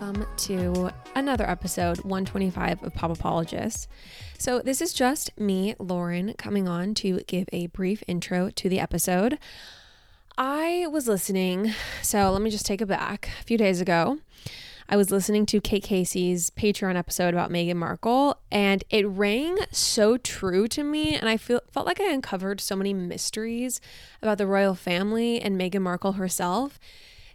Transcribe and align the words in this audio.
welcome 0.00 0.26
to 0.36 0.90
another 1.14 1.48
episode 1.48 1.98
125 1.98 2.82
of 2.82 2.94
Pop 2.94 3.12
Apologists. 3.12 3.86
So, 4.36 4.58
this 4.58 4.80
is 4.80 4.92
just 4.92 5.30
me, 5.38 5.76
Lauren, 5.78 6.34
coming 6.34 6.66
on 6.66 6.94
to 6.94 7.20
give 7.28 7.48
a 7.52 7.68
brief 7.68 8.02
intro 8.08 8.50
to 8.50 8.68
the 8.68 8.80
episode. 8.80 9.38
I 10.36 10.88
was 10.90 11.06
listening, 11.06 11.74
so 12.02 12.32
let 12.32 12.42
me 12.42 12.50
just 12.50 12.66
take 12.66 12.80
it 12.80 12.86
back. 12.86 13.30
A 13.40 13.44
few 13.44 13.56
days 13.56 13.80
ago, 13.80 14.18
I 14.88 14.96
was 14.96 15.12
listening 15.12 15.46
to 15.46 15.60
Kate 15.60 15.84
Casey's 15.84 16.50
Patreon 16.50 16.96
episode 16.96 17.32
about 17.32 17.52
Meghan 17.52 17.76
Markle, 17.76 18.36
and 18.50 18.82
it 18.90 19.06
rang 19.06 19.58
so 19.70 20.16
true 20.16 20.66
to 20.68 20.82
me. 20.82 21.14
And 21.14 21.28
I 21.28 21.36
feel, 21.36 21.60
felt 21.70 21.86
like 21.86 22.00
I 22.00 22.10
uncovered 22.10 22.60
so 22.60 22.74
many 22.74 22.92
mysteries 22.92 23.80
about 24.20 24.38
the 24.38 24.46
royal 24.48 24.74
family 24.74 25.40
and 25.40 25.56
Meghan 25.56 25.82
Markle 25.82 26.12
herself 26.12 26.80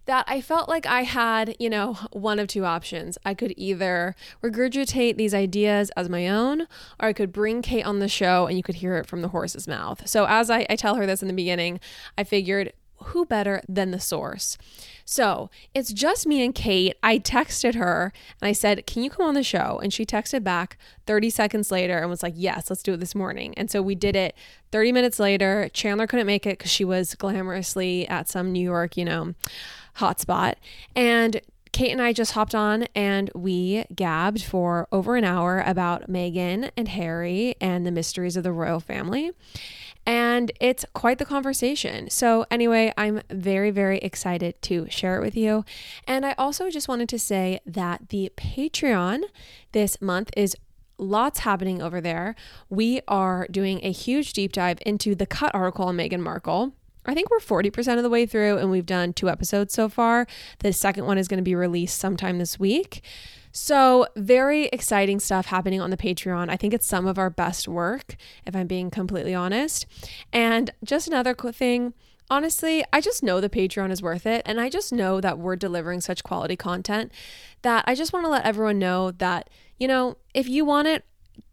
that 0.10 0.26
I 0.28 0.42
felt 0.42 0.68
like 0.68 0.88
I 0.88 1.04
had, 1.04 1.56
you 1.60 1.70
know, 1.70 1.94
one 2.12 2.40
of 2.40 2.48
two 2.48 2.66
options. 2.66 3.20
I 3.24 3.36
could 3.36 3.54
either 3.56 4.16
regurgitate 4.44 5.18
these 5.18 5.36
ideas 5.36 5.92
as 5.96 6.10
my 6.10 6.28
own, 6.28 6.62
or 7.00 7.10
I 7.10 7.14
could 7.14 7.32
bring 7.32 7.62
Kate 7.62 7.86
on 7.86 8.00
the 8.00 8.08
show 8.08 8.48
and 8.48 8.58
you 8.58 8.64
could 8.64 8.78
hear 8.78 8.98
it 8.98 9.06
from 9.06 9.22
the 9.22 9.28
horse's 9.28 9.68
mouth. 9.68 10.08
So, 10.08 10.26
as 10.28 10.50
I, 10.50 10.66
I 10.68 10.76
tell 10.76 10.96
her 10.96 11.06
this 11.06 11.22
in 11.22 11.28
the 11.28 11.34
beginning, 11.36 11.80
I 12.18 12.24
figured 12.24 12.74
who 13.04 13.26
better 13.26 13.62
than 13.68 13.92
the 13.92 14.00
source? 14.00 14.58
So 15.06 15.50
it's 15.74 15.94
just 15.94 16.28
me 16.28 16.44
and 16.44 16.54
Kate. 16.54 16.96
I 17.02 17.18
texted 17.18 17.76
her 17.76 18.12
and 18.42 18.48
I 18.48 18.52
said, 18.52 18.86
Can 18.86 19.04
you 19.04 19.10
come 19.10 19.26
on 19.26 19.34
the 19.34 19.44
show? 19.44 19.80
And 19.82 19.94
she 19.94 20.06
texted 20.06 20.44
back 20.44 20.78
30 21.08 21.30
seconds 21.30 21.72
later 21.72 21.98
and 21.98 22.10
was 22.10 22.24
like, 22.24 22.34
Yes, 22.36 22.70
let's 22.70 22.84
do 22.84 22.94
it 22.94 23.00
this 23.00 23.16
morning. 23.16 23.54
And 23.58 23.72
so 23.72 23.82
we 23.82 23.96
did 23.96 24.16
it 24.16 24.36
30 24.72 24.92
minutes 24.92 25.20
later. 25.20 25.70
Chandler 25.74 26.08
couldn't 26.08 26.28
make 26.28 26.46
it 26.46 26.58
because 26.58 26.72
she 26.72 26.86
was 26.86 27.16
glamorously 27.16 28.10
at 28.10 28.30
some 28.30 28.52
New 28.52 28.64
York, 28.64 28.98
you 28.98 29.06
know, 29.06 29.34
hotspot. 29.98 30.56
And 30.96 31.42
Kate 31.72 31.92
and 31.92 32.02
I 32.02 32.14
just 32.14 32.32
hopped 32.32 32.56
on 32.56 32.88
and 32.96 33.30
we 33.36 33.86
gabbed 33.94 34.44
for 34.44 34.88
over 34.92 35.16
an 35.16 35.24
hour 35.24 35.64
about 35.66 36.10
Meghan 36.10 36.72
and 36.76 36.88
Harry 36.88 37.56
and 37.62 37.86
the 37.86 37.92
mysteries 37.92 38.36
of 38.36 38.44
the 38.44 38.52
royal 38.52 38.80
family. 38.80 39.32
And 40.06 40.52
it's 40.60 40.86
quite 40.94 41.20
the 41.20 41.26
conversation. 41.26 42.10
So, 42.10 42.46
anyway, 42.50 42.92
I'm 42.98 43.22
very, 43.30 43.70
very 43.70 44.00
excited 44.00 44.60
to 44.64 44.90
share 44.90 45.18
it 45.18 45.22
with 45.22 45.38
you. 45.38 45.66
And 46.08 46.26
I 46.26 46.34
also 46.38 46.72
just 46.72 46.88
wanted 46.88 47.10
to 47.10 47.20
say 47.20 47.60
that 47.66 48.10
the 48.10 48.32
Patreon 48.36 49.22
this 49.72 50.02
month 50.02 50.32
is 50.36 50.56
lots 50.98 51.42
happening 51.42 51.82
over 51.82 52.02
there. 52.02 52.36
We 52.70 53.02
are 53.08 53.48
doing 53.52 53.80
a 53.84 53.92
huge 53.92 54.34
deep 54.34 54.52
dive 54.52 54.80
into 54.86 55.14
the 55.16 55.26
cut 55.26 55.54
article 55.54 55.86
on 55.86 55.98
Meghan 55.98 56.22
Markle. 56.22 56.74
I 57.06 57.14
think 57.14 57.30
we're 57.30 57.40
40% 57.40 57.98
of 57.98 58.04
the 58.04 58.10
way 58.10 58.26
through 58.26 58.58
and 58.58 58.70
we've 58.70 58.86
done 58.86 59.14
two 59.14 59.30
episodes 59.30 59.74
so 59.74 59.90
far. 59.90 60.28
The 60.60 60.74
second 60.74 61.06
one 61.06 61.18
is 61.18 61.28
going 61.28 61.38
to 61.38 61.44
be 61.44 61.56
released 61.56 61.98
sometime 61.98 62.38
this 62.38 62.60
week. 62.60 63.02
So, 63.52 64.06
very 64.16 64.66
exciting 64.68 65.20
stuff 65.20 65.48
happening 65.48 65.82
on 65.82 65.90
the 65.90 65.98
Patreon. 65.98 66.50
I 66.50 66.56
think 66.56 66.72
it's 66.72 66.86
some 66.86 67.08
of 67.08 67.18
our 67.18 67.32
best 67.32 67.68
work, 67.68 68.16
if 68.46 68.56
I'm 68.56 68.68
being 68.68 68.92
completely 68.92 69.34
honest. 69.34 69.88
And 70.32 70.72
just 70.84 71.08
another 71.08 71.34
thing 71.34 71.94
honestly, 72.30 72.84
I 72.94 73.02
just 73.02 73.24
know 73.24 73.42
the 73.42 73.50
Patreon 73.50 73.92
is 73.92 74.02
worth 74.02 74.26
it. 74.26 74.44
And 74.46 74.62
I 74.62 74.70
just 74.70 74.94
know 74.94 75.20
that 75.22 75.40
we're 75.40 75.56
delivering 75.56 76.02
such 76.02 76.24
quality 76.24 76.56
content 76.56 77.12
that 77.62 77.84
I 77.88 77.96
just 77.96 78.14
want 78.14 78.26
to 78.26 78.30
let 78.30 78.46
everyone 78.46 78.80
know 78.80 79.12
that, 79.12 79.50
you 79.78 79.88
know, 79.88 80.18
if 80.34 80.48
you 80.48 80.64
want 80.64 80.88
it, 80.88 81.06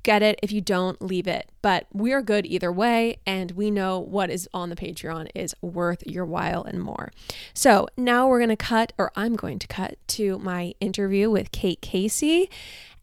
get 0.06 0.22
it. 0.22 0.38
If 0.42 0.52
you 0.52 0.60
don't, 0.60 1.02
leave 1.02 1.26
it. 1.26 1.50
But 1.60 1.86
we 1.92 2.12
are 2.12 2.22
good 2.22 2.46
either 2.46 2.72
way, 2.72 3.18
and 3.26 3.50
we 3.50 3.70
know 3.72 3.98
what 3.98 4.30
is 4.30 4.48
on 4.54 4.70
the 4.70 4.76
Patreon 4.76 5.28
is 5.34 5.54
worth 5.60 6.06
your 6.06 6.24
while 6.24 6.62
and 6.62 6.80
more. 6.80 7.10
So 7.52 7.88
now 7.96 8.28
we're 8.28 8.38
going 8.38 8.48
to 8.50 8.56
cut, 8.56 8.92
or 8.96 9.10
I'm 9.16 9.34
going 9.34 9.58
to 9.58 9.66
cut 9.66 9.98
to 10.08 10.38
my 10.38 10.74
interview 10.80 11.28
with 11.28 11.50
Kate 11.50 11.82
Casey. 11.82 12.48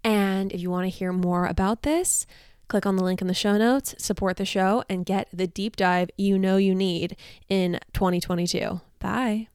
And 0.04 0.52
if 0.54 0.62
you 0.62 0.72
want 0.72 0.86
to 0.86 0.98
hear 0.98 1.12
more 1.12 1.46
about 1.46 1.84
this, 1.84 2.26
click 2.70 2.86
on 2.86 2.96
the 2.96 3.04
link 3.04 3.22
in 3.22 3.28
the 3.28 3.34
show 3.34 3.58
notes, 3.58 3.94
support 3.98 4.38
the 4.38 4.46
show, 4.46 4.84
and 4.90 5.06
get 5.06 5.28
the 5.34 5.46
deep 5.46 5.76
dive 5.76 6.10
you 6.18 6.40
know 6.40 6.56
you 6.56 6.74
need 6.74 7.18
in 7.50 7.80
2022. 7.94 8.80
Bye. 9.00 9.50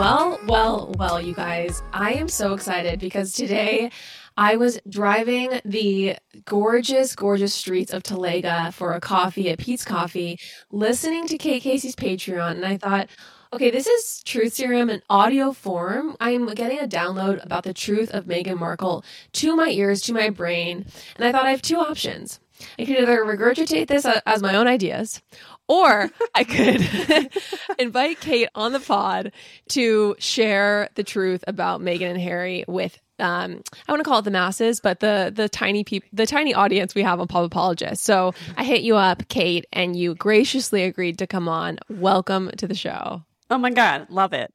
Well, 0.00 0.40
well, 0.46 0.94
well, 0.96 1.20
you 1.20 1.34
guys, 1.34 1.82
I 1.92 2.12
am 2.14 2.26
so 2.26 2.54
excited 2.54 2.98
because 3.00 3.34
today 3.34 3.90
I 4.34 4.56
was 4.56 4.80
driving 4.88 5.60
the 5.66 6.16
gorgeous, 6.46 7.14
gorgeous 7.14 7.52
streets 7.52 7.92
of 7.92 8.02
Talega 8.02 8.72
for 8.72 8.94
a 8.94 9.00
coffee 9.00 9.50
at 9.50 9.58
Peet's 9.58 9.84
Coffee, 9.84 10.40
listening 10.72 11.26
to 11.26 11.36
Kate 11.36 11.62
Casey's 11.62 11.96
Patreon, 11.96 12.52
and 12.52 12.64
I 12.64 12.78
thought, 12.78 13.10
okay, 13.52 13.70
this 13.70 13.86
is 13.86 14.22
Truth 14.24 14.54
Serum 14.54 14.88
in 14.88 15.02
audio 15.10 15.52
form. 15.52 16.16
I'm 16.18 16.46
getting 16.54 16.78
a 16.78 16.88
download 16.88 17.44
about 17.44 17.64
the 17.64 17.74
truth 17.74 18.10
of 18.14 18.24
Meghan 18.24 18.58
Markle 18.58 19.04
to 19.34 19.54
my 19.54 19.68
ears, 19.68 20.00
to 20.04 20.14
my 20.14 20.30
brain, 20.30 20.86
and 21.16 21.26
I 21.26 21.30
thought 21.30 21.44
I 21.44 21.50
have 21.50 21.60
two 21.60 21.76
options. 21.76 22.40
I 22.78 22.84
could 22.84 22.96
either 22.96 23.24
regurgitate 23.24 23.88
this 23.88 24.04
uh, 24.04 24.20
as 24.26 24.42
my 24.42 24.54
own 24.54 24.66
ideas, 24.66 25.20
or 25.70 26.10
I 26.34 26.42
could 26.42 27.30
invite 27.78 28.18
Kate 28.18 28.48
on 28.56 28.72
the 28.72 28.80
pod 28.80 29.30
to 29.68 30.16
share 30.18 30.88
the 30.96 31.04
truth 31.04 31.44
about 31.46 31.80
Meghan 31.80 32.10
and 32.10 32.20
Harry 32.20 32.64
with 32.66 32.98
um, 33.20 33.62
I 33.86 33.92
want 33.92 34.00
to 34.00 34.08
call 34.08 34.20
it 34.20 34.24
the 34.24 34.30
masses, 34.30 34.80
but 34.80 35.00
the 35.00 35.30
the 35.34 35.48
tiny 35.48 35.84
people, 35.84 36.08
the 36.12 36.26
tiny 36.26 36.54
audience 36.54 36.94
we 36.94 37.02
have 37.02 37.20
on 37.20 37.28
Pop 37.28 37.44
Apologists. 37.44 38.04
So 38.04 38.34
I 38.56 38.64
hit 38.64 38.80
you 38.80 38.96
up, 38.96 39.28
Kate, 39.28 39.66
and 39.72 39.94
you 39.94 40.14
graciously 40.14 40.84
agreed 40.84 41.18
to 41.18 41.26
come 41.26 41.46
on. 41.46 41.78
Welcome 41.90 42.50
to 42.56 42.66
the 42.66 42.74
show. 42.74 43.22
Oh 43.50 43.58
my 43.58 43.70
god, 43.70 44.06
love 44.08 44.32
it. 44.32 44.52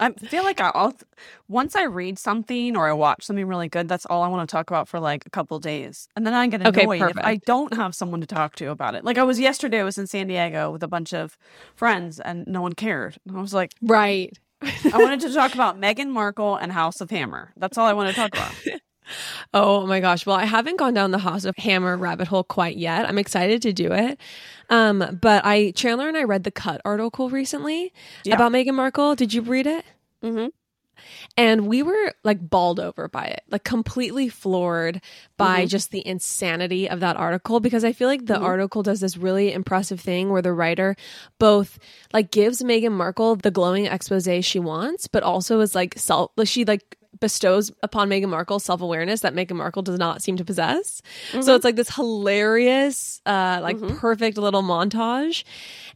I 0.00 0.12
feel 0.12 0.44
like 0.44 0.60
I'll 0.60 0.94
once 1.48 1.76
I 1.76 1.84
read 1.84 2.18
something 2.18 2.76
or 2.76 2.88
I 2.88 2.92
watch 2.92 3.24
something 3.24 3.46
really 3.46 3.68
good, 3.68 3.86
that's 3.86 4.06
all 4.06 4.22
I 4.22 4.28
want 4.28 4.48
to 4.48 4.52
talk 4.52 4.70
about 4.70 4.88
for 4.88 4.98
like 4.98 5.26
a 5.26 5.30
couple 5.30 5.58
days, 5.58 6.08
and 6.16 6.26
then 6.26 6.34
I 6.34 6.46
get 6.46 6.62
annoyed 6.62 7.02
okay, 7.02 7.10
if 7.10 7.18
I 7.18 7.36
don't 7.36 7.74
have 7.74 7.94
someone 7.94 8.20
to 8.20 8.26
talk 8.26 8.56
to 8.56 8.70
about 8.70 8.94
it. 8.94 9.04
Like 9.04 9.18
I 9.18 9.22
was 9.22 9.38
yesterday, 9.38 9.80
I 9.80 9.84
was 9.84 9.98
in 9.98 10.06
San 10.06 10.26
Diego 10.26 10.70
with 10.70 10.82
a 10.82 10.88
bunch 10.88 11.12
of 11.12 11.36
friends, 11.76 12.18
and 12.18 12.46
no 12.46 12.62
one 12.62 12.72
cared. 12.72 13.18
And 13.26 13.36
I 13.36 13.40
was 13.40 13.54
like, 13.54 13.74
right. 13.82 14.36
I 14.62 14.98
wanted 14.98 15.20
to 15.26 15.32
talk 15.32 15.54
about 15.54 15.80
Meghan 15.80 16.08
Markle 16.08 16.56
and 16.56 16.72
House 16.72 17.00
of 17.00 17.10
Hammer. 17.10 17.52
That's 17.56 17.78
all 17.78 17.86
I 17.86 17.92
want 17.92 18.08
to 18.08 18.14
talk 18.14 18.34
about. 18.34 18.54
oh 19.54 19.86
my 19.86 20.00
gosh. 20.00 20.26
Well, 20.26 20.36
I 20.36 20.44
haven't 20.44 20.78
gone 20.78 20.94
down 20.94 21.10
the 21.10 21.18
House 21.18 21.44
of 21.44 21.56
Hammer 21.56 21.96
rabbit 21.96 22.28
hole 22.28 22.44
quite 22.44 22.76
yet. 22.76 23.08
I'm 23.08 23.18
excited 23.18 23.62
to 23.62 23.72
do 23.72 23.92
it. 23.92 24.18
Um, 24.68 25.18
but 25.20 25.44
I 25.44 25.72
Chandler 25.72 26.08
and 26.08 26.16
I 26.16 26.24
read 26.24 26.44
the 26.44 26.50
cut 26.50 26.80
article 26.84 27.28
recently 27.28 27.92
yeah. 28.24 28.34
about 28.34 28.52
Meghan 28.52 28.74
Markle. 28.74 29.14
Did 29.14 29.34
you 29.34 29.42
read 29.42 29.66
it? 29.66 29.84
Mm-hmm. 30.22 30.48
And 31.36 31.66
we 31.66 31.82
were 31.82 32.12
like 32.24 32.50
balled 32.50 32.78
over 32.78 33.08
by 33.08 33.24
it, 33.24 33.42
like 33.50 33.64
completely 33.64 34.28
floored 34.28 35.00
by 35.36 35.60
mm-hmm. 35.60 35.68
just 35.68 35.90
the 35.90 36.06
insanity 36.06 36.88
of 36.88 37.00
that 37.00 37.16
article. 37.16 37.60
Because 37.60 37.84
I 37.84 37.92
feel 37.92 38.08
like 38.08 38.26
the 38.26 38.34
mm-hmm. 38.34 38.44
article 38.44 38.82
does 38.82 39.00
this 39.00 39.16
really 39.16 39.52
impressive 39.52 40.00
thing 40.00 40.30
where 40.30 40.42
the 40.42 40.52
writer 40.52 40.96
both 41.38 41.78
like 42.12 42.30
gives 42.30 42.62
Meghan 42.62 42.92
Markle 42.92 43.36
the 43.36 43.50
glowing 43.50 43.86
expose 43.86 44.28
she 44.44 44.58
wants, 44.58 45.08
but 45.08 45.22
also 45.22 45.60
is 45.60 45.74
like 45.74 45.98
self, 45.98 46.30
like 46.36 46.48
she 46.48 46.64
like 46.64 46.96
bestows 47.20 47.70
upon 47.82 48.08
Meghan 48.08 48.28
Markle 48.28 48.58
self 48.58 48.80
awareness 48.80 49.20
that 49.20 49.34
Meghan 49.34 49.56
Markle 49.56 49.82
does 49.82 49.98
not 49.98 50.22
seem 50.22 50.36
to 50.36 50.44
possess. 50.44 51.02
Mm-hmm. 51.30 51.42
So 51.42 51.54
it's 51.54 51.64
like 51.64 51.76
this 51.76 51.94
hilarious, 51.94 53.20
uh, 53.26 53.60
like 53.62 53.76
mm-hmm. 53.76 53.96
perfect 53.96 54.38
little 54.38 54.62
montage 54.62 55.44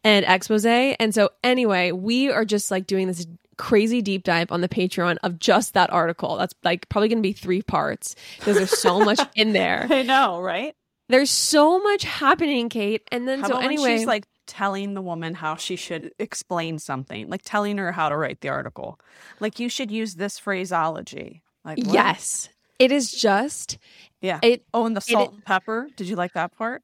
and 0.02 0.24
expose. 0.26 0.64
And 0.64 1.14
so, 1.14 1.30
anyway, 1.42 1.92
we 1.92 2.30
are 2.30 2.44
just 2.44 2.70
like 2.70 2.86
doing 2.86 3.06
this 3.08 3.26
crazy 3.56 4.02
deep 4.02 4.24
dive 4.24 4.50
on 4.52 4.60
the 4.60 4.68
Patreon 4.68 5.16
of 5.22 5.38
just 5.38 5.74
that 5.74 5.92
article. 5.92 6.36
That's 6.36 6.54
like 6.62 6.88
probably 6.88 7.08
going 7.08 7.18
to 7.18 7.26
be 7.26 7.32
three 7.32 7.62
parts 7.62 8.14
because 8.38 8.56
there's 8.56 8.78
so 8.78 9.00
much 9.00 9.20
in 9.34 9.52
there. 9.52 9.86
I 9.90 10.02
know, 10.02 10.40
right? 10.40 10.74
There's 11.08 11.30
so 11.30 11.80
much 11.80 12.04
happening, 12.04 12.68
Kate. 12.68 13.02
And 13.12 13.28
then 13.28 13.40
how 13.40 13.48
so 13.48 13.58
anyway, 13.58 13.98
she's 13.98 14.06
like 14.06 14.26
telling 14.46 14.94
the 14.94 15.02
woman 15.02 15.34
how 15.34 15.56
she 15.56 15.76
should 15.76 16.12
explain 16.18 16.78
something, 16.78 17.28
like 17.28 17.42
telling 17.44 17.78
her 17.78 17.92
how 17.92 18.08
to 18.08 18.16
write 18.16 18.40
the 18.40 18.48
article. 18.48 19.00
Like 19.40 19.58
you 19.58 19.68
should 19.68 19.90
use 19.90 20.14
this 20.14 20.38
phraseology. 20.38 21.42
Like 21.64 21.78
what? 21.78 21.94
yes, 21.94 22.48
it 22.78 22.92
is 22.92 23.10
just 23.10 23.78
yeah. 24.20 24.40
It, 24.42 24.64
oh, 24.72 24.86
and 24.86 24.96
the 24.96 25.00
salt 25.00 25.30
it, 25.30 25.34
and 25.34 25.44
pepper. 25.44 25.88
Did 25.96 26.08
you 26.08 26.16
like 26.16 26.32
that 26.34 26.56
part? 26.56 26.82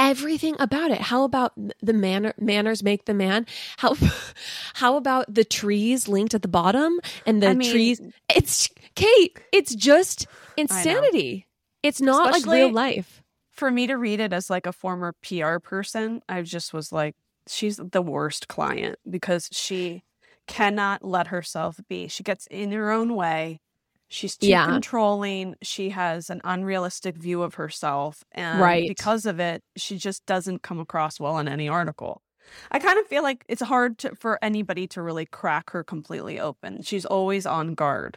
everything 0.00 0.56
about 0.58 0.90
it. 0.90 1.00
How 1.00 1.22
about 1.22 1.52
the 1.82 1.92
manner 1.92 2.32
manners 2.38 2.82
make 2.82 3.04
the 3.04 3.14
man? 3.14 3.46
How 3.76 3.94
how 4.74 4.96
about 4.96 5.32
the 5.32 5.44
trees 5.44 6.08
linked 6.08 6.34
at 6.34 6.42
the 6.42 6.48
bottom 6.48 6.98
and 7.26 7.42
the 7.42 7.48
I 7.48 7.54
mean, 7.54 7.70
trees? 7.70 8.00
It's 8.34 8.68
Kate. 8.96 9.38
It's 9.52 9.74
just 9.74 10.26
insanity. 10.56 11.46
It's 11.82 12.00
not 12.00 12.30
Especially 12.30 12.48
like 12.48 12.66
real 12.66 12.72
life. 12.72 13.22
For 13.60 13.70
me 13.70 13.86
to 13.88 13.98
read 13.98 14.20
it 14.20 14.32
as 14.32 14.48
like 14.48 14.64
a 14.64 14.72
former 14.72 15.14
PR 15.22 15.58
person, 15.58 16.22
I 16.26 16.40
just 16.40 16.72
was 16.72 16.92
like, 16.92 17.14
she's 17.46 17.76
the 17.76 18.00
worst 18.00 18.48
client 18.48 18.98
because 19.08 19.50
she 19.52 20.02
cannot 20.46 21.04
let 21.04 21.26
herself 21.26 21.78
be. 21.86 22.08
She 22.08 22.22
gets 22.22 22.46
in 22.46 22.72
her 22.72 22.90
own 22.90 23.14
way. 23.14 23.60
She's 24.08 24.38
too 24.38 24.46
yeah. 24.46 24.64
controlling. 24.64 25.56
She 25.60 25.90
has 25.90 26.30
an 26.30 26.40
unrealistic 26.42 27.18
view 27.18 27.42
of 27.42 27.56
herself. 27.56 28.24
And 28.32 28.62
right. 28.62 28.88
because 28.88 29.26
of 29.26 29.38
it, 29.38 29.62
she 29.76 29.98
just 29.98 30.24
doesn't 30.24 30.62
come 30.62 30.80
across 30.80 31.20
well 31.20 31.38
in 31.38 31.46
any 31.46 31.68
article. 31.68 32.22
I 32.70 32.78
kind 32.78 32.98
of 32.98 33.06
feel 33.08 33.22
like 33.22 33.44
it's 33.46 33.60
hard 33.60 33.98
to, 33.98 34.14
for 34.14 34.38
anybody 34.40 34.86
to 34.86 35.02
really 35.02 35.26
crack 35.26 35.68
her 35.72 35.84
completely 35.84 36.40
open. 36.40 36.80
She's 36.80 37.04
always 37.04 37.44
on 37.44 37.74
guard. 37.74 38.16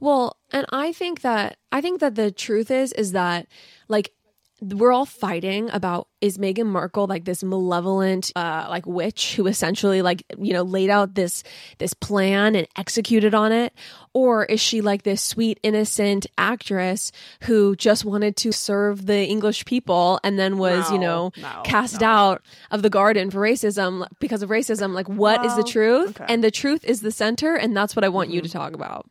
Well, 0.00 0.36
and 0.50 0.66
I 0.72 0.92
think 0.92 1.20
that 1.20 1.58
I 1.70 1.80
think 1.80 2.00
that 2.00 2.14
the 2.14 2.30
truth 2.30 2.70
is 2.70 2.92
is 2.94 3.12
that 3.12 3.46
like 3.88 4.12
we're 4.60 4.90
all 4.90 5.06
fighting 5.06 5.70
about 5.70 6.08
is 6.20 6.36
Meghan 6.36 6.66
Markle 6.66 7.06
like 7.06 7.24
this 7.24 7.44
malevolent 7.44 8.32
uh 8.34 8.66
like 8.68 8.86
witch 8.86 9.36
who 9.36 9.46
essentially 9.46 10.02
like 10.02 10.24
you 10.36 10.52
know 10.52 10.62
laid 10.62 10.90
out 10.90 11.14
this 11.14 11.44
this 11.78 11.94
plan 11.94 12.56
and 12.56 12.66
executed 12.76 13.34
on 13.34 13.52
it 13.52 13.72
or 14.14 14.44
is 14.46 14.60
she 14.60 14.80
like 14.80 15.04
this 15.04 15.22
sweet 15.22 15.60
innocent 15.62 16.26
actress 16.36 17.12
who 17.42 17.76
just 17.76 18.04
wanted 18.04 18.36
to 18.36 18.52
serve 18.52 19.06
the 19.06 19.24
English 19.24 19.64
people 19.64 20.18
and 20.24 20.38
then 20.38 20.58
was 20.58 20.88
no, 20.88 20.94
you 20.94 21.00
know 21.00 21.32
no, 21.36 21.62
cast 21.64 22.00
no. 22.00 22.06
out 22.06 22.42
of 22.72 22.82
the 22.82 22.90
garden 22.90 23.30
for 23.30 23.40
racism 23.40 24.06
because 24.18 24.42
of 24.42 24.50
racism 24.50 24.92
like 24.92 25.08
what 25.08 25.40
well, 25.40 25.50
is 25.50 25.56
the 25.56 25.70
truth 25.70 26.20
okay. 26.20 26.32
and 26.32 26.42
the 26.42 26.50
truth 26.50 26.84
is 26.84 27.00
the 27.00 27.12
center 27.12 27.54
and 27.54 27.76
that's 27.76 27.94
what 27.94 28.04
I 28.04 28.08
want 28.08 28.28
mm-hmm. 28.28 28.36
you 28.36 28.42
to 28.42 28.48
talk 28.48 28.74
about 28.74 29.08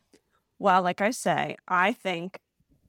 well 0.58 0.82
like 0.82 1.00
I 1.00 1.10
say 1.10 1.56
I 1.66 1.94
think 1.94 2.38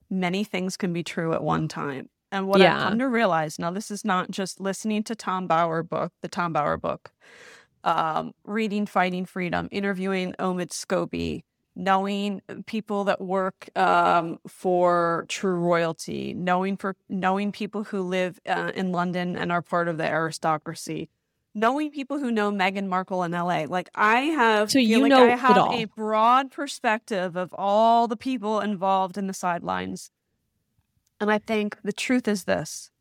many 0.10 0.44
things 0.44 0.76
can 0.76 0.92
be 0.92 1.04
true 1.04 1.34
at 1.34 1.42
one 1.42 1.70
time 1.70 2.10
and 2.32 2.48
what 2.48 2.60
yeah. 2.60 2.76
I've 2.76 2.90
come 2.90 3.00
to 3.00 3.08
realize 3.08 3.60
now, 3.60 3.72
this 3.72 3.92
is 3.92 4.06
not 4.06 4.32
just 4.32 4.60
listening 4.60 5.04
to 5.04 5.16
Tom 5.16 5.48
Bower 5.48 5.84
book, 5.84 6.14
the 6.22 6.28
Tom 6.28 6.54
Bower 6.54 6.78
book, 6.78 7.12
um, 7.84 8.34
reading 8.44 8.86
Finding 8.86 9.26
Freedom, 9.26 9.68
interviewing 9.72 10.34
Omid 10.40 10.70
Scobie, 10.70 11.44
knowing 11.76 12.42
people 12.66 13.06
that 13.06 13.22
work 13.22 13.70
um, 13.78 14.40
for 14.48 15.26
True 15.28 15.56
Royalty, 15.56 16.34
knowing 16.34 16.78
for 16.78 16.96
knowing 17.08 17.52
people 17.52 17.84
who 17.86 18.02
live 18.02 18.40
uh, 18.48 18.72
in 18.76 18.92
London 18.92 19.36
and 19.36 19.52
are 19.52 19.62
part 19.62 19.88
of 19.88 19.98
the 19.98 20.08
aristocracy, 20.08 21.10
knowing 21.56 21.90
people 21.90 22.20
who 22.20 22.32
know 22.32 22.52
Meghan 22.52 22.88
Markle 22.88 23.24
in 23.24 23.32
LA. 23.32 23.66
Like 23.68 23.90
I 23.96 24.20
have, 24.22 24.70
so 24.70 24.80
you 24.80 25.02
like 25.02 25.10
know 25.10 25.26
I 25.26 25.36
have 25.36 25.58
a 25.58 25.86
broad 25.86 26.52
perspective 26.52 27.36
of 27.36 27.54
all 27.58 28.08
the 28.08 28.18
people 28.18 28.60
involved 28.60 29.18
in 29.18 29.28
the 29.28 29.34
sidelines 29.34 30.12
and 31.20 31.32
I 31.32 31.38
think 31.38 31.78
the 31.84 31.94
truth 31.94 32.28
is 32.28 32.46
this 32.46 32.92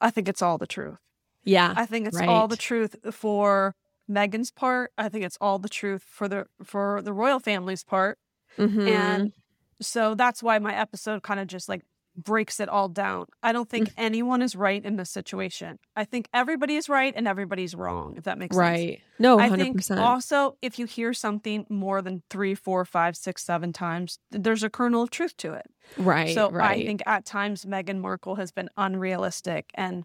I 0.00 0.10
think 0.10 0.28
it's 0.28 0.42
all 0.42 0.58
the 0.58 0.66
truth. 0.66 0.98
Yeah. 1.44 1.72
I 1.76 1.86
think 1.86 2.06
it's 2.06 2.18
right. 2.18 2.28
all 2.28 2.48
the 2.48 2.56
truth 2.56 2.96
for 3.12 3.74
Meghan's 4.10 4.50
part. 4.50 4.92
I 4.98 5.08
think 5.08 5.24
it's 5.24 5.38
all 5.40 5.58
the 5.58 5.68
truth 5.68 6.04
for 6.06 6.28
the 6.28 6.46
for 6.62 7.00
the 7.02 7.12
royal 7.12 7.38
family's 7.38 7.84
part. 7.84 8.18
Mm-hmm. 8.58 8.88
And 8.88 9.32
so 9.80 10.14
that's 10.14 10.42
why 10.42 10.58
my 10.58 10.74
episode 10.74 11.22
kind 11.22 11.40
of 11.40 11.46
just 11.46 11.68
like 11.68 11.82
breaks 12.16 12.60
it 12.60 12.68
all 12.68 12.88
down. 12.88 13.26
I 13.42 13.52
don't 13.52 13.68
think 13.68 13.88
mm. 13.88 13.94
anyone 13.96 14.42
is 14.42 14.54
right 14.54 14.84
in 14.84 14.96
this 14.96 15.10
situation. 15.10 15.78
I 15.96 16.04
think 16.04 16.28
everybody 16.34 16.76
is 16.76 16.88
right 16.88 17.12
and 17.16 17.26
everybody's 17.26 17.74
wrong, 17.74 18.14
if 18.16 18.24
that 18.24 18.38
makes 18.38 18.56
right. 18.56 18.76
sense. 18.76 18.90
Right. 18.90 19.02
No, 19.18 19.38
100%. 19.38 19.40
I 19.40 19.56
think 19.56 19.90
also 20.00 20.56
if 20.62 20.78
you 20.78 20.86
hear 20.86 21.12
something 21.14 21.66
more 21.68 22.02
than 22.02 22.22
three, 22.28 22.54
four, 22.54 22.84
five, 22.84 23.16
six, 23.16 23.44
seven 23.44 23.72
times, 23.72 24.18
there's 24.30 24.62
a 24.62 24.70
kernel 24.70 25.02
of 25.02 25.10
truth 25.10 25.36
to 25.38 25.54
it. 25.54 25.66
Right. 25.96 26.34
So 26.34 26.50
right. 26.50 26.82
I 26.82 26.84
think 26.84 27.02
at 27.06 27.24
times 27.24 27.64
Meghan 27.64 28.00
Markle 28.00 28.36
has 28.36 28.52
been 28.52 28.68
unrealistic 28.76 29.70
and 29.74 30.04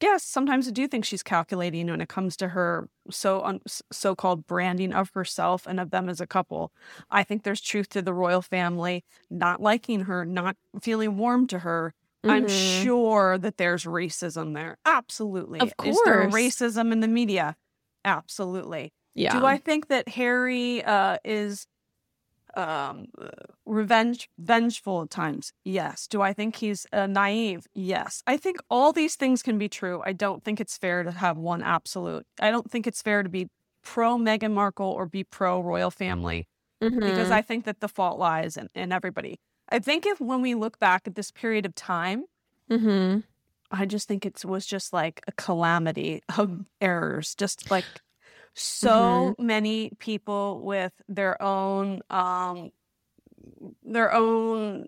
yes, 0.00 0.22
sometimes 0.22 0.68
I 0.68 0.70
do 0.70 0.86
think 0.88 1.04
she's 1.04 1.22
calculating 1.22 1.88
when 1.88 2.00
it 2.00 2.08
comes 2.08 2.36
to 2.38 2.48
her 2.48 2.88
so 3.10 3.42
un- 3.42 3.60
so-called 3.92 4.46
branding 4.46 4.92
of 4.92 5.10
herself 5.10 5.66
and 5.66 5.80
of 5.80 5.90
them 5.90 6.08
as 6.08 6.20
a 6.20 6.26
couple. 6.26 6.72
I 7.10 7.22
think 7.22 7.42
there's 7.42 7.60
truth 7.60 7.88
to 7.90 8.02
the 8.02 8.14
royal 8.14 8.42
family 8.42 9.04
not 9.30 9.60
liking 9.60 10.02
her, 10.02 10.24
not 10.24 10.56
feeling 10.80 11.16
warm 11.16 11.46
to 11.48 11.60
her. 11.60 11.94
Mm-hmm. 12.24 12.34
I'm 12.34 12.48
sure 12.48 13.38
that 13.38 13.56
there's 13.56 13.84
racism 13.84 14.54
there. 14.54 14.78
Absolutely. 14.84 15.60
Of 15.60 15.76
course. 15.76 15.96
Is 15.96 16.02
there 16.04 16.28
racism 16.28 16.92
in 16.92 17.00
the 17.00 17.08
media? 17.08 17.56
Absolutely. 18.04 18.92
Yeah. 19.14 19.38
Do 19.38 19.46
I 19.46 19.56
think 19.58 19.88
that 19.88 20.08
Harry 20.08 20.84
uh, 20.84 21.18
is 21.24 21.66
um, 22.56 23.06
revenge 23.64 24.28
vengeful 24.38 25.02
at 25.02 25.10
times. 25.10 25.52
Yes. 25.64 26.06
Do 26.06 26.22
i 26.22 26.32
think 26.32 26.56
he's 26.56 26.86
uh, 26.92 27.06
naive? 27.06 27.66
Yes. 27.74 28.22
I 28.26 28.36
think 28.36 28.56
all 28.70 28.92
these 28.92 29.14
things 29.14 29.42
can 29.42 29.58
be 29.58 29.68
true. 29.68 30.02
I 30.04 30.12
don't 30.12 30.42
think 30.42 30.60
it's 30.60 30.76
fair 30.76 31.02
to 31.02 31.10
have 31.10 31.36
one 31.36 31.62
absolute. 31.62 32.26
I 32.40 32.50
don't 32.50 32.70
think 32.70 32.86
it's 32.86 33.02
fair 33.02 33.22
to 33.22 33.28
be 33.28 33.48
pro 33.82 34.16
meghan 34.16 34.52
markle 34.52 34.88
or 34.88 35.06
be 35.06 35.22
pro 35.22 35.60
royal 35.60 35.92
family 35.92 36.48
mm-hmm. 36.82 36.98
because 36.98 37.30
i 37.30 37.40
think 37.40 37.64
that 37.64 37.78
the 37.78 37.86
fault 37.86 38.18
lies 38.18 38.56
in, 38.56 38.68
in 38.74 38.90
everybody. 38.90 39.38
I 39.68 39.78
think 39.78 40.06
if 40.06 40.20
when 40.20 40.42
we 40.42 40.54
look 40.54 40.78
back 40.78 41.02
at 41.06 41.14
this 41.14 41.30
period 41.30 41.66
of 41.66 41.74
time 41.74 42.24
mm-hmm. 42.70 43.20
i 43.70 43.84
just 43.84 44.08
think 44.08 44.26
it 44.26 44.44
was 44.44 44.66
just 44.66 44.92
like 44.92 45.20
a 45.28 45.32
calamity 45.32 46.22
of 46.36 46.64
errors. 46.80 47.34
Just 47.36 47.70
like 47.70 47.84
so 48.56 48.90
mm-hmm. 49.38 49.46
many 49.46 49.90
people 49.98 50.62
with 50.64 50.92
their 51.08 51.40
own 51.42 52.00
um 52.10 52.70
their 53.84 54.12
own 54.12 54.86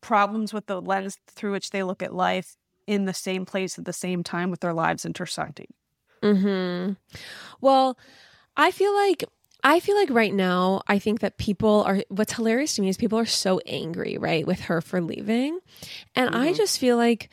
problems 0.00 0.52
with 0.52 0.66
the 0.66 0.80
lens 0.80 1.18
through 1.28 1.52
which 1.52 1.70
they 1.70 1.82
look 1.82 2.02
at 2.02 2.14
life 2.14 2.56
in 2.86 3.04
the 3.04 3.14
same 3.14 3.44
place 3.44 3.78
at 3.78 3.84
the 3.84 3.92
same 3.92 4.22
time 4.22 4.50
with 4.50 4.60
their 4.60 4.72
lives 4.72 5.04
intersecting. 5.04 5.72
Hmm. 6.22 6.92
Well, 7.60 7.98
I 8.56 8.70
feel 8.70 8.94
like 8.94 9.24
I 9.62 9.80
feel 9.80 9.96
like 9.96 10.10
right 10.10 10.32
now, 10.32 10.82
I 10.86 10.98
think 10.98 11.20
that 11.20 11.38
people 11.38 11.82
are, 11.84 12.02
what's 12.08 12.34
hilarious 12.34 12.76
to 12.76 12.82
me 12.82 12.88
is 12.88 12.96
people 12.96 13.18
are 13.18 13.26
so 13.26 13.60
angry, 13.66 14.16
right, 14.16 14.46
with 14.46 14.60
her 14.60 14.80
for 14.80 15.00
leaving. 15.00 15.58
And 16.14 16.30
mm-hmm. 16.30 16.40
I 16.40 16.52
just 16.52 16.78
feel 16.78 16.96
like 16.96 17.30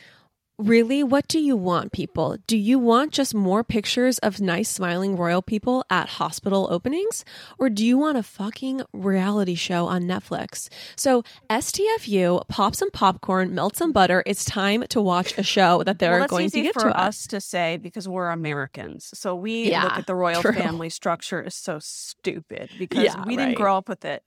Really, 0.59 1.03
what 1.03 1.27
do 1.27 1.39
you 1.39 1.57
want, 1.57 1.91
people? 1.91 2.37
Do 2.45 2.57
you 2.57 2.77
want 2.77 3.11
just 3.11 3.33
more 3.33 3.63
pictures 3.63 4.19
of 4.19 4.39
nice, 4.39 4.69
smiling 4.69 5.15
royal 5.15 5.41
people 5.41 5.83
at 5.89 6.07
hospital 6.07 6.67
openings? 6.69 7.25
Or 7.57 7.71
do 7.71 7.83
you 7.83 7.97
want 7.97 8.19
a 8.19 8.23
fucking 8.23 8.83
reality 8.93 9.55
show 9.55 9.87
on 9.87 10.03
Netflix? 10.03 10.69
So, 10.95 11.23
STFU, 11.49 12.47
pop 12.49 12.75
some 12.75 12.91
popcorn, 12.91 13.55
melt 13.55 13.77
some 13.77 13.91
butter. 13.91 14.21
It's 14.27 14.45
time 14.45 14.83
to 14.89 15.01
watch 15.01 15.35
a 15.39 15.43
show 15.43 15.81
that 15.83 15.97
they're 15.97 16.19
well, 16.19 16.27
going 16.27 16.51
to 16.51 16.61
get 16.61 16.75
for 16.75 16.81
to 16.81 16.99
us 16.99 17.25
to 17.27 17.41
say 17.41 17.77
because 17.77 18.07
we're 18.07 18.29
Americans. 18.29 19.09
So, 19.15 19.35
we 19.35 19.71
yeah, 19.71 19.85
look 19.85 19.97
at 19.97 20.07
the 20.07 20.15
royal 20.15 20.43
true. 20.43 20.53
family 20.53 20.91
structure 20.91 21.43
as 21.43 21.55
so 21.55 21.79
stupid 21.81 22.69
because 22.77 23.05
yeah, 23.05 23.25
we 23.25 23.35
didn't 23.35 23.49
right. 23.49 23.57
grow 23.57 23.75
up 23.77 23.89
with 23.89 24.05
it. 24.05 24.23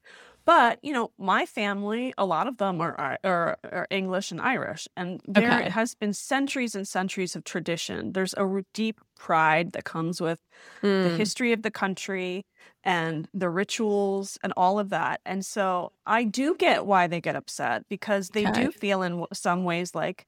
But 0.47 0.79
you 0.81 0.93
know, 0.93 1.11
my 1.19 1.45
family, 1.45 2.15
a 2.17 2.25
lot 2.25 2.47
of 2.47 2.57
them 2.57 2.81
are 2.81 3.19
are, 3.25 3.59
are 3.65 3.87
English 3.91 4.31
and 4.31 4.41
Irish, 4.41 4.89
and 4.97 5.21
there 5.27 5.61
okay. 5.61 5.71
has 5.71 5.95
been 5.95 6.13
centuries 6.13 6.77
and 6.77 6.87
centuries 6.87 7.35
of 7.35 7.43
tradition. 7.43 8.13
There's 8.13 8.33
a 8.35 8.65
deep 8.73 9.01
pride 9.19 9.73
that 9.73 9.85
comes 9.85 10.21
with 10.21 10.41
mm. 10.83 11.03
the 11.03 11.11
hmm. 11.11 11.17
history 11.17 11.53
of 11.53 11.63
the 11.63 11.71
country 11.73 12.47
and 12.85 13.29
the 13.35 13.51
rituals 13.51 14.39
and 14.45 14.53
all 14.57 14.79
of 14.79 14.91
that. 14.91 15.21
And 15.27 15.45
so 15.45 15.91
I 16.07 16.23
do 16.23 16.55
get 16.55 16.87
why 16.87 17.09
they 17.09 17.21
get 17.21 17.35
upset 17.35 17.85
because 17.89 18.29
they 18.29 18.47
okay. 18.47 18.65
do 18.67 18.71
feel 18.71 19.03
in 19.03 19.25
some 19.33 19.65
ways 19.65 19.97
like 19.97 20.27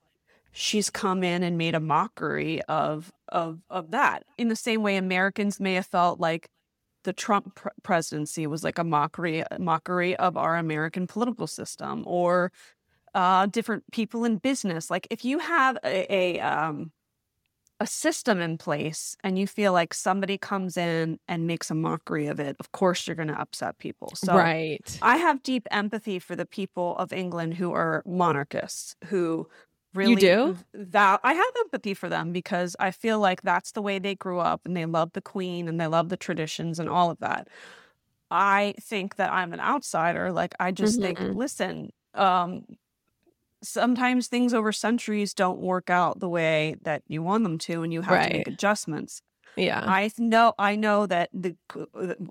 she's 0.50 0.90
come 0.90 1.22
in 1.22 1.44
and 1.44 1.56
made 1.56 1.76
a 1.76 1.80
mockery 1.80 2.60
of 2.62 3.12
of 3.28 3.60
of 3.70 3.92
that. 3.92 4.25
In 4.37 4.48
the 4.48 4.56
same 4.56 4.82
way 4.82 4.96
Americans 4.96 5.60
may 5.60 5.75
have 5.75 5.87
felt 5.87 6.18
like 6.18 6.50
the 7.08 7.14
Trump 7.14 7.54
pr- 7.54 7.68
presidency 7.82 8.46
was 8.46 8.62
like 8.62 8.78
a 8.78 8.84
mockery 8.84 9.42
mockery 9.58 10.14
of 10.16 10.36
our 10.36 10.58
American 10.58 11.06
political 11.06 11.46
system 11.46 12.04
or 12.06 12.52
uh, 13.14 13.46
different 13.46 13.82
people 13.92 14.26
in 14.26 14.36
business. 14.36 14.90
Like 14.90 15.06
if 15.10 15.24
you 15.24 15.38
have 15.38 15.78
a, 15.82 16.14
a 16.14 16.40
um, 16.40 16.92
a 17.80 17.86
system 17.86 18.42
in 18.42 18.58
place 18.58 19.16
and 19.24 19.38
you 19.38 19.46
feel 19.46 19.72
like 19.72 19.94
somebody 19.94 20.36
comes 20.36 20.76
in 20.76 21.18
and 21.28 21.46
makes 21.46 21.70
a 21.70 21.74
mockery 21.74 22.26
of 22.26 22.38
it, 22.40 22.56
of 22.60 22.72
course 22.72 23.06
you're 23.06 23.16
going 23.16 23.28
to 23.28 23.40
upset 23.40 23.78
people. 23.78 24.10
So 24.14 24.36
right. 24.36 24.98
I 25.00 25.16
have 25.16 25.42
deep 25.42 25.66
empathy 25.70 26.18
for 26.18 26.36
the 26.36 26.44
people 26.44 26.94
of 26.98 27.10
England 27.10 27.54
who 27.54 27.72
are 27.72 28.02
monarchists, 28.04 28.96
who 29.06 29.48
really 29.95 30.11
you 30.12 30.16
do 30.16 30.59
that 30.75 31.21
i 31.25 31.33
have 31.33 31.54
empathy 31.61 31.95
for 31.95 32.09
them 32.09 32.33
because 32.33 32.76
i 32.78 32.90
feel 32.90 33.18
like 33.18 33.42
that's 33.42 33.73
the 33.73 33.83
way 33.83 33.99
they 33.99 34.14
grew 34.14 34.38
up 34.38 34.61
and 34.64 34.76
they 34.76 34.85
love 34.85 35.12
the 35.12 35.21
queen 35.21 35.68
and 35.68 35.80
they 35.80 35.87
love 35.87 36.09
the 36.09 36.16
traditions 36.16 36.78
and 36.78 36.88
all 36.88 37.11
of 37.11 37.18
that 37.18 37.49
i 38.30 38.75
think 38.80 39.16
that 39.16 39.33
i'm 39.33 39.52
an 39.52 39.61
outsider 39.61 40.30
like 40.30 40.54
i 40.61 40.71
just 40.71 41.00
mm-hmm. 41.00 41.14
think 41.14 41.37
listen 41.37 41.92
um 42.14 42.64
sometimes 43.62 44.28
things 44.28 44.54
over 44.54 44.71
centuries 44.71 45.35
don't 45.35 45.59
work 45.59 45.90
out 45.90 46.21
the 46.21 46.28
way 46.28 46.76
that 46.83 47.02
you 47.09 47.23
want 47.23 47.42
them 47.42 47.59
to 47.59 47.83
and 47.83 47.92
you 47.92 48.02
have 48.02 48.12
right. 48.12 48.30
to 48.30 48.38
make 48.38 48.49
adjustments 48.49 49.23
yeah 49.57 49.83
i 49.87 50.11
know 50.18 50.54
i 50.59 50.76
know 50.76 51.07
that 51.07 51.28
the 51.33 51.57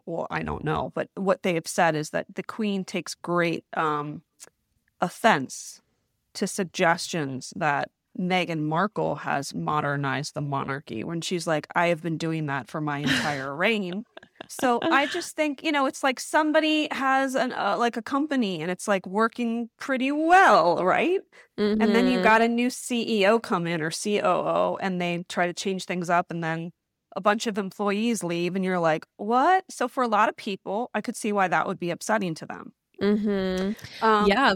well 0.06 0.28
i 0.30 0.42
don't 0.42 0.64
know 0.64 0.92
but 0.96 1.10
what 1.16 1.44
they 1.44 1.56
have 1.56 1.68
said 1.68 1.96
is 1.96 2.12
that 2.12 2.26
the 2.36 2.44
queen 2.44 2.86
takes 2.86 3.16
great 3.16 3.66
um 3.74 4.22
offense 5.02 5.82
to 6.38 6.48
suggestions 6.48 7.54
that 7.56 7.90
Meghan 8.20 8.62
Markle 8.62 9.16
has 9.16 9.54
modernized 9.54 10.34
the 10.34 10.42
monarchy 10.42 11.04
when 11.04 11.22
she's 11.22 11.46
like, 11.46 11.68
I 11.76 11.88
have 11.88 12.02
been 12.02 12.18
doing 12.18 12.48
that 12.48 12.68
for 12.68 12.82
my 12.82 13.00
entire 13.00 13.56
reign. 13.56 14.04
So 14.50 14.80
I 14.82 15.08
just 15.08 15.36
think, 15.36 15.64
you 15.64 15.72
know, 15.72 15.86
it's 15.86 16.04
like 16.04 16.20
somebody 16.20 16.88
has 16.92 17.36
an 17.36 17.54
uh, 17.54 17.76
like 17.78 17.98
a 17.98 18.02
company 18.02 18.62
and 18.62 18.72
it's 18.72 18.88
like 18.88 19.06
working 19.06 19.70
pretty 19.78 20.12
well, 20.12 20.84
right? 20.84 21.20
Mm-hmm. 21.60 21.82
And 21.82 21.96
then 21.96 22.08
you 22.08 22.14
mm-hmm. 22.14 22.24
got 22.24 22.42
a 22.42 22.48
new 22.48 22.70
CEO 22.70 23.42
come 23.42 23.68
in 23.68 23.82
or 23.82 23.92
COO 23.92 24.78
and 24.78 25.02
they 25.02 25.26
try 25.28 25.48
to 25.48 25.54
change 25.54 25.86
things 25.86 26.10
up 26.10 26.28
and 26.32 26.44
then 26.44 26.72
a 27.16 27.22
bunch 27.22 27.48
of 27.48 27.58
employees 27.58 28.24
leave 28.24 28.56
and 28.56 28.64
you're 28.64 28.80
like, 28.80 29.06
what? 29.18 29.66
So 29.70 29.88
for 29.88 30.04
a 30.04 30.08
lot 30.08 30.30
of 30.30 30.38
people, 30.38 30.90
I 30.94 31.02
could 31.02 31.16
see 31.16 31.32
why 31.32 31.48
that 31.48 31.68
would 31.68 31.80
be 31.80 31.90
upsetting 31.90 32.36
to 32.36 32.46
them. 32.46 32.74
Mm-hmm. 33.02 34.06
Um, 34.06 34.28
yeah, 34.28 34.54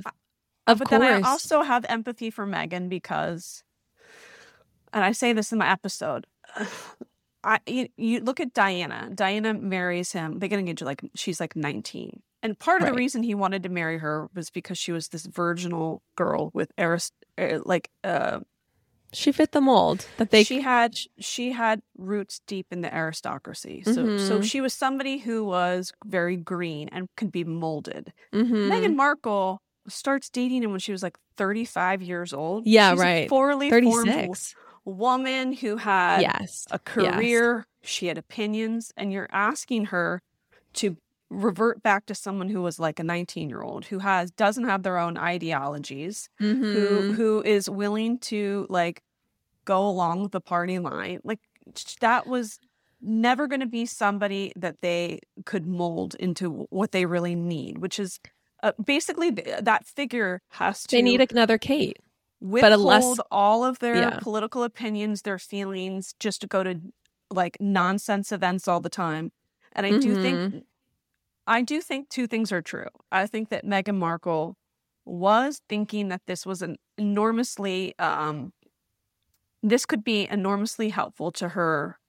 of 0.67 0.79
but 0.79 0.89
course. 0.89 1.01
then 1.01 1.23
I 1.23 1.27
also 1.27 1.63
have 1.63 1.85
empathy 1.89 2.29
for 2.29 2.45
Meghan 2.45 2.89
because, 2.89 3.63
and 4.93 5.03
I 5.03 5.11
say 5.11 5.33
this 5.33 5.51
in 5.51 5.57
my 5.57 5.69
episode, 5.69 6.27
I 7.43 7.59
you, 7.65 7.87
you 7.97 8.19
look 8.19 8.39
at 8.39 8.53
Diana. 8.53 9.09
Diana 9.13 9.53
marries 9.53 10.11
him. 10.11 10.39
They 10.39 10.47
get 10.47 10.59
engaged 10.59 10.83
like 10.83 11.01
she's 11.15 11.39
like 11.39 11.55
19. 11.55 12.21
And 12.43 12.57
part 12.57 12.81
of 12.81 12.85
right. 12.85 12.93
the 12.93 12.97
reason 12.97 13.23
he 13.23 13.35
wanted 13.35 13.63
to 13.63 13.69
marry 13.69 13.97
her 13.99 14.29
was 14.33 14.49
because 14.49 14.77
she 14.77 14.91
was 14.91 15.09
this 15.09 15.25
virginal 15.25 16.01
girl 16.15 16.51
with 16.53 16.71
arist- 16.77 17.13
er, 17.39 17.61
like 17.65 17.89
uh 18.03 18.39
she 19.13 19.31
fit 19.31 19.51
the 19.51 19.61
mold 19.61 20.07
that 20.17 20.31
they 20.31 20.43
she 20.43 20.61
had 20.61 20.95
she 21.19 21.51
had 21.51 21.81
roots 21.97 22.41
deep 22.47 22.67
in 22.71 22.81
the 22.81 22.95
aristocracy 22.95 23.83
so 23.83 23.95
mm-hmm. 23.95 24.25
so 24.25 24.41
she 24.41 24.61
was 24.61 24.73
somebody 24.73 25.17
who 25.17 25.43
was 25.43 25.91
very 26.05 26.37
green 26.37 26.87
and 26.89 27.09
could 27.17 27.31
be 27.31 27.43
molded 27.43 28.13
mm-hmm. 28.33 28.71
meghan 28.71 28.95
markle 28.95 29.61
starts 29.87 30.29
dating 30.29 30.63
him 30.63 30.71
when 30.71 30.79
she 30.79 30.91
was 30.91 31.03
like 31.03 31.17
35 31.37 32.01
years 32.01 32.33
old. 32.33 32.67
Yeah 32.67 32.91
She's 32.91 32.99
right. 32.99 33.29
poorly 33.29 33.69
36 33.69 34.55
woman 34.85 35.53
who 35.53 35.77
had 35.77 36.21
yes 36.21 36.65
a 36.71 36.79
career. 36.79 37.65
Yes. 37.81 37.89
she 37.89 38.07
had 38.07 38.17
opinions. 38.17 38.91
And 38.97 39.11
you're 39.11 39.29
asking 39.31 39.85
her 39.85 40.21
to 40.73 40.97
revert 41.29 41.81
back 41.81 42.05
to 42.07 42.15
someone 42.15 42.49
who 42.49 42.61
was 42.61 42.79
like 42.79 42.99
a 42.99 43.03
19 43.03 43.49
year 43.49 43.61
old 43.61 43.85
who 43.85 43.99
has 43.99 44.31
doesn't 44.31 44.65
have 44.65 44.83
their 44.83 44.97
own 44.97 45.17
ideologies 45.17 46.29
mm-hmm. 46.41 46.61
who 46.61 47.13
who 47.13 47.41
is 47.43 47.69
willing 47.69 48.19
to 48.19 48.65
like 48.69 49.01
go 49.65 49.87
along 49.87 50.23
with 50.23 50.31
the 50.31 50.41
party 50.41 50.79
line. 50.79 51.19
Like 51.23 51.39
that 52.01 52.27
was 52.27 52.59
never 53.01 53.47
going 53.47 53.61
to 53.61 53.67
be 53.67 53.85
somebody 53.85 54.51
that 54.55 54.81
they 54.81 55.19
could 55.45 55.65
mold 55.65 56.15
into 56.15 56.67
what 56.69 56.91
they 56.91 57.05
really 57.05 57.33
need 57.33 57.79
which 57.79 57.99
is 57.99 58.19
uh, 58.63 58.71
basically 58.83 59.31
that 59.31 59.85
figure 59.85 60.41
has 60.49 60.83
to 60.83 60.95
they 60.95 61.01
need 61.01 61.21
another 61.31 61.57
kate 61.57 61.97
withhold 62.39 62.71
but 62.71 62.79
unless, 62.79 63.19
all 63.29 63.63
of 63.63 63.79
their 63.79 63.95
yeah. 63.95 64.19
political 64.21 64.63
opinions 64.63 65.21
their 65.23 65.39
feelings 65.39 66.13
just 66.19 66.41
to 66.41 66.47
go 66.47 66.63
to 66.63 66.79
like 67.29 67.57
nonsense 67.59 68.31
events 68.31 68.67
all 68.67 68.79
the 68.79 68.89
time 68.89 69.31
and 69.73 69.85
i 69.85 69.91
mm-hmm. 69.91 69.99
do 69.99 70.21
think 70.21 70.37
mm-hmm. 70.37 70.57
I 71.47 71.63
do 71.63 71.81
think 71.81 72.07
two 72.07 72.27
things 72.27 72.51
are 72.51 72.61
true. 72.61 72.87
I 73.11 73.27
think 73.27 73.49
that 73.49 73.65
Meghan 73.65 73.97
Markle 73.97 74.55
was 75.05 75.61
thinking 75.67 76.09
that 76.09 76.21
this 76.27 76.45
was 76.45 76.61
an 76.61 76.77
enormously 76.97 77.97
um 77.97 78.53
this 79.63 79.85
could 79.85 80.03
be 80.03 80.27
enormously 80.29 80.89
helpful 80.89 81.31
to 81.31 81.49
her 81.49 81.99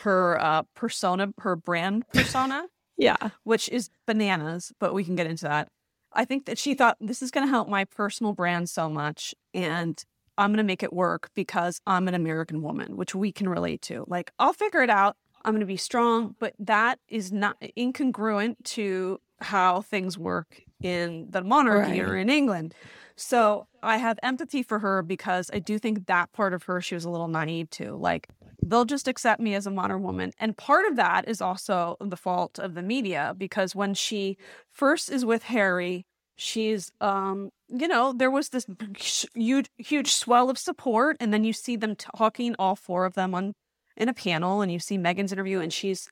her 0.00 0.40
uh 0.40 0.62
persona 0.74 1.32
her 1.38 1.56
brand 1.56 2.08
persona 2.08 2.66
yeah 3.00 3.30
which 3.44 3.68
is 3.70 3.90
bananas 4.06 4.72
but 4.78 4.94
we 4.94 5.04
can 5.04 5.16
get 5.16 5.26
into 5.26 5.44
that 5.44 5.68
i 6.12 6.24
think 6.24 6.46
that 6.46 6.58
she 6.58 6.74
thought 6.74 6.96
this 7.00 7.22
is 7.22 7.30
going 7.30 7.46
to 7.46 7.50
help 7.50 7.68
my 7.68 7.84
personal 7.84 8.32
brand 8.32 8.68
so 8.68 8.88
much 8.88 9.34
and 9.54 10.04
i'm 10.38 10.50
going 10.50 10.58
to 10.58 10.64
make 10.64 10.82
it 10.82 10.92
work 10.92 11.30
because 11.34 11.80
i'm 11.86 12.08
an 12.08 12.14
american 12.14 12.62
woman 12.62 12.96
which 12.96 13.14
we 13.14 13.32
can 13.32 13.48
relate 13.48 13.82
to 13.82 14.04
like 14.08 14.30
i'll 14.38 14.52
figure 14.52 14.82
it 14.82 14.90
out 14.90 15.16
I'm 15.44 15.52
going 15.52 15.60
to 15.60 15.66
be 15.66 15.76
strong, 15.76 16.34
but 16.38 16.54
that 16.58 16.98
is 17.08 17.32
not 17.32 17.56
incongruent 17.76 18.56
to 18.64 19.20
how 19.40 19.80
things 19.82 20.18
work 20.18 20.62
in 20.82 21.26
the 21.30 21.42
monarchy 21.42 22.00
right. 22.00 22.08
or 22.08 22.16
in 22.16 22.28
England. 22.28 22.74
So 23.16 23.66
I 23.82 23.96
have 23.96 24.18
empathy 24.22 24.62
for 24.62 24.78
her 24.78 25.02
because 25.02 25.50
I 25.52 25.58
do 25.58 25.78
think 25.78 26.06
that 26.06 26.32
part 26.32 26.52
of 26.52 26.64
her 26.64 26.80
she 26.80 26.94
was 26.94 27.04
a 27.04 27.10
little 27.10 27.28
naive 27.28 27.70
to. 27.70 27.94
Like 27.96 28.28
they'll 28.62 28.84
just 28.84 29.08
accept 29.08 29.40
me 29.40 29.54
as 29.54 29.66
a 29.66 29.70
modern 29.70 30.02
woman. 30.02 30.32
And 30.38 30.56
part 30.56 30.86
of 30.86 30.96
that 30.96 31.28
is 31.28 31.40
also 31.40 31.96
the 32.00 32.16
fault 32.16 32.58
of 32.58 32.74
the 32.74 32.82
media 32.82 33.34
because 33.36 33.74
when 33.74 33.94
she 33.94 34.36
first 34.70 35.10
is 35.10 35.24
with 35.24 35.44
Harry, 35.44 36.06
she's 36.36 36.90
um 37.02 37.50
you 37.68 37.86
know 37.86 38.14
there 38.14 38.30
was 38.30 38.48
this 38.48 38.64
huge 38.98 39.68
huge 39.76 40.10
swell 40.10 40.48
of 40.48 40.56
support 40.56 41.14
and 41.20 41.34
then 41.34 41.44
you 41.44 41.52
see 41.52 41.76
them 41.76 41.94
talking 41.94 42.56
all 42.58 42.74
four 42.74 43.04
of 43.04 43.12
them 43.12 43.34
on 43.34 43.52
in 43.98 44.08
a 44.08 44.14
panel 44.14 44.62
and 44.62 44.72
you 44.72 44.78
see 44.78 44.96
Meghan's 44.96 45.32
interview 45.32 45.60
and 45.60 45.70
she's 45.70 46.08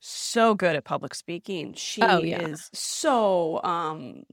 so 0.00 0.54
good 0.54 0.74
at 0.74 0.84
public 0.84 1.14
speaking. 1.14 1.74
She 1.74 2.02
oh, 2.02 2.20
yeah. 2.22 2.40
is 2.40 2.68
so 2.72 3.62
um 3.62 4.24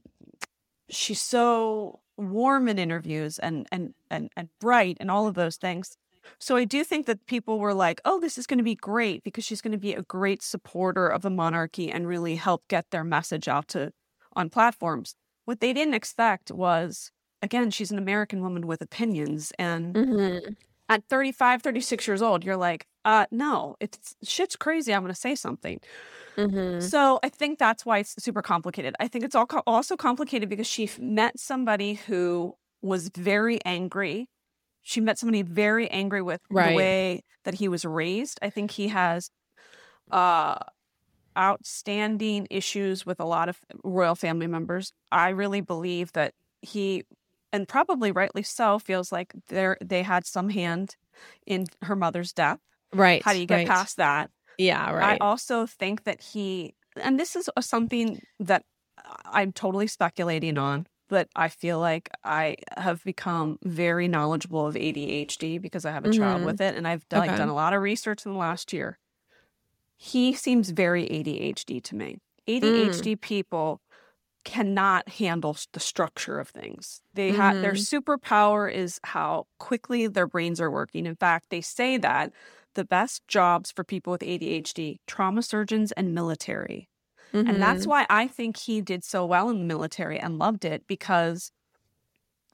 she's 0.90 1.22
so 1.22 2.00
warm 2.16 2.68
in 2.68 2.78
interviews 2.78 3.38
and 3.38 3.66
and 3.70 3.94
and 4.10 4.30
and 4.36 4.48
bright 4.60 4.96
and 4.98 5.10
all 5.10 5.28
of 5.28 5.34
those 5.34 5.56
things. 5.56 5.96
So 6.38 6.56
I 6.56 6.64
do 6.64 6.84
think 6.84 7.06
that 7.06 7.26
people 7.26 7.58
were 7.58 7.74
like, 7.74 8.00
"Oh, 8.04 8.20
this 8.20 8.38
is 8.38 8.46
going 8.46 8.58
to 8.58 8.64
be 8.64 8.74
great 8.74 9.24
because 9.24 9.44
she's 9.44 9.60
going 9.60 9.72
to 9.72 9.78
be 9.78 9.94
a 9.94 10.02
great 10.02 10.42
supporter 10.42 11.08
of 11.08 11.22
the 11.22 11.30
monarchy 11.30 11.90
and 11.90 12.06
really 12.06 12.36
help 12.36 12.66
get 12.68 12.90
their 12.90 13.04
message 13.04 13.48
out 13.48 13.68
to 13.68 13.92
on 14.34 14.50
platforms." 14.50 15.14
What 15.44 15.60
they 15.60 15.72
didn't 15.72 15.94
expect 15.94 16.50
was 16.50 17.10
again, 17.40 17.70
she's 17.70 17.92
an 17.92 17.98
American 17.98 18.42
woman 18.42 18.66
with 18.66 18.82
opinions 18.82 19.52
and 19.58 19.94
mm-hmm 19.94 20.52
at 20.88 21.04
35, 21.08 21.62
36 21.62 22.06
years 22.06 22.22
old, 22.22 22.44
you're 22.44 22.56
like, 22.56 22.86
uh, 23.04 23.26
no, 23.30 23.76
it's 23.80 24.16
shit's 24.22 24.56
crazy. 24.56 24.92
I'm 24.92 25.02
going 25.02 25.12
to 25.12 25.20
say 25.20 25.34
something. 25.34 25.80
Mm-hmm. 26.36 26.80
So 26.80 27.18
I 27.22 27.28
think 27.28 27.58
that's 27.58 27.84
why 27.84 27.98
it's 27.98 28.22
super 28.22 28.42
complicated. 28.42 28.94
I 29.00 29.08
think 29.08 29.24
it's 29.24 29.34
all 29.34 29.46
co- 29.46 29.62
also 29.66 29.96
complicated 29.96 30.48
because 30.48 30.66
she 30.66 30.90
met 30.98 31.38
somebody 31.38 31.94
who 31.94 32.54
was 32.80 33.10
very 33.10 33.60
angry. 33.64 34.28
She 34.88 35.02
met 35.02 35.18
somebody 35.18 35.42
very 35.42 35.86
angry 35.90 36.22
with 36.22 36.40
right. 36.48 36.70
the 36.70 36.76
way 36.76 37.22
that 37.44 37.52
he 37.52 37.68
was 37.68 37.84
raised. 37.84 38.38
I 38.40 38.48
think 38.48 38.70
he 38.70 38.88
has 38.88 39.30
uh, 40.10 40.56
outstanding 41.36 42.46
issues 42.48 43.04
with 43.04 43.20
a 43.20 43.26
lot 43.26 43.50
of 43.50 43.58
royal 43.84 44.14
family 44.14 44.46
members. 44.46 44.94
I 45.12 45.28
really 45.28 45.60
believe 45.60 46.12
that 46.12 46.32
he 46.62 47.04
and 47.52 47.68
probably 47.68 48.12
rightly 48.12 48.42
so, 48.42 48.78
feels 48.78 49.12
like 49.12 49.34
there 49.48 49.76
they 49.84 50.02
had 50.02 50.24
some 50.24 50.48
hand 50.48 50.96
in 51.46 51.66
her 51.82 51.94
mother's 51.94 52.32
death. 52.32 52.58
Right. 52.94 53.22
How 53.22 53.34
do 53.34 53.40
you 53.40 53.46
get 53.46 53.56
right. 53.56 53.68
past 53.68 53.98
that? 53.98 54.30
Yeah, 54.56 54.90
right. 54.90 55.20
I 55.20 55.24
also 55.24 55.66
think 55.66 56.04
that 56.04 56.22
he, 56.22 56.74
and 56.96 57.20
this 57.20 57.36
is 57.36 57.50
something 57.60 58.22
that 58.40 58.64
I'm 59.26 59.52
totally 59.52 59.86
speculating 59.86 60.56
on, 60.56 60.86
but 61.08 61.28
I 61.34 61.48
feel 61.48 61.78
like 61.78 62.10
I 62.24 62.56
have 62.76 63.02
become 63.04 63.58
very 63.62 64.08
knowledgeable 64.08 64.66
of 64.66 64.74
ADHD 64.74 65.60
because 65.60 65.84
I 65.84 65.92
have 65.92 66.04
a 66.04 66.08
mm-hmm. 66.08 66.20
child 66.20 66.44
with 66.44 66.60
it, 66.60 66.76
and 66.76 66.86
I've 66.86 67.08
done, 67.08 67.22
okay. 67.22 67.30
like, 67.30 67.38
done 67.38 67.48
a 67.48 67.54
lot 67.54 67.72
of 67.72 67.82
research 67.82 68.24
in 68.24 68.32
the 68.32 68.38
last 68.38 68.72
year. 68.72 68.98
He 69.96 70.32
seems 70.32 70.70
very 70.70 71.06
ADHD 71.06 71.82
to 71.84 71.96
me. 71.96 72.18
ADHD 72.46 73.16
mm. 73.16 73.20
people 73.20 73.80
cannot 74.44 75.08
handle 75.08 75.56
the 75.72 75.80
structure 75.80 76.38
of 76.38 76.48
things. 76.48 77.02
They 77.14 77.32
have 77.32 77.54
mm-hmm. 77.54 77.62
their 77.62 77.72
superpower 77.72 78.72
is 78.72 79.00
how 79.04 79.46
quickly 79.58 80.06
their 80.06 80.26
brains 80.26 80.60
are 80.60 80.70
working. 80.70 81.04
In 81.04 81.16
fact, 81.16 81.50
they 81.50 81.60
say 81.60 81.96
that 81.98 82.32
the 82.74 82.84
best 82.84 83.26
jobs 83.28 83.70
for 83.70 83.84
people 83.84 84.12
with 84.12 84.22
ADHD, 84.22 84.98
trauma 85.06 85.42
surgeons 85.42 85.92
and 85.92 86.14
military. 86.14 86.87
Mm-hmm. 87.32 87.48
And 87.48 87.62
that's 87.62 87.82
mm-hmm. 87.82 87.90
why 87.90 88.06
I 88.08 88.26
think 88.26 88.56
he 88.56 88.80
did 88.80 89.04
so 89.04 89.24
well 89.26 89.50
in 89.50 89.58
the 89.58 89.64
military 89.64 90.18
and 90.18 90.38
loved 90.38 90.64
it 90.64 90.86
because 90.86 91.52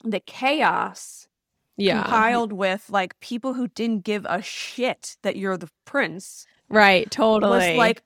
the 0.02 0.20
chaos 0.20 1.28
yeah. 1.76 2.02
compiled 2.02 2.52
with 2.52 2.88
like 2.90 3.18
people 3.20 3.54
who 3.54 3.68
didn't 3.68 4.04
give 4.04 4.26
a 4.28 4.42
shit 4.42 5.16
that 5.22 5.36
you're 5.36 5.56
the 5.56 5.70
prince. 5.84 6.46
Right, 6.68 7.10
totally. 7.10 7.70
Was 7.70 7.76
like 7.78 8.02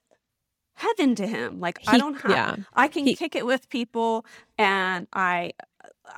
heaven 0.75 1.15
to 1.17 1.27
him. 1.27 1.61
Like 1.61 1.79
he, 1.79 1.89
I 1.89 1.99
don't 1.99 2.21
have, 2.21 2.31
yeah. 2.31 2.57
I 2.75 2.89
can 2.89 3.05
he, 3.05 3.15
kick 3.15 3.35
it 3.35 3.47
with 3.47 3.69
people, 3.69 4.25
and 4.57 5.07
I, 5.13 5.53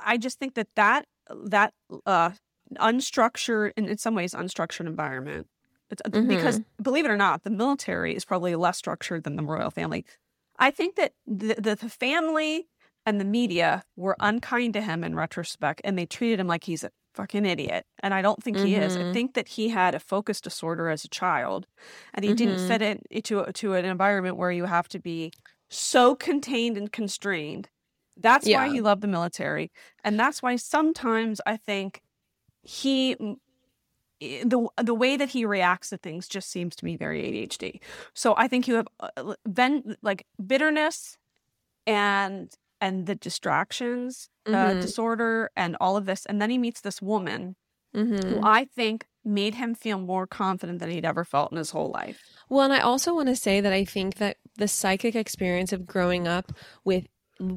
I 0.03 0.17
just 0.17 0.39
think 0.39 0.55
that 0.55 0.67
that 0.75 1.05
that 1.45 1.73
uh, 2.05 2.31
unstructured, 2.75 3.71
and 3.77 3.87
in 3.87 3.97
some 3.97 4.15
ways 4.15 4.33
unstructured 4.33 4.87
environment, 4.87 5.47
uh, 5.91 6.09
mm-hmm. 6.09 6.27
because 6.27 6.61
believe 6.81 7.05
it 7.05 7.11
or 7.11 7.17
not, 7.17 7.43
the 7.43 7.49
military 7.49 8.15
is 8.15 8.25
probably 8.25 8.55
less 8.55 8.77
structured 8.77 9.23
than 9.23 9.35
the 9.35 9.43
royal 9.43 9.71
family. 9.71 10.05
I 10.61 10.71
think 10.71 10.95
that 10.95 11.13
the, 11.27 11.55
the, 11.55 11.75
the 11.75 11.89
family 11.89 12.69
and 13.05 13.19
the 13.19 13.25
media 13.25 13.83
were 13.95 14.15
unkind 14.19 14.73
to 14.75 14.81
him 14.81 15.03
in 15.03 15.15
retrospect, 15.15 15.81
and 15.83 15.97
they 15.97 16.05
treated 16.05 16.39
him 16.39 16.47
like 16.47 16.63
he's 16.63 16.83
a 16.83 16.91
fucking 17.13 17.45
idiot. 17.45 17.85
And 18.01 18.13
I 18.13 18.21
don't 18.21 18.41
think 18.41 18.57
mm-hmm. 18.57 18.67
he 18.67 18.75
is. 18.75 18.95
I 18.95 19.01
mm-hmm. 19.01 19.13
think 19.13 19.33
that 19.33 19.47
he 19.47 19.69
had 19.69 19.95
a 19.95 19.99
focus 19.99 20.39
disorder 20.39 20.89
as 20.89 21.03
a 21.03 21.09
child 21.09 21.67
and 22.13 22.23
he 22.23 22.29
mm-hmm. 22.29 22.37
didn't 22.37 22.67
fit 22.67 22.81
in 22.81 23.01
into 23.09 23.43
to 23.51 23.73
an 23.73 23.85
environment 23.85 24.37
where 24.37 24.51
you 24.51 24.65
have 24.65 24.87
to 24.89 24.99
be 24.99 25.31
so 25.69 26.15
contained 26.15 26.77
and 26.77 26.91
constrained. 26.91 27.69
That's 28.17 28.47
yeah. 28.47 28.65
why 28.65 28.71
he 28.71 28.81
loved 28.81 29.01
the 29.01 29.07
military. 29.07 29.71
And 30.03 30.19
that's 30.19 30.41
why 30.41 30.55
sometimes 30.55 31.41
I 31.45 31.57
think 31.57 32.01
he 32.61 33.15
the 34.21 34.67
the 34.81 34.93
way 34.93 35.17
that 35.17 35.29
he 35.29 35.45
reacts 35.45 35.89
to 35.89 35.97
things 35.97 36.27
just 36.27 36.49
seems 36.49 36.75
to 36.75 36.85
me 36.85 36.95
very 36.95 37.23
ADHD. 37.23 37.79
So 38.13 38.35
I 38.37 38.47
think 38.47 38.67
you 38.67 38.75
have 38.75 38.87
uh, 38.99 39.33
then 39.45 39.97
like 40.01 40.25
bitterness 40.45 41.17
and 41.87 42.53
and 42.79 43.05
the 43.07 43.15
distractions 43.15 44.29
uh, 44.45 44.51
mm-hmm. 44.51 44.77
uh, 44.77 44.81
disorder 44.81 45.49
and 45.55 45.75
all 45.79 45.97
of 45.97 46.05
this. 46.05 46.25
And 46.25 46.41
then 46.41 46.49
he 46.49 46.57
meets 46.57 46.81
this 46.81 47.01
woman 47.01 47.55
mm-hmm. 47.95 48.27
who 48.27 48.41
I 48.43 48.65
think 48.65 49.07
made 49.23 49.55
him 49.55 49.75
feel 49.75 49.99
more 49.99 50.25
confident 50.25 50.79
than 50.79 50.89
he'd 50.89 51.05
ever 51.05 51.23
felt 51.23 51.51
in 51.51 51.57
his 51.57 51.71
whole 51.71 51.91
life. 51.91 52.21
Well, 52.49 52.63
and 52.63 52.73
I 52.73 52.79
also 52.79 53.13
want 53.13 53.29
to 53.29 53.35
say 53.35 53.61
that 53.61 53.73
I 53.73 53.85
think 53.85 54.15
that 54.15 54.37
the 54.57 54.67
psychic 54.67 55.15
experience 55.15 55.71
of 55.71 55.85
growing 55.85 56.27
up 56.27 56.51
with 56.83 57.05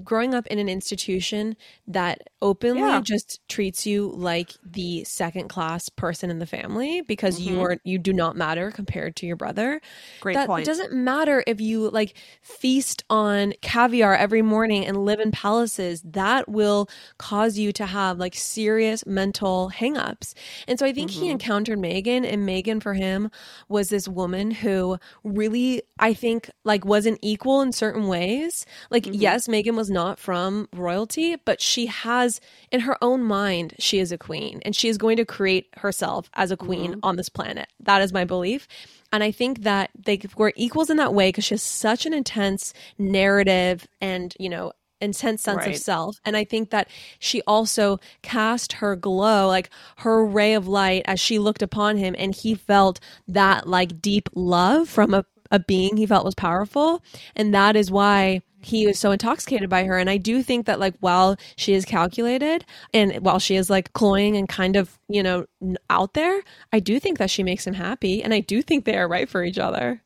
growing 0.03 0.35
up 0.35 0.47
in 0.49 0.59
an 0.59 0.69
institution 0.69 1.57
that 1.87 2.29
openly 2.41 2.81
yeah. 2.81 3.01
just 3.01 3.41
treats 3.49 3.87
you 3.87 4.13
like 4.15 4.53
the 4.65 5.05
second 5.05 5.49
class 5.49 5.89
person 5.89 6.31
in 6.31 6.39
the 6.39 6.47
family 6.47 7.03
because 7.03 7.39
mm-hmm. 7.39 7.55
you 7.55 7.61
are 7.63 7.77
you 7.85 7.99
do 7.99 8.13
not 8.13 8.37
matter 8.37 8.71
compared 8.71 9.17
to 9.17 9.27
your 9.27 9.37
brother. 9.37 9.81
Great 10.21 10.35
that 10.35 10.47
point. 10.47 10.67
doesn't 10.67 10.93
matter 10.93 11.43
if 11.47 11.61
you 11.61 11.91
like 11.91 12.17
feast 12.43 13.05
on 13.11 13.53
caviar 13.63 14.15
every 14.15 14.43
morning 14.43 14.87
and 14.87 15.05
live 15.05 15.21
in 15.21 15.31
palaces. 15.31 16.03
That 16.03 16.49
will 16.49 16.89
cause 17.19 17.59
you 17.59 17.73
to 17.73 17.87
have 17.87 18.19
like 18.19 18.35
serious 18.35 19.07
mental 19.07 19.71
hangups. 19.75 20.35
And 20.69 20.79
so 20.79 20.87
I 20.87 20.93
think 20.93 21.11
mm-hmm. 21.11 21.23
he 21.23 21.31
encountered 21.31 21.79
Meghan 21.79 22.31
and 22.31 22.49
Meghan 22.49 22.83
for 22.83 22.95
him 22.95 23.31
was 23.69 23.89
this 23.89 24.09
woman 24.09 24.51
who 24.51 24.99
really 25.23 25.83
I 25.99 26.15
think 26.15 26.51
like 26.65 26.85
was 26.85 27.07
an 27.07 27.19
equal 27.23 27.61
in 27.61 27.73
certain 27.73 28.07
ways. 28.09 28.67
Like 28.91 29.05
mm-hmm. 29.05 29.21
yes, 29.21 29.49
Was 29.77 29.91
not 29.91 30.19
from 30.19 30.69
royalty, 30.73 31.37
but 31.45 31.61
she 31.61 31.87
has 31.87 32.41
in 32.71 32.81
her 32.81 32.97
own 33.03 33.23
mind 33.23 33.75
she 33.79 33.99
is 33.99 34.13
a 34.13 34.19
queen 34.19 34.61
and 34.65 34.75
she 34.75 34.89
is 34.89 34.99
going 34.99 35.17
to 35.17 35.25
create 35.25 35.69
herself 35.79 36.31
as 36.35 36.51
a 36.51 36.57
queen 36.57 36.93
mm-hmm. 36.93 37.01
on 37.03 37.17
this 37.17 37.29
planet. 37.29 37.69
That 37.81 38.03
is 38.03 38.13
my 38.13 38.25
belief. 38.25 38.69
And 39.13 39.23
I 39.23 39.31
think 39.31 39.63
that 39.63 39.91
they 39.95 40.21
were 40.37 40.53
equals 40.57 40.91
in 40.91 40.97
that 40.97 41.15
way 41.15 41.29
because 41.29 41.45
she 41.45 41.55
has 41.55 41.63
such 41.63 42.05
an 42.05 42.13
intense 42.13 42.75
narrative 42.99 43.87
and, 44.01 44.35
you 44.41 44.49
know, 44.49 44.73
intense 45.01 45.43
sense 45.43 45.59
right. 45.59 45.69
of 45.69 45.77
self. 45.77 46.21
And 46.25 46.37
I 46.37 46.45
think 46.45 46.71
that 46.71 46.89
she 47.19 47.43
also 47.43 48.01
cast 48.23 48.75
her 48.75 48.97
glow, 48.97 49.47
like 49.47 49.71
her 49.99 50.25
ray 50.25 50.55
of 50.55 50.67
light 50.67 51.03
as 51.07 51.21
she 51.21 51.39
looked 51.39 51.63
upon 51.63 51.97
him 51.97 52.15
and 52.19 52.35
he 52.35 52.55
felt 52.55 53.01
that 53.29 53.69
like 53.69 54.01
deep 54.01 54.29
love 54.35 54.89
from 54.89 55.15
a, 55.15 55.25
a 55.51 55.59
being 55.59 55.97
he 55.97 56.07
felt 56.07 56.25
was 56.25 56.35
powerful. 56.35 57.03
And 57.37 57.55
that 57.55 57.77
is 57.77 57.91
why 57.91 58.43
he 58.65 58.87
was 58.87 58.99
so 58.99 59.11
intoxicated 59.11 59.69
by 59.69 59.85
her. 59.85 59.99
And 59.99 60.09
I 60.09 60.17
do 60.17 60.43
think 60.43 60.67
that, 60.67 60.81
like, 60.81 60.95
while 61.01 61.37
she 61.57 61.75
is 61.75 61.85
calculated 61.85 62.65
and 62.93 63.15
while 63.17 63.39
she 63.39 63.57
is 63.57 63.71
like 63.71 63.93
cloying 63.93 64.37
and 64.37 64.49
kind 64.49 64.77
of, 64.77 64.99
you 65.09 65.23
know, 65.23 65.47
out 65.91 66.15
there, 66.15 66.43
I 66.73 66.81
do 66.81 66.99
think 66.99 67.19
that 67.19 67.31
she 67.31 67.43
makes 67.43 67.67
him 67.67 67.75
happy. 67.75 68.23
And 68.23 68.33
I 68.35 68.41
do 68.41 68.63
think 68.63 68.85
they 68.85 68.97
are 68.97 69.09
right 69.09 69.29
for 69.29 69.45
each 69.45 69.59
other. 69.59 70.03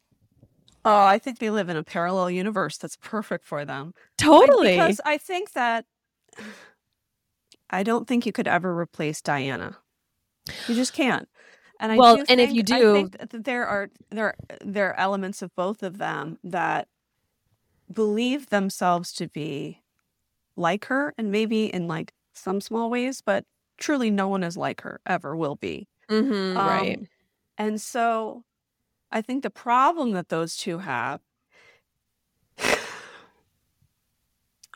Oh, 0.85 1.05
I 1.05 1.19
think 1.19 1.39
they 1.39 1.51
live 1.51 1.69
in 1.69 1.77
a 1.77 1.83
parallel 1.83 2.31
universe 2.31 2.79
that's 2.79 2.97
perfect 2.97 3.45
for 3.45 3.65
them. 3.65 3.95
Totally. 4.17 4.73
Because 4.73 5.01
I 5.05 5.19
think 5.19 5.53
that 5.53 5.85
I 7.69 7.83
don't 7.83 8.07
think 8.09 8.25
you 8.25 8.33
could 8.33 8.49
ever 8.49 8.77
replace 8.77 9.21
Diana. 9.21 9.77
You 10.67 10.75
just 10.75 10.95
can't. 10.95 11.29
And 11.81 11.93
I 11.93 11.97
well, 11.97 12.17
and 12.17 12.27
think, 12.27 12.41
if 12.41 12.53
you 12.53 12.63
do, 12.63 13.11
there 13.33 13.67
are 13.67 13.91
there 14.11 14.35
there 14.65 14.89
are 14.89 14.99
elements 14.99 15.43
of 15.43 15.55
both 15.55 15.83
of 15.83 15.99
them 15.99 16.39
that 16.43 16.89
believe 17.93 18.51
themselves 18.51 19.13
to 19.15 19.29
be 19.29 19.83
like 20.57 20.87
her 20.87 21.15
and 21.17 21.31
maybe 21.31 21.73
in 21.73 21.87
like 21.87 22.13
some 22.35 22.61
small 22.61 22.91
ways, 22.91 23.21
but 23.21 23.45
truly 23.79 24.11
no 24.11 24.29
one 24.29 24.43
is 24.43 24.57
like 24.57 24.81
her, 24.83 25.01
ever 25.07 25.37
will 25.37 25.57
be. 25.57 25.89
Mm-hmm, 26.11 26.57
um, 26.57 26.67
right. 26.67 27.09
And 27.57 27.81
so 27.81 28.45
I 29.11 29.23
think 29.23 29.43
the 29.43 29.51
problem 29.51 30.13
that 30.13 30.29
those 30.29 30.57
two 30.57 30.79
have 30.79 31.21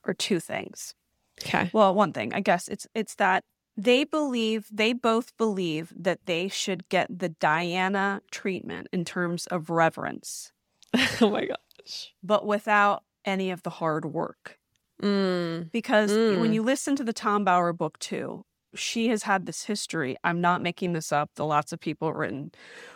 are 0.05 0.15
two 0.15 0.41
things. 0.41 0.95
Okay. 1.41 1.71
Well, 1.73 1.95
one 1.95 2.13
thing, 2.13 2.33
I 2.35 2.41
guess 2.41 2.69
it's 2.69 2.87
it's 2.95 3.15
that 3.17 3.45
they 3.77 4.05
believe 4.05 4.67
they 4.71 4.93
both 4.93 5.37
believe 5.37 5.93
that 5.97 6.27
they 6.27 6.49
should 6.49 6.89
get 6.89 7.19
the 7.19 7.31
Diana 7.31 8.21
treatment 8.31 8.89
in 8.93 9.05
terms 9.05 9.47
of 9.47 9.71
reverence. 9.71 10.53
oh 11.21 11.31
my 11.31 11.47
gosh. 11.47 11.57
But 12.23 12.47
without 12.47 13.05
any 13.25 13.51
of 13.51 13.63
the 13.63 13.71
hard 13.71 14.05
work. 14.05 14.59
Mm. 15.03 15.71
Because 15.73 16.13
mm. 16.13 16.41
when 16.41 16.53
you 16.53 16.63
listen 16.63 16.97
to 16.97 17.05
the 17.05 17.13
Tom 17.13 17.45
Bower 17.45 17.73
book 17.73 17.99
too, 17.99 18.45
she 18.75 19.09
has 19.09 19.25
had 19.25 19.47
this 19.47 19.65
history. 19.65 20.17
I'm 20.25 20.41
not 20.41 20.63
making 20.63 20.93
this 20.93 21.13
up. 21.13 21.31
The 21.35 21.45
lots 21.45 21.73
of 21.73 21.81
people 21.81 22.13
written 22.13 22.53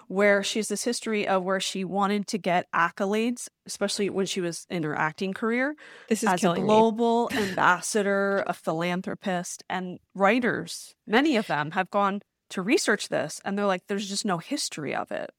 where 0.08 0.42
she's 0.42 0.68
this 0.68 0.84
history 0.84 1.26
of 1.26 1.42
where 1.42 1.60
she 1.60 1.84
wanted 1.84 2.26
to 2.28 2.38
get 2.38 2.70
accolades, 2.72 3.48
especially 3.66 4.08
when 4.08 4.26
she 4.26 4.40
was 4.40 4.66
in 4.70 4.84
her 4.84 4.96
acting 4.96 5.34
career. 5.34 5.74
This 6.08 6.22
is 6.22 6.28
as 6.28 6.44
a 6.44 6.54
global 6.54 7.28
ambassador, 7.32 8.44
a 8.46 8.54
philanthropist, 8.54 9.64
and 9.68 9.98
writers. 10.14 10.94
Many 11.06 11.36
of 11.36 11.48
them 11.48 11.72
have 11.72 11.90
gone 11.90 12.22
to 12.50 12.62
research 12.62 13.08
this, 13.08 13.40
and 13.44 13.58
they're 13.58 13.66
like, 13.66 13.86
"There's 13.88 14.08
just 14.08 14.24
no 14.24 14.38
history 14.38 14.94
of 14.94 15.10
it." 15.10 15.30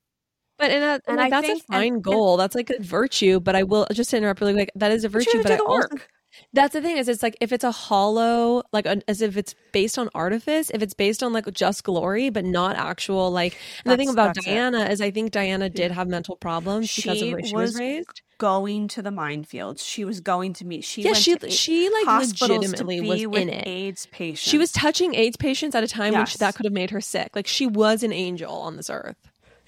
But 0.57 0.71
in 0.71 0.81
a, 0.81 0.99
and 1.07 1.17
like, 1.17 1.29
that's 1.29 1.47
think, 1.47 1.63
a 1.63 1.73
fine 1.73 1.93
and, 1.93 2.03
goal. 2.03 2.33
And, 2.33 2.41
that's 2.41 2.55
like 2.55 2.69
a 2.69 2.81
virtue. 2.81 3.39
But 3.39 3.55
I 3.55 3.63
will 3.63 3.87
just 3.93 4.13
interrupt 4.13 4.41
really 4.41 4.53
quick. 4.53 4.71
That 4.75 4.91
is 4.91 5.03
a 5.03 5.09
virtue. 5.09 5.43
But 5.43 5.51
I 5.51 5.57
also, 5.57 5.87
work. 5.89 6.09
That's 6.53 6.73
the 6.73 6.81
thing 6.81 6.97
is, 6.97 7.07
it's 7.07 7.23
like 7.23 7.37
if 7.41 7.51
it's 7.51 7.63
a 7.63 7.71
hollow, 7.71 8.63
like 8.71 8.85
as 8.85 9.21
if 9.21 9.37
it's 9.37 9.55
based 9.71 9.97
on 9.97 10.09
artifice, 10.13 10.69
if 10.69 10.81
it's 10.81 10.93
based 10.93 11.23
on 11.23 11.33
like 11.33 11.51
just 11.53 11.83
glory, 11.83 12.29
but 12.29 12.45
not 12.45 12.75
actual 12.75 13.31
like. 13.31 13.57
And 13.85 13.91
the 13.91 13.97
thing 13.97 14.09
about 14.09 14.35
Diana 14.35 14.81
it. 14.81 14.91
is, 14.91 15.01
I 15.01 15.11
think 15.11 15.31
Diana 15.31 15.69
did 15.69 15.91
have 15.91 16.07
mental 16.07 16.35
problems 16.35 16.89
she 16.89 17.01
because 17.03 17.21
of 17.21 17.31
where 17.31 17.43
she 17.43 17.55
was, 17.55 17.71
was 17.71 17.79
raised. 17.79 18.21
Going 18.37 18.87
to 18.89 19.01
the 19.01 19.09
minefields, 19.09 19.83
she 19.83 20.05
was 20.05 20.19
going 20.19 20.53
to 20.53 20.65
meet. 20.65 20.83
She 20.83 21.01
yeah, 21.01 21.13
she 21.13 21.37
she 21.49 21.89
like 21.89 22.21
legitimately 22.21 23.25
was 23.25 23.41
in 23.41 23.49
it. 23.49 23.67
AIDS 23.67 24.07
patients. 24.11 24.47
She 24.47 24.59
was 24.59 24.71
touching 24.71 25.15
AIDS 25.15 25.37
patients 25.37 25.73
at 25.73 25.83
a 25.83 25.87
time 25.87 26.13
yes. 26.13 26.21
which 26.21 26.37
that 26.37 26.55
could 26.55 26.65
have 26.65 26.73
made 26.73 26.91
her 26.91 27.01
sick. 27.01 27.35
Like 27.35 27.47
she 27.47 27.65
was 27.65 28.03
an 28.03 28.13
angel 28.13 28.53
on 28.53 28.77
this 28.77 28.91
earth. 28.91 29.17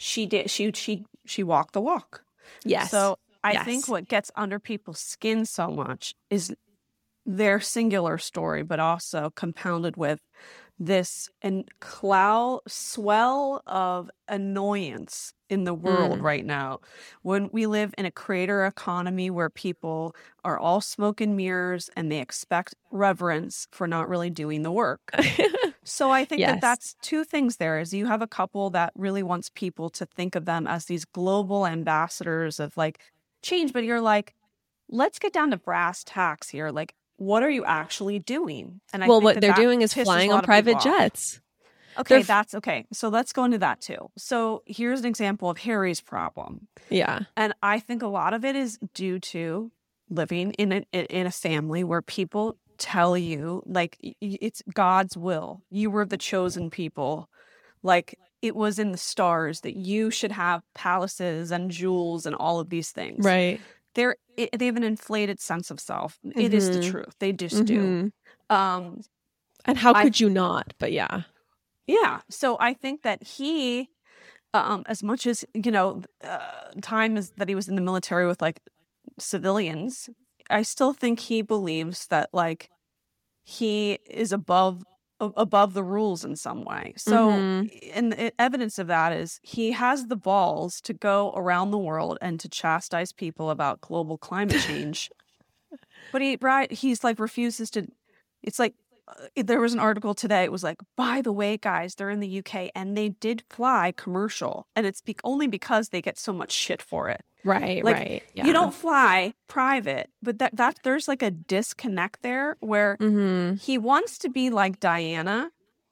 She 0.01 0.25
did. 0.25 0.49
She 0.49 0.71
she 0.71 1.05
she 1.25 1.43
walked 1.43 1.73
the 1.73 1.81
walk. 1.81 2.23
Yes. 2.63 2.89
So 2.89 3.17
I 3.43 3.53
yes. 3.53 3.65
think 3.65 3.87
what 3.89 4.07
gets 4.07 4.31
under 4.35 4.57
people's 4.57 4.99
skin 4.99 5.45
so 5.45 5.67
much 5.67 6.15
is 6.29 6.55
their 7.25 7.59
singular 7.59 8.17
story, 8.17 8.63
but 8.63 8.79
also 8.79 9.29
compounded 9.35 9.97
with 9.97 10.21
this 10.79 11.29
and 11.41 11.65
cloud 11.81 12.61
swell 12.65 13.61
of 13.67 14.09
annoyance 14.29 15.33
in 15.49 15.65
the 15.65 15.73
world 15.73 16.19
mm. 16.19 16.21
right 16.21 16.45
now 16.45 16.79
when 17.21 17.49
we 17.51 17.65
live 17.65 17.93
in 17.97 18.05
a 18.05 18.11
creator 18.11 18.65
economy 18.65 19.29
where 19.29 19.49
people 19.49 20.15
are 20.45 20.57
all 20.57 20.79
smoke 20.79 21.19
and 21.19 21.35
mirrors 21.35 21.89
and 21.97 22.09
they 22.09 22.19
expect 22.19 22.75
reverence 22.91 23.67
for 23.71 23.87
not 23.87 24.07
really 24.07 24.29
doing 24.29 24.61
the 24.61 24.71
work 24.71 25.01
so 25.83 26.11
i 26.11 26.23
think 26.23 26.39
yes. 26.39 26.51
that 26.51 26.61
that's 26.61 26.95
two 27.01 27.25
things 27.25 27.57
there 27.57 27.79
is 27.79 27.93
you 27.93 28.05
have 28.05 28.21
a 28.21 28.27
couple 28.27 28.69
that 28.69 28.93
really 28.95 29.23
wants 29.23 29.49
people 29.49 29.89
to 29.89 30.05
think 30.05 30.33
of 30.35 30.45
them 30.45 30.65
as 30.65 30.85
these 30.85 31.03
global 31.03 31.67
ambassadors 31.67 32.59
of 32.59 32.77
like 32.77 32.99
change 33.41 33.73
but 33.73 33.83
you're 33.83 34.01
like 34.01 34.33
let's 34.87 35.19
get 35.19 35.33
down 35.33 35.51
to 35.51 35.57
brass 35.57 36.03
tacks 36.05 36.49
here 36.49 36.69
like 36.69 36.95
what 37.19 37.43
are 37.43 37.49
you 37.49 37.65
actually 37.65 38.19
doing? 38.19 38.79
And 38.93 39.03
I 39.03 39.07
well, 39.07 39.21
what 39.21 39.35
that 39.35 39.41
they're 39.41 39.51
that 39.51 39.57
doing 39.57 39.81
is 39.81 39.93
flying 39.93 40.31
on 40.31 40.43
private 40.43 40.79
jets. 40.79 41.41
Okay, 41.97 42.17
they're 42.17 42.23
that's 42.23 42.55
okay. 42.55 42.85
So 42.93 43.09
let's 43.09 43.33
go 43.33 43.43
into 43.43 43.57
that 43.57 43.81
too. 43.81 44.09
So 44.17 44.63
here's 44.65 45.01
an 45.01 45.05
example 45.05 45.49
of 45.49 45.57
Harry's 45.57 46.01
problem. 46.01 46.67
Yeah, 46.89 47.21
and 47.35 47.53
I 47.61 47.79
think 47.79 48.01
a 48.01 48.07
lot 48.07 48.33
of 48.33 48.45
it 48.45 48.55
is 48.55 48.79
due 48.93 49.19
to 49.19 49.71
living 50.09 50.53
in 50.53 50.71
a 50.71 50.85
in 50.93 51.27
a 51.27 51.31
family 51.31 51.83
where 51.83 52.01
people 52.01 52.57
tell 52.77 53.17
you 53.17 53.63
like 53.65 53.97
it's 54.21 54.63
God's 54.73 55.17
will. 55.17 55.61
You 55.69 55.91
were 55.91 56.05
the 56.05 56.17
chosen 56.17 56.69
people. 56.69 57.29
Like 57.83 58.17
it 58.41 58.55
was 58.55 58.79
in 58.79 58.91
the 58.91 58.97
stars 58.97 59.61
that 59.61 59.75
you 59.75 60.09
should 60.09 60.31
have 60.31 60.63
palaces 60.73 61.51
and 61.51 61.69
jewels 61.69 62.25
and 62.25 62.35
all 62.35 62.61
of 62.61 62.69
these 62.69 62.91
things. 62.91 63.25
Right 63.25 63.59
they're 63.99 64.15
it, 64.37 64.57
they 64.57 64.65
have 64.67 64.77
an 64.77 64.83
inflated 64.83 65.41
sense 65.41 65.69
of 65.69 65.79
self. 65.79 66.17
Mm-hmm. 66.25 66.39
It 66.39 66.53
is 66.53 66.69
the 66.69 66.79
mm-hmm. 66.79 66.91
truth. 66.91 67.15
They 67.19 67.33
just 67.33 67.55
mm-hmm. 67.55 67.65
do. 67.65 68.11
Um, 68.49 69.01
and 69.65 69.77
how 69.77 69.93
could 69.93 70.15
I, 70.15 70.23
you 70.23 70.29
not? 70.29 70.73
But 70.79 70.93
yeah, 70.93 71.23
yeah. 71.85 72.21
So 72.29 72.55
I 72.59 72.73
think 72.73 73.01
that 73.01 73.21
he, 73.23 73.89
um, 74.53 74.83
as 74.87 75.03
much 75.03 75.27
as 75.27 75.43
you 75.53 75.71
know, 75.71 76.01
uh, 76.23 76.39
time 76.81 77.17
is 77.17 77.31
that 77.31 77.49
he 77.49 77.55
was 77.55 77.67
in 77.67 77.75
the 77.75 77.81
military 77.81 78.25
with 78.25 78.41
like 78.41 78.61
civilians, 79.19 80.09
I 80.49 80.61
still 80.61 80.93
think 80.93 81.19
he 81.19 81.41
believes 81.41 82.07
that 82.07 82.29
like 82.31 82.69
he 83.43 83.99
is 84.09 84.31
above 84.31 84.85
above 85.19 85.73
the 85.73 85.83
rules 85.83 86.23
in 86.23 86.35
some 86.35 86.63
way. 86.63 86.93
So, 86.97 87.29
mm-hmm. 87.29 87.89
and 87.93 88.31
evidence 88.39 88.79
of 88.79 88.87
that 88.87 89.11
is 89.13 89.39
he 89.43 89.71
has 89.71 90.07
the 90.07 90.15
balls 90.15 90.79
to 90.81 90.93
go 90.93 91.33
around 91.35 91.71
the 91.71 91.77
world 91.77 92.17
and 92.21 92.39
to 92.39 92.49
chastise 92.49 93.11
people 93.11 93.49
about 93.49 93.81
global 93.81 94.17
climate 94.17 94.61
change. 94.67 95.09
but 96.11 96.21
he, 96.21 96.37
right, 96.41 96.71
he's 96.71 97.03
like 97.03 97.19
refuses 97.19 97.69
to. 97.71 97.87
It's 98.41 98.59
like 98.59 98.75
there 99.35 99.59
was 99.59 99.73
an 99.73 99.79
article 99.79 100.13
today. 100.13 100.43
It 100.43 100.51
was 100.51 100.63
like, 100.63 100.77
by 100.95 101.21
the 101.21 101.31
way, 101.31 101.57
guys, 101.57 101.95
they're 101.95 102.09
in 102.09 102.19
the 102.19 102.39
UK 102.39 102.71
and 102.75 102.97
they 102.97 103.09
did 103.09 103.43
fly 103.49 103.93
commercial, 103.95 104.67
and 104.75 104.85
it's 104.85 105.01
be- 105.01 105.15
only 105.23 105.47
because 105.47 105.89
they 105.89 106.01
get 106.01 106.17
so 106.17 106.33
much 106.33 106.51
shit 106.51 106.81
for 106.81 107.09
it. 107.09 107.23
Right, 107.43 107.83
like, 107.83 107.95
right. 107.95 108.23
Yeah. 108.33 108.45
You 108.45 108.53
don't 108.53 108.73
fly 108.73 109.33
private, 109.47 110.09
but 110.21 110.39
that 110.39 110.57
that 110.57 110.79
there's 110.83 111.07
like 111.07 111.21
a 111.21 111.31
disconnect 111.31 112.21
there 112.21 112.57
where 112.59 112.97
mm-hmm. 112.99 113.55
he 113.55 113.77
wants 113.77 114.17
to 114.19 114.29
be 114.29 114.49
like 114.49 114.79
Diana, 114.79 115.51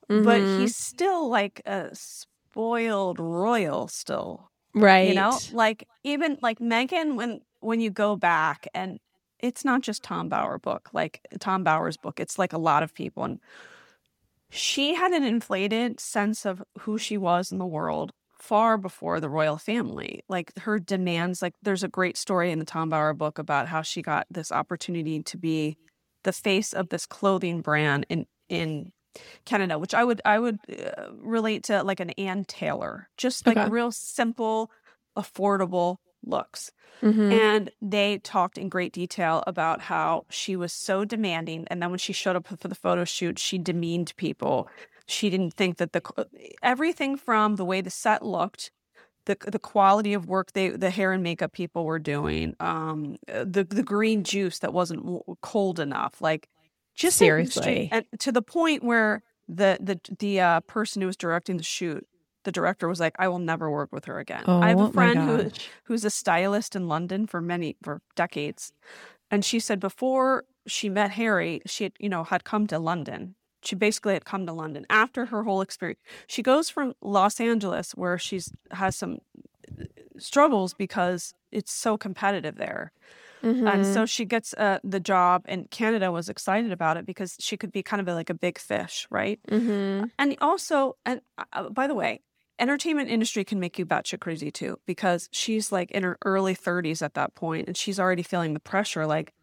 mm-hmm. 0.10 0.26
but 0.26 0.42
he's 0.42 0.76
still 0.76 1.30
like 1.30 1.62
a 1.66 1.90
spoiled 1.94 3.20
royal 3.20 3.88
still. 3.88 4.52
Right. 4.74 5.10
You 5.10 5.16
know, 5.16 5.38
like 5.54 5.88
even 6.04 6.38
like 6.42 6.60
Meghan 6.60 7.16
when 7.16 7.42
when 7.62 7.80
you 7.80 7.90
go 7.90 8.16
back 8.16 8.68
and 8.74 9.00
it's 9.40 9.66
not 9.66 9.82
just 9.82 10.04
Tom 10.04 10.30
Bower 10.30 10.58
book, 10.58 10.90
like 10.94 11.22
Tom 11.40 11.64
Bower's 11.64 11.98
book, 11.98 12.20
it's 12.20 12.40
like 12.40 12.54
a 12.54 12.58
lot 12.58 12.84
of 12.84 12.94
people 12.94 13.24
and 13.24 13.40
she 14.50 14.96
had 14.96 15.12
an 15.12 15.24
inflated 15.24 16.00
sense 16.00 16.46
of 16.46 16.64
who 16.80 16.98
she 16.98 17.18
was 17.18 17.52
in 17.52 17.58
the 17.58 17.66
world 17.66 18.14
far 18.40 18.78
before 18.78 19.20
the 19.20 19.30
royal 19.30 19.58
family. 19.58 20.24
Like 20.30 20.58
her 20.60 20.80
demands, 20.80 21.42
like 21.42 21.54
there's 21.62 21.84
a 21.84 21.90
great 21.90 22.18
story 22.18 22.52
in 22.52 22.60
the 22.60 22.66
Tom 22.66 22.90
Bower 22.90 23.14
book 23.14 23.40
about 23.40 23.68
how 23.68 23.82
she 23.82 24.02
got 24.02 24.28
this 24.30 24.52
opportunity 24.52 25.22
to 25.24 25.38
be 25.38 25.78
the 26.24 26.32
face 26.32 26.74
of 26.74 26.90
this 26.90 27.06
clothing 27.06 27.62
brand 27.62 28.06
in 28.10 28.26
in 28.50 28.92
Canada, 29.46 29.80
which 29.80 29.94
I 29.94 30.04
would 30.04 30.22
I 30.24 30.40
would 30.40 30.60
uh, 30.70 31.10
relate 31.20 31.64
to 31.66 31.84
like 31.84 32.00
an 32.00 32.12
Ann 32.12 32.46
Taylor, 32.46 33.10
just 33.18 33.46
like 33.46 33.58
okay. 33.58 33.70
real 33.70 33.92
simple, 33.92 34.72
affordable 35.18 35.98
looks. 36.24 36.72
Mm-hmm. 37.02 37.32
And 37.32 37.72
they 37.82 38.18
talked 38.20 38.58
in 38.58 38.70
great 38.70 38.94
detail 38.94 39.44
about 39.46 39.82
how 39.82 40.26
she 40.30 40.56
was 40.56 40.74
so 40.74 41.06
demanding. 41.06 41.68
And 41.70 41.82
then 41.82 41.90
when 41.90 42.00
she 42.00 42.14
showed 42.14 42.36
up 42.36 42.48
for 42.48 42.68
the 42.68 42.76
photo 42.76 43.04
shoot, 43.04 43.38
she 43.38 43.58
demeaned 43.58 44.14
people. 44.18 44.68
She 45.06 45.30
didn't 45.30 45.54
think 45.54 45.78
that 45.78 45.94
the 45.94 46.02
everything 46.64 47.16
from 47.16 47.56
the 47.56 47.66
way 47.66 47.82
the 47.82 47.90
set 47.90 48.26
looked, 48.26 48.72
the 49.26 49.38
the 49.46 49.60
quality 49.60 50.14
of 50.14 50.28
work 50.28 50.54
they 50.54 50.70
the 50.70 50.90
hair 50.90 51.14
and 51.14 51.24
makeup 51.24 51.54
people 51.54 51.86
were 51.86 52.00
doing, 52.00 52.56
um, 52.60 53.18
uh, 53.32 53.46
the 53.48 53.64
the 53.64 53.84
green 53.84 54.24
juice 54.24 54.60
that 54.60 54.74
wasn't 54.74 55.22
cold 55.42 55.80
enough, 55.80 56.20
like 56.20 56.50
just 56.96 57.18
seriously, 57.18 57.90
and 57.92 58.06
to 58.20 58.32
the 58.32 58.42
point 58.42 58.84
where 58.84 59.24
the 59.48 59.78
the 59.80 60.00
the 60.20 60.42
uh, 60.42 60.60
person 60.62 61.02
who 61.02 61.06
was 61.06 61.16
directing 61.18 61.58
the 61.58 61.64
shoot 61.64 62.06
the 62.48 62.52
director 62.54 62.88
was 62.88 63.02
like, 63.02 63.14
I 63.20 63.28
will 63.28 63.40
never 63.40 63.70
work 63.70 63.92
with 63.92 64.06
her 64.06 64.20
again. 64.20 64.46
Oh, 64.48 64.62
I 64.62 64.70
have 64.70 64.80
a 64.80 64.92
friend 64.94 65.20
who 65.20 65.52
who's 65.84 66.06
a 66.06 66.10
stylist 66.10 66.78
in 66.78 66.88
London 66.88 67.28
for 67.28 67.42
many 67.42 67.76
for 67.84 68.02
decades. 68.16 68.72
And 69.30 69.44
she 69.44 69.60
said 69.60 69.82
before 69.82 70.46
she 70.66 70.88
met 70.88 71.12
Harry, 71.12 71.62
she 71.66 71.84
had, 71.84 71.94
you 72.00 72.08
know, 72.08 72.24
had 72.24 72.46
come 72.46 72.66
to 72.68 72.80
London. 72.80 73.36
She 73.64 73.76
basically 73.76 74.14
had 74.14 74.24
come 74.24 74.46
to 74.46 74.54
London 74.54 74.86
after 74.90 75.26
her 75.26 75.44
whole 75.44 75.60
experience. 75.60 76.00
She 76.28 76.42
goes 76.42 76.70
from 76.70 76.94
Los 77.02 77.42
Angeles 77.42 77.92
where 77.92 78.18
she's 78.18 78.50
has 78.72 78.96
some 78.96 79.18
uh, 79.78 79.84
struggles 80.18 80.74
because 80.74 81.34
it's 81.52 81.74
so 81.74 81.98
competitive 81.98 82.56
there. 82.56 82.94
Mm-hmm. 83.44 83.68
And 83.68 83.86
so 83.86 84.06
she 84.06 84.26
gets 84.26 84.54
uh, 84.54 84.80
the 84.84 85.00
job, 85.00 85.44
and 85.46 85.70
Canada 85.70 86.12
was 86.12 86.30
excited 86.30 86.72
about 86.72 86.98
it 86.98 87.06
because 87.06 87.36
she 87.40 87.56
could 87.56 87.72
be 87.72 87.84
kind 87.84 88.02
of 88.02 88.08
a, 88.08 88.16
like 88.16 88.30
a 88.30 88.34
big 88.34 88.58
fish, 88.58 89.06
right? 89.12 89.40
Mm-hmm. 89.50 90.06
And 90.18 90.38
also, 90.42 90.96
and 91.06 91.22
uh, 91.54 91.70
by 91.70 91.88
the 91.88 91.94
way, 91.94 92.22
entertainment 92.60 93.10
industry 93.10 93.44
can 93.44 93.60
make 93.60 93.78
you 93.78 93.86
batshit 93.86 94.20
crazy 94.20 94.52
too 94.52 94.80
because 94.86 95.30
she's 95.32 95.72
like 95.72 95.92
in 95.92 96.04
her 96.04 96.18
early 96.26 96.56
30s 96.56 97.02
at 97.02 97.14
that 97.14 97.36
point 97.36 97.68
and 97.68 97.78
she's 97.78 98.00
already 98.00 98.24
feeling 98.24 98.54
the 98.54 98.60
pressure 98.60 99.06
like 99.06 99.34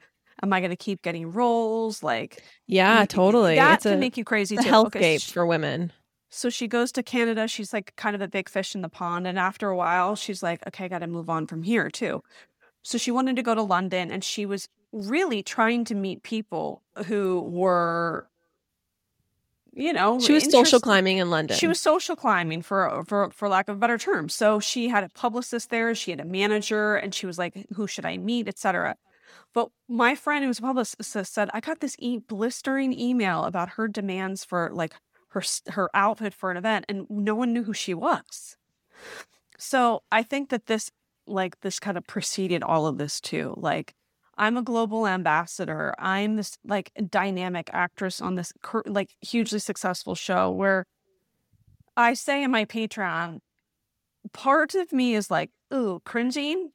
am 0.42 0.52
i 0.52 0.60
going 0.60 0.70
to 0.70 0.76
keep 0.76 1.02
getting 1.02 1.30
roles? 1.30 2.02
Like 2.02 2.42
yeah 2.66 3.04
totally. 3.06 3.56
that 3.56 3.74
it's 3.74 3.82
can 3.84 3.94
a, 3.94 3.96
make 3.96 4.16
you 4.16 4.24
crazy 4.24 4.56
too. 4.56 4.62
health 4.62 4.96
okay, 4.96 5.18
for 5.18 5.46
women. 5.46 5.92
So 6.30 6.50
she 6.50 6.66
goes 6.66 6.90
to 6.92 7.02
canada 7.02 7.46
she's 7.46 7.72
like 7.72 7.94
kind 7.96 8.16
of 8.16 8.22
a 8.22 8.28
big 8.28 8.48
fish 8.48 8.74
in 8.74 8.82
the 8.82 8.88
pond 8.88 9.26
and 9.26 9.38
after 9.38 9.68
a 9.68 9.76
while 9.76 10.16
she's 10.16 10.42
like 10.42 10.66
okay 10.66 10.86
i 10.86 10.88
got 10.88 10.98
to 11.00 11.06
move 11.06 11.30
on 11.30 11.46
from 11.46 11.62
here 11.62 11.90
too. 11.90 12.22
So 12.82 12.98
she 12.98 13.10
wanted 13.10 13.36
to 13.36 13.42
go 13.42 13.54
to 13.54 13.62
london 13.62 14.10
and 14.10 14.24
she 14.24 14.44
was 14.44 14.68
really 14.92 15.42
trying 15.42 15.84
to 15.84 15.94
meet 15.94 16.22
people 16.22 16.82
who 17.06 17.40
were 17.40 18.28
you 19.76 19.92
know, 19.92 20.18
she 20.20 20.32
was 20.32 20.50
social 20.50 20.80
climbing 20.80 21.18
in 21.18 21.30
London. 21.30 21.56
She 21.56 21.66
was 21.66 21.80
social 21.80 22.16
climbing 22.16 22.62
for 22.62 23.04
for 23.06 23.30
for 23.30 23.48
lack 23.48 23.68
of 23.68 23.76
a 23.76 23.78
better 23.78 23.98
term. 23.98 24.28
So 24.28 24.60
she 24.60 24.88
had 24.88 25.04
a 25.04 25.08
publicist 25.08 25.70
there, 25.70 25.94
she 25.94 26.10
had 26.10 26.20
a 26.20 26.24
manager, 26.24 26.96
and 26.96 27.14
she 27.14 27.26
was 27.26 27.38
like, 27.38 27.66
"Who 27.74 27.86
should 27.86 28.04
I 28.06 28.16
meet?" 28.16 28.48
etc. 28.48 28.96
But 29.52 29.70
my 29.88 30.14
friend 30.14 30.44
who 30.44 30.48
was 30.48 30.58
a 30.58 30.62
publicist 30.62 31.32
said, 31.34 31.50
"I 31.52 31.60
got 31.60 31.80
this 31.80 31.96
e- 31.98 32.18
blistering 32.18 32.98
email 32.98 33.44
about 33.44 33.70
her 33.70 33.88
demands 33.88 34.44
for 34.44 34.70
like 34.72 34.94
her 35.30 35.42
her 35.70 35.90
outfit 35.94 36.34
for 36.34 36.50
an 36.50 36.56
event, 36.56 36.84
and 36.88 37.06
no 37.10 37.34
one 37.34 37.52
knew 37.52 37.64
who 37.64 37.74
she 37.74 37.94
was." 37.94 38.56
So 39.58 40.02
I 40.12 40.22
think 40.22 40.50
that 40.50 40.66
this 40.66 40.90
like 41.26 41.60
this 41.60 41.80
kind 41.80 41.96
of 41.96 42.06
preceded 42.06 42.62
all 42.62 42.86
of 42.86 42.98
this 42.98 43.20
too. 43.20 43.54
Like 43.56 43.94
I'm 44.36 44.56
a 44.56 44.62
global 44.62 45.06
ambassador. 45.06 45.94
I'm 45.98 46.36
this 46.36 46.58
like 46.64 46.92
dynamic 47.08 47.70
actress 47.72 48.20
on 48.20 48.34
this 48.34 48.52
like 48.86 49.10
hugely 49.20 49.58
successful 49.58 50.14
show 50.14 50.50
where 50.50 50.86
I 51.96 52.14
say 52.14 52.42
in 52.42 52.50
my 52.50 52.64
Patreon, 52.64 53.40
part 54.32 54.74
of 54.74 54.92
me 54.92 55.14
is 55.14 55.30
like, 55.30 55.50
ooh, 55.72 56.00
cringing. 56.04 56.70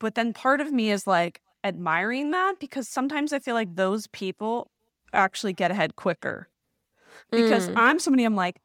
But 0.00 0.14
then 0.16 0.32
part 0.32 0.60
of 0.60 0.72
me 0.72 0.90
is 0.90 1.06
like 1.06 1.40
admiring 1.62 2.30
that 2.32 2.58
because 2.58 2.88
sometimes 2.88 3.32
I 3.32 3.38
feel 3.38 3.54
like 3.54 3.76
those 3.76 4.06
people 4.08 4.70
actually 5.12 5.52
get 5.52 5.70
ahead 5.70 5.96
quicker. 5.96 6.48
Because 7.30 7.68
mm. 7.68 7.74
I'm 7.76 7.98
somebody 7.98 8.24
I'm 8.24 8.34
like, 8.34 8.60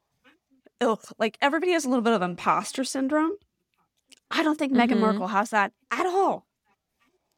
ugh, 0.80 1.02
like 1.18 1.38
everybody 1.40 1.72
has 1.72 1.84
a 1.84 1.88
little 1.88 2.02
bit 2.02 2.12
of 2.12 2.22
imposter 2.22 2.84
syndrome. 2.84 3.32
I 4.30 4.42
don't 4.42 4.58
think 4.58 4.72
mm-hmm. 4.72 4.92
Meghan 4.92 5.00
Markle 5.00 5.28
has 5.28 5.50
that 5.50 5.72
at 5.90 6.06
all. 6.06 6.46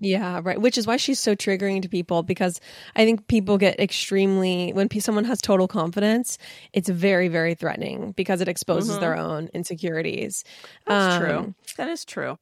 Yeah, 0.03 0.41
right. 0.43 0.61
Which 0.61 0.77
is 0.77 0.85
why 0.85 0.97
she's 0.97 1.21
so 1.21 1.37
triggering 1.37 1.81
to 1.83 1.89
people 1.89 2.25
because 2.25 2.61
I 2.97 3.05
think 3.05 3.29
people 3.29 3.57
get 3.57 3.79
extremely 3.79 4.73
when 4.73 4.91
someone 5.01 5.25
has 5.25 5.41
total 5.41 5.69
confidence, 5.69 6.39
it's 6.73 6.89
very 6.89 7.29
very 7.29 7.55
threatening 7.55 8.11
because 8.13 8.41
it 8.41 8.49
exposes 8.49 8.93
mm-hmm. 8.93 9.01
their 9.01 9.17
own 9.17 9.49
insecurities. 9.55 10.43
That's 10.87 11.15
um, 11.15 11.23
true. 11.23 11.55
That 11.77 11.89
is 11.89 12.05
true. 12.05 12.37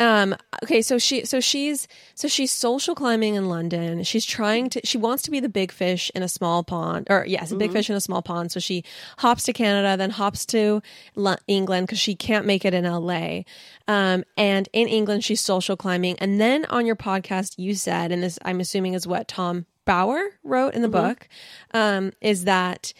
Um, 0.00 0.34
okay, 0.62 0.80
so 0.80 0.98
she 0.98 1.26
so 1.26 1.40
she's 1.40 1.86
so 2.14 2.26
she's 2.26 2.50
social 2.50 2.94
climbing 2.94 3.34
in 3.34 3.50
London. 3.50 4.02
She's 4.02 4.24
trying 4.24 4.70
to 4.70 4.80
she 4.82 4.96
wants 4.96 5.22
to 5.24 5.30
be 5.30 5.40
the 5.40 5.48
big 5.50 5.70
fish 5.70 6.10
in 6.14 6.22
a 6.22 6.28
small 6.28 6.64
pond 6.64 7.06
or 7.10 7.26
yes, 7.26 7.52
a 7.52 7.56
big 7.56 7.68
mm-hmm. 7.68 7.76
fish 7.76 7.90
in 7.90 7.96
a 7.96 8.00
small 8.00 8.22
pond. 8.22 8.50
So 8.50 8.60
she 8.60 8.82
hops 9.18 9.42
to 9.44 9.52
Canada, 9.52 9.98
then 9.98 10.08
hops 10.08 10.46
to 10.46 10.80
L- 11.18 11.36
England 11.46 11.88
cuz 11.88 11.98
she 11.98 12.14
can't 12.14 12.46
make 12.46 12.64
it 12.64 12.72
in 12.72 12.84
LA. 12.84 13.42
Um, 13.86 14.24
and 14.38 14.70
in 14.72 14.88
England 14.88 15.22
she's 15.22 15.42
social 15.42 15.76
climbing. 15.76 16.18
And 16.18 16.40
then 16.40 16.64
on 16.66 16.86
your 16.86 16.96
podcast 16.96 17.58
you 17.58 17.74
said 17.74 18.10
and 18.10 18.22
this 18.22 18.38
I'm 18.42 18.60
assuming 18.60 18.94
is 18.94 19.06
what 19.06 19.28
Tom 19.28 19.66
Bower 19.84 20.22
wrote 20.42 20.72
in 20.72 20.80
the 20.80 20.88
mm-hmm. 20.88 21.08
book 21.08 21.28
um, 21.74 22.12
is 22.22 22.44
that 22.44 22.94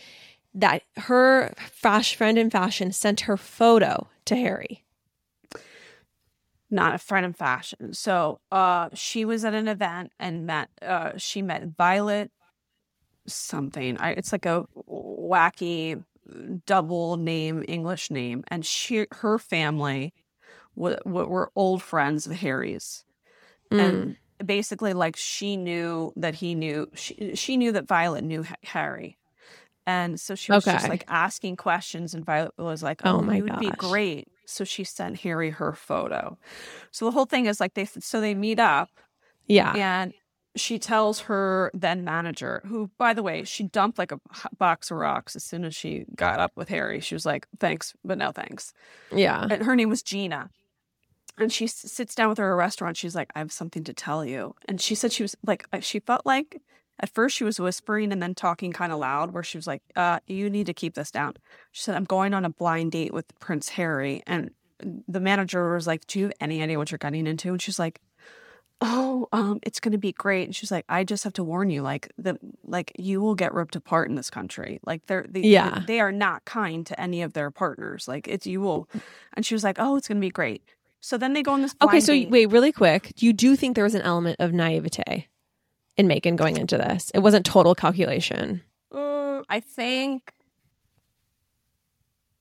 that 0.52 0.82
her 0.98 1.54
fash 1.56 2.14
friend 2.14 2.36
in 2.36 2.50
fashion 2.50 2.92
sent 2.92 3.20
her 3.20 3.38
photo 3.38 4.08
to 4.26 4.36
Harry 4.36 4.84
not 6.70 6.94
a 6.94 6.98
friend 6.98 7.26
of 7.26 7.36
fashion. 7.36 7.92
So 7.92 8.40
uh, 8.52 8.90
she 8.94 9.24
was 9.24 9.44
at 9.44 9.54
an 9.54 9.68
event 9.68 10.12
and 10.18 10.46
met. 10.46 10.68
Uh, 10.80 11.12
she 11.16 11.42
met 11.42 11.76
Violet 11.76 12.30
something. 13.26 13.98
I, 13.98 14.10
it's 14.10 14.32
like 14.32 14.46
a 14.46 14.66
wacky 14.88 16.02
double 16.66 17.16
name 17.16 17.64
English 17.66 18.10
name, 18.10 18.44
and 18.48 18.64
she 18.64 19.06
her 19.12 19.38
family 19.38 20.12
w- 20.76 20.96
w- 21.04 21.28
were 21.28 21.50
old 21.56 21.82
friends 21.82 22.26
of 22.26 22.32
Harry's, 22.32 23.04
mm. 23.70 23.80
and 23.80 24.16
basically 24.44 24.92
like 24.92 25.16
she 25.16 25.56
knew 25.56 26.12
that 26.16 26.36
he 26.36 26.54
knew 26.54 26.88
she 26.94 27.34
she 27.34 27.56
knew 27.56 27.72
that 27.72 27.86
Violet 27.86 28.24
knew 28.24 28.44
Harry. 28.64 29.16
And 29.86 30.20
so 30.20 30.34
she 30.34 30.52
was 30.52 30.68
okay. 30.68 30.76
just 30.76 30.88
like 30.88 31.04
asking 31.08 31.56
questions, 31.56 32.14
and 32.14 32.24
Violet 32.24 32.52
was 32.58 32.82
like, 32.82 33.00
"Oh, 33.04 33.16
oh 33.16 33.22
my, 33.22 33.36
you 33.36 33.44
would 33.44 33.58
be 33.58 33.70
great." 33.70 34.28
So 34.50 34.64
she 34.64 34.84
sent 34.84 35.20
Harry 35.20 35.50
her 35.50 35.72
photo. 35.72 36.38
So 36.90 37.04
the 37.04 37.10
whole 37.12 37.26
thing 37.26 37.46
is 37.46 37.60
like 37.60 37.74
they 37.74 37.84
so 37.84 38.20
they 38.20 38.34
meet 38.34 38.58
up. 38.58 38.90
Yeah. 39.46 39.74
And 39.74 40.12
she 40.56 40.78
tells 40.78 41.20
her 41.20 41.70
then 41.74 42.04
manager, 42.04 42.62
who, 42.66 42.90
by 42.98 43.14
the 43.14 43.22
way, 43.22 43.44
she 43.44 43.64
dumped 43.64 43.98
like 43.98 44.12
a 44.12 44.20
box 44.58 44.90
of 44.90 44.96
rocks 44.96 45.36
as 45.36 45.44
soon 45.44 45.64
as 45.64 45.74
she 45.74 46.04
got 46.16 46.40
up 46.40 46.52
with 46.56 46.68
Harry. 46.68 47.00
She 47.00 47.14
was 47.14 47.24
like, 47.24 47.46
thanks, 47.58 47.94
but 48.04 48.18
no 48.18 48.32
thanks. 48.32 48.72
Yeah. 49.14 49.46
And 49.48 49.62
her 49.62 49.76
name 49.76 49.88
was 49.88 50.02
Gina. 50.02 50.50
And 51.38 51.52
she 51.52 51.68
sits 51.68 52.14
down 52.14 52.28
with 52.28 52.38
her 52.38 52.50
at 52.50 52.52
a 52.52 52.56
restaurant. 52.56 52.96
She's 52.96 53.14
like, 53.14 53.30
I 53.34 53.38
have 53.38 53.52
something 53.52 53.84
to 53.84 53.94
tell 53.94 54.24
you. 54.24 54.54
And 54.66 54.80
she 54.80 54.94
said 54.94 55.12
she 55.12 55.22
was 55.22 55.36
like, 55.46 55.66
uh, 55.72 55.80
she 55.80 56.00
felt 56.00 56.26
like 56.26 56.60
at 57.00 57.08
first 57.08 57.36
she 57.36 57.44
was 57.44 57.58
whispering 57.58 58.12
and 58.12 58.22
then 58.22 58.34
talking 58.34 58.72
kind 58.72 58.92
of 58.92 58.98
loud, 58.98 59.32
where 59.32 59.42
she 59.42 59.58
was 59.58 59.66
like, 59.66 59.82
uh, 59.96 60.20
You 60.26 60.48
need 60.50 60.66
to 60.66 60.74
keep 60.74 60.94
this 60.94 61.10
down. 61.10 61.34
She 61.72 61.82
said, 61.82 61.96
I'm 61.96 62.04
going 62.04 62.34
on 62.34 62.44
a 62.44 62.50
blind 62.50 62.92
date 62.92 63.12
with 63.12 63.26
Prince 63.40 63.70
Harry. 63.70 64.22
And 64.26 64.50
the 65.08 65.20
manager 65.20 65.72
was 65.74 65.86
like, 65.86 66.06
Do 66.06 66.18
you 66.18 66.24
have 66.26 66.34
any 66.40 66.62
idea 66.62 66.78
what 66.78 66.90
you're 66.90 66.98
getting 66.98 67.26
into? 67.26 67.48
And 67.50 67.60
she's 67.60 67.78
like, 67.78 68.00
Oh, 68.82 69.28
um, 69.32 69.60
it's 69.62 69.78
gonna 69.78 69.98
be 69.98 70.12
great. 70.12 70.44
And 70.44 70.56
she's 70.56 70.70
like, 70.70 70.86
I 70.88 71.04
just 71.04 71.24
have 71.24 71.34
to 71.34 71.44
warn 71.44 71.68
you, 71.68 71.82
like 71.82 72.10
the 72.16 72.38
like 72.64 72.92
you 72.98 73.20
will 73.20 73.34
get 73.34 73.52
ripped 73.52 73.76
apart 73.76 74.08
in 74.08 74.14
this 74.14 74.30
country. 74.30 74.80
Like 74.86 75.06
they're 75.06 75.26
they, 75.28 75.40
yeah. 75.40 75.82
they 75.86 76.00
are 76.00 76.12
not 76.12 76.44
kind 76.46 76.86
to 76.86 76.98
any 76.98 77.20
of 77.22 77.34
their 77.34 77.50
partners. 77.50 78.08
Like 78.08 78.26
it's 78.26 78.46
you 78.46 78.60
will 78.60 78.88
and 79.34 79.44
she 79.44 79.54
was 79.54 79.64
like, 79.64 79.76
Oh, 79.78 79.96
it's 79.96 80.08
gonna 80.08 80.20
be 80.20 80.30
great. 80.30 80.62
So 81.00 81.16
then 81.16 81.32
they 81.32 81.42
go 81.42 81.52
on 81.52 81.62
this 81.62 81.74
Okay, 81.82 82.00
so 82.00 82.12
date. 82.12 82.30
wait, 82.30 82.46
really 82.50 82.72
quick. 82.72 83.12
Do 83.16 83.24
you 83.26 83.32
do 83.32 83.56
think 83.56 83.74
there 83.74 83.84
was 83.84 83.94
an 83.94 84.02
element 84.02 84.36
of 84.38 84.52
naivete? 84.52 85.28
In 86.00 86.08
Meghan 86.08 86.36
going 86.36 86.56
into 86.56 86.78
this. 86.78 87.10
It 87.12 87.18
wasn't 87.18 87.44
total 87.44 87.74
calculation. 87.74 88.62
Mm, 88.90 89.44
I 89.50 89.60
think 89.60 90.32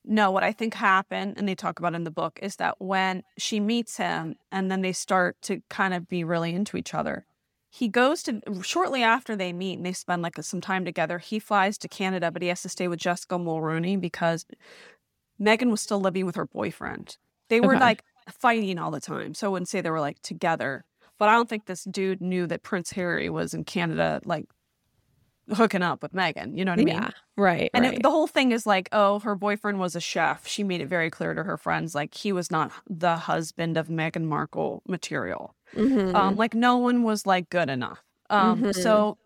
No, 0.02 0.30
what 0.30 0.42
I 0.42 0.52
think 0.52 0.72
happened, 0.72 1.34
and 1.36 1.46
they 1.46 1.54
talk 1.54 1.78
about 1.78 1.94
in 1.94 2.04
the 2.04 2.10
book, 2.10 2.38
is 2.40 2.56
that 2.56 2.80
when 2.80 3.22
she 3.36 3.60
meets 3.60 3.98
him 3.98 4.36
and 4.50 4.70
then 4.70 4.80
they 4.80 4.92
start 4.94 5.36
to 5.42 5.60
kind 5.68 5.92
of 5.92 6.08
be 6.08 6.24
really 6.24 6.54
into 6.54 6.78
each 6.78 6.94
other, 6.94 7.26
he 7.68 7.86
goes 7.86 8.22
to 8.22 8.40
shortly 8.62 9.02
after 9.02 9.36
they 9.36 9.52
meet 9.52 9.76
and 9.76 9.84
they 9.84 9.92
spend 9.92 10.22
like 10.22 10.42
some 10.42 10.62
time 10.62 10.86
together. 10.86 11.18
He 11.18 11.38
flies 11.38 11.76
to 11.78 11.88
Canada, 11.88 12.30
but 12.30 12.40
he 12.40 12.48
has 12.48 12.62
to 12.62 12.70
stay 12.70 12.88
with 12.88 12.98
Jessica 12.98 13.34
Mulroney 13.36 14.00
because 14.00 14.46
Meghan 15.38 15.70
was 15.70 15.82
still 15.82 16.00
living 16.00 16.24
with 16.24 16.36
her 16.36 16.46
boyfriend. 16.46 17.18
They 17.50 17.60
were 17.60 17.74
okay. 17.76 17.84
like 17.84 18.04
fighting 18.30 18.78
all 18.78 18.90
the 18.90 19.00
time. 19.00 19.34
So 19.34 19.48
I 19.48 19.50
wouldn't 19.50 19.68
say 19.68 19.82
they 19.82 19.90
were 19.90 20.00
like 20.00 20.22
together. 20.22 20.86
But 21.20 21.28
I 21.28 21.34
don't 21.34 21.50
think 21.50 21.66
this 21.66 21.84
dude 21.84 22.22
knew 22.22 22.46
that 22.46 22.62
Prince 22.62 22.92
Harry 22.92 23.28
was 23.28 23.52
in 23.52 23.64
Canada, 23.64 24.22
like 24.24 24.46
hooking 25.52 25.82
up 25.82 26.02
with 26.02 26.14
Meghan. 26.14 26.56
You 26.56 26.64
know 26.64 26.72
what 26.72 26.80
I 26.80 26.84
mean? 26.84 26.94
Yeah, 26.94 27.10
right. 27.36 27.70
And 27.74 27.84
right. 27.84 27.94
It, 27.94 28.02
the 28.02 28.10
whole 28.10 28.26
thing 28.26 28.52
is 28.52 28.64
like, 28.64 28.88
oh, 28.90 29.18
her 29.18 29.34
boyfriend 29.34 29.78
was 29.78 29.94
a 29.94 30.00
chef. 30.00 30.46
She 30.46 30.64
made 30.64 30.80
it 30.80 30.86
very 30.86 31.10
clear 31.10 31.34
to 31.34 31.42
her 31.42 31.58
friends, 31.58 31.94
like 31.94 32.14
he 32.14 32.32
was 32.32 32.50
not 32.50 32.72
the 32.88 33.16
husband 33.16 33.76
of 33.76 33.88
Meghan 33.88 34.24
Markle 34.24 34.82
material. 34.88 35.54
Mm-hmm. 35.76 36.16
Um, 36.16 36.36
like 36.36 36.54
no 36.54 36.78
one 36.78 37.02
was 37.02 37.26
like 37.26 37.50
good 37.50 37.68
enough. 37.68 38.02
Um, 38.30 38.62
mm-hmm. 38.62 38.72
so 38.72 39.18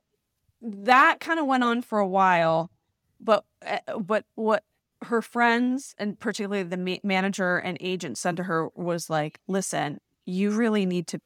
that 0.61 1.20
kind 1.20 1.38
of 1.38 1.46
went 1.46 1.62
on 1.62 1.80
for 1.80 2.00
a 2.00 2.09
while, 2.09 2.72
but 3.20 3.44
uh, 3.64 4.00
but 4.00 4.24
what 4.35 4.64
her 5.02 5.22
friends 5.22 5.94
and 5.96 6.18
particularly 6.18 6.64
the 6.64 6.76
ma- 6.76 6.96
manager 7.04 7.59
and 7.59 7.78
agent 7.80 8.18
said 8.18 8.37
to 8.38 8.42
her 8.42 8.68
was 8.74 9.09
like, 9.09 9.38
listen, 9.46 10.00
you 10.26 10.50
really 10.50 10.87
need 10.87 11.07
to 11.07 11.20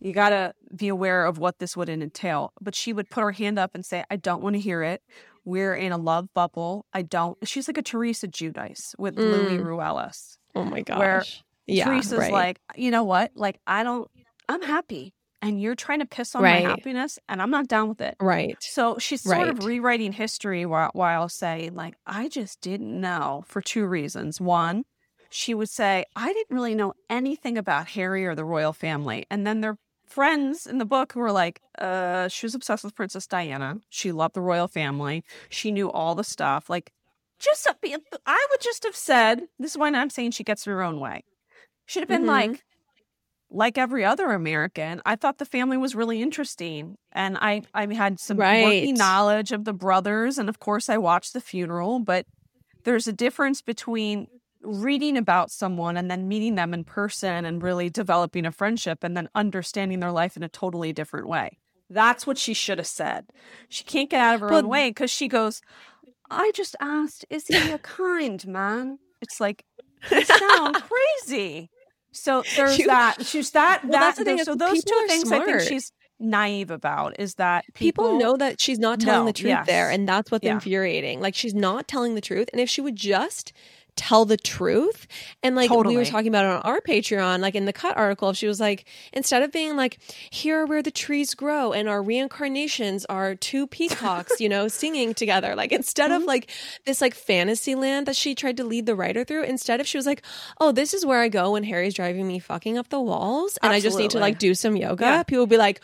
you 0.00 0.12
got 0.12 0.30
to 0.30 0.54
be 0.74 0.88
aware 0.88 1.24
of 1.24 1.38
what 1.38 1.58
this 1.58 1.76
would 1.76 1.88
entail. 1.88 2.52
But 2.60 2.74
she 2.74 2.92
would 2.92 3.10
put 3.10 3.22
her 3.22 3.32
hand 3.32 3.58
up 3.58 3.72
and 3.74 3.84
say, 3.84 4.04
I 4.10 4.16
don't 4.16 4.42
want 4.42 4.54
to 4.54 4.60
hear 4.60 4.82
it. 4.82 5.02
We're 5.44 5.74
in 5.74 5.92
a 5.92 5.96
love 5.96 6.28
bubble. 6.34 6.84
I 6.92 7.02
don't. 7.02 7.36
She's 7.46 7.68
like 7.68 7.78
a 7.78 7.82
Teresa 7.82 8.28
Giudice 8.28 8.94
with 8.98 9.16
mm. 9.16 9.30
Luis 9.30 9.60
Ruelas. 9.60 10.36
Oh 10.54 10.64
my 10.64 10.82
gosh. 10.82 10.98
Where 10.98 11.24
yeah, 11.66 11.84
Teresa's 11.84 12.18
right. 12.18 12.32
like, 12.32 12.60
you 12.76 12.90
know 12.90 13.04
what? 13.04 13.32
Like, 13.34 13.60
I 13.66 13.82
don't, 13.82 14.10
I'm 14.48 14.62
happy. 14.62 15.14
And 15.40 15.62
you're 15.62 15.76
trying 15.76 16.00
to 16.00 16.06
piss 16.06 16.34
on 16.34 16.42
right. 16.42 16.64
my 16.64 16.70
happiness, 16.70 17.16
and 17.28 17.40
I'm 17.40 17.50
not 17.50 17.68
down 17.68 17.88
with 17.88 18.00
it. 18.00 18.16
Right. 18.20 18.56
So 18.60 18.98
she's 18.98 19.22
sort 19.22 19.38
right. 19.38 19.48
of 19.48 19.64
rewriting 19.64 20.10
history 20.10 20.66
while, 20.66 20.90
while 20.94 21.28
saying, 21.28 21.76
like, 21.76 21.94
I 22.04 22.28
just 22.28 22.60
didn't 22.60 23.00
know 23.00 23.44
for 23.46 23.60
two 23.60 23.86
reasons. 23.86 24.40
One, 24.40 24.82
she 25.30 25.54
would 25.54 25.68
say, 25.68 26.06
I 26.16 26.32
didn't 26.32 26.56
really 26.56 26.74
know 26.74 26.94
anything 27.08 27.56
about 27.56 27.90
Harry 27.90 28.26
or 28.26 28.34
the 28.34 28.44
royal 28.44 28.72
family. 28.72 29.26
And 29.30 29.46
then 29.46 29.60
their 29.60 29.78
friends 30.08 30.66
in 30.66 30.78
the 30.78 30.84
book 30.84 31.12
who 31.12 31.20
were 31.20 31.32
like, 31.32 31.60
uh, 31.78 32.28
she 32.28 32.46
was 32.46 32.54
obsessed 32.54 32.84
with 32.84 32.94
Princess 32.94 33.26
Diana. 33.26 33.78
She 33.88 34.12
loved 34.12 34.34
the 34.34 34.40
royal 34.40 34.68
family. 34.68 35.24
She 35.48 35.70
knew 35.70 35.90
all 35.90 36.14
the 36.14 36.24
stuff. 36.24 36.68
Like, 36.68 36.92
just, 37.38 37.66
I 37.66 38.46
would 38.50 38.60
just 38.60 38.84
have 38.84 38.96
said, 38.96 39.42
this 39.58 39.72
is 39.72 39.78
why 39.78 39.88
I'm 39.88 40.10
saying 40.10 40.32
she 40.32 40.44
gets 40.44 40.64
her 40.64 40.82
own 40.82 40.98
way. 40.98 41.24
Should 41.86 42.02
have 42.02 42.08
been 42.08 42.22
mm-hmm. 42.22 42.50
like, 42.50 42.64
like 43.50 43.78
every 43.78 44.04
other 44.04 44.32
American, 44.32 45.00
I 45.06 45.16
thought 45.16 45.38
the 45.38 45.44
family 45.44 45.76
was 45.76 45.94
really 45.94 46.20
interesting. 46.20 46.96
And 47.12 47.38
I, 47.40 47.62
I 47.72 47.92
had 47.94 48.20
some 48.20 48.36
right. 48.36 48.64
working 48.64 48.94
knowledge 48.94 49.52
of 49.52 49.64
the 49.64 49.72
brothers. 49.72 50.36
And 50.36 50.48
of 50.48 50.58
course, 50.58 50.88
I 50.88 50.98
watched 50.98 51.32
the 51.32 51.40
funeral, 51.40 52.00
but 52.00 52.26
there's 52.84 53.06
a 53.06 53.12
difference 53.12 53.62
between 53.62 54.26
reading 54.62 55.16
about 55.16 55.50
someone 55.50 55.96
and 55.96 56.10
then 56.10 56.28
meeting 56.28 56.54
them 56.54 56.74
in 56.74 56.84
person 56.84 57.44
and 57.44 57.62
really 57.62 57.90
developing 57.90 58.44
a 58.44 58.52
friendship 58.52 59.04
and 59.04 59.16
then 59.16 59.28
understanding 59.34 60.00
their 60.00 60.12
life 60.12 60.36
in 60.36 60.42
a 60.42 60.48
totally 60.48 60.92
different 60.92 61.28
way. 61.28 61.58
That's 61.90 62.26
what 62.26 62.38
she 62.38 62.54
should 62.54 62.78
have 62.78 62.86
said. 62.86 63.26
She 63.68 63.84
can't 63.84 64.10
get 64.10 64.20
out 64.20 64.34
of 64.34 64.40
her 64.42 64.48
but, 64.48 64.64
own 64.64 64.68
way 64.68 64.90
because 64.90 65.10
she 65.10 65.28
goes, 65.28 65.60
I 66.30 66.50
just 66.54 66.76
asked, 66.80 67.24
is 67.30 67.46
he 67.46 67.70
a 67.70 67.78
kind 67.82 68.46
man? 68.46 68.98
It's 69.22 69.40
like, 69.40 69.64
you 70.10 70.24
sound 70.24 70.76
crazy. 70.76 71.70
So 72.12 72.42
there's 72.56 72.78
you, 72.78 72.86
that. 72.86 73.24
She's 73.24 73.50
that. 73.52 73.84
Well, 73.84 73.92
that. 73.92 74.16
The 74.16 74.44
so 74.44 74.54
those 74.54 74.82
two 74.82 75.04
things 75.08 75.28
smart. 75.28 75.42
I 75.42 75.58
think 75.58 75.68
she's 75.68 75.92
naive 76.20 76.70
about 76.70 77.18
is 77.20 77.34
that 77.34 77.64
people, 77.74 78.04
people 78.04 78.18
know 78.18 78.36
that 78.36 78.60
she's 78.60 78.78
not 78.78 79.00
telling 79.00 79.26
the 79.26 79.32
truth 79.32 79.48
yes. 79.48 79.66
there, 79.66 79.90
and 79.90 80.08
that's 80.08 80.30
what's 80.30 80.44
yeah. 80.44 80.54
infuriating. 80.54 81.20
Like 81.20 81.34
she's 81.34 81.54
not 81.54 81.86
telling 81.86 82.14
the 82.14 82.20
truth, 82.20 82.48
and 82.52 82.60
if 82.60 82.68
she 82.68 82.80
would 82.80 82.96
just 82.96 83.52
tell 83.98 84.24
the 84.24 84.36
truth. 84.36 85.06
And 85.42 85.56
like 85.56 85.68
totally. 85.68 85.96
we 85.96 85.98
were 85.98 86.06
talking 86.06 86.28
about 86.28 86.46
on 86.46 86.62
our 86.62 86.80
Patreon, 86.80 87.40
like 87.40 87.56
in 87.56 87.64
the 87.64 87.72
cut 87.72 87.96
article, 87.96 88.32
she 88.32 88.46
was 88.46 88.60
like, 88.60 88.86
instead 89.12 89.42
of 89.42 89.50
being 89.50 89.76
like, 89.76 89.98
here 90.30 90.60
are 90.60 90.66
where 90.66 90.82
the 90.82 90.92
trees 90.92 91.34
grow 91.34 91.72
and 91.72 91.88
our 91.88 92.00
reincarnations 92.00 93.04
are 93.06 93.34
two 93.34 93.66
peacocks, 93.66 94.40
you 94.40 94.48
know, 94.48 94.68
singing 94.68 95.12
together, 95.14 95.56
like 95.56 95.72
instead 95.72 96.10
mm-hmm. 96.10 96.22
of 96.22 96.26
like 96.26 96.50
this 96.86 97.00
like 97.00 97.14
fantasy 97.14 97.74
land 97.74 98.06
that 98.06 98.16
she 98.16 98.34
tried 98.34 98.56
to 98.56 98.64
lead 98.64 98.86
the 98.86 98.94
writer 98.94 99.24
through, 99.24 99.42
instead 99.42 99.80
of 99.80 99.88
she 99.88 99.98
was 99.98 100.06
like, 100.06 100.22
oh, 100.60 100.70
this 100.70 100.94
is 100.94 101.04
where 101.04 101.20
I 101.20 101.28
go 101.28 101.52
when 101.52 101.64
Harry's 101.64 101.94
driving 101.94 102.26
me 102.26 102.38
fucking 102.38 102.78
up 102.78 102.88
the 102.88 103.00
walls 103.00 103.58
and 103.62 103.72
Absolutely. 103.72 103.76
I 103.76 103.80
just 103.80 103.98
need 103.98 104.10
to 104.12 104.20
like 104.20 104.38
do 104.38 104.54
some 104.54 104.76
yoga. 104.76 105.04
Yeah. 105.04 105.22
People 105.24 105.40
will 105.40 105.46
be 105.46 105.56
like, 105.56 105.80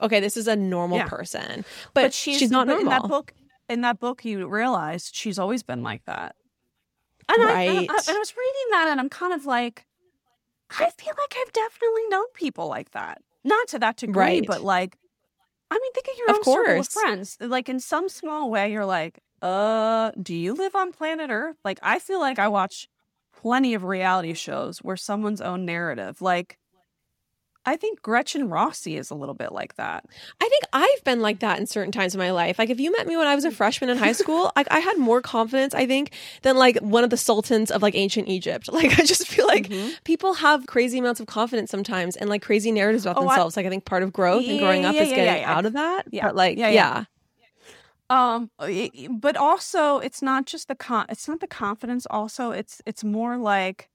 okay, 0.00 0.20
this 0.20 0.36
is 0.36 0.46
a 0.46 0.54
normal 0.54 0.98
yeah. 0.98 1.08
person. 1.08 1.64
But, 1.92 2.02
but 2.02 2.14
she's, 2.14 2.38
she's, 2.38 2.50
not 2.52 2.68
normal. 2.68 2.84
In 2.84 2.88
that 2.90 3.02
book, 3.08 3.34
in 3.68 3.80
that 3.80 3.98
book, 3.98 4.24
you 4.24 4.46
realize 4.46 5.10
she's 5.12 5.38
always 5.40 5.64
been 5.64 5.82
like 5.82 6.04
that. 6.04 6.36
And 7.28 7.44
right. 7.44 7.68
I, 7.68 7.72
I, 7.72 7.76
I, 7.76 7.80
and 7.80 8.16
I 8.16 8.18
was 8.18 8.34
reading 8.36 8.70
that 8.70 8.88
and 8.90 9.00
I'm 9.00 9.08
kind 9.08 9.32
of 9.32 9.46
like, 9.46 9.86
I 10.70 10.90
feel 10.90 11.14
like 11.18 11.36
I've 11.40 11.52
definitely 11.52 12.08
known 12.08 12.24
people 12.34 12.68
like 12.68 12.90
that. 12.92 13.22
Not 13.44 13.68
to 13.68 13.78
that 13.78 13.96
degree, 13.96 14.22
right. 14.22 14.46
but 14.46 14.62
like, 14.62 14.96
I 15.70 15.74
mean, 15.74 15.92
think 15.92 16.08
of 16.08 16.18
your 16.18 16.30
of 16.30 16.36
own 16.36 16.42
course. 16.42 16.66
circle 16.66 16.80
of 16.80 16.88
friends. 16.88 17.36
Like 17.40 17.68
in 17.68 17.80
some 17.80 18.08
small 18.08 18.50
way, 18.50 18.72
you're 18.72 18.86
like, 18.86 19.20
uh, 19.42 20.10
do 20.20 20.34
you 20.34 20.54
live 20.54 20.74
on 20.74 20.92
planet 20.92 21.30
Earth? 21.30 21.56
Like, 21.64 21.78
I 21.82 21.98
feel 21.98 22.20
like 22.20 22.38
I 22.38 22.48
watch 22.48 22.88
plenty 23.36 23.74
of 23.74 23.84
reality 23.84 24.34
shows 24.34 24.78
where 24.78 24.96
someone's 24.96 25.40
own 25.40 25.64
narrative, 25.64 26.20
like 26.20 26.58
I 27.68 27.76
think 27.76 28.00
Gretchen 28.00 28.48
Rossi 28.48 28.96
is 28.96 29.10
a 29.10 29.14
little 29.14 29.34
bit 29.34 29.52
like 29.52 29.76
that. 29.76 30.06
I 30.40 30.48
think 30.48 30.64
I've 30.72 31.04
been 31.04 31.20
like 31.20 31.40
that 31.40 31.58
in 31.58 31.66
certain 31.66 31.92
times 31.92 32.14
of 32.14 32.18
my 32.18 32.30
life. 32.30 32.58
Like 32.58 32.70
if 32.70 32.80
you 32.80 32.90
met 32.90 33.06
me 33.06 33.14
when 33.14 33.26
I 33.26 33.34
was 33.34 33.44
a 33.44 33.50
freshman 33.50 33.90
in 33.90 33.98
high 33.98 34.12
school, 34.22 34.50
like 34.56 34.68
I 34.70 34.78
had 34.78 34.96
more 34.96 35.20
confidence, 35.20 35.74
I 35.74 35.86
think, 35.86 36.12
than 36.40 36.56
like 36.56 36.78
one 36.78 37.04
of 37.04 37.10
the 37.10 37.18
sultans 37.18 37.70
of 37.70 37.82
like 37.82 37.94
ancient 37.94 38.28
Egypt. 38.28 38.70
Like 38.78 38.96
I 38.96 39.04
just 39.04 39.26
feel 39.26 39.44
like 39.48 39.68
mm-hmm. 39.68 39.90
people 40.04 40.34
have 40.34 40.68
crazy 40.68 41.00
amounts 41.00 41.18
of 41.18 41.26
confidence 41.26 41.68
sometimes 41.68 42.14
and 42.14 42.30
like 42.30 42.42
crazy 42.42 42.70
narratives 42.70 43.04
about 43.04 43.18
oh, 43.18 43.22
themselves. 43.22 43.56
I, 43.56 43.60
like 43.60 43.66
I 43.66 43.70
think 43.70 43.86
part 43.86 44.04
of 44.04 44.12
growth 44.12 44.44
yeah, 44.44 44.52
and 44.52 44.60
growing 44.60 44.84
up 44.84 44.94
yeah, 44.94 45.02
is 45.02 45.08
yeah, 45.10 45.16
getting 45.16 45.42
out 45.42 45.66
of 45.66 45.72
that. 45.72 46.04
Yeah. 46.12 46.26
But 46.26 46.36
like 46.36 46.58
yeah. 46.58 47.04
Um 48.08 48.50
but 49.10 49.36
also 49.36 49.98
it's 49.98 50.22
not 50.22 50.46
just 50.46 50.68
the 50.68 50.76
con 50.76 51.06
it's 51.08 51.26
not 51.26 51.40
the 51.40 51.48
confidence 51.48 52.06
also 52.08 52.52
it's 52.52 52.80
it's 52.86 53.02
more 53.02 53.36
like 53.36 53.90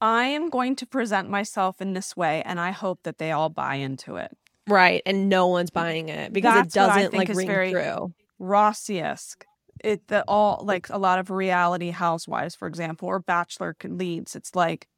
I 0.00 0.26
am 0.26 0.48
going 0.48 0.76
to 0.76 0.86
present 0.86 1.28
myself 1.28 1.80
in 1.80 1.92
this 1.92 2.16
way, 2.16 2.42
and 2.44 2.60
I 2.60 2.70
hope 2.70 3.00
that 3.02 3.18
they 3.18 3.32
all 3.32 3.48
buy 3.48 3.76
into 3.76 4.16
it. 4.16 4.36
Right, 4.68 5.02
and 5.06 5.28
no 5.28 5.46
one's 5.46 5.70
buying 5.70 6.08
it 6.08 6.32
because 6.32 6.54
That's 6.54 6.74
it 6.74 6.78
doesn't 6.78 7.14
like 7.14 7.28
ring 7.28 7.46
very 7.46 7.70
through. 7.70 8.12
Rossi-esque. 8.38 9.44
It 9.82 10.08
the 10.08 10.24
all 10.26 10.62
like 10.64 10.88
a 10.90 10.98
lot 10.98 11.18
of 11.18 11.30
reality 11.30 11.90
housewives, 11.90 12.54
for 12.54 12.68
example, 12.68 13.08
or 13.08 13.18
Bachelor 13.18 13.76
leads. 13.84 14.34
It's 14.36 14.54
like 14.54 14.88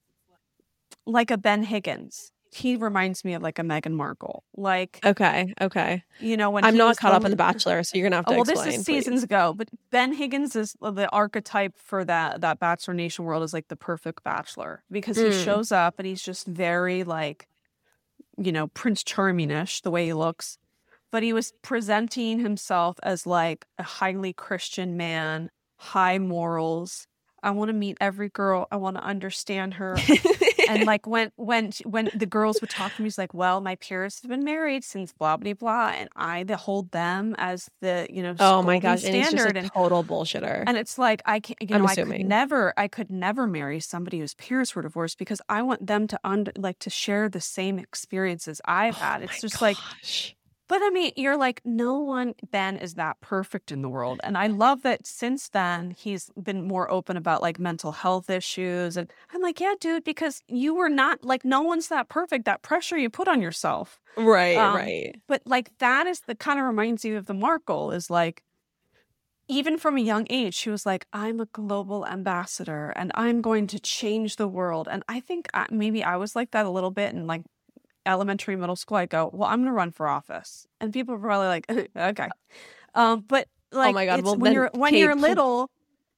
like 1.06 1.30
a 1.30 1.38
Ben 1.38 1.64
Higgins 1.64 2.32
he 2.52 2.76
reminds 2.76 3.24
me 3.24 3.34
of 3.34 3.42
like 3.42 3.58
a 3.58 3.62
Meghan 3.62 3.92
Markle. 3.92 4.42
Like 4.56 4.98
okay, 5.04 5.54
okay. 5.60 6.02
You 6.18 6.36
know 6.36 6.50
when 6.50 6.64
I'm 6.64 6.76
not 6.76 6.96
caught 6.96 7.12
up 7.12 7.24
in 7.24 7.30
The 7.30 7.36
Bachelor, 7.36 7.82
so 7.84 7.96
you're 7.96 8.08
gonna 8.08 8.16
have 8.16 8.26
to. 8.26 8.32
Oh, 8.32 8.34
well, 8.36 8.42
explain, 8.42 8.66
this 8.66 8.78
is 8.78 8.84
please. 8.84 9.04
seasons 9.04 9.22
ago, 9.22 9.54
but 9.56 9.68
Ben 9.90 10.12
Higgins 10.12 10.56
is 10.56 10.76
the 10.80 11.08
archetype 11.12 11.78
for 11.78 12.04
that 12.04 12.40
that 12.40 12.58
Bachelor 12.58 12.94
Nation 12.94 13.24
world 13.24 13.44
is 13.44 13.52
like 13.52 13.68
the 13.68 13.76
perfect 13.76 14.24
Bachelor 14.24 14.82
because 14.90 15.16
mm. 15.16 15.30
he 15.30 15.44
shows 15.44 15.70
up 15.70 15.94
and 15.98 16.06
he's 16.06 16.22
just 16.22 16.46
very 16.46 17.04
like, 17.04 17.46
you 18.36 18.50
know, 18.50 18.66
Prince 18.68 19.04
Charmingish 19.04 19.82
the 19.82 19.90
way 19.90 20.06
he 20.06 20.12
looks, 20.12 20.58
but 21.12 21.22
he 21.22 21.32
was 21.32 21.52
presenting 21.62 22.40
himself 22.40 22.98
as 23.04 23.26
like 23.26 23.64
a 23.78 23.84
highly 23.84 24.32
Christian 24.32 24.96
man, 24.96 25.50
high 25.76 26.18
morals. 26.18 27.06
I 27.42 27.52
want 27.52 27.68
to 27.70 27.72
meet 27.72 27.96
every 28.00 28.28
girl. 28.28 28.66
I 28.70 28.76
want 28.76 28.96
to 28.96 29.02
understand 29.02 29.74
her. 29.74 29.96
and 30.70 30.86
like 30.86 31.06
when 31.06 31.32
when 31.36 31.72
when 31.84 32.10
the 32.14 32.26
girls 32.26 32.60
would 32.60 32.70
talk 32.70 32.94
to 32.94 33.02
me, 33.02 33.06
he's 33.06 33.18
like, 33.18 33.34
"Well, 33.34 33.60
my 33.60 33.74
peers 33.76 34.20
have 34.22 34.30
been 34.30 34.44
married 34.44 34.84
since 34.84 35.12
blah 35.12 35.36
blah 35.36 35.54
blah, 35.54 35.88
and 35.88 36.08
I 36.16 36.44
hold 36.54 36.92
them 36.92 37.34
as 37.38 37.68
the 37.80 38.06
you 38.10 38.22
know 38.22 38.34
oh 38.38 38.62
my 38.62 38.78
gosh, 38.78 39.00
standard 39.00 39.16
and, 39.16 39.24
he's 39.24 39.32
just 39.32 39.54
a 39.54 39.58
and 39.58 39.72
total 39.72 40.04
bullshitter." 40.04 40.64
And 40.66 40.76
it's 40.76 40.98
like 40.98 41.22
I 41.26 41.40
can't, 41.40 41.60
you 41.60 41.78
know, 41.78 41.86
I 41.86 41.94
could 41.94 42.26
never, 42.26 42.72
I 42.76 42.88
could 42.88 43.10
never 43.10 43.46
marry 43.46 43.80
somebody 43.80 44.20
whose 44.20 44.34
peers 44.34 44.74
were 44.74 44.82
divorced 44.82 45.18
because 45.18 45.40
I 45.48 45.62
want 45.62 45.86
them 45.86 46.06
to 46.08 46.20
under 46.24 46.52
like 46.56 46.78
to 46.80 46.90
share 46.90 47.28
the 47.28 47.40
same 47.40 47.78
experiences 47.78 48.60
I've 48.64 48.96
oh 48.96 48.98
had. 48.98 49.22
It's 49.22 49.40
just 49.40 49.54
gosh. 49.54 49.62
like 49.62 50.36
but 50.70 50.80
I 50.84 50.90
mean, 50.90 51.10
you're 51.16 51.36
like, 51.36 51.60
no 51.64 51.98
one, 51.98 52.36
Ben, 52.52 52.76
is 52.76 52.94
that 52.94 53.20
perfect 53.20 53.72
in 53.72 53.82
the 53.82 53.88
world. 53.88 54.20
And 54.22 54.38
I 54.38 54.46
love 54.46 54.82
that 54.82 55.04
since 55.04 55.48
then, 55.48 55.90
he's 55.98 56.30
been 56.40 56.62
more 56.62 56.88
open 56.88 57.16
about 57.16 57.42
like 57.42 57.58
mental 57.58 57.90
health 57.90 58.30
issues. 58.30 58.96
And 58.96 59.12
I'm 59.34 59.42
like, 59.42 59.58
yeah, 59.58 59.74
dude, 59.80 60.04
because 60.04 60.44
you 60.46 60.76
were 60.76 60.88
not 60.88 61.24
like, 61.24 61.44
no 61.44 61.60
one's 61.60 61.88
that 61.88 62.08
perfect. 62.08 62.44
That 62.44 62.62
pressure 62.62 62.96
you 62.96 63.10
put 63.10 63.26
on 63.26 63.42
yourself. 63.42 64.00
Right, 64.16 64.56
um, 64.56 64.76
right. 64.76 65.20
But 65.26 65.42
like, 65.44 65.76
that 65.78 66.06
is 66.06 66.20
the 66.20 66.36
kind 66.36 66.60
of 66.60 66.66
reminds 66.66 67.04
you 67.04 67.16
of 67.16 67.26
the 67.26 67.34
Markle 67.34 67.90
is 67.90 68.08
like, 68.08 68.44
even 69.48 69.76
from 69.76 69.96
a 69.96 70.00
young 70.00 70.28
age, 70.30 70.54
she 70.54 70.70
was 70.70 70.86
like, 70.86 71.04
I'm 71.12 71.40
a 71.40 71.46
global 71.46 72.06
ambassador 72.06 72.90
and 72.94 73.10
I'm 73.16 73.40
going 73.40 73.66
to 73.66 73.80
change 73.80 74.36
the 74.36 74.46
world. 74.46 74.86
And 74.88 75.02
I 75.08 75.18
think 75.18 75.48
I, 75.52 75.66
maybe 75.72 76.04
I 76.04 76.14
was 76.14 76.36
like 76.36 76.52
that 76.52 76.64
a 76.64 76.70
little 76.70 76.92
bit 76.92 77.12
and 77.12 77.26
like 77.26 77.42
elementary, 78.06 78.56
middle 78.56 78.76
school. 78.76 78.96
I 78.96 79.06
go, 79.06 79.30
well, 79.32 79.48
I'm 79.48 79.58
going 79.58 79.66
to 79.66 79.72
run 79.72 79.90
for 79.90 80.08
office. 80.08 80.66
And 80.80 80.92
people 80.92 81.14
are 81.14 81.18
probably 81.18 81.48
like, 81.48 81.70
okay. 81.96 82.28
Um, 82.94 83.24
but 83.26 83.48
like, 83.72 83.90
oh 83.90 83.92
my 83.92 84.06
God, 84.06 84.22
well, 84.22 84.36
when 84.36 84.52
you're, 84.52 84.70
when 84.74 84.92
Kate, 84.92 85.00
you're 85.00 85.14
little, 85.14 85.70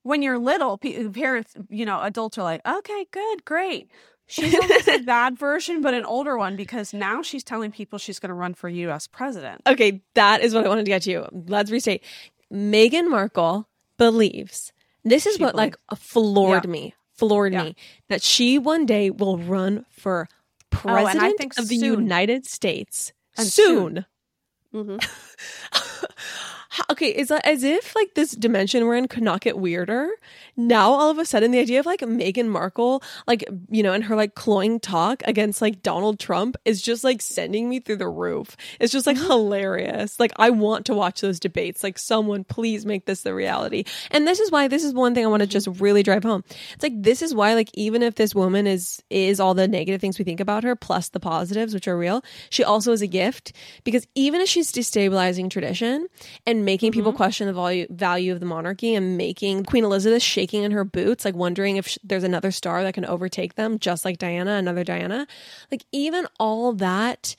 when 0.03 0.23
you're 0.23 0.38
little, 0.38 0.79
parents, 0.79 1.55
you 1.68 1.85
know, 1.85 2.01
adults 2.01 2.38
are 2.38 2.42
like, 2.42 2.66
okay, 2.66 3.07
good, 3.11 3.45
great. 3.45 3.90
She's 4.27 4.55
almost 4.55 4.88
a 4.88 4.99
bad 5.07 5.38
version, 5.38 5.83
but 5.83 5.92
an 5.92 6.05
older 6.05 6.38
one 6.38 6.57
because 6.57 6.95
now 6.95 7.23
she's 7.23 7.45
telling 7.45 7.71
people 7.71 7.99
she's 7.99 8.18
going 8.18 8.31
to 8.31 8.35
run 8.35 8.55
for 8.55 8.68
U.S. 8.68 9.07
president. 9.07 9.61
Okay, 9.66 10.01
that 10.14 10.40
is 10.40 10.55
what 10.55 10.64
I 10.64 10.68
wanted 10.68 10.87
to 10.87 10.90
get 10.90 11.03
to. 11.03 11.11
You. 11.11 11.29
Let's 11.33 11.71
restate. 11.71 12.03
Meghan 12.51 13.11
Markle 13.11 13.68
believes 13.99 14.73
this 15.05 15.27
is 15.27 15.37
she 15.37 15.42
what 15.42 15.55
believes. 15.55 15.77
like 15.90 15.99
floored 15.99 16.64
yeah. 16.64 16.71
me, 16.71 16.95
floored 17.14 17.53
yeah. 17.53 17.64
me 17.64 17.77
that 18.09 18.23
she 18.23 18.59
one 18.59 18.87
day 18.87 19.11
will 19.11 19.38
run 19.38 19.85
for 19.90 20.29
president 20.72 21.54
oh, 21.58 21.62
of 21.62 21.68
the 21.68 21.76
United 21.76 22.46
States 22.46 23.12
and 23.37 23.46
soon. 23.46 24.06
soon. 24.72 24.96
Mm-hmm. 24.98 26.04
okay, 26.90 27.08
is 27.08 27.28
that 27.28 27.46
as 27.46 27.62
if 27.64 27.94
like 27.94 28.14
this 28.14 28.32
dimension 28.32 28.87
we're 28.87 28.96
in 28.96 29.08
could 29.08 29.22
not 29.22 29.40
get 29.40 29.58
weirder? 29.58 30.11
Now 30.56 30.92
all 30.92 31.11
of 31.11 31.18
a 31.18 31.24
sudden 31.24 31.50
the 31.50 31.58
idea 31.58 31.80
of 31.80 31.87
like 31.87 32.00
Meghan 32.00 32.48
Markle, 32.48 33.02
like, 33.26 33.44
you 33.70 33.82
know, 33.82 33.92
and 33.92 34.04
her 34.04 34.16
like 34.16 34.35
cloying 34.35 34.80
talk 34.80 35.22
against 35.26 35.61
like 35.61 35.82
Donald 35.82 36.18
Trump 36.18 36.56
is 36.64 36.82
just 36.82 37.04
like 37.04 37.20
sending 37.20 37.68
me 37.68 37.80
through 37.80 37.96
the 37.96 38.08
roof. 38.08 38.56
It's 38.80 38.92
just 38.92 39.06
like 39.06 39.16
mm-hmm. 39.16 39.26
hilarious. 39.26 40.18
Like 40.18 40.32
I 40.37 40.50
want 40.50 40.87
to 40.87 40.94
watch 40.94 41.20
those 41.20 41.40
debates. 41.40 41.82
Like 41.82 41.98
someone 41.98 42.44
please 42.44 42.87
make 42.87 43.06
this 43.06 43.22
the 43.22 43.35
reality. 43.35 43.85
And 44.11 44.26
this 44.26 44.40
is 44.40 44.50
why 44.50 44.68
this 44.68 44.85
is 44.85 44.94
one 44.94 45.14
thing 45.14 45.24
I 45.24 45.28
want 45.28 45.42
to 45.42 45.46
just 45.46 45.68
really 45.80 46.02
drive 46.02 46.22
home. 46.22 46.44
It's 46.74 46.82
like 46.82 47.02
this 47.02 47.22
is 47.22 47.35
why 47.35 47.54
like 47.54 47.70
even 47.74 48.02
if 48.02 48.14
this 48.14 48.35
woman 48.35 48.66
is 48.66 49.02
is 49.11 49.40
all 49.40 49.54
the 49.54 49.68
negative 49.68 50.00
things 50.00 50.18
we 50.18 50.24
think 50.24 50.40
about 50.40 50.64
her 50.64 50.76
plus 50.76 51.11
the 51.11 51.20
positives 51.20 51.74
which 51.74 51.88
are 51.88 51.98
real, 51.98 52.22
she 52.50 52.64
also 52.64 52.92
is 52.92 53.02
a 53.02 53.06
gift 53.06 53.52
because 53.85 54.06
even 54.14 54.40
if 54.40 54.48
she's 54.48 54.72
destabilizing 54.72 55.50
tradition 55.50 56.06
and 56.46 56.62
making 56.64 56.90
mm-hmm. 56.90 57.01
people 57.01 57.12
question 57.12 57.46
the 57.46 57.53
value 57.53 57.87
value 57.90 58.33
of 58.33 58.40
the 58.40 58.46
monarchy 58.46 58.94
and 58.94 59.16
making 59.16 59.64
Queen 59.64 59.85
Elizabeth 59.85 60.22
shaking 60.22 60.62
in 60.62 60.72
her 60.72 60.85
boots, 60.85 61.25
like 61.25 61.35
wondering 61.35 61.77
if 61.77 61.88
sh- 61.88 61.98
there's 62.03 62.25
another 62.25 62.51
star 62.51 62.83
that 62.83 62.94
can 62.94 63.05
overtake 63.05 63.55
them, 63.55 63.79
just 63.79 64.05
like 64.05 64.18
Diana, 64.18 64.53
another 64.53 64.85
Diana. 64.85 65.27
Like 65.70 65.85
even 65.92 66.27
all 66.38 66.72
that 66.75 67.37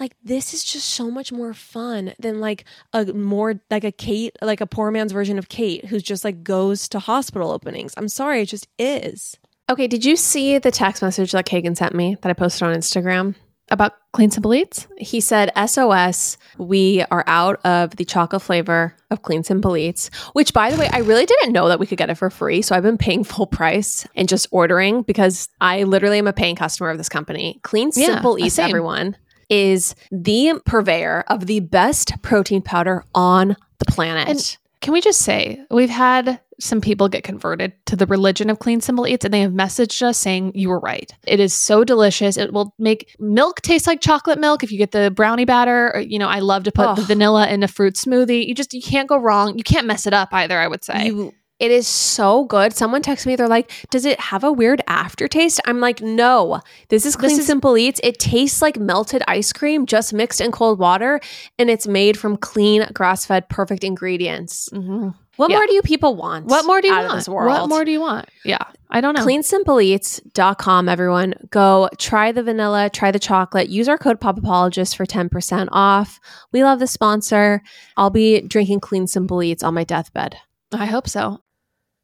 like 0.00 0.14
this 0.22 0.54
is 0.54 0.64
just 0.64 0.88
so 0.88 1.10
much 1.10 1.32
more 1.32 1.52
fun 1.54 2.14
than 2.18 2.40
like 2.40 2.64
a 2.92 3.06
more 3.06 3.60
like 3.70 3.84
a 3.84 3.92
Kate, 3.92 4.36
like 4.40 4.60
a 4.60 4.66
poor 4.66 4.90
man's 4.90 5.12
version 5.12 5.38
of 5.38 5.48
Kate 5.48 5.86
who's 5.86 6.02
just 6.02 6.24
like 6.24 6.42
goes 6.42 6.88
to 6.90 6.98
hospital 6.98 7.50
openings. 7.50 7.94
I'm 7.96 8.08
sorry, 8.08 8.42
it 8.42 8.46
just 8.46 8.68
is. 8.78 9.36
Okay, 9.70 9.86
did 9.86 10.04
you 10.04 10.16
see 10.16 10.58
the 10.58 10.70
text 10.70 11.02
message 11.02 11.32
that 11.32 11.46
Kagan 11.46 11.76
sent 11.76 11.94
me 11.94 12.16
that 12.22 12.30
I 12.30 12.32
posted 12.32 12.62
on 12.62 12.74
Instagram? 12.74 13.34
About 13.70 13.94
Clean 14.12 14.30
Simple 14.30 14.54
Eats? 14.54 14.86
He 14.96 15.20
said, 15.20 15.50
SOS, 15.66 16.38
we 16.56 17.04
are 17.10 17.24
out 17.26 17.60
of 17.64 17.96
the 17.96 18.04
chocolate 18.04 18.42
flavor 18.42 18.94
of 19.10 19.22
Clean 19.22 19.42
Simple 19.42 19.76
Eats, 19.76 20.10
which, 20.32 20.52
by 20.52 20.70
the 20.70 20.78
way, 20.78 20.88
I 20.92 20.98
really 20.98 21.26
didn't 21.26 21.52
know 21.52 21.68
that 21.68 21.78
we 21.78 21.86
could 21.86 21.98
get 21.98 22.10
it 22.10 22.16
for 22.16 22.30
free. 22.30 22.62
So 22.62 22.74
I've 22.74 22.82
been 22.82 22.98
paying 22.98 23.24
full 23.24 23.46
price 23.46 24.06
and 24.14 24.28
just 24.28 24.46
ordering 24.50 25.02
because 25.02 25.48
I 25.60 25.84
literally 25.84 26.18
am 26.18 26.26
a 26.26 26.32
paying 26.32 26.56
customer 26.56 26.90
of 26.90 26.98
this 26.98 27.08
company. 27.08 27.60
Clean 27.62 27.92
Simple 27.92 28.38
yeah, 28.38 28.46
Eats, 28.46 28.54
same. 28.56 28.68
everyone, 28.68 29.16
is 29.48 29.94
the 30.10 30.60
purveyor 30.66 31.24
of 31.28 31.46
the 31.46 31.60
best 31.60 32.20
protein 32.22 32.62
powder 32.62 33.04
on 33.14 33.56
the 33.78 33.84
planet. 33.86 34.28
And 34.28 34.56
can 34.80 34.92
we 34.92 35.00
just 35.00 35.20
say, 35.20 35.64
we've 35.70 35.90
had 35.90 36.40
some 36.60 36.80
people 36.80 37.08
get 37.08 37.22
converted 37.22 37.72
to 37.86 37.96
the 37.96 38.06
religion 38.06 38.50
of 38.50 38.58
clean 38.58 38.80
simple 38.80 39.06
eats 39.06 39.24
and 39.24 39.32
they 39.32 39.40
have 39.40 39.52
messaged 39.52 40.02
us 40.02 40.18
saying 40.18 40.52
you 40.54 40.68
were 40.68 40.80
right 40.80 41.12
it 41.26 41.40
is 41.40 41.54
so 41.54 41.84
delicious 41.84 42.36
it 42.36 42.52
will 42.52 42.74
make 42.78 43.14
milk 43.18 43.60
taste 43.62 43.86
like 43.86 44.00
chocolate 44.00 44.38
milk 44.38 44.62
if 44.62 44.72
you 44.72 44.78
get 44.78 44.92
the 44.92 45.10
brownie 45.10 45.44
batter 45.44 45.94
or, 45.94 46.00
you 46.00 46.18
know 46.18 46.28
i 46.28 46.40
love 46.40 46.64
to 46.64 46.72
put 46.72 46.86
oh. 46.86 46.94
the 46.94 47.02
vanilla 47.02 47.48
in 47.48 47.62
a 47.62 47.68
fruit 47.68 47.94
smoothie 47.94 48.46
you 48.46 48.54
just 48.54 48.74
you 48.74 48.82
can't 48.82 49.08
go 49.08 49.16
wrong 49.16 49.56
you 49.56 49.64
can't 49.64 49.86
mess 49.86 50.06
it 50.06 50.12
up 50.12 50.28
either 50.32 50.58
i 50.58 50.66
would 50.66 50.84
say 50.84 51.06
you 51.06 51.32
it 51.58 51.72
is 51.72 51.88
so 51.88 52.44
good. 52.44 52.72
Someone 52.72 53.02
texted 53.02 53.26
me, 53.26 53.36
they're 53.36 53.48
like, 53.48 53.72
Does 53.90 54.04
it 54.04 54.20
have 54.20 54.44
a 54.44 54.52
weird 54.52 54.80
aftertaste? 54.86 55.60
I'm 55.64 55.80
like, 55.80 56.00
No, 56.00 56.60
this 56.88 57.04
is 57.04 57.16
Clean 57.16 57.30
this 57.30 57.40
is- 57.40 57.46
Simple 57.46 57.76
Eats. 57.76 58.00
It 58.04 58.18
tastes 58.18 58.62
like 58.62 58.78
melted 58.78 59.22
ice 59.26 59.52
cream, 59.52 59.86
just 59.86 60.12
mixed 60.12 60.40
in 60.40 60.52
cold 60.52 60.78
water, 60.78 61.20
and 61.58 61.68
it's 61.68 61.88
made 61.88 62.16
from 62.16 62.36
clean, 62.36 62.86
grass 62.92 63.26
fed, 63.26 63.48
perfect 63.48 63.82
ingredients. 63.82 64.68
Mm-hmm. 64.72 65.08
What 65.38 65.50
yeah. 65.50 65.58
more 65.58 65.66
do 65.68 65.72
you 65.72 65.82
people 65.82 66.16
want? 66.16 66.46
What 66.46 66.66
more 66.66 66.80
do 66.80 66.88
you 66.88 66.94
want? 66.94 67.28
What 67.28 67.68
more 67.68 67.84
do 67.84 67.92
you 67.92 68.00
want? 68.00 68.28
Yeah, 68.44 68.58
I 68.90 69.00
don't 69.00 69.14
know. 69.14 69.24
CleanSimpleEats.com, 69.24 70.88
everyone. 70.88 71.34
Go 71.50 71.88
try 71.96 72.32
the 72.32 72.42
vanilla, 72.42 72.90
try 72.92 73.12
the 73.12 73.20
chocolate. 73.20 73.68
Use 73.68 73.88
our 73.88 73.98
code 73.98 74.20
POPAPOLOGIST 74.20 74.96
for 74.96 75.06
10% 75.06 75.68
off. 75.70 76.18
We 76.50 76.64
love 76.64 76.80
the 76.80 76.88
sponsor. 76.88 77.62
I'll 77.96 78.10
be 78.10 78.40
drinking 78.40 78.80
Clean 78.80 79.06
Simple 79.06 79.40
Eats 79.40 79.62
on 79.62 79.74
my 79.74 79.84
deathbed. 79.84 80.36
I 80.72 80.86
hope 80.86 81.08
so. 81.08 81.40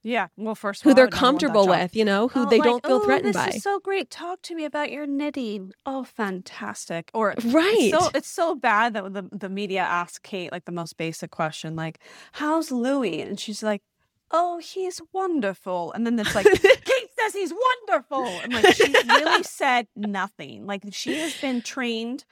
Yeah. 0.04 0.28
Well, 0.36 0.54
first 0.54 0.82
who 0.82 0.92
they're 0.92 1.08
comfortable 1.08 1.66
with, 1.66 1.96
you 1.96 2.04
know, 2.04 2.28
who 2.28 2.42
oh, 2.42 2.50
they 2.50 2.58
like, 2.58 2.68
don't 2.68 2.86
feel 2.86 2.96
oh, 2.96 3.04
threatened 3.06 3.34
this 3.34 3.42
by. 3.42 3.48
Is 3.48 3.62
so 3.62 3.80
great. 3.80 4.10
Talk 4.10 4.42
to 4.42 4.54
me 4.54 4.66
about 4.66 4.92
your 4.92 5.06
knitting. 5.06 5.72
Oh, 5.86 6.04
fantastic. 6.04 7.10
Or 7.14 7.34
right. 7.46 7.74
It's 7.78 7.98
so, 7.98 8.10
it's 8.14 8.28
so 8.28 8.54
bad 8.54 8.92
that 8.92 9.14
the 9.14 9.26
the 9.32 9.48
media 9.48 9.80
asks 9.80 10.18
Kate 10.18 10.52
like 10.52 10.66
the 10.66 10.72
most 10.72 10.98
basic 10.98 11.30
question, 11.30 11.74
like, 11.74 12.00
"How's 12.32 12.70
Louis?" 12.70 13.22
And 13.22 13.40
she's 13.40 13.62
like, 13.62 13.82
"Oh, 14.30 14.58
he's 14.58 15.00
wonderful." 15.14 15.92
And 15.92 16.06
then 16.06 16.18
it's 16.18 16.34
like, 16.34 16.46
Kate 16.62 17.10
says 17.18 17.32
he's 17.32 17.54
wonderful, 17.88 18.26
and 18.26 18.52
like 18.52 18.74
she 18.74 18.92
really 19.08 19.42
said 19.42 19.86
nothing. 19.96 20.66
Like 20.66 20.82
she 20.90 21.18
has 21.18 21.34
been 21.40 21.62
trained 21.62 22.26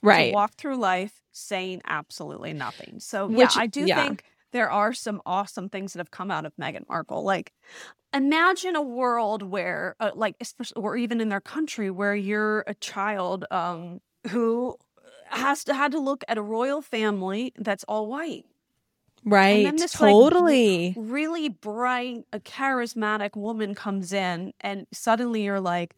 right 0.00 0.30
to 0.30 0.34
walk 0.34 0.54
through 0.54 0.76
life 0.76 1.20
saying 1.32 1.82
absolutely 1.86 2.54
nothing. 2.54 3.00
So 3.00 3.26
Which, 3.26 3.54
yeah, 3.54 3.62
I 3.62 3.66
do 3.66 3.84
yeah. 3.84 4.02
think 4.02 4.24
there 4.52 4.70
are 4.70 4.92
some 4.92 5.20
awesome 5.26 5.68
things 5.68 5.92
that 5.92 5.98
have 5.98 6.10
come 6.10 6.30
out 6.30 6.46
of 6.46 6.54
Meghan 6.56 6.88
Markle. 6.88 7.22
Like, 7.22 7.52
imagine 8.14 8.76
a 8.76 8.82
world 8.82 9.42
where, 9.42 9.96
uh, 10.00 10.10
like, 10.14 10.36
especially, 10.40 10.82
or 10.82 10.96
even 10.96 11.20
in 11.20 11.28
their 11.28 11.40
country, 11.40 11.90
where 11.90 12.14
you're 12.14 12.64
a 12.66 12.74
child 12.74 13.44
um, 13.50 14.00
who 14.28 14.76
has 15.26 15.64
to 15.64 15.74
had 15.74 15.92
to 15.92 15.98
look 15.98 16.24
at 16.28 16.38
a 16.38 16.42
royal 16.42 16.80
family 16.80 17.52
that's 17.58 17.84
all 17.84 18.06
white. 18.06 18.46
Right. 19.24 19.66
And 19.66 19.78
this 19.78 19.92
totally 19.92 20.88
like, 20.88 20.96
really 20.98 21.48
bright, 21.48 22.24
a 22.32 22.40
charismatic 22.40 23.36
woman 23.36 23.74
comes 23.74 24.12
in, 24.12 24.54
and 24.60 24.86
suddenly 24.92 25.44
you're 25.44 25.60
like, 25.60 25.94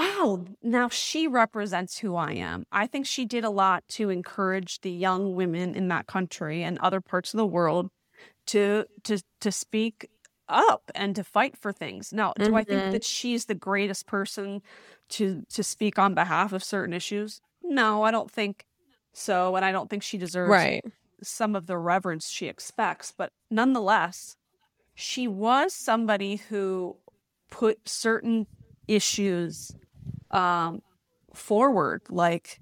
wow, 0.00 0.44
now 0.62 0.88
she 0.88 1.26
represents 1.28 1.98
who 1.98 2.16
I 2.16 2.32
am. 2.32 2.64
I 2.72 2.86
think 2.86 3.06
she 3.06 3.26
did 3.26 3.44
a 3.44 3.50
lot 3.50 3.84
to 3.90 4.08
encourage 4.08 4.80
the 4.80 4.90
young 4.90 5.34
women 5.34 5.74
in 5.74 5.88
that 5.88 6.06
country 6.06 6.62
and 6.62 6.78
other 6.78 7.00
parts 7.00 7.34
of 7.34 7.38
the 7.38 7.46
world 7.46 7.90
to 8.46 8.86
to 9.04 9.22
to 9.40 9.52
speak 9.52 10.08
up 10.48 10.90
and 10.94 11.14
to 11.16 11.22
fight 11.22 11.56
for 11.56 11.72
things. 11.72 12.12
Now, 12.12 12.32
do 12.36 12.46
mm-hmm. 12.46 12.54
I 12.54 12.64
think 12.64 12.80
mm-hmm. 12.80 12.92
that 12.92 13.04
she's 13.04 13.44
the 13.44 13.54
greatest 13.54 14.06
person 14.06 14.62
to 15.10 15.44
to 15.50 15.62
speak 15.62 15.98
on 15.98 16.14
behalf 16.14 16.52
of 16.52 16.64
certain 16.64 16.94
issues? 16.94 17.40
No, 17.62 18.02
I 18.02 18.10
don't 18.10 18.30
think 18.30 18.64
so, 19.12 19.54
and 19.56 19.64
I 19.64 19.72
don't 19.72 19.90
think 19.90 20.02
she 20.02 20.18
deserves 20.18 20.50
right. 20.50 20.84
some 21.22 21.54
of 21.54 21.66
the 21.66 21.76
reverence 21.76 22.30
she 22.30 22.46
expects, 22.46 23.12
but 23.16 23.32
nonetheless, 23.50 24.36
she 24.94 25.28
was 25.28 25.74
somebody 25.74 26.36
who 26.36 26.96
put 27.50 27.88
certain 27.88 28.46
issues 28.88 29.72
um, 30.30 30.82
forward. 31.34 32.02
Like, 32.08 32.60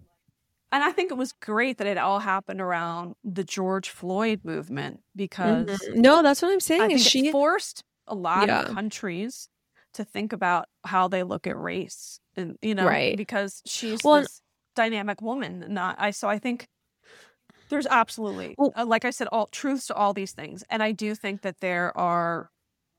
and 0.72 0.84
I 0.84 0.92
think 0.92 1.10
it 1.10 1.16
was 1.16 1.32
great 1.32 1.78
that 1.78 1.86
it 1.86 1.98
all 1.98 2.18
happened 2.18 2.60
around 2.60 3.14
the 3.24 3.44
George 3.44 3.90
Floyd 3.90 4.40
movement 4.44 5.00
because 5.16 5.66
mm-hmm. 5.66 6.00
no, 6.00 6.22
that's 6.22 6.42
what 6.42 6.52
I'm 6.52 6.60
saying. 6.60 6.98
She 6.98 7.32
forced 7.32 7.84
a 8.06 8.14
lot 8.14 8.48
yeah. 8.48 8.62
of 8.62 8.74
countries 8.74 9.48
to 9.94 10.04
think 10.04 10.32
about 10.32 10.68
how 10.84 11.08
they 11.08 11.22
look 11.22 11.46
at 11.46 11.58
race, 11.58 12.20
and 12.36 12.56
you 12.62 12.74
know, 12.74 12.86
right? 12.86 13.16
Because 13.16 13.62
she's 13.66 14.04
well, 14.04 14.20
this 14.20 14.42
dynamic 14.76 15.22
woman. 15.22 15.64
Not 15.68 15.96
I. 15.98 16.10
So 16.10 16.28
I 16.28 16.38
think 16.38 16.68
there's 17.68 17.86
absolutely, 17.86 18.54
well, 18.58 18.72
uh, 18.76 18.86
like 18.86 19.04
I 19.04 19.10
said, 19.10 19.28
all 19.28 19.46
truths 19.46 19.86
to 19.86 19.94
all 19.94 20.12
these 20.12 20.32
things, 20.32 20.64
and 20.70 20.82
I 20.82 20.92
do 20.92 21.14
think 21.14 21.42
that 21.42 21.60
there 21.60 21.96
are 21.96 22.50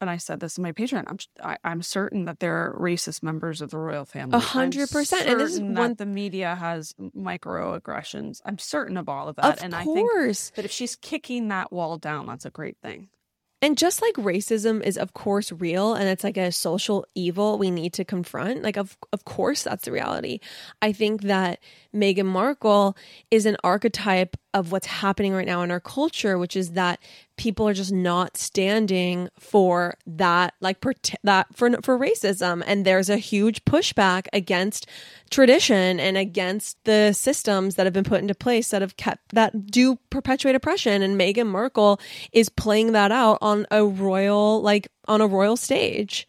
and 0.02 0.10
I 0.10 0.18
said 0.18 0.40
this 0.40 0.58
in 0.58 0.64
my 0.64 0.72
Patreon. 0.72 1.04
I'm 1.08 1.18
I, 1.44 1.52
am 1.54 1.58
i 1.64 1.72
am 1.72 1.82
certain 1.82 2.26
that 2.26 2.40
there 2.40 2.56
are 2.56 2.78
racist 2.80 3.24
members 3.24 3.62
of 3.62 3.72
the 3.72 3.78
royal 3.78 4.06
family. 4.06 4.38
A 4.38 4.40
hundred 4.40 4.90
percent, 4.90 5.28
and 5.28 5.40
this 5.40 5.54
is 5.54 5.62
one 5.62 5.96
the 5.96 6.06
media 6.06 6.56
has 6.56 6.94
microaggressions. 7.00 8.42
I'm 8.46 8.58
certain 8.58 8.98
of 8.98 9.10
all 9.10 9.28
of 9.28 9.36
that, 9.38 9.58
of 9.58 9.64
and 9.64 9.74
course. 9.74 10.50
I 10.50 10.52
think 10.52 10.56
that 10.56 10.66
if 10.66 10.72
she's 10.72 10.96
kicking 10.96 11.50
that 11.50 11.72
wall 11.72 11.98
down, 11.98 12.28
that's 12.28 12.46
a 12.46 12.50
great 12.50 12.78
thing. 12.82 13.10
And 13.62 13.78
just 13.78 14.02
like 14.02 14.14
racism 14.14 14.82
is 14.82 14.98
of 14.98 15.14
course 15.14 15.52
real 15.52 15.94
and 15.94 16.08
it's 16.08 16.24
like 16.24 16.38
a 16.38 16.50
social 16.50 17.06
evil 17.14 17.58
we 17.58 17.72
need 17.72 17.92
to 17.94 18.06
confront, 18.06 18.64
like 18.64 18.78
of 18.78 18.98
of 19.12 19.26
course 19.26 19.64
that's 19.64 19.84
the 19.84 19.92
reality. 19.92 20.40
I 20.82 20.94
think 20.94 21.24
that 21.24 21.60
Meghan 21.94 22.26
Markle 22.26 22.96
is 23.32 23.46
an 23.46 23.58
archetype 23.62 24.38
of 24.54 24.72
what's 24.72 24.88
happening 24.88 25.34
right 25.34 25.46
now 25.46 25.62
in 25.62 25.72
our 25.72 25.80
culture, 25.80 26.38
which 26.38 26.56
is 26.56 26.72
that 26.72 27.00
people 27.38 27.68
are 27.68 27.74
just 27.74 27.92
not 27.92 28.36
standing 28.36 29.30
for 29.40 29.96
that, 30.08 30.54
like 30.60 30.84
that 31.24 31.48
for 31.56 31.70
for 31.82 31.98
racism, 31.98 32.64
and 32.66 32.86
there's 32.86 33.10
a 33.10 33.18
huge 33.18 33.64
pushback 33.66 34.28
against 34.34 34.88
tradition 35.30 36.00
and 36.00 36.18
against 36.18 36.84
the 36.86 37.14
systems 37.14 37.76
that 37.76 37.86
have 37.86 37.94
been 37.94 38.04
put 38.04 38.22
into 38.22 38.34
place 38.34 38.70
that 38.70 38.82
have 38.82 38.98
kept 38.98 39.34
that 39.36 39.68
do 39.68 39.98
perpetuate 40.10 40.56
oppression. 40.56 41.02
And 41.02 41.20
Meghan 41.20 41.48
Markle 41.48 42.00
is 42.32 42.50
playing 42.50 42.94
that 42.94 43.12
out 43.12 43.38
on 43.42 43.68
a 43.70 43.86
royal, 43.86 44.62
like 44.62 44.88
on 45.08 45.22
a 45.22 45.28
royal 45.28 45.58
stage. 45.58 46.28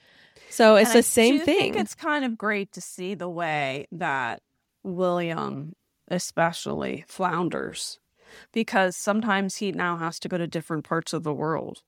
So 0.50 0.76
it's 0.76 0.90
and 0.90 0.96
the 0.96 0.98
I 0.98 1.02
same 1.02 1.40
thing. 1.40 1.74
it's 1.76 1.94
kind 1.94 2.24
of 2.24 2.36
great 2.36 2.72
to 2.72 2.80
see 2.80 3.14
the 3.14 3.28
way 3.28 3.86
that 3.92 4.42
William 4.82 5.74
especially 6.10 7.04
flounders 7.06 7.98
because 8.52 8.96
sometimes 8.96 9.56
he 9.56 9.72
now 9.72 9.96
has 9.96 10.18
to 10.20 10.28
go 10.28 10.38
to 10.38 10.46
different 10.46 10.84
parts 10.84 11.12
of 11.12 11.22
the 11.22 11.34
world. 11.34 11.82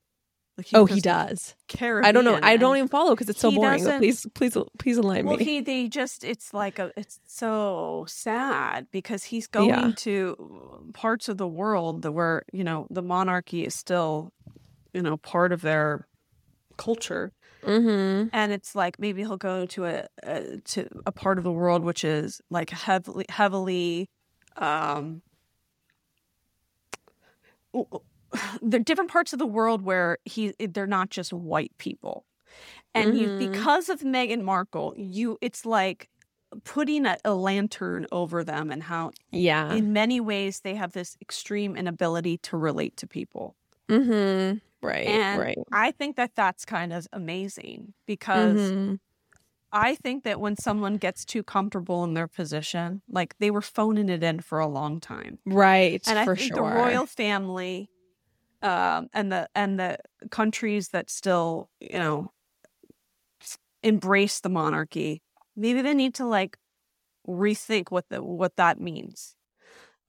Like 0.57 0.67
he 0.67 0.75
oh, 0.75 0.85
he 0.85 1.01
does. 1.01 1.55
Caribbean, 1.67 2.05
I 2.07 2.11
don't 2.11 2.25
know. 2.25 2.39
I 2.43 2.57
don't 2.57 2.77
even 2.77 2.87
follow 2.87 3.15
because 3.15 3.27
it's 3.27 3.39
so 3.39 3.49
boring. 3.49 3.83
Please, 3.83 4.27
please, 4.35 4.55
please 4.77 4.97
enlighten 4.97 5.25
well, 5.25 5.37
me. 5.37 5.43
Well, 5.43 5.53
he 5.53 5.61
they 5.61 5.87
just 5.87 6.23
it's 6.23 6.53
like 6.53 6.77
a 6.77 6.91
it's 6.95 7.19
so 7.25 8.05
sad 8.07 8.85
because 8.91 9.23
he's 9.23 9.47
going 9.47 9.69
yeah. 9.69 9.91
to 9.97 10.91
parts 10.93 11.27
of 11.27 11.37
the 11.37 11.47
world 11.47 12.03
that 12.03 12.11
where 12.11 12.43
you 12.53 12.63
know 12.63 12.85
the 12.91 13.01
monarchy 13.01 13.65
is 13.65 13.73
still 13.73 14.31
you 14.93 15.01
know 15.01 15.17
part 15.17 15.53
of 15.53 15.61
their 15.61 16.07
culture, 16.77 17.31
mm-hmm. 17.63 18.29
and 18.31 18.51
it's 18.51 18.75
like 18.75 18.99
maybe 18.99 19.21
he'll 19.21 19.37
go 19.37 19.65
to 19.65 19.85
a, 19.85 20.05
a 20.21 20.57
to 20.65 20.87
a 21.07 21.11
part 21.11 21.39
of 21.39 21.43
the 21.43 21.51
world 21.51 21.83
which 21.83 22.03
is 22.03 22.41
like 22.51 22.69
heavily 22.69 23.25
heavily 23.27 24.07
um 24.57 25.23
the 28.61 28.79
different 28.79 29.11
parts 29.11 29.33
of 29.33 29.39
the 29.39 29.45
world 29.45 29.81
where 29.81 30.17
he 30.25 30.53
they're 30.59 30.87
not 30.87 31.09
just 31.09 31.33
white 31.33 31.71
people. 31.77 32.25
And 32.95 33.13
mm-hmm. 33.13 33.41
you 33.41 33.49
because 33.49 33.89
of 33.89 34.01
Meghan 34.01 34.41
Markle, 34.41 34.93
you 34.97 35.37
it's 35.41 35.65
like 35.65 36.09
putting 36.63 37.05
a, 37.05 37.17
a, 37.25 37.33
lantern 37.33 38.05
over 38.11 38.43
them 38.43 38.71
and 38.71 38.83
how 38.83 39.11
yeah 39.31 39.73
in 39.73 39.93
many 39.93 40.19
ways 40.19 40.59
they 40.61 40.75
have 40.75 40.91
this 40.93 41.17
extreme 41.21 41.75
inability 41.75 42.37
to 42.37 42.57
relate 42.57 42.95
to 42.97 43.07
people 43.07 43.55
mm-hmm. 43.89 44.57
right 44.85 45.07
and 45.07 45.39
right 45.39 45.57
i 45.71 45.91
think 45.91 46.15
that 46.15 46.31
that's 46.35 46.65
kind 46.65 46.93
of 46.93 47.07
amazing 47.13 47.93
because 48.05 48.59
mm-hmm. 48.59 48.95
I 49.73 49.95
think 49.95 50.23
that 50.23 50.39
when 50.39 50.55
someone 50.55 50.95
gets 50.95 51.25
too 51.25 51.43
comfortable 51.43 52.03
in 52.03 52.13
their 52.13 52.27
position 52.27 53.01
like 53.09 53.35
they 53.39 53.51
were 53.51 53.61
phoning 53.61 54.07
it 54.07 54.23
in 54.23 54.39
for 54.39 54.59
a 54.59 54.67
long 54.67 54.99
time 55.01 55.37
right 55.45 56.01
and 56.07 56.17
i 56.17 56.25
think 56.25 56.55
sure. 56.55 56.55
the 56.55 56.61
royal 56.61 57.05
family 57.05 57.89
um, 58.61 59.09
and 59.13 59.29
the 59.29 59.49
and 59.53 59.77
the 59.77 59.97
countries 60.31 60.89
that 60.89 61.09
still 61.09 61.69
you 61.81 61.99
know 61.99 62.31
embrace 63.81 64.39
the 64.39 64.49
monarchy 64.49 65.21
maybe 65.57 65.81
they 65.81 65.93
need 65.93 66.15
to 66.15 66.25
like 66.25 66.57
rethink 67.27 67.85
what 67.89 68.05
the 68.09 68.23
what 68.23 68.55
that 68.55 68.79
means 68.79 69.35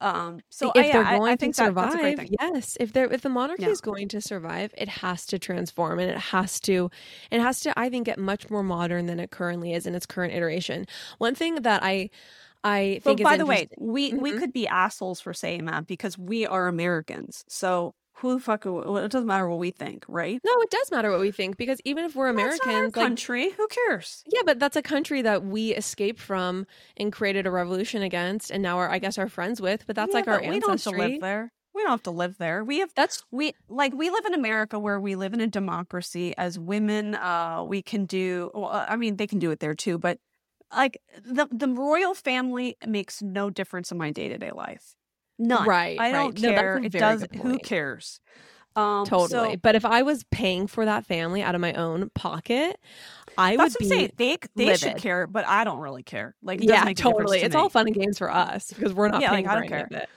um 0.01 0.39
so 0.49 0.71
if 0.75 0.85
I, 0.85 0.91
they're 0.91 1.03
going 1.03 1.29
I, 1.29 1.33
I 1.33 1.35
to 1.35 1.53
survive 1.53 2.17
that, 2.17 2.29
yes 2.41 2.77
if 2.79 2.91
they're 2.91 3.11
if 3.11 3.21
the 3.21 3.29
monarchy 3.29 3.63
yeah. 3.63 3.69
is 3.69 3.81
going 3.81 4.07
to 4.09 4.21
survive 4.21 4.73
it 4.77 4.89
has 4.89 5.25
to 5.27 5.39
transform 5.39 5.99
and 5.99 6.11
it 6.11 6.17
has 6.17 6.59
to 6.61 6.89
it 7.31 7.39
has 7.39 7.61
to 7.61 7.77
i 7.79 7.89
think 7.89 8.05
get 8.05 8.19
much 8.19 8.49
more 8.49 8.63
modern 8.63 9.05
than 9.05 9.19
it 9.19 9.31
currently 9.31 9.73
is 9.73 9.85
in 9.85 9.95
its 9.95 10.05
current 10.05 10.33
iteration 10.33 10.85
one 11.17 11.35
thing 11.35 11.55
that 11.61 11.81
i 11.83 12.09
I 12.67 12.99
think. 13.03 13.19
But 13.19 13.23
by 13.23 13.37
the 13.37 13.45
way, 13.45 13.69
we 13.77 14.09
mm-hmm. 14.11 14.21
we 14.21 14.31
could 14.31 14.51
be 14.51 14.67
assholes 14.67 15.21
for 15.21 15.35
saying 15.35 15.65
that 15.65 15.85
because 15.85 16.17
we 16.17 16.47
are 16.47 16.67
Americans. 16.67 17.45
So 17.47 17.93
who 18.17 18.35
the 18.35 18.39
fuck? 18.39 18.65
It 18.65 19.11
doesn't 19.11 19.27
matter 19.27 19.49
what 19.49 19.59
we 19.59 19.71
think, 19.71 20.05
right? 20.07 20.39
No, 20.43 20.51
it 20.61 20.69
does 20.69 20.91
matter 20.91 21.11
what 21.11 21.19
we 21.19 21.31
think 21.31 21.57
because 21.57 21.79
even 21.83 22.05
if 22.05 22.15
we're 22.15 22.29
Americans, 22.29 22.93
country, 22.93 23.45
like, 23.47 23.55
who 23.55 23.67
cares? 23.67 24.23
Yeah, 24.27 24.41
but 24.45 24.59
that's 24.59 24.75
a 24.75 24.81
country 24.81 25.21
that 25.21 25.43
we 25.43 25.73
escaped 25.73 26.21
from 26.21 26.65
and 26.97 27.11
created 27.11 27.45
a 27.45 27.51
revolution 27.51 28.01
against, 28.01 28.51
and 28.51 28.63
now 28.63 28.77
are 28.77 28.89
I 28.89 28.99
guess 28.99 29.17
are 29.17 29.27
friends 29.27 29.59
with. 29.59 29.85
But 29.85 29.95
that's 29.95 30.11
yeah, 30.11 30.19
like 30.19 30.27
our 30.27 30.39
ancestry. 30.39 30.53
We 30.53 30.59
don't 30.59 30.71
have 30.71 30.83
to 30.83 30.97
live 30.97 31.21
there. 31.21 31.51
We 31.73 31.81
don't 31.81 31.91
have 31.91 32.03
to 32.03 32.11
live 32.11 32.37
there. 32.37 32.63
We 32.63 32.79
have 32.79 32.93
that's 32.95 33.23
we 33.31 33.53
like 33.67 33.93
we 33.93 34.09
live 34.09 34.25
in 34.25 34.33
America 34.33 34.79
where 34.79 34.99
we 34.99 35.15
live 35.15 35.33
in 35.33 35.41
a 35.41 35.47
democracy. 35.47 36.33
As 36.37 36.57
women, 36.57 37.15
uh, 37.15 37.65
we 37.67 37.81
can 37.81 38.05
do. 38.05 38.49
Well, 38.53 38.69
uh, 38.69 38.85
I 38.87 38.95
mean, 38.95 39.17
they 39.17 39.27
can 39.27 39.39
do 39.39 39.51
it 39.51 39.59
there 39.59 39.75
too, 39.75 39.97
but 39.97 40.19
like 40.73 41.01
the 41.25 41.47
the 41.51 41.67
royal 41.67 42.13
family 42.13 42.77
makes 42.87 43.21
no 43.21 43.49
difference 43.49 43.91
in 43.91 43.97
my 43.97 44.11
day 44.11 44.29
to 44.29 44.37
day 44.37 44.51
life. 44.51 44.95
None. 45.37 45.67
Right. 45.67 45.99
I 45.99 46.11
don't 46.11 46.27
right. 46.27 46.35
care. 46.35 46.79
No, 46.79 46.85
it 46.85 46.91
does. 46.91 47.25
Who 47.41 47.59
cares? 47.59 48.19
Um, 48.75 49.05
totally. 49.05 49.53
So, 49.53 49.57
but 49.61 49.75
if 49.75 49.85
I 49.85 50.01
was 50.01 50.25
paying 50.31 50.67
for 50.67 50.83
that 50.83 51.05
family 51.05 51.41
out 51.41 51.55
of 51.55 51.61
my 51.61 51.73
own 51.73 52.09
pocket, 52.13 52.77
I 53.37 53.55
would 53.55 53.73
be. 53.79 53.87
Saying. 53.87 54.11
They 54.17 54.37
they 54.55 54.75
should 54.75 54.97
care, 54.97 55.27
but 55.27 55.47
I 55.47 55.63
don't 55.63 55.79
really 55.79 56.03
care. 56.03 56.35
Like 56.41 56.61
yeah, 56.61 56.91
totally. 56.93 57.39
To 57.39 57.45
it's 57.45 57.55
me. 57.55 57.61
all 57.61 57.69
fun 57.69 57.87
and 57.87 57.95
games 57.95 58.17
for 58.17 58.29
us 58.29 58.71
because 58.71 58.93
we're 58.93 59.07
not 59.07 59.21
yeah, 59.21 59.29
paying 59.31 59.45
like, 59.45 59.69
for 59.69 59.75
I 59.75 59.79
don't 59.79 59.89
care. 59.89 60.07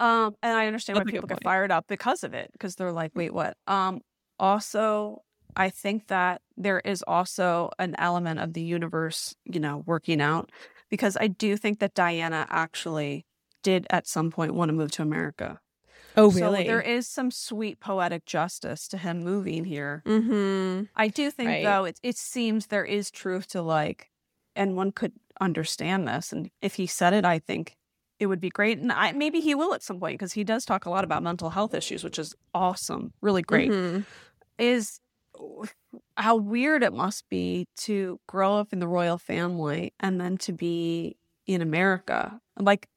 Um, 0.00 0.36
and 0.42 0.56
I 0.56 0.66
understand 0.66 0.96
That's 0.96 1.06
why 1.06 1.10
people 1.10 1.26
get 1.26 1.42
fired 1.42 1.70
up 1.70 1.86
because 1.88 2.24
of 2.24 2.32
it 2.32 2.50
because 2.52 2.76
they're 2.76 2.92
like, 2.92 3.12
wait, 3.14 3.34
what? 3.34 3.56
Um, 3.66 4.00
also, 4.38 5.22
I 5.56 5.70
think 5.70 6.06
that 6.06 6.40
there 6.56 6.80
is 6.80 7.02
also 7.06 7.70
an 7.78 7.96
element 7.98 8.38
of 8.38 8.52
the 8.52 8.62
universe, 8.62 9.34
you 9.44 9.60
know, 9.60 9.82
working 9.86 10.20
out 10.20 10.50
because 10.88 11.16
I 11.20 11.26
do 11.26 11.56
think 11.56 11.80
that 11.80 11.94
Diana 11.94 12.46
actually 12.48 13.26
did 13.62 13.86
at 13.90 14.06
some 14.06 14.30
point 14.30 14.54
want 14.54 14.68
to 14.68 14.72
move 14.72 14.90
to 14.92 15.02
America. 15.02 15.60
Oh, 16.16 16.30
really? 16.30 16.64
So 16.64 16.68
there 16.68 16.80
is 16.80 17.06
some 17.06 17.30
sweet 17.30 17.78
poetic 17.80 18.26
justice 18.26 18.88
to 18.88 18.98
him 18.98 19.22
moving 19.22 19.64
here. 19.64 20.02
Mm-hmm. 20.06 20.84
I 20.96 21.08
do 21.08 21.30
think, 21.30 21.48
right. 21.48 21.64
though, 21.64 21.84
it, 21.84 22.00
it 22.02 22.16
seems 22.16 22.66
there 22.66 22.84
is 22.84 23.10
truth 23.10 23.48
to 23.48 23.62
like, 23.62 24.10
and 24.56 24.74
one 24.74 24.90
could 24.90 25.12
understand 25.40 26.08
this. 26.08 26.32
And 26.32 26.50
if 26.60 26.74
he 26.74 26.86
said 26.86 27.12
it, 27.12 27.24
I 27.24 27.38
think 27.38 27.76
it 28.18 28.26
would 28.26 28.40
be 28.40 28.50
great. 28.50 28.78
And 28.78 28.90
I, 28.90 29.12
maybe 29.12 29.40
he 29.40 29.54
will 29.54 29.74
at 29.74 29.82
some 29.82 30.00
point 30.00 30.18
because 30.18 30.32
he 30.32 30.42
does 30.42 30.64
talk 30.64 30.86
a 30.86 30.90
lot 30.90 31.04
about 31.04 31.22
mental 31.22 31.50
health 31.50 31.72
issues, 31.72 32.02
which 32.02 32.18
is 32.18 32.34
awesome, 32.52 33.12
really 33.20 33.42
great. 33.42 33.70
Mm-hmm. 33.70 34.00
Is 34.58 34.98
how 36.16 36.34
weird 36.34 36.82
it 36.82 36.92
must 36.92 37.28
be 37.28 37.68
to 37.76 38.18
grow 38.26 38.56
up 38.56 38.72
in 38.72 38.80
the 38.80 38.88
royal 38.88 39.18
family 39.18 39.94
and 40.00 40.20
then 40.20 40.36
to 40.38 40.52
be 40.52 41.16
in 41.46 41.62
America. 41.62 42.40
Like 42.58 42.88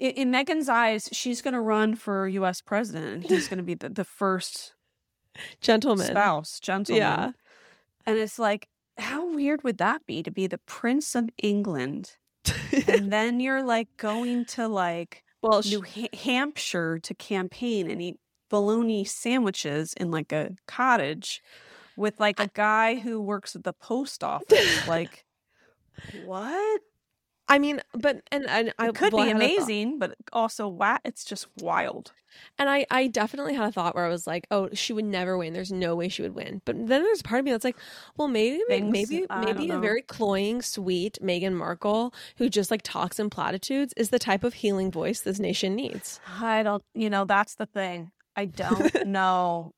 in, 0.00 0.10
in 0.12 0.32
Meghan's 0.32 0.68
eyes, 0.68 1.08
she's 1.12 1.42
going 1.42 1.54
to 1.54 1.60
run 1.60 1.94
for 1.94 2.26
U.S. 2.26 2.60
president, 2.60 3.12
and 3.12 3.24
he's 3.24 3.46
going 3.46 3.58
to 3.58 3.64
be 3.64 3.74
the, 3.74 3.88
the 3.88 4.04
first 4.04 4.74
gentleman 5.60 6.06
spouse, 6.06 6.58
gentleman. 6.58 7.00
Yeah, 7.00 7.30
and 8.06 8.18
it's 8.18 8.38
like, 8.38 8.68
how 8.98 9.32
weird 9.32 9.62
would 9.62 9.78
that 9.78 10.04
be 10.06 10.22
to 10.22 10.30
be 10.30 10.46
the 10.46 10.58
Prince 10.58 11.14
of 11.14 11.28
England, 11.42 12.16
and 12.88 13.12
then 13.12 13.38
you're 13.38 13.62
like 13.62 13.88
going 13.96 14.46
to 14.46 14.66
like 14.66 15.22
well 15.42 15.62
New 15.64 15.82
ha- 15.82 16.16
Hampshire 16.24 16.98
to 16.98 17.14
campaign 17.14 17.88
and 17.88 18.02
eat 18.02 18.18
bologna 18.48 19.04
sandwiches 19.04 19.94
in 19.94 20.10
like 20.10 20.32
a 20.32 20.50
cottage 20.66 21.40
with 21.96 22.18
like 22.18 22.40
a 22.40 22.50
guy 22.54 22.96
who 22.96 23.20
works 23.20 23.54
at 23.54 23.64
the 23.64 23.72
post 23.72 24.24
office. 24.24 24.86
like, 24.88 25.24
what? 26.24 26.80
I 27.50 27.58
mean, 27.58 27.80
but 27.92 28.22
and, 28.30 28.48
and 28.48 28.72
I 28.78 28.92
could 28.92 29.12
well, 29.12 29.24
be 29.24 29.30
amazing, 29.30 29.98
but 29.98 30.14
also 30.32 30.68
wow, 30.68 30.98
it's 31.04 31.24
just 31.24 31.48
wild. 31.58 32.12
And 32.58 32.68
I, 32.68 32.86
I 32.90 33.08
definitely 33.08 33.54
had 33.54 33.68
a 33.68 33.72
thought 33.72 33.96
where 33.96 34.06
I 34.06 34.08
was 34.08 34.26
like, 34.26 34.46
oh, 34.52 34.68
she 34.72 34.92
would 34.92 35.04
never 35.04 35.36
win. 35.36 35.52
There's 35.52 35.72
no 35.72 35.96
way 35.96 36.08
she 36.08 36.22
would 36.22 36.34
win. 36.34 36.62
But 36.64 36.76
then 36.76 37.02
there's 37.02 37.20
a 37.20 37.24
part 37.24 37.40
of 37.40 37.44
me 37.44 37.50
that's 37.50 37.64
like, 37.64 37.76
well, 38.16 38.28
maybe, 38.28 38.62
Things, 38.68 38.92
maybe, 38.92 39.26
maybe 39.40 39.70
a 39.70 39.78
very 39.80 40.02
cloying, 40.02 40.62
sweet 40.62 41.18
Meghan 41.20 41.54
Markle 41.54 42.14
who 42.36 42.48
just 42.48 42.70
like 42.70 42.82
talks 42.82 43.18
in 43.18 43.30
platitudes 43.30 43.92
is 43.96 44.10
the 44.10 44.18
type 44.20 44.44
of 44.44 44.54
healing 44.54 44.92
voice 44.92 45.20
this 45.20 45.40
nation 45.40 45.74
needs. 45.74 46.20
I 46.38 46.62
don't, 46.62 46.84
you 46.94 47.10
know, 47.10 47.24
that's 47.24 47.56
the 47.56 47.66
thing. 47.66 48.12
I 48.36 48.44
don't 48.44 49.06
know. 49.06 49.74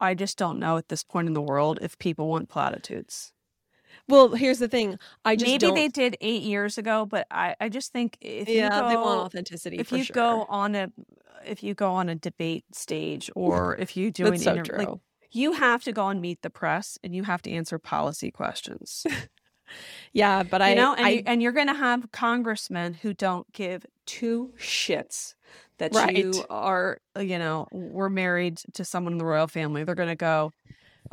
I 0.00 0.14
just 0.14 0.36
don't 0.36 0.58
know 0.58 0.76
at 0.76 0.88
this 0.88 1.04
point 1.04 1.28
in 1.28 1.34
the 1.34 1.40
world 1.40 1.78
if 1.80 1.98
people 1.98 2.28
want 2.28 2.48
platitudes. 2.48 3.32
Well, 4.08 4.28
here's 4.34 4.58
the 4.58 4.68
thing. 4.68 4.98
I 5.24 5.36
just 5.36 5.50
maybe 5.50 5.66
don't... 5.66 5.74
they 5.74 5.88
did 5.88 6.16
eight 6.20 6.42
years 6.42 6.76
ago, 6.76 7.06
but 7.06 7.26
I, 7.30 7.56
I 7.60 7.68
just 7.68 7.92
think 7.92 8.18
if 8.20 8.48
yeah, 8.48 8.64
you 8.64 8.70
go, 8.70 8.88
they 8.88 8.96
want 8.96 9.20
authenticity. 9.20 9.78
If 9.78 9.92
you 9.92 10.04
sure. 10.04 10.14
go 10.14 10.46
on 10.48 10.74
a, 10.74 10.92
if 11.46 11.62
you 11.62 11.74
go 11.74 11.92
on 11.92 12.08
a 12.08 12.14
debate 12.14 12.64
stage, 12.72 13.30
or 13.34 13.76
if 13.76 13.96
you 13.96 14.10
do 14.10 14.26
an 14.26 14.38
so 14.38 14.54
inter- 14.54 14.78
like, 14.78 14.88
you 15.32 15.52
have 15.52 15.82
to 15.84 15.92
go 15.92 16.08
and 16.08 16.20
meet 16.20 16.42
the 16.42 16.50
press, 16.50 16.98
and 17.02 17.14
you 17.14 17.22
have 17.22 17.42
to 17.42 17.50
answer 17.50 17.78
policy 17.78 18.30
questions. 18.30 19.06
yeah, 20.12 20.42
but 20.42 20.60
I 20.60 20.70
you 20.70 20.76
know, 20.76 20.94
and, 20.94 21.06
I, 21.06 21.08
you, 21.08 21.22
and 21.26 21.42
you're 21.42 21.52
going 21.52 21.68
to 21.68 21.74
have 21.74 22.12
congressmen 22.12 22.94
who 22.94 23.14
don't 23.14 23.50
give 23.52 23.86
two 24.06 24.52
shits 24.58 25.34
that 25.78 25.94
right. 25.94 26.16
you 26.16 26.44
are, 26.50 26.98
you 27.18 27.38
know, 27.38 27.66
we're 27.72 28.08
married 28.08 28.60
to 28.74 28.84
someone 28.84 29.14
in 29.14 29.18
the 29.18 29.24
royal 29.24 29.48
family. 29.48 29.84
They're 29.84 29.94
going 29.94 30.08
to 30.08 30.14
go, 30.14 30.52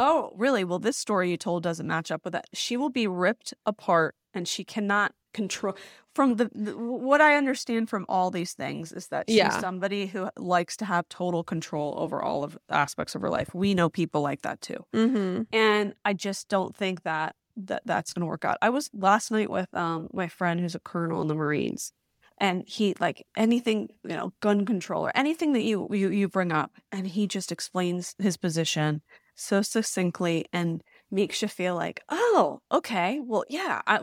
oh, 0.02 0.34
really? 0.36 0.64
Well, 0.64 0.80
this 0.80 0.98
story 0.98 1.30
you 1.30 1.38
told 1.38 1.64
doesn't 1.64 1.88
match 1.88 2.12
up 2.12 2.26
with 2.26 2.34
that. 2.34 2.48
She 2.54 2.76
will 2.76 2.90
be 2.90 3.08
ripped 3.08 3.54
apart 3.66 4.16
and 4.34 4.48
she 4.48 4.64
cannot 4.64 5.14
control. 5.34 5.76
from 6.14 6.36
the, 6.36 6.50
the, 6.54 6.78
what 6.78 7.22
I 7.22 7.38
understand 7.38 7.90
from 7.90 8.06
all 8.10 8.32
these 8.32 8.54
things 8.54 8.92
is 8.92 9.08
that 9.08 9.30
she's 9.30 9.38
yeah. 9.38 9.60
somebody 9.60 10.08
who 10.08 10.30
likes 10.38 10.76
to 10.78 10.86
have 10.86 11.08
total 11.08 11.44
control 11.44 11.94
over 11.98 12.22
all 12.22 12.44
of 12.44 12.58
aspects 12.70 13.16
of 13.16 13.22
her 13.22 13.30
life. 13.30 13.54
We 13.54 13.74
know 13.74 13.90
people 13.90 14.22
like 14.22 14.42
that 14.42 14.60
too, 14.60 14.86
mm-hmm. 14.94 15.44
and 15.54 15.94
I 16.04 16.14
just 16.14 16.50
don't 16.50 16.76
think 16.76 17.04
that 17.04 17.36
that 17.56 17.84
that's 17.86 18.14
going 18.14 18.22
to 18.22 18.28
work 18.28 18.44
out. 18.44 18.58
I 18.62 18.70
was 18.70 18.90
last 18.94 19.32
night 19.32 19.50
with 19.50 19.74
um 19.74 20.10
my 20.12 20.28
friend 20.28 20.60
who's 20.60 20.76
a 20.76 20.80
colonel 20.80 21.22
in 21.22 21.28
the 21.28 21.36
Marines, 21.36 21.94
and 22.38 22.64
he 22.68 22.94
like 23.00 23.26
anything 23.38 23.90
you 24.04 24.16
know 24.16 24.34
gun 24.42 24.66
control 24.66 25.06
or 25.06 25.12
anything 25.16 25.54
that 25.54 25.64
you 25.64 25.88
you 25.92 26.10
you 26.10 26.28
bring 26.28 26.52
up, 26.52 26.74
and 26.92 27.08
he 27.08 27.26
just 27.28 27.52
explains 27.52 28.16
his 28.20 28.36
position 28.36 29.02
so 29.42 29.62
succinctly 29.62 30.46
and 30.54 30.84
makes 31.10 31.42
you 31.42 31.48
feel 31.48 31.76
like, 31.76 32.02
oh, 32.10 32.62
okay, 32.72 33.20
well, 33.24 33.44
yeah, 33.50 33.82
I 33.88 34.02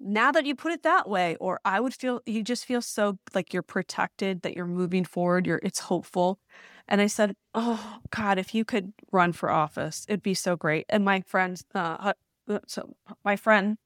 now 0.00 0.30
that 0.32 0.46
you 0.46 0.54
put 0.54 0.72
it 0.72 0.82
that 0.82 1.08
way 1.08 1.36
or 1.40 1.60
i 1.64 1.80
would 1.80 1.94
feel 1.94 2.20
you 2.26 2.42
just 2.42 2.64
feel 2.64 2.80
so 2.80 3.18
like 3.34 3.52
you're 3.52 3.62
protected 3.62 4.42
that 4.42 4.54
you're 4.54 4.66
moving 4.66 5.04
forward 5.04 5.46
you're 5.46 5.60
it's 5.62 5.80
hopeful 5.80 6.38
and 6.86 7.00
i 7.00 7.06
said 7.06 7.34
oh 7.54 7.98
god 8.10 8.38
if 8.38 8.54
you 8.54 8.64
could 8.64 8.92
run 9.10 9.32
for 9.32 9.50
office 9.50 10.04
it'd 10.08 10.22
be 10.22 10.34
so 10.34 10.56
great 10.56 10.86
and 10.88 11.04
my 11.04 11.20
friend 11.22 11.62
uh, 11.74 12.12
uh 12.48 12.58
so 12.66 12.94
my 13.24 13.36
friend 13.36 13.76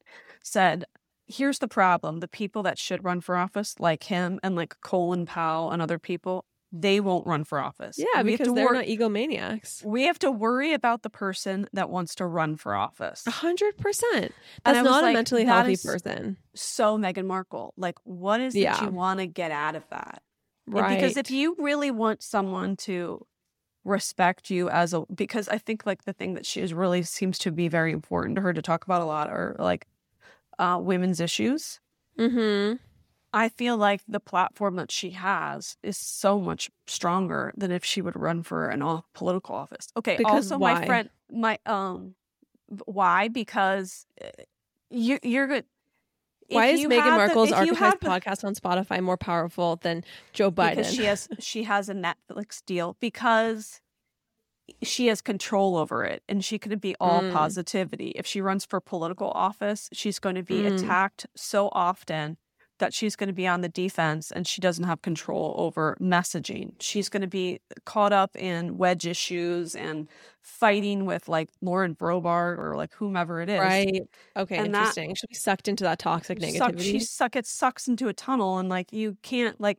said 0.43 0.85
here's 1.27 1.59
the 1.61 1.69
problem 1.69 2.21
the 2.21 2.29
people 2.29 2.63
that 2.63 2.79
should 2.79 3.05
run 3.05 3.21
for 3.21 3.37
office 3.37 3.75
like 3.81 4.05
him 4.05 4.39
and 4.43 4.55
like 4.55 4.77
colin 4.83 5.25
powell 5.25 5.71
and 5.71 5.81
other 5.81 5.99
people 5.99 6.45
they 6.73 7.01
won't 7.01 7.27
run 7.27 7.45
for 7.45 7.61
office. 7.61 7.99
Yeah, 7.99 8.23
we 8.23 8.33
because 8.33 8.53
they're 8.55 8.65
wor- 8.65 8.75
not 8.75 8.87
egomaniacs. 8.87 9.85
We 9.85 10.05
have 10.05 10.19
to 10.21 10.31
worry 10.31 10.73
about 10.73 11.03
the 11.03 11.11
person 11.11 11.69
that 11.75 11.91
wants 11.91 12.15
to 12.17 12.27
run 12.27 12.57
for 12.57 12.75
office. 12.75 13.27
A 13.27 13.31
hundred 13.31 13.77
percent. 13.77 14.33
That's 14.65 14.83
not 14.83 15.05
a 15.05 15.13
mentally 15.13 15.45
healthy 15.45 15.77
person. 15.77 16.39
So 16.55 16.97
Meghan 16.97 17.27
Markle, 17.27 17.75
like, 17.77 17.99
what 18.05 18.41
is 18.41 18.55
yeah. 18.55 18.75
that 18.75 18.83
you 18.83 18.91
want 18.91 19.21
to 19.21 19.27
get 19.27 19.51
out 19.51 19.77
of 19.77 19.87
that? 19.91 20.23
Right. 20.67 20.95
Because 20.95 21.17
if 21.17 21.31
you 21.31 21.57
really 21.59 21.91
want 21.91 22.23
someone 22.23 22.77
to 22.79 23.27
respect 23.85 24.49
you 24.49 24.71
as 24.71 24.95
a, 24.95 25.03
because 25.15 25.49
I 25.49 25.59
think 25.59 25.85
like 25.85 26.05
the 26.05 26.13
thing 26.13 26.35
that 26.35 26.47
she 26.47 26.61
is 26.61 26.73
really 26.73 27.03
seems 27.03 27.37
to 27.39 27.51
be 27.51 27.69
very 27.69 27.93
important 27.93 28.37
to 28.37 28.43
her 28.43 28.53
to 28.53 28.63
talk 28.63 28.85
about 28.85 29.03
a 29.03 29.05
lot 29.05 29.29
are 29.29 29.57
like 29.59 29.87
uh, 30.59 30.79
women's 30.81 31.21
issues. 31.21 31.81
Mm-hmm. 32.19 32.77
I 33.33 33.49
feel 33.49 33.77
like 33.77 34.03
the 34.07 34.21
platform 34.21 34.77
that 34.77 34.91
she 34.91 35.11
has 35.11 35.77
is 35.83 35.97
so 35.97 36.39
much 36.39 36.71
stronger 36.87 37.53
than 37.57 37.71
if 37.71 37.85
she 37.85 38.03
would 38.03 38.17
run 38.17 38.43
for 38.43 38.69
an 38.69 38.83
off 38.83 39.05
political 39.15 39.55
office. 39.55 39.89
Okay, 39.97 40.17
because 40.17 40.53
also 40.53 40.59
why? 40.59 40.75
my 40.75 40.87
friend 40.87 41.11
my 41.31 41.59
um 41.67 42.15
why? 42.85 43.29
Because 43.29 44.07
eh, 44.21 44.31
you 44.91 45.19
you're 45.23 45.47
good. 45.47 45.65
Why 46.49 46.67
is 46.67 46.81
Meghan 46.83 47.17
Markle's 47.17 47.49
the, 47.49 47.57
Archetypes 47.57 48.05
podcast 48.05 48.45
on 48.45 48.55
Spotify 48.55 49.03
more 49.03 49.17
powerful 49.17 49.77
than 49.77 50.05
Joe 50.35 50.51
Biden? 50.51 50.77
Because 50.77 50.95
she 50.95 51.05
has 51.05 51.29
she 51.39 51.63
has 51.63 51.89
a 51.89 51.95
Netflix 51.95 52.63
deal 52.65 52.97
because 53.01 53.81
she 54.83 55.07
has 55.07 55.21
control 55.21 55.77
over 55.77 56.05
it 56.05 56.23
and 56.29 56.45
she 56.45 56.59
could 56.59 56.81
be 56.81 56.95
all 57.01 57.23
mm. 57.23 57.33
positivity. 57.33 58.09
If 58.11 58.27
she 58.27 58.41
runs 58.41 58.67
for 58.67 58.81
political 58.81 59.31
office, 59.31 59.89
she's 59.93 60.19
going 60.19 60.35
to 60.35 60.43
be 60.43 60.63
mm. 60.63 60.75
attacked 60.77 61.27
so 61.35 61.71
often 61.73 62.37
that 62.79 62.93
she's 62.93 63.17
going 63.17 63.29
to 63.29 63.35
be 63.35 63.47
on 63.47 63.61
the 63.61 63.69
defense 63.69 64.31
and 64.31 64.47
she 64.47 64.61
doesn't 64.61 64.85
have 64.85 65.03
control 65.03 65.55
over 65.57 65.97
messaging. 66.01 66.73
She's 66.81 67.09
going 67.09 67.21
to 67.21 67.29
be 67.29 67.61
caught 67.85 68.13
up 68.13 68.35
in 68.37 68.77
wedge 68.77 69.07
issues 69.07 69.75
and 69.75 70.09
fighting 70.41 71.05
with 71.05 71.29
like 71.29 71.51
Lauren 71.61 71.95
Boebert 71.95 72.59
or 72.59 72.75
like 72.77 72.93
whomever 72.95 73.41
it 73.41 73.49
is. 73.49 73.61
Right. 73.61 74.03
Okay. 74.37 74.57
And 74.57 74.69
interesting. 74.69 75.11
That, 75.11 75.19
She'll 75.19 75.29
be 75.29 75.35
sucked 75.35 75.69
into 75.69 75.85
that 75.85 75.99
toxic 75.99 76.39
negativity. 76.39 76.59
Suck, 76.59 76.81
she 76.81 77.01
suck 77.01 77.37
it 77.37 77.47
sucks 77.47 77.89
into 77.89 78.09
a 78.09 78.13
tunnel 78.13 78.59
and 78.59 78.69
like 78.69 78.93
you 78.93 79.17
can't 79.23 79.61
like 79.61 79.79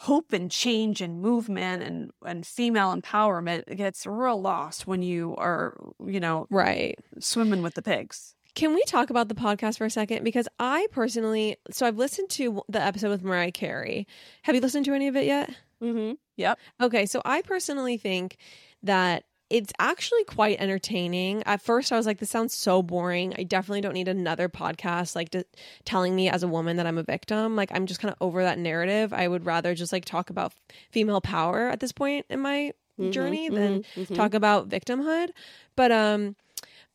hope 0.00 0.32
and 0.32 0.50
change 0.50 1.02
and 1.02 1.20
movement 1.20 1.82
and 1.82 2.10
and 2.24 2.46
female 2.46 2.96
empowerment 2.96 3.76
gets 3.76 4.06
real 4.06 4.40
lost 4.40 4.86
when 4.86 5.02
you 5.02 5.36
are 5.36 5.76
you 6.06 6.18
know 6.18 6.46
right 6.48 6.98
swimming 7.18 7.60
with 7.60 7.74
the 7.74 7.82
pigs 7.82 8.34
can 8.54 8.74
we 8.74 8.82
talk 8.84 9.10
about 9.10 9.28
the 9.28 9.34
podcast 9.34 9.78
for 9.78 9.84
a 9.84 9.90
second? 9.90 10.24
Because 10.24 10.48
I 10.58 10.86
personally, 10.90 11.56
so 11.70 11.86
I've 11.86 11.98
listened 11.98 12.30
to 12.30 12.62
the 12.68 12.80
episode 12.80 13.10
with 13.10 13.22
Mariah 13.22 13.52
Carey. 13.52 14.06
Have 14.42 14.54
you 14.54 14.60
listened 14.60 14.84
to 14.86 14.94
any 14.94 15.08
of 15.08 15.16
it 15.16 15.26
yet? 15.26 15.54
Mm-hmm. 15.82 16.14
Yep. 16.36 16.58
Okay. 16.82 17.06
So 17.06 17.22
I 17.24 17.42
personally 17.42 17.96
think 17.96 18.36
that 18.82 19.24
it's 19.50 19.72
actually 19.80 20.22
quite 20.24 20.60
entertaining. 20.60 21.42
At 21.42 21.60
first, 21.60 21.90
I 21.90 21.96
was 21.96 22.06
like, 22.06 22.18
this 22.18 22.30
sounds 22.30 22.56
so 22.56 22.82
boring. 22.82 23.34
I 23.36 23.42
definitely 23.42 23.80
don't 23.80 23.94
need 23.94 24.06
another 24.06 24.48
podcast 24.48 25.16
like 25.16 25.30
to, 25.30 25.44
telling 25.84 26.14
me 26.14 26.30
as 26.30 26.44
a 26.44 26.48
woman 26.48 26.76
that 26.76 26.86
I'm 26.86 26.98
a 26.98 27.02
victim. 27.02 27.56
Like, 27.56 27.70
I'm 27.72 27.86
just 27.86 28.00
kind 28.00 28.12
of 28.12 28.18
over 28.20 28.42
that 28.44 28.58
narrative. 28.58 29.12
I 29.12 29.26
would 29.26 29.44
rather 29.44 29.74
just 29.74 29.92
like 29.92 30.04
talk 30.04 30.30
about 30.30 30.52
female 30.90 31.20
power 31.20 31.68
at 31.68 31.80
this 31.80 31.90
point 31.90 32.26
in 32.30 32.40
my 32.40 32.72
mm-hmm, 32.98 33.10
journey 33.10 33.48
than 33.48 33.80
mm-hmm, 33.80 34.00
mm-hmm. 34.02 34.14
talk 34.14 34.34
about 34.34 34.68
victimhood. 34.68 35.30
But, 35.74 35.90
um, 35.90 36.36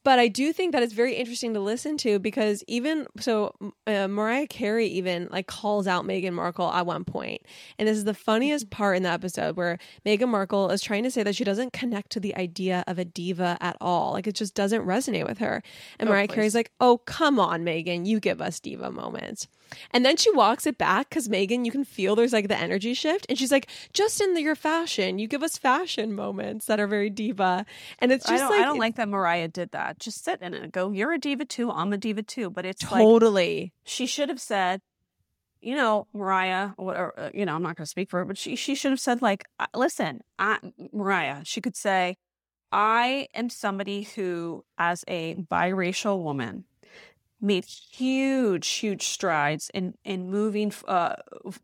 but 0.05 0.19
I 0.19 0.27
do 0.27 0.53
think 0.53 0.71
that 0.71 0.83
it's 0.83 0.93
very 0.93 1.15
interesting 1.15 1.55
to 1.55 1.59
listen 1.59 1.97
to 1.97 2.19
because 2.19 2.63
even 2.67 3.07
so, 3.19 3.55
uh, 3.87 4.07
Mariah 4.07 4.45
Carey 4.45 4.85
even 4.85 5.27
like 5.31 5.47
calls 5.47 5.87
out 5.87 6.05
Meghan 6.05 6.33
Markle 6.33 6.71
at 6.71 6.85
one 6.85 7.03
point, 7.03 7.41
and 7.79 7.87
this 7.87 7.97
is 7.97 8.03
the 8.03 8.13
funniest 8.13 8.65
mm-hmm. 8.65 8.77
part 8.77 8.97
in 8.97 9.03
the 9.03 9.09
episode 9.09 9.57
where 9.57 9.79
Meghan 10.05 10.29
Markle 10.29 10.69
is 10.69 10.83
trying 10.83 11.03
to 11.03 11.11
say 11.11 11.23
that 11.23 11.35
she 11.35 11.43
doesn't 11.43 11.73
connect 11.73 12.11
to 12.11 12.19
the 12.19 12.35
idea 12.35 12.83
of 12.85 12.99
a 12.99 13.03
diva 13.03 13.57
at 13.59 13.75
all, 13.81 14.13
like 14.13 14.27
it 14.27 14.35
just 14.35 14.53
doesn't 14.53 14.85
resonate 14.85 15.27
with 15.27 15.39
her. 15.39 15.63
And 15.99 16.07
oh, 16.07 16.11
Mariah 16.11 16.27
please. 16.27 16.35
Carey's 16.35 16.55
like, 16.55 16.71
"Oh, 16.79 16.99
come 16.99 17.39
on, 17.39 17.65
Meghan, 17.65 18.05
you 18.05 18.19
give 18.19 18.41
us 18.41 18.59
diva 18.59 18.91
moments." 18.91 19.47
And 19.91 20.05
then 20.05 20.17
she 20.17 20.31
walks 20.31 20.65
it 20.65 20.77
back 20.77 21.09
because 21.09 21.27
Meghan, 21.27 21.65
you 21.65 21.71
can 21.71 21.83
feel 21.83 22.15
there's 22.15 22.33
like 22.33 22.47
the 22.47 22.57
energy 22.57 22.93
shift. 22.93 23.25
And 23.29 23.37
she's 23.37 23.51
like, 23.51 23.67
just 23.93 24.21
in 24.21 24.33
the, 24.33 24.41
your 24.41 24.55
fashion, 24.55 25.19
you 25.19 25.27
give 25.27 25.43
us 25.43 25.57
fashion 25.57 26.13
moments 26.13 26.65
that 26.65 26.79
are 26.79 26.87
very 26.87 27.09
diva. 27.09 27.65
And 27.99 28.11
it's 28.11 28.25
just 28.25 28.43
I 28.43 28.49
like. 28.49 28.61
I 28.61 28.63
don't 28.63 28.79
like 28.79 28.95
that 28.95 29.09
Mariah 29.09 29.47
did 29.47 29.71
that. 29.71 29.99
Just 29.99 30.23
sit 30.23 30.41
in 30.41 30.53
it 30.53 30.63
and 30.63 30.71
go, 30.71 30.91
you're 30.91 31.13
a 31.13 31.19
diva 31.19 31.45
too. 31.45 31.71
I'm 31.71 31.93
a 31.93 31.97
diva 31.97 32.23
too. 32.23 32.49
But 32.49 32.65
it's 32.65 32.81
totally. 32.81 33.61
Like, 33.61 33.71
she 33.83 34.05
should 34.05 34.29
have 34.29 34.41
said, 34.41 34.81
you 35.61 35.75
know, 35.75 36.07
Mariah, 36.13 36.71
or, 36.77 37.19
uh, 37.19 37.29
you 37.33 37.45
know, 37.45 37.55
I'm 37.55 37.63
not 37.63 37.75
going 37.75 37.85
to 37.85 37.89
speak 37.89 38.09
for 38.09 38.19
her, 38.19 38.25
but 38.25 38.37
she, 38.37 38.55
she 38.55 38.75
should 38.75 38.91
have 38.91 38.99
said, 38.99 39.21
like, 39.21 39.45
listen, 39.73 40.21
I, 40.37 40.59
Mariah, 40.93 41.41
she 41.43 41.59
could 41.59 41.75
say, 41.75 42.17
I 42.71 43.27
am 43.33 43.49
somebody 43.49 44.03
who, 44.03 44.63
as 44.77 45.03
a 45.07 45.35
biracial 45.35 46.21
woman, 46.21 46.65
made 47.45 47.65
huge, 47.65 48.67
huge 48.67 49.03
strides 49.03 49.69
in 49.73 49.93
in 50.03 50.29
moving 50.29 50.73
uh, 50.87 51.15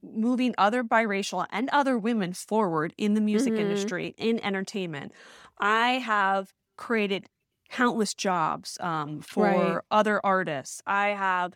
moving 0.02 0.54
other 0.58 0.84
biracial 0.84 1.46
and 1.52 1.70
other 1.70 1.98
women 1.98 2.34
forward 2.34 2.94
in 2.98 3.14
the 3.14 3.22
music 3.22 3.54
mm-hmm. 3.54 3.64
industry 3.64 4.16
in 4.18 4.40
entertainment. 4.44 5.12
I 5.60 5.94
have 5.94 6.54
created 6.78 7.28
countless 7.70 8.14
jobs 8.14 8.78
um, 8.80 9.22
for 9.22 9.46
right. 9.46 9.82
other 9.90 10.20
artists. 10.24 10.82
I 10.86 11.10
have 11.10 11.54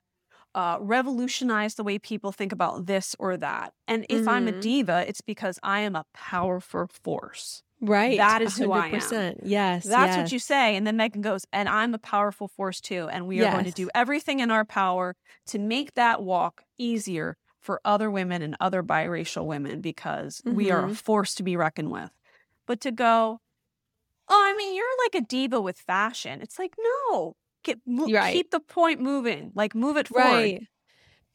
uh, 0.55 0.77
revolutionized 0.79 1.77
the 1.77 1.83
way 1.83 1.99
people 1.99 2.31
think 2.31 2.53
about 2.53 2.85
this 2.85 3.15
or 3.19 3.35
that. 3.37 3.73
And 3.87 4.05
if 4.09 4.21
mm-hmm. 4.21 4.29
I'm 4.29 4.47
a 4.47 4.51
mm-hmm. 4.51 4.59
diva, 4.61 5.05
it's 5.07 5.21
because 5.21 5.59
I 5.61 5.81
am 5.81 5.95
a 5.95 6.05
powerful 6.13 6.87
force. 6.87 7.61
Right. 7.81 8.17
That 8.17 8.41
is 8.41 8.57
100%. 8.57 8.63
who 8.63 8.71
I 8.71 8.87
am. 8.87 9.35
Yes. 9.43 9.83
That's 9.83 10.15
yes. 10.15 10.17
what 10.17 10.31
you 10.31 10.39
say. 10.39 10.75
And 10.75 10.87
then 10.87 10.97
Meghan 10.97 11.21
goes, 11.21 11.45
and 11.51 11.67
I'm 11.67 11.93
a 11.93 11.97
powerful 11.97 12.47
force 12.47 12.79
too. 12.79 13.09
And 13.11 13.27
we 13.27 13.39
are 13.39 13.43
yes. 13.43 13.53
going 13.53 13.65
to 13.65 13.71
do 13.71 13.89
everything 13.93 14.39
in 14.39 14.51
our 14.51 14.65
power 14.65 15.15
to 15.47 15.59
make 15.59 15.93
that 15.95 16.23
walk 16.23 16.63
easier 16.77 17.37
for 17.59 17.81
other 17.83 18.09
women 18.11 18.41
and 18.41 18.55
other 18.59 18.83
biracial 18.83 19.45
women 19.45 19.81
because 19.81 20.41
mm-hmm. 20.41 20.55
we 20.55 20.71
are 20.71 20.81
a 20.81 20.83
mm-hmm. 20.83 20.93
force 20.93 21.35
to 21.35 21.43
be 21.43 21.57
reckoned 21.57 21.91
with. 21.91 22.11
But 22.67 22.79
to 22.81 22.91
go, 22.91 23.41
oh, 24.29 24.43
I 24.47 24.55
mean, 24.55 24.75
you're 24.75 24.85
like 25.05 25.15
a 25.15 25.25
diva 25.25 25.59
with 25.59 25.77
fashion. 25.79 26.41
It's 26.41 26.57
like, 26.57 26.75
no, 27.09 27.35
get, 27.63 27.79
mo- 27.85 28.07
right. 28.07 28.33
keep 28.33 28.51
the 28.51 28.59
point 28.59 29.01
moving, 29.01 29.51
like 29.55 29.75
move 29.75 29.97
it 29.97 30.07
forward. 30.07 30.31
Right. 30.31 30.67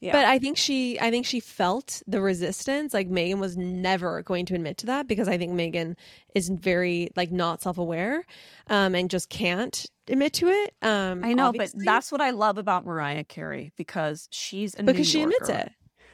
Yeah. 0.01 0.13
But 0.13 0.25
I 0.25 0.39
think 0.39 0.57
she 0.57 0.99
I 0.99 1.11
think 1.11 1.27
she 1.27 1.39
felt 1.39 2.01
the 2.07 2.21
resistance. 2.21 2.91
Like 2.91 3.07
Meghan 3.07 3.37
was 3.37 3.55
never 3.55 4.23
going 4.23 4.47
to 4.47 4.55
admit 4.55 4.77
to 4.79 4.87
that 4.87 5.07
because 5.07 5.27
I 5.27 5.37
think 5.37 5.53
Meghan 5.53 5.95
is 6.33 6.49
very 6.49 7.11
like 7.15 7.31
not 7.31 7.61
self-aware 7.61 8.25
um 8.67 8.95
and 8.95 9.11
just 9.11 9.29
can't 9.29 9.85
admit 10.07 10.33
to 10.33 10.47
it. 10.47 10.73
Um 10.81 11.23
I 11.23 11.33
know, 11.33 11.49
obviously. 11.49 11.85
but 11.85 11.85
that's 11.85 12.11
what 12.11 12.19
I 12.19 12.31
love 12.31 12.57
about 12.57 12.83
Mariah 12.83 13.23
Carey 13.23 13.73
because 13.77 14.27
she's 14.31 14.77
a 14.77 14.83
because 14.83 15.07
she 15.07 15.21
admits 15.21 15.49
it. 15.49 15.71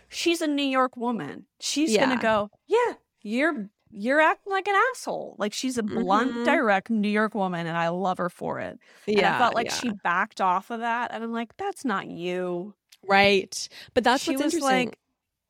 She's 0.09 0.41
a 0.41 0.47
New 0.47 0.63
York 0.63 0.97
woman. 0.97 1.45
She's 1.61 1.91
yeah. 1.93 2.05
gonna 2.05 2.21
go, 2.21 2.49
Yeah, 2.67 2.95
you're 3.21 3.69
you're 3.89 4.19
acting 4.19 4.51
like 4.51 4.67
an 4.67 4.75
asshole. 4.91 5.35
Like 5.39 5.53
she's 5.53 5.77
a 5.77 5.83
blunt, 5.83 6.31
mm-hmm. 6.31 6.43
direct 6.43 6.89
New 6.89 7.07
York 7.07 7.33
woman, 7.33 7.67
and 7.67 7.77
I 7.77 7.87
love 7.87 8.17
her 8.17 8.29
for 8.29 8.59
it. 8.59 8.79
Yeah, 9.05 9.17
and 9.17 9.27
I 9.27 9.39
felt 9.39 9.55
like 9.55 9.67
yeah. 9.67 9.73
she 9.75 9.91
backed 10.03 10.41
off 10.41 10.71
of 10.71 10.81
that, 10.81 11.11
and 11.13 11.23
I'm 11.23 11.31
like, 11.31 11.55
that's 11.55 11.85
not 11.85 12.07
you. 12.07 12.73
Right. 13.05 13.67
But 13.93 14.03
that's 14.03 14.23
she 14.23 14.31
what's 14.31 14.43
was 14.43 14.53
interesting. 14.53 14.87
like 14.87 14.99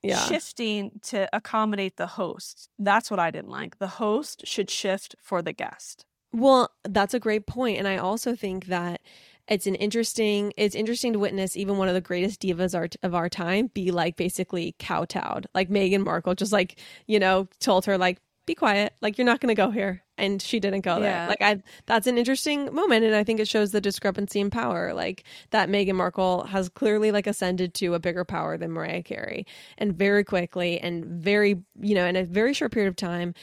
yeah. 0.01 0.25
shifting 0.25 0.99
to 1.03 1.27
accommodate 1.33 1.97
the 1.97 2.07
host. 2.07 2.69
That's 2.79 3.11
what 3.11 3.19
I 3.19 3.31
didn't 3.31 3.51
like. 3.51 3.79
The 3.79 3.87
host 3.87 4.45
should 4.45 4.69
shift 4.69 5.15
for 5.21 5.41
the 5.41 5.53
guest. 5.53 6.05
Well, 6.33 6.71
that's 6.83 7.13
a 7.13 7.19
great 7.19 7.47
point. 7.47 7.77
And 7.79 7.87
I 7.87 7.97
also 7.97 8.35
think 8.35 8.65
that 8.65 9.01
it's 9.47 9.65
an 9.65 9.75
interesting 9.75 10.53
it's 10.57 10.75
interesting 10.75 11.13
to 11.13 11.19
witness 11.19 11.55
even 11.55 11.77
one 11.77 11.87
of 11.87 11.93
the 11.93 12.01
greatest 12.01 12.41
divas 12.41 12.95
of 13.01 13.15
our 13.15 13.29
time 13.29 13.67
be 13.73 13.91
like 13.91 14.17
basically 14.17 14.75
kowtowed 14.77 15.47
like 15.55 15.69
meghan 15.69 16.03
markle 16.03 16.35
just 16.35 16.51
like 16.51 16.77
you 17.05 17.17
know 17.17 17.47
told 17.61 17.85
her 17.85 17.97
like 17.97 18.19
be 18.45 18.53
quiet 18.53 18.93
like 19.01 19.17
you're 19.17 19.25
not 19.25 19.39
going 19.39 19.53
to 19.53 19.59
go 19.59 19.71
here 19.71 20.03
and 20.17 20.41
she 20.41 20.59
didn't 20.59 20.81
go 20.81 20.97
yeah. 20.97 21.01
there 21.01 21.27
like 21.27 21.41
i 21.41 21.61
that's 21.85 22.07
an 22.07 22.17
interesting 22.17 22.73
moment 22.73 23.03
and 23.03 23.15
i 23.15 23.23
think 23.23 23.39
it 23.39 23.47
shows 23.47 23.71
the 23.71 23.81
discrepancy 23.81 24.39
in 24.39 24.49
power 24.49 24.93
like 24.93 25.23
that 25.51 25.69
meghan 25.69 25.95
markle 25.95 26.43
has 26.45 26.69
clearly 26.69 27.11
like 27.11 27.27
ascended 27.27 27.73
to 27.73 27.93
a 27.93 27.99
bigger 27.99 28.25
power 28.25 28.57
than 28.57 28.71
mariah 28.71 29.03
carey 29.03 29.45
and 29.77 29.93
very 29.93 30.23
quickly 30.23 30.79
and 30.79 31.05
very 31.05 31.61
you 31.79 31.95
know 31.95 32.05
in 32.05 32.15
a 32.15 32.23
very 32.23 32.53
short 32.53 32.71
period 32.71 32.89
of 32.89 32.95
time 32.95 33.33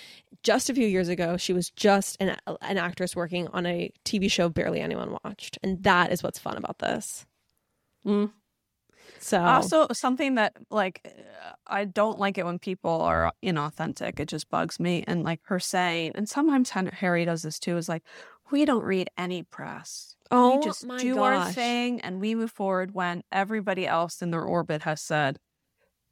just 0.42 0.68
a 0.68 0.74
few 0.74 0.86
years 0.86 1.08
ago 1.08 1.36
she 1.36 1.52
was 1.52 1.70
just 1.70 2.16
an, 2.20 2.36
an 2.62 2.78
actress 2.78 3.16
working 3.16 3.48
on 3.48 3.66
a 3.66 3.90
tv 4.04 4.30
show 4.30 4.48
barely 4.48 4.80
anyone 4.80 5.16
watched 5.24 5.58
and 5.62 5.82
that 5.82 6.12
is 6.12 6.22
what's 6.22 6.38
fun 6.38 6.56
about 6.56 6.78
this 6.78 7.26
mm. 8.06 8.30
So 9.24 9.42
also 9.42 9.86
something 9.90 10.34
that 10.34 10.54
like 10.70 11.00
I 11.66 11.86
don't 11.86 12.18
like 12.18 12.36
it 12.36 12.44
when 12.44 12.58
people 12.58 13.00
are 13.00 13.32
inauthentic. 13.42 14.20
It 14.20 14.28
just 14.28 14.50
bugs 14.50 14.78
me. 14.78 15.02
And 15.06 15.22
like 15.22 15.40
her 15.44 15.58
saying, 15.58 16.12
and 16.14 16.28
sometimes 16.28 16.68
Harry 16.68 17.24
does 17.24 17.40
this 17.40 17.58
too, 17.58 17.78
is 17.78 17.88
like, 17.88 18.02
we 18.50 18.66
don't 18.66 18.84
read 18.84 19.08
any 19.16 19.42
press. 19.42 20.14
Oh, 20.30 20.58
we 20.58 20.64
just 20.64 20.86
do 20.98 21.14
gosh. 21.14 21.46
our 21.46 21.52
thing 21.52 22.02
and 22.02 22.20
we 22.20 22.34
move 22.34 22.50
forward 22.50 22.92
when 22.92 23.22
everybody 23.32 23.86
else 23.86 24.20
in 24.20 24.30
their 24.30 24.44
orbit 24.44 24.82
has 24.82 25.00
said 25.00 25.38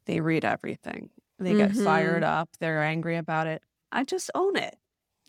they 0.07 0.19
read 0.19 0.43
everything. 0.43 1.11
They 1.37 1.53
mm-hmm. 1.53 1.73
get 1.75 1.83
fired 1.83 2.23
up. 2.23 2.49
They're 2.59 2.81
angry 2.81 3.17
about 3.17 3.45
it. 3.45 3.61
I 3.91 4.05
just 4.05 4.31
own 4.33 4.55
it. 4.55 4.75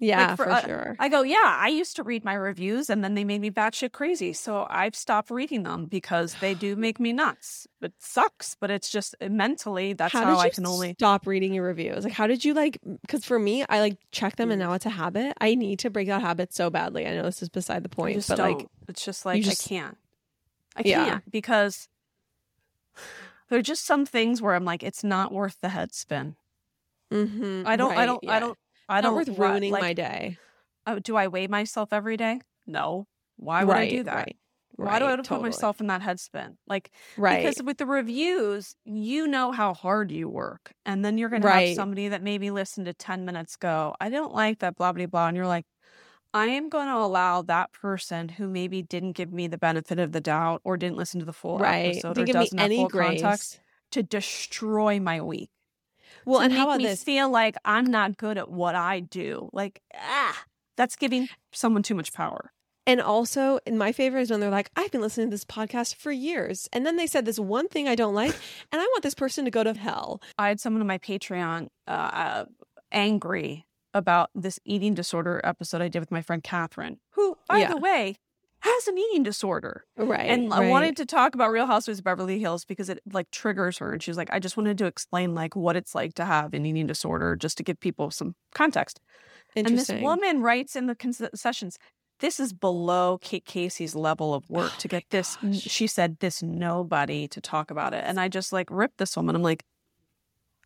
Yeah, 0.00 0.28
like 0.28 0.36
for, 0.36 0.44
for 0.44 0.50
uh, 0.50 0.60
sure. 0.62 0.96
I 0.98 1.08
go, 1.08 1.22
yeah, 1.22 1.56
I 1.60 1.68
used 1.68 1.96
to 1.96 2.02
read 2.02 2.24
my 2.24 2.34
reviews 2.34 2.90
and 2.90 3.04
then 3.04 3.14
they 3.14 3.22
made 3.22 3.40
me 3.40 3.50
batshit 3.50 3.92
crazy. 3.92 4.32
So 4.32 4.66
I've 4.68 4.96
stopped 4.96 5.30
reading 5.30 5.62
them 5.62 5.86
because 5.86 6.34
they 6.40 6.54
do 6.54 6.74
make 6.76 6.98
me 6.98 7.12
nuts. 7.12 7.68
It 7.80 7.92
sucks, 7.98 8.56
but 8.58 8.70
it's 8.70 8.90
just 8.90 9.14
uh, 9.20 9.28
mentally, 9.28 9.92
that's 9.92 10.12
how, 10.12 10.24
how 10.24 10.38
I 10.38 10.50
can 10.50 10.66
only 10.66 10.94
stop 10.94 11.26
reading 11.26 11.54
your 11.54 11.64
reviews. 11.64 12.04
Like, 12.04 12.12
how 12.12 12.26
did 12.26 12.44
you 12.44 12.54
like, 12.54 12.78
because 13.02 13.24
for 13.24 13.38
me, 13.38 13.64
I 13.68 13.80
like 13.80 13.98
check 14.10 14.36
them 14.36 14.50
and 14.50 14.60
mm. 14.60 14.64
now 14.64 14.72
it's 14.72 14.86
a 14.86 14.90
habit. 14.90 15.34
I 15.40 15.54
need 15.54 15.78
to 15.80 15.90
break 15.90 16.08
that 16.08 16.22
habit 16.22 16.52
so 16.52 16.70
badly. 16.70 17.06
I 17.06 17.14
know 17.14 17.22
this 17.22 17.42
is 17.42 17.48
beside 17.48 17.84
the 17.84 17.88
point, 17.88 18.26
but 18.26 18.36
don't. 18.36 18.58
like, 18.58 18.66
it's 18.88 19.04
just 19.04 19.24
like, 19.24 19.42
just, 19.42 19.66
I 19.66 19.68
can't. 19.68 19.98
I 20.76 20.82
can't 20.82 21.30
because 21.30 21.88
there 23.48 23.60
are 23.60 23.62
just 23.62 23.84
some 23.84 24.06
things 24.06 24.42
where 24.42 24.54
I'm 24.54 24.64
like, 24.64 24.82
it's 24.82 25.04
not 25.04 25.32
worth 25.32 25.56
the 25.60 25.68
head 25.68 25.94
spin. 25.94 26.34
Mm-hmm, 27.12 27.62
I 27.64 27.76
don't, 27.76 27.90
right, 27.90 27.98
I 27.98 28.06
don't, 28.06 28.24
yeah. 28.24 28.32
I 28.32 28.40
don't 28.40 28.58
I 28.88 29.00
don't 29.00 29.14
worth 29.14 29.28
ruining 29.38 29.72
like, 29.72 29.82
my 29.82 29.92
day. 29.92 30.38
Oh, 30.86 30.98
do 30.98 31.16
I 31.16 31.28
weigh 31.28 31.46
myself 31.46 31.92
every 31.92 32.16
day? 32.16 32.40
No. 32.66 33.06
Why 33.36 33.64
would 33.64 33.72
right, 33.72 33.88
I 33.88 33.90
do 33.90 34.02
that? 34.04 34.14
Right, 34.14 34.36
Why 34.76 34.84
right, 34.84 34.98
do 34.98 35.04
I 35.06 35.10
have 35.10 35.18
to 35.18 35.22
totally. 35.22 35.50
put 35.50 35.56
myself 35.56 35.80
in 35.80 35.86
that 35.88 36.02
headspin? 36.02 36.56
Like, 36.66 36.90
right. 37.16 37.42
because 37.42 37.62
with 37.62 37.78
the 37.78 37.86
reviews, 37.86 38.76
you 38.84 39.26
know 39.26 39.52
how 39.52 39.74
hard 39.74 40.10
you 40.10 40.28
work. 40.28 40.72
And 40.84 41.04
then 41.04 41.18
you're 41.18 41.30
going 41.30 41.42
to 41.42 41.50
have 41.50 41.74
somebody 41.74 42.08
that 42.08 42.22
maybe 42.22 42.50
listened 42.50 42.86
to 42.86 42.94
10 42.94 43.24
minutes 43.24 43.56
go, 43.56 43.94
I 44.00 44.10
don't 44.10 44.34
like 44.34 44.60
that, 44.60 44.76
blah, 44.76 44.92
blah, 44.92 45.06
blah. 45.06 45.28
And 45.28 45.36
you're 45.36 45.46
like, 45.46 45.66
I 46.34 46.46
am 46.46 46.68
going 46.68 46.88
to 46.88 46.96
allow 46.96 47.42
that 47.42 47.72
person 47.72 48.28
who 48.28 48.48
maybe 48.48 48.82
didn't 48.82 49.12
give 49.12 49.32
me 49.32 49.46
the 49.46 49.56
benefit 49.56 50.00
of 50.00 50.10
the 50.10 50.20
doubt 50.20 50.60
or 50.64 50.76
didn't 50.76 50.96
listen 50.96 51.20
to 51.20 51.26
the 51.26 51.32
full 51.32 51.58
right. 51.58 51.94
episode 51.94 52.18
or 52.18 52.24
doesn't 52.24 52.58
have 52.58 52.70
full 52.72 52.88
grace. 52.88 53.22
context 53.22 53.60
to 53.92 54.02
destroy 54.02 54.98
my 54.98 55.20
week. 55.20 55.50
Well, 56.26 56.40
and 56.40 56.52
how 56.52 56.64
about 56.64 56.78
me 56.78 56.86
this? 56.86 57.02
Feel 57.02 57.30
like 57.30 57.56
I'm 57.64 57.86
not 57.86 58.16
good 58.16 58.38
at 58.38 58.50
what 58.50 58.74
I 58.74 59.00
do. 59.00 59.50
Like 59.52 59.80
ah, 59.94 60.44
that's 60.76 60.96
giving 60.96 61.28
someone 61.52 61.82
too 61.82 61.94
much 61.94 62.12
power. 62.12 62.52
And 62.86 63.00
also, 63.00 63.58
and 63.66 63.78
my 63.78 63.92
favorite 63.92 64.22
is 64.22 64.30
when 64.30 64.40
they're 64.40 64.50
like, 64.50 64.70
I've 64.76 64.90
been 64.90 65.00
listening 65.00 65.28
to 65.28 65.30
this 65.30 65.44
podcast 65.44 65.94
for 65.94 66.12
years. 66.12 66.68
And 66.72 66.84
then 66.84 66.96
they 66.96 67.06
said 67.06 67.24
this 67.24 67.38
one 67.38 67.68
thing 67.68 67.88
I 67.88 67.94
don't 67.94 68.14
like, 68.14 68.34
and 68.72 68.80
I 68.80 68.84
want 68.84 69.02
this 69.02 69.14
person 69.14 69.46
to 69.46 69.50
go 69.50 69.64
to 69.64 69.72
hell. 69.72 70.20
I 70.38 70.48
had 70.48 70.60
someone 70.60 70.82
on 70.82 70.86
my 70.86 70.98
Patreon 70.98 71.68
uh, 71.88 71.90
uh, 71.90 72.44
angry 72.92 73.64
about 73.94 74.28
this 74.34 74.58
eating 74.64 74.92
disorder 74.92 75.40
episode 75.44 75.80
I 75.80 75.88
did 75.88 76.00
with 76.00 76.10
my 76.10 76.20
friend 76.20 76.42
Catherine, 76.42 76.98
who, 77.12 77.38
by 77.48 77.58
yeah. 77.58 77.68
the 77.68 77.78
way, 77.78 78.16
has 78.64 78.88
an 78.88 78.96
eating 78.96 79.22
disorder. 79.22 79.84
Right. 79.96 80.20
And 80.20 80.50
right. 80.50 80.62
I 80.62 80.70
wanted 80.70 80.96
to 80.96 81.04
talk 81.06 81.34
about 81.34 81.50
Real 81.50 81.66
Housewives 81.66 81.98
of 81.98 82.04
Beverly 82.04 82.38
Hills 82.38 82.64
because 82.64 82.88
it 82.88 83.00
like 83.12 83.30
triggers 83.30 83.76
her. 83.78 83.92
And 83.92 84.02
she 84.02 84.10
was 84.10 84.16
like, 84.16 84.30
I 84.32 84.38
just 84.38 84.56
wanted 84.56 84.78
to 84.78 84.86
explain 84.86 85.34
like 85.34 85.54
what 85.54 85.76
it's 85.76 85.94
like 85.94 86.14
to 86.14 86.24
have 86.24 86.54
an 86.54 86.64
eating 86.64 86.86
disorder 86.86 87.36
just 87.36 87.58
to 87.58 87.62
give 87.62 87.78
people 87.78 88.10
some 88.10 88.34
context. 88.54 89.00
And 89.54 89.66
this 89.66 89.90
woman 89.90 90.40
writes 90.40 90.76
in 90.76 90.86
the 90.86 90.94
concessions, 90.94 91.78
this 92.20 92.40
is 92.40 92.54
below 92.54 93.18
Kate 93.20 93.44
Casey's 93.44 93.94
level 93.94 94.32
of 94.32 94.48
work 94.48 94.72
oh 94.74 94.78
to 94.78 94.88
get 94.88 95.04
this. 95.10 95.36
Gosh. 95.36 95.60
She 95.60 95.86
said 95.86 96.18
this 96.20 96.42
nobody 96.42 97.28
to 97.28 97.40
talk 97.42 97.70
about 97.70 97.92
it. 97.92 98.02
And 98.06 98.18
I 98.18 98.28
just 98.28 98.50
like 98.50 98.68
ripped 98.70 98.96
this 98.96 99.14
woman. 99.14 99.36
I'm 99.36 99.42
like, 99.42 99.64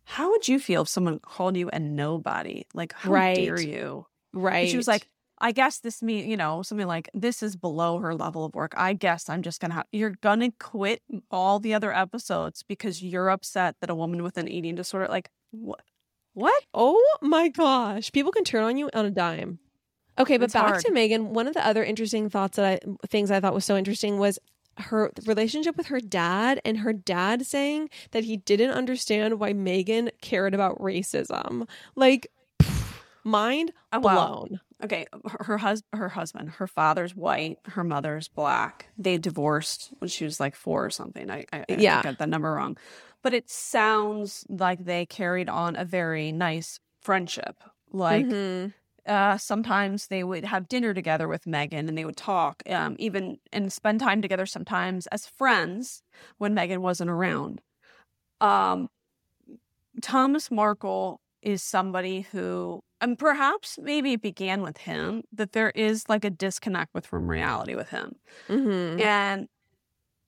how 0.05 0.31
would 0.31 0.47
you 0.47 0.57
feel 0.57 0.83
if 0.83 0.87
someone 0.87 1.19
called 1.19 1.57
you 1.57 1.69
a 1.73 1.79
nobody? 1.79 2.63
Like, 2.73 2.93
how 2.93 3.11
right. 3.11 3.35
dare 3.35 3.59
you? 3.59 4.05
Right. 4.31 4.61
And 4.61 4.69
she 4.69 4.77
was 4.77 4.87
like, 4.87 5.09
I 5.41 5.51
guess 5.51 5.79
this 5.79 6.03
means, 6.03 6.27
you 6.27 6.35
know, 6.35 6.61
something 6.61 6.87
like 6.87 7.09
this 7.13 7.41
is 7.41 7.55
below 7.55 7.99
her 7.99 8.13
level 8.13 8.45
of 8.45 8.53
work. 8.55 8.73
I 8.75 8.93
guess 8.93 9.29
I'm 9.29 9.41
just 9.41 9.61
going 9.61 9.71
to 9.71 9.75
have, 9.75 9.85
you're 9.91 10.15
going 10.21 10.41
to 10.41 10.51
quit 10.59 11.01
all 11.31 11.59
the 11.59 11.73
other 11.73 11.93
episodes 11.93 12.63
because 12.63 13.01
you're 13.01 13.29
upset 13.29 13.75
that 13.79 13.89
a 13.89 13.95
woman 13.95 14.23
with 14.23 14.37
an 14.37 14.47
eating 14.47 14.75
disorder, 14.75 15.07
like, 15.07 15.29
what? 15.51 15.81
What? 16.33 16.63
Oh 16.73 17.01
my 17.21 17.49
gosh. 17.49 18.11
People 18.11 18.31
can 18.31 18.43
turn 18.43 18.63
on 18.63 18.77
you 18.77 18.89
on 18.93 19.05
a 19.05 19.11
dime. 19.11 19.59
Okay, 20.17 20.37
but 20.37 20.45
it's 20.45 20.53
back 20.53 20.67
hard. 20.67 20.81
to 20.81 20.91
Meghan. 20.91 21.27
One 21.29 21.47
of 21.47 21.53
the 21.53 21.65
other 21.65 21.83
interesting 21.83 22.29
thoughts 22.29 22.57
that 22.57 22.65
I, 22.65 23.07
things 23.07 23.31
I 23.31 23.39
thought 23.39 23.53
was 23.53 23.65
so 23.65 23.77
interesting 23.77 24.19
was 24.19 24.37
her 24.77 25.11
relationship 25.25 25.75
with 25.77 25.87
her 25.87 25.99
dad 25.99 26.61
and 26.63 26.79
her 26.79 26.93
dad 26.93 27.45
saying 27.45 27.89
that 28.11 28.23
he 28.25 28.37
didn't 28.37 28.71
understand 28.71 29.39
why 29.39 29.53
Meghan 29.53 30.09
cared 30.21 30.53
about 30.53 30.79
racism. 30.79 31.67
Like, 31.95 32.27
mind 33.23 33.71
oh, 33.93 33.99
blown. 33.99 34.49
Wow. 34.51 34.59
Okay, 34.81 35.05
her 35.41 35.57
husband, 35.57 35.99
her 35.99 36.09
husband, 36.09 36.49
her 36.51 36.67
father's 36.67 37.13
white, 37.13 37.57
her 37.65 37.83
mother's 37.83 38.29
black. 38.29 38.87
They 38.97 39.17
divorced 39.17 39.91
when 39.99 40.07
she 40.07 40.23
was 40.23 40.39
like 40.39 40.55
four 40.55 40.85
or 40.85 40.89
something. 40.89 41.29
I, 41.29 41.45
I, 41.51 41.65
yeah. 41.67 41.99
I 41.99 42.03
got 42.03 42.17
that 42.19 42.29
number 42.29 42.53
wrong, 42.53 42.77
but 43.21 43.33
it 43.33 43.49
sounds 43.49 44.45
like 44.47 44.85
they 44.85 45.05
carried 45.05 45.49
on 45.49 45.75
a 45.75 45.83
very 45.83 46.31
nice 46.31 46.79
friendship. 47.01 47.57
Like 47.91 48.25
mm-hmm. 48.25 48.69
uh, 49.05 49.37
sometimes 49.37 50.07
they 50.07 50.23
would 50.23 50.45
have 50.45 50.69
dinner 50.69 50.93
together 50.93 51.27
with 51.27 51.43
Meghan 51.43 51.89
and 51.89 51.97
they 51.97 52.05
would 52.05 52.17
talk, 52.17 52.63
um, 52.69 52.95
even 52.99 53.37
and 53.51 53.73
spend 53.73 53.99
time 53.99 54.21
together 54.21 54.45
sometimes 54.45 55.07
as 55.07 55.25
friends 55.25 56.03
when 56.37 56.55
Meghan 56.55 56.79
wasn't 56.79 57.09
around. 57.09 57.59
Um, 58.39 58.89
Thomas 60.01 60.49
Markle 60.49 61.19
is 61.41 61.63
somebody 61.63 62.21
who 62.31 62.81
and 63.01 63.17
perhaps 63.17 63.79
maybe 63.81 64.13
it 64.13 64.21
began 64.21 64.61
with 64.61 64.77
him 64.77 65.23
that 65.31 65.53
there 65.53 65.71
is 65.71 66.07
like 66.09 66.25
a 66.25 66.29
disconnect 66.29 66.93
with 66.93 67.05
from 67.05 67.29
reality 67.29 67.75
with 67.75 67.89
him 67.89 68.15
mm-hmm. 68.47 68.99
and 69.01 69.47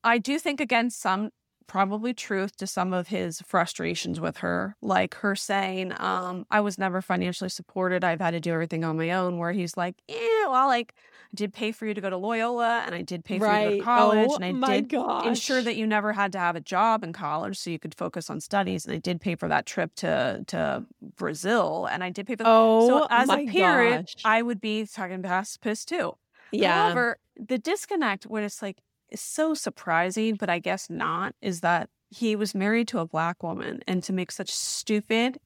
i 0.03 0.18
do 0.18 0.39
think 0.39 0.59
again 0.59 0.89
some 0.89 1.30
probably 1.68 2.14
truth 2.14 2.55
to 2.57 2.68
some 2.68 2.91
of 2.91 3.07
his 3.07 3.41
frustrations 3.41 4.20
with 4.20 4.38
her 4.38 4.76
like 4.82 5.16
her 5.16 5.36
saying 5.36 5.93
um 5.97 6.45
i 6.51 6.59
was 6.59 6.78
never 6.78 7.01
financially 7.01 7.49
supported 7.49 8.03
i've 8.03 8.20
had 8.22 8.32
to 8.32 8.39
do 8.39 8.51
everything 8.51 8.84
on 8.84 8.97
my 8.97 9.12
own 9.12 9.38
where 9.38 9.51
he's 9.51 9.78
like 9.78 9.95
yeah 10.07 10.47
well 10.47 10.68
like 10.68 10.93
I 11.34 11.36
did 11.36 11.53
pay 11.53 11.71
for 11.71 11.86
you 11.86 11.93
to 11.93 12.01
go 12.01 12.09
to 12.09 12.17
Loyola 12.17 12.84
and 12.86 12.93
I 12.93 13.03
did 13.03 13.23
pay 13.23 13.39
for 13.39 13.45
right. 13.45 13.63
you 13.63 13.69
to 13.69 13.75
go 13.75 13.79
to 13.79 13.86
college 13.86 14.29
oh, 14.32 14.36
and 14.41 14.65
I 14.65 14.73
did 14.73 14.89
gosh. 14.89 15.25
ensure 15.25 15.61
that 15.61 15.77
you 15.77 15.88
never 15.88 16.11
had 16.11 16.32
to 16.34 16.39
have 16.39 16.55
a 16.55 16.61
job 16.61 17.03
in 17.03 17.13
college 17.13 17.57
so 17.57 17.69
you 17.69 17.79
could 17.79 17.95
focus 17.95 18.29
on 18.29 18.41
studies 18.41 18.86
and 18.86 18.93
I 18.93 18.97
did 18.97 19.21
pay 19.21 19.36
for 19.36 19.47
that 19.47 19.65
trip 19.65 19.95
to 19.95 20.43
to 20.47 20.86
Brazil 21.15 21.88
and 21.89 22.03
I 22.03 22.09
did 22.09 22.27
pay 22.27 22.36
for 22.36 22.43
Oh 22.45 22.88
so 22.88 23.07
as 23.09 23.29
a 23.29 23.45
parent 23.47 24.07
gosh. 24.07 24.23
I 24.25 24.41
would 24.41 24.59
be 24.59 24.86
talking 24.86 25.23
past 25.23 25.61
piss 25.61 25.86
too. 25.86 26.15
Yeah. 26.51 26.84
However, 26.84 27.17
the 27.38 27.57
disconnect 27.57 28.25
when 28.25 28.43
it's 28.43 28.61
like 28.61 28.79
is 29.09 29.21
so 29.21 29.53
surprising, 29.53 30.36
but 30.36 30.49
I 30.49 30.59
guess 30.59 30.89
not, 30.89 31.36
is 31.41 31.61
that 31.61 31.89
he 32.09 32.36
was 32.36 32.55
married 32.55 32.88
to 32.89 32.99
a 32.99 33.05
black 33.05 33.43
woman 33.43 33.82
and 33.88 34.03
to 34.03 34.13
make 34.13 34.32
such 34.32 34.51
stupid 34.51 35.39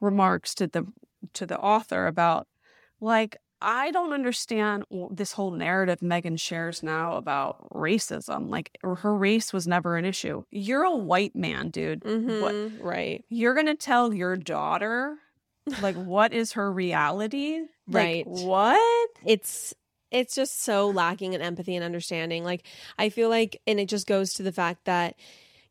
remarks 0.00 0.54
to 0.54 0.66
the 0.66 0.86
to 1.34 1.46
the 1.46 1.58
author 1.58 2.06
about 2.06 2.46
like 3.00 3.36
I 3.60 3.90
don't 3.90 4.12
understand 4.12 4.84
this 5.10 5.32
whole 5.32 5.50
narrative 5.50 6.00
Meghan 6.00 6.38
shares 6.38 6.82
now 6.82 7.16
about 7.16 7.70
racism. 7.70 8.48
Like 8.48 8.76
her 8.82 9.14
race 9.14 9.52
was 9.52 9.66
never 9.66 9.96
an 9.96 10.04
issue. 10.04 10.44
You're 10.50 10.84
a 10.84 10.96
white 10.96 11.34
man, 11.34 11.70
dude. 11.70 12.02
Mm-hmm, 12.02 12.40
what? 12.42 12.84
Right. 12.84 13.24
You're 13.28 13.54
gonna 13.54 13.74
tell 13.74 14.12
your 14.12 14.36
daughter 14.36 15.16
like 15.80 15.96
what 15.96 16.32
is 16.32 16.52
her 16.52 16.70
reality? 16.70 17.60
Like, 17.88 17.94
right. 17.94 18.26
What? 18.26 19.10
It's 19.24 19.74
it's 20.10 20.34
just 20.34 20.62
so 20.62 20.88
lacking 20.88 21.32
in 21.32 21.42
empathy 21.42 21.74
and 21.74 21.84
understanding. 21.84 22.44
Like 22.44 22.66
I 22.98 23.08
feel 23.08 23.28
like, 23.28 23.60
and 23.66 23.80
it 23.80 23.88
just 23.88 24.06
goes 24.06 24.34
to 24.34 24.42
the 24.42 24.52
fact 24.52 24.84
that 24.84 25.16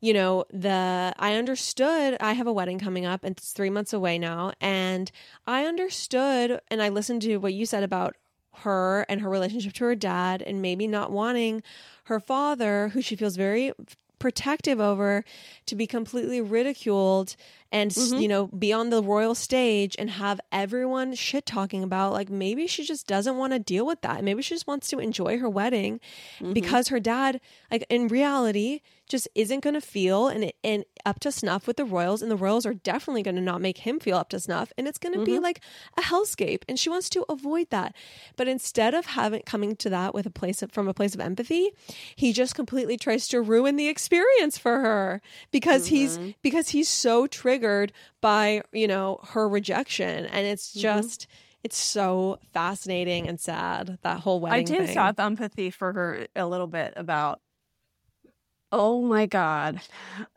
you 0.06 0.14
know, 0.14 0.44
the 0.52 1.12
I 1.18 1.34
understood 1.34 2.16
I 2.20 2.34
have 2.34 2.46
a 2.46 2.52
wedding 2.52 2.78
coming 2.78 3.04
up 3.04 3.24
and 3.24 3.36
it's 3.36 3.52
3 3.52 3.70
months 3.70 3.92
away 3.92 4.18
now 4.18 4.52
and 4.60 5.10
I 5.48 5.64
understood 5.64 6.60
and 6.70 6.80
I 6.80 6.90
listened 6.90 7.22
to 7.22 7.38
what 7.38 7.54
you 7.54 7.66
said 7.66 7.82
about 7.82 8.14
her 8.58 9.04
and 9.08 9.20
her 9.20 9.28
relationship 9.28 9.72
to 9.74 9.84
her 9.84 9.96
dad 9.96 10.42
and 10.42 10.62
maybe 10.62 10.86
not 10.86 11.10
wanting 11.10 11.62
her 12.04 12.20
father 12.20 12.88
who 12.90 13.02
she 13.02 13.16
feels 13.16 13.36
very 13.36 13.72
protective 14.18 14.80
over 14.80 15.24
to 15.66 15.74
be 15.74 15.86
completely 15.86 16.40
ridiculed 16.40 17.36
and 17.72 17.90
mm-hmm. 17.90 18.18
you 18.18 18.28
know 18.28 18.46
be 18.46 18.72
on 18.72 18.90
the 18.90 19.02
royal 19.02 19.34
stage 19.34 19.96
and 19.98 20.08
have 20.10 20.40
everyone 20.52 21.14
shit 21.14 21.44
talking 21.44 21.82
about 21.82 22.12
like 22.12 22.30
maybe 22.30 22.66
she 22.66 22.84
just 22.84 23.06
doesn't 23.06 23.36
want 23.36 23.52
to 23.52 23.58
deal 23.58 23.84
with 23.84 24.00
that 24.00 24.24
maybe 24.24 24.40
she 24.40 24.54
just 24.54 24.66
wants 24.66 24.88
to 24.88 24.98
enjoy 24.98 25.38
her 25.38 25.50
wedding 25.50 26.00
mm-hmm. 26.38 26.52
because 26.52 26.88
her 26.88 27.00
dad 27.00 27.40
like 27.70 27.84
in 27.90 28.08
reality 28.08 28.80
just 29.08 29.28
isn't 29.34 29.60
going 29.60 29.74
to 29.74 29.80
feel 29.80 30.28
and 30.28 30.52
and 30.64 30.84
up 31.04 31.20
to 31.20 31.30
snuff 31.30 31.66
with 31.66 31.76
the 31.76 31.84
royals 31.84 32.22
and 32.22 32.30
the 32.30 32.36
royals 32.36 32.66
are 32.66 32.74
definitely 32.74 33.22
going 33.22 33.36
to 33.36 33.40
not 33.40 33.60
make 33.60 33.78
him 33.78 34.00
feel 34.00 34.16
up 34.16 34.28
to 34.28 34.40
snuff 34.40 34.72
and 34.76 34.88
it's 34.88 34.98
going 34.98 35.12
to 35.12 35.20
mm-hmm. 35.20 35.34
be 35.34 35.38
like 35.38 35.60
a 35.96 36.02
hellscape 36.02 36.62
and 36.68 36.78
she 36.78 36.88
wants 36.88 37.08
to 37.08 37.24
avoid 37.28 37.68
that 37.70 37.94
but 38.36 38.48
instead 38.48 38.94
of 38.94 39.06
having 39.06 39.42
coming 39.42 39.76
to 39.76 39.88
that 39.88 40.14
with 40.14 40.26
a 40.26 40.30
place 40.30 40.62
of, 40.62 40.72
from 40.72 40.88
a 40.88 40.94
place 40.94 41.14
of 41.14 41.20
empathy 41.20 41.70
he 42.14 42.32
just 42.32 42.54
completely 42.54 42.96
tries 42.96 43.28
to 43.28 43.40
ruin 43.40 43.76
the 43.76 43.88
experience 43.88 44.58
for 44.58 44.80
her 44.80 45.20
because 45.50 45.86
he's 45.86 46.18
mm-hmm. 46.18 46.30
because 46.42 46.70
he's 46.70 46.88
so 46.88 47.26
triggered 47.26 47.92
by 48.20 48.62
you 48.72 48.88
know 48.88 49.20
her 49.28 49.48
rejection 49.48 50.26
and 50.26 50.46
it's 50.46 50.70
mm-hmm. 50.70 50.80
just 50.80 51.26
it's 51.66 51.76
so 51.76 52.38
fascinating 52.52 53.26
and 53.26 53.40
sad 53.40 53.98
that 54.02 54.20
whole 54.20 54.38
wedding. 54.38 54.60
I 54.60 54.62
did 54.62 54.86
thing. 54.86 54.96
have 54.96 55.18
empathy 55.18 55.70
for 55.70 55.92
her 55.92 56.28
a 56.36 56.46
little 56.46 56.68
bit 56.68 56.92
about 56.94 57.40
Oh 58.72 59.02
my 59.02 59.26
God. 59.26 59.80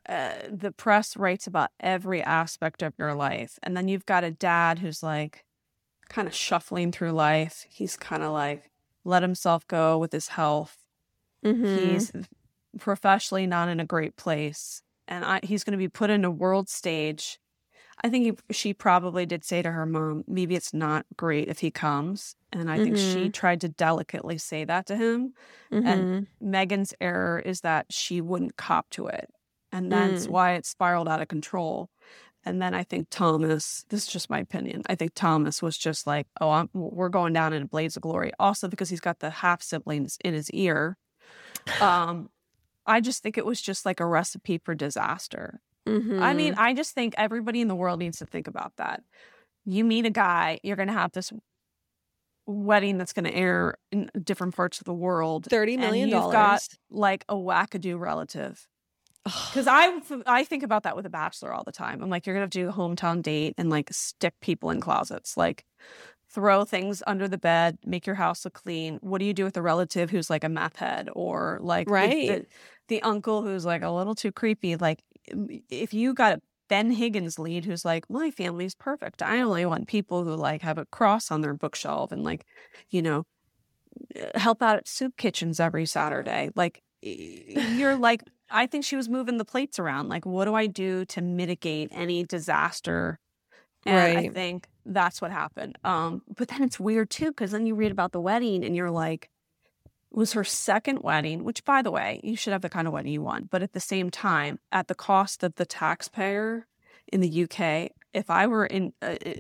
Uh, 0.08 0.34
the 0.50 0.72
press 0.72 1.18
writes 1.18 1.48
about 1.48 1.72
every 1.80 2.22
aspect 2.22 2.84
of 2.84 2.94
your 2.98 3.14
life. 3.16 3.58
And 3.64 3.76
then 3.76 3.88
you've 3.88 4.06
got 4.06 4.24
a 4.24 4.32
dad 4.32 4.80
who's 4.80 5.02
like 5.02 5.46
kind 6.10 6.28
of 6.28 6.34
shuffling 6.34 6.92
through 6.92 7.12
life. 7.12 7.66
He's 7.70 7.98
kind 7.98 8.24
of 8.24 8.32
like 8.32 8.70
let 9.04 9.24
himself 9.24 9.68
go 9.68 9.98
with 9.98 10.12
his 10.12 10.30
health. 10.30 10.78
Mm-hmm. 11.44 11.90
He's 11.90 12.12
professionally 12.78 13.48
not 13.48 13.70
in 13.70 13.80
a 13.80 13.86
great 13.86 14.16
place. 14.16 14.84
And 15.08 15.26
I, 15.26 15.40
he's 15.42 15.64
going 15.64 15.72
to 15.72 15.78
be 15.78 15.90
put 15.90 16.10
in 16.10 16.24
a 16.24 16.32
world 16.32 16.70
stage. 16.70 17.40
I 18.02 18.10
think 18.10 18.26
he, 18.26 18.54
she 18.54 18.74
probably 18.74 19.26
did 19.26 19.44
say 19.44 19.62
to 19.62 19.72
her 19.72 19.86
mom, 19.86 20.24
maybe 20.28 20.56
it's 20.56 20.74
not 20.74 21.06
great 21.18 21.50
if 21.50 21.60
he 21.60 21.72
comes. 21.72 22.36
And 22.52 22.70
I 22.70 22.76
mm-hmm. 22.76 22.84
think 22.84 22.98
she 22.98 23.04
mm-hmm. 23.04 23.32
tried 23.32 23.62
to 23.62 23.70
delicately 23.70 24.38
say 24.38 24.64
that 24.64 24.86
to 24.88 24.96
him. 24.96 25.34
Mm-hmm. 25.72 25.88
And 25.88 26.28
Meghan's 26.42 26.94
error 27.02 27.40
is 27.40 27.62
that 27.62 27.88
she 27.90 28.22
wouldn't 28.22 28.56
cop 28.56 28.90
to 28.92 29.08
it. 29.08 29.30
And 29.72 29.92
that's 29.92 30.26
mm. 30.26 30.30
why 30.32 30.54
it 30.54 30.66
spiraled 30.66 31.08
out 31.08 31.22
of 31.22 31.28
control. 31.28 31.90
And 32.46 32.62
then 32.62 32.74
I 32.74 32.84
think 32.84 33.08
Thomas, 33.10 33.86
this 33.90 34.04
is 34.04 34.08
just 34.08 34.30
my 34.30 34.40
opinion. 34.40 34.82
I 34.88 34.96
think 34.96 35.14
Thomas 35.14 35.62
was 35.62 35.78
just 35.78 36.08
like, 36.08 36.26
oh, 36.42 36.50
I'm, 36.50 36.70
we're 36.74 37.10
going 37.10 37.34
down 37.34 37.54
in 37.54 37.64
a 37.64 37.68
blaze 37.68 37.96
of 37.96 38.02
glory. 38.02 38.32
Also, 38.40 38.68
because 38.68 38.90
he's 38.90 39.02
got 39.02 39.20
the 39.20 39.30
half 39.30 39.62
siblings 39.62 40.18
in 40.24 40.34
his 40.34 40.50
ear. 40.52 40.98
Um, 41.82 42.30
I 42.88 43.02
just 43.02 43.22
think 43.22 43.38
it 43.38 43.46
was 43.46 43.62
just 43.62 43.86
like 43.86 44.00
a 44.00 44.06
recipe 44.06 44.58
for 44.58 44.74
disaster. 44.74 45.62
Mm-hmm. 45.90 46.24
I 46.24 46.34
mean, 46.34 46.54
mm-hmm. 46.54 46.62
I 46.62 46.74
just 46.74 46.94
think 46.94 47.14
everybody 47.18 47.62
in 47.62 47.68
the 47.68 47.76
world 47.76 48.00
needs 48.00 48.20
to 48.20 48.26
think 48.26 48.48
about 48.48 48.74
that. 48.78 49.04
You 49.66 49.84
meet 49.84 50.06
a 50.06 50.10
guy, 50.10 50.60
you're 50.64 50.76
going 50.76 50.88
to 50.88 50.94
have 50.94 51.12
this 51.12 51.32
wedding 52.46 52.98
that's 52.98 53.14
going 53.14 53.26
to 53.26 53.34
air 53.34 53.76
in 53.92 54.10
different 54.24 54.56
parts 54.56 54.80
of 54.80 54.86
the 54.86 54.94
world. 54.94 55.46
Thirty 55.50 55.78
million 55.78 56.10
dollars. 56.10 56.26
You've 56.26 56.34
got 56.34 56.68
like 56.90 57.26
a 57.30 57.36
wackadoo 57.36 58.00
relative. 58.00 58.68
Because 59.26 59.68
I 59.68 60.00
I 60.26 60.44
think 60.44 60.64
about 60.64 60.84
that 60.84 60.96
with 60.96 61.06
a 61.06 61.10
bachelor 61.10 61.54
all 61.54 61.64
the 61.64 61.72
time. 61.72 62.02
I'm 62.02 62.10
like, 62.10 62.26
you're 62.26 62.34
gonna 62.34 62.46
have 62.46 62.50
to 62.52 62.60
do 62.60 62.70
a 62.70 62.74
hometown 62.74 63.22
date 63.22 63.54
and 63.58 63.70
like 63.70 63.90
stick 63.92 64.34
people 64.42 64.72
in 64.72 64.80
closets, 64.80 65.38
like 65.38 65.66
throw 66.32 66.64
things 66.64 67.04
under 67.08 67.28
the 67.28 67.38
bed, 67.38 67.78
make 67.86 68.06
your 68.06 68.16
house 68.16 68.46
look 68.46 68.54
clean. 68.54 68.98
What 69.02 69.20
do 69.20 69.26
you 69.26 69.34
do 69.34 69.44
with 69.44 69.58
a 69.58 69.62
relative 69.62 70.10
who's 70.10 70.30
like 70.30 70.44
a 70.44 70.50
meth 70.50 70.78
head 70.78 71.10
or 71.14 71.60
like 71.62 71.90
right. 71.90 72.10
the, 72.10 72.28
the, 72.28 72.46
the 72.88 73.02
uncle 73.02 73.42
who's 73.42 73.66
like 73.66 73.82
a 73.82 73.90
little 73.90 74.16
too 74.16 74.32
creepy? 74.32 74.76
Like, 74.76 75.04
if 75.70 75.94
you 75.94 76.14
got 76.14 76.38
a 76.38 76.42
Ben 76.68 76.92
Higgins 76.92 77.40
lead 77.40 77.66
who's 77.66 77.84
like, 77.84 78.10
my 78.10 78.32
family's 78.32 78.76
perfect. 78.76 79.22
I 79.22 79.42
only 79.42 79.66
want 79.66 79.88
people 79.88 80.24
who 80.24 80.36
like 80.36 80.62
have 80.62 80.78
a 80.78 80.86
cross 80.86 81.32
on 81.32 81.42
their 81.42 81.54
bookshelf 81.54 82.12
and 82.12 82.24
like, 82.24 82.46
you 82.90 83.02
know, 83.02 83.26
uh, 84.16 84.38
help 84.40 84.62
out 84.62 84.78
at 84.78 84.88
soup 84.88 85.18
kitchens 85.18 85.60
every 85.60 85.86
Saturday. 85.86 86.52
Like, 86.56 86.82
you're 87.02 87.96
like, 87.96 88.24
I 88.50 88.68
think 88.68 88.84
she 88.86 88.96
was 88.96 89.10
moving 89.10 89.38
the 89.38 89.46
plates 89.46 89.80
around. 89.80 90.10
Like, 90.10 90.26
what 90.26 90.46
do 90.46 90.54
I 90.54 90.68
do 90.68 91.06
to 91.06 91.22
mitigate 91.22 91.90
any 91.92 92.24
disaster? 92.24 93.20
And 93.86 94.18
right. 94.18 94.30
I 94.30 94.34
think 94.34 94.68
that's 94.86 95.22
what 95.22 95.32
happened. 95.32 95.78
Um, 95.84 96.22
but 96.36 96.50
then 96.50 96.64
it's 96.64 96.80
weird 96.80 97.10
too, 97.10 97.28
because 97.28 97.52
then 97.52 97.66
you 97.66 97.76
read 97.76 97.92
about 97.92 98.12
the 98.12 98.22
wedding 98.22 98.64
and 98.64 98.76
you're 98.76 98.92
like, 98.92 99.30
was 100.12 100.34
her 100.34 100.44
second 100.44 101.00
wedding, 101.02 101.44
which, 101.44 101.64
by 101.64 101.82
the 101.82 101.92
way, 101.92 102.20
you 102.24 102.36
should 102.36 102.54
have 102.54 102.62
the 102.62 102.70
kind 102.70 102.88
of 102.88 102.94
wedding 102.94 103.12
you 103.12 103.22
want. 103.22 103.50
But 103.50 103.62
at 103.62 103.74
the 103.74 103.80
same 103.80 104.10
time, 104.10 104.60
at 104.72 104.88
the 104.88 104.96
cost 104.96 105.44
of 105.44 105.56
the 105.56 105.66
taxpayer 105.66 106.68
in 107.12 107.22
the 107.22 107.44
UK, 107.44 107.92
if 108.14 108.30
I 108.30 108.48
were 108.48 108.66
in, 108.66 108.94
uh, 109.02 109.16
uh, 109.26 109.34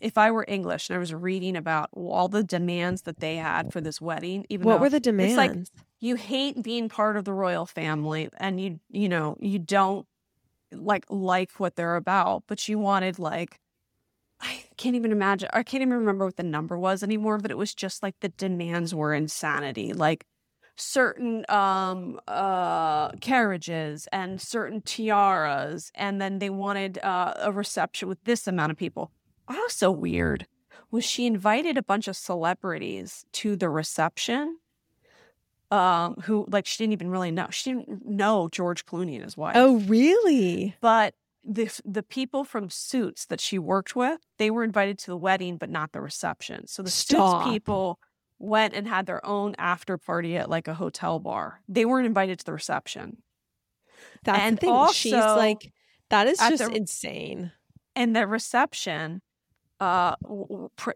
if 0.00 0.16
I 0.18 0.30
were 0.30 0.44
English 0.46 0.88
and 0.88 0.96
I 0.96 0.98
was 0.98 1.12
reading 1.12 1.56
about 1.56 1.88
all 1.92 2.28
the 2.28 2.44
demands 2.44 3.02
that 3.02 3.20
they 3.20 3.36
had 3.36 3.72
for 3.72 3.80
this 3.80 4.00
wedding, 4.00 4.46
even 4.48 4.66
what 4.66 4.80
were 4.80 4.90
the 4.90 5.00
demands? 5.00 5.32
It's 5.32 5.36
like 5.36 5.84
you 6.00 6.16
hate 6.16 6.62
being 6.62 6.88
part 6.88 7.16
of 7.16 7.24
the 7.24 7.32
royal 7.32 7.66
family, 7.66 8.28
and 8.36 8.60
you 8.60 8.80
you 8.90 9.08
know 9.08 9.36
you 9.40 9.58
don't 9.58 10.06
like 10.70 11.06
like 11.08 11.52
what 11.58 11.76
they're 11.76 11.96
about, 11.96 12.44
but 12.46 12.68
you 12.68 12.78
wanted 12.78 13.18
like 13.18 13.60
I 14.44 14.64
can't 14.76 14.94
even 14.94 15.10
imagine. 15.10 15.48
I 15.52 15.62
can't 15.62 15.80
even 15.82 15.94
remember 15.94 16.24
what 16.26 16.36
the 16.36 16.42
number 16.42 16.78
was 16.78 17.02
anymore, 17.02 17.38
but 17.38 17.50
it 17.50 17.58
was 17.58 17.74
just 17.74 18.02
like 18.02 18.14
the 18.20 18.28
demands 18.28 18.94
were 18.94 19.14
insanity. 19.14 19.92
Like 19.92 20.26
certain 20.76 21.44
um 21.48 22.18
uh 22.26 23.08
carriages 23.20 24.08
and 24.10 24.40
certain 24.40 24.80
tiaras 24.80 25.92
and 25.94 26.20
then 26.20 26.40
they 26.40 26.50
wanted 26.50 26.98
uh, 26.98 27.32
a 27.38 27.52
reception 27.52 28.08
with 28.08 28.22
this 28.24 28.46
amount 28.48 28.72
of 28.72 28.76
people. 28.76 29.10
Also 29.48 29.90
weird 29.90 30.46
was 30.90 31.04
she 31.04 31.26
invited 31.26 31.78
a 31.78 31.82
bunch 31.82 32.08
of 32.08 32.16
celebrities 32.16 33.24
to 33.30 33.54
the 33.54 33.68
reception 33.70 34.58
um 35.70 36.16
who 36.24 36.44
like 36.50 36.66
she 36.66 36.82
didn't 36.82 36.92
even 36.92 37.08
really 37.08 37.30
know. 37.30 37.46
She 37.50 37.72
didn't 37.72 38.04
know 38.04 38.48
George 38.48 38.84
Clooney 38.84 39.14
and 39.14 39.24
his 39.24 39.36
wife. 39.36 39.54
Oh, 39.56 39.78
really? 39.80 40.74
But 40.80 41.14
the 41.46 41.80
the 41.84 42.02
people 42.02 42.44
from 42.44 42.70
Suits 42.70 43.26
that 43.26 43.40
she 43.40 43.58
worked 43.58 43.94
with, 43.94 44.20
they 44.38 44.50
were 44.50 44.64
invited 44.64 44.98
to 45.00 45.10
the 45.10 45.16
wedding, 45.16 45.56
but 45.56 45.70
not 45.70 45.92
the 45.92 46.00
reception. 46.00 46.66
So 46.66 46.82
the 46.82 46.90
Stop. 46.90 47.44
Suits 47.44 47.52
people 47.52 47.98
went 48.38 48.74
and 48.74 48.88
had 48.88 49.06
their 49.06 49.24
own 49.24 49.54
after 49.58 49.98
party 49.98 50.36
at 50.36 50.50
like 50.50 50.68
a 50.68 50.74
hotel 50.74 51.18
bar. 51.18 51.60
They 51.68 51.84
weren't 51.84 52.06
invited 52.06 52.38
to 52.40 52.44
the 52.44 52.52
reception. 52.52 53.18
That's 54.24 54.40
and 54.40 54.56
the 54.56 54.60
thing. 54.60 54.70
Also, 54.70 54.92
She's 54.92 55.12
like, 55.12 55.72
that 56.10 56.26
is 56.26 56.38
just 56.38 56.64
the, 56.64 56.76
insane. 56.76 57.52
And 57.96 58.14
the 58.14 58.26
reception, 58.26 59.22
uh, 59.80 60.16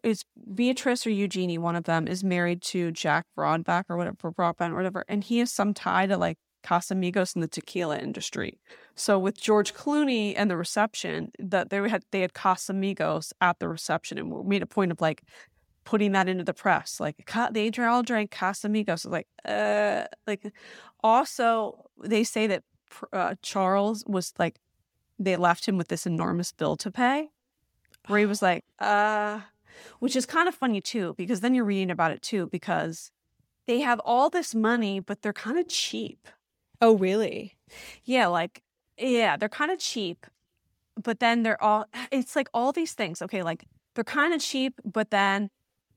is 0.03 0.25
Beatrice 0.55 1.07
or 1.07 1.11
Eugenie, 1.11 1.59
one 1.59 1.77
of 1.77 1.85
them, 1.85 2.09
is 2.09 2.25
married 2.25 2.63
to 2.63 2.91
Jack 2.91 3.27
Broadback 3.37 3.85
or 3.89 3.97
whatever, 3.97 4.31
Broadbent 4.31 4.73
or 4.73 4.77
whatever, 4.77 5.05
and 5.09 5.23
he 5.23 5.39
has 5.39 5.53
some 5.53 5.75
tie 5.75 6.07
to 6.07 6.17
like 6.17 6.39
Casamigos 6.65 7.35
in 7.35 7.41
the 7.41 7.49
tequila 7.49 7.99
industry. 7.99 8.59
So 8.99 9.19
with 9.19 9.41
George 9.41 9.75
Clooney 9.75 10.35
and 10.37 10.51
the 10.51 10.57
reception, 10.57 11.31
that 11.39 11.71
they 11.71 11.89
had 11.89 12.05
they 12.11 12.21
had 12.21 12.33
Casamigos 12.35 13.33
at 13.41 13.59
the 13.61 13.69
reception 13.69 14.19
and 14.19 14.47
made 14.47 14.63
a 14.63 14.67
point 14.67 14.91
of 14.91 15.01
like 15.01 15.23
putting 15.85 16.13
that 16.13 16.29
into 16.29 16.45
the 16.45 16.53
press. 16.53 16.99
Like 16.99 17.31
they 17.53 17.71
all 17.79 18.03
drank 18.03 18.33
Casamigos. 18.33 19.09
Like 19.09 19.29
uh, 19.45 20.05
like 20.27 20.53
also 21.03 21.87
they 22.03 22.25
say 22.25 22.49
that 22.49 22.65
uh, 23.13 23.35
Charles 23.41 24.05
was 24.07 24.35
like 24.39 24.59
they 25.19 25.37
left 25.37 25.67
him 25.67 25.77
with 25.77 25.89
this 25.89 26.07
enormous 26.07 26.51
bill 26.53 26.77
to 26.77 26.91
pay, 26.91 27.31
where 28.09 28.19
he 28.19 28.27
was 28.27 28.43
like, 28.43 28.65
uh, 28.81 29.41
which 30.01 30.17
is 30.17 30.27
kind 30.27 30.49
of 30.49 30.57
funny 30.57 30.81
too 30.81 31.15
because 31.17 31.41
then 31.41 31.55
you're 31.55 31.65
reading 31.65 31.91
about 31.91 32.11
it 32.11 32.21
too 32.21 32.49
because 32.49 33.13
they 33.67 33.81
have 33.81 34.01
all 34.01 34.29
this 34.29 34.57
money 34.57 34.99
but 34.99 35.23
they're 35.23 35.33
kind 35.33 35.59
of 35.59 35.69
cheap 35.69 36.27
Oh, 36.81 36.97
really? 36.97 37.57
Yeah, 38.05 38.29
like 38.29 38.63
yeah, 38.99 39.37
they're 39.37 39.49
kind 39.49 39.71
of 39.71 39.79
cheap, 39.79 40.27
but 41.03 41.21
then 41.21 41.43
they're 41.43 41.63
all 41.63 41.87
it's 42.11 42.37
like 42.37 42.49
all 42.53 42.73
these 42.73 42.93
things. 42.93 43.23
Okay, 43.23 43.43
like 43.43 43.65
they're 43.95 44.05
kind 44.05 44.35
of 44.35 44.41
cheap, 44.41 44.75
but 44.85 45.11
then 45.11 45.51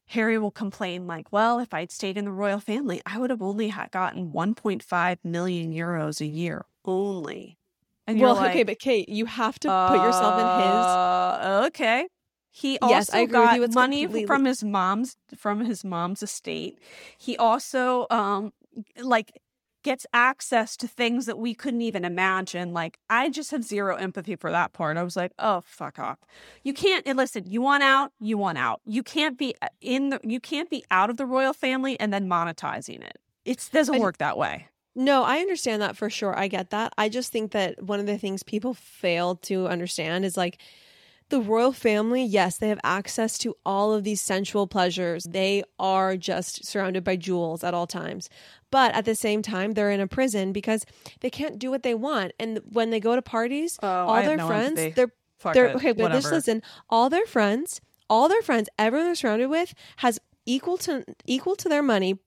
Harry 0.08 0.38
will 0.38 0.52
complain 0.52 1.08
like, 1.08 1.32
"Well, 1.32 1.60
if 1.60 1.74
I'd 1.74 1.92
stayed 1.92 2.18
in 2.18 2.26
the 2.26 2.32
royal 2.32 2.60
family, 2.60 3.02
I 3.06 3.18
would 3.18 3.30
have 3.30 3.42
only 3.42 3.74
gotten 3.92 4.32
1.5 4.32 5.18
million 5.24 5.74
euros 5.74 6.22
a 6.22 6.26
year 6.26 6.66
only." 6.86 7.58
And 8.08 8.20
well, 8.20 8.36
like, 8.36 8.52
okay, 8.52 8.64
but 8.64 8.80
Kate, 8.80 9.10
you 9.10 9.26
have 9.26 9.60
to 9.60 9.68
put 9.68 10.00
uh, 10.00 10.04
yourself 10.04 10.40
in 10.40 10.64
his. 10.64 10.86
Uh, 10.86 11.64
okay. 11.68 12.08
He 12.52 12.78
also 12.80 12.94
yes, 12.94 13.10
I 13.14 13.26
got 13.26 13.56
you, 13.56 13.68
money 13.70 14.04
completely... 14.04 14.28
from 14.28 14.46
his 14.46 14.64
mom's 14.64 15.16
from 15.38 15.64
his 15.64 15.86
mom's 15.86 16.22
estate. 16.22 16.80
He 17.18 17.38
also 17.38 18.08
um 18.10 18.52
like 19.02 19.32
gets 19.84 20.06
access 20.14 20.78
to 20.78 20.88
things 20.88 21.26
that 21.26 21.38
we 21.38 21.54
couldn't 21.54 21.82
even 21.82 22.06
imagine. 22.06 22.74
Like, 22.74 23.00
I 23.10 23.30
just 23.30 23.52
have 23.52 23.64
zero 23.64 23.96
empathy 23.96 24.36
for 24.36 24.52
that 24.52 24.74
part. 24.74 24.98
I 24.98 25.04
was 25.04 25.16
like, 25.16 25.32
oh, 25.40 25.64
fuck 25.66 26.00
off. 26.00 26.20
You 26.64 26.74
can't, 26.74 27.06
and 27.08 27.18
listen, 27.18 27.46
you 27.48 27.62
want 27.62 27.84
out, 27.84 28.12
you 28.20 28.38
want 28.38 28.58
out. 28.58 28.82
You 28.86 29.04
can't 29.04 29.38
be 29.38 29.56
uh, 29.62 29.68
in 29.82 30.10
the, 30.10 30.20
you 30.24 30.40
can't 30.40 30.70
be 30.70 30.84
out 30.92 31.10
of 31.10 31.18
the 31.18 31.26
royal 31.26 31.54
family 31.54 32.00
and 32.00 32.14
then 32.14 32.28
monetizing 32.28 33.02
it. 33.02 33.20
It 33.46 33.70
doesn't 33.72 34.00
work 34.00 34.18
that 34.20 34.38
way. 34.38 34.68
No, 34.94 35.24
I 35.24 35.38
understand 35.38 35.82
that 35.82 35.96
for 35.96 36.10
sure. 36.10 36.38
I 36.38 36.48
get 36.48 36.70
that. 36.72 36.94
I 36.98 37.08
just 37.10 37.32
think 37.32 37.52
that 37.54 37.82
one 37.82 38.00
of 38.00 38.06
the 38.06 38.18
things 38.18 38.44
people 38.44 38.74
fail 38.74 39.36
to 39.38 39.68
understand 39.68 40.26
is 40.26 40.36
like, 40.36 40.60
the 41.32 41.42
royal 41.42 41.72
family, 41.72 42.24
yes, 42.24 42.58
they 42.58 42.70
have 42.70 42.80
access 42.84 43.38
to 43.40 43.56
all 43.66 43.94
of 43.94 44.04
these 44.04 44.22
sensual 44.22 44.68
pleasures. 44.68 45.24
They 45.24 45.64
are 45.80 46.16
just 46.16 46.64
surrounded 46.66 47.04
by 47.04 47.16
jewels 47.16 47.64
at 47.64 47.74
all 47.74 47.88
times. 47.88 48.30
But 48.70 48.94
at 48.94 49.06
the 49.06 49.16
same 49.16 49.42
time, 49.42 49.74
they're 49.74 49.92
in 49.92 50.00
a 50.00 50.08
prison 50.08 50.54
because 50.54 50.86
they 51.22 51.30
can't 51.30 51.58
do 51.58 51.72
what 51.72 51.84
they 51.84 51.96
want. 51.96 52.34
And 52.40 52.60
when 52.72 52.92
they 52.92 53.00
go 53.00 53.16
to 53.16 53.22
parties, 53.22 53.80
oh, 53.82 53.88
all 53.88 54.22
their 54.22 54.38
no 54.38 54.48
friends, 54.48 54.80
empathy. 54.80 54.92
they're 54.92 55.12
Fuck 55.40 55.56
they're 55.56 55.68
it. 55.68 55.76
okay, 55.78 55.92
but 55.92 56.12
just 56.12 56.32
listen, 56.32 56.62
all 56.88 57.10
their 57.10 57.26
friends, 57.26 57.82
all 58.08 58.30
their 58.30 58.44
friends, 58.44 58.70
everyone 58.78 59.08
they're 59.08 59.16
surrounded 59.16 59.48
with 59.48 59.74
has 59.98 60.20
equal 60.46 60.78
to 60.78 61.04
equal 61.26 61.56
to 61.56 61.68
their 61.68 61.82
money 61.82 62.20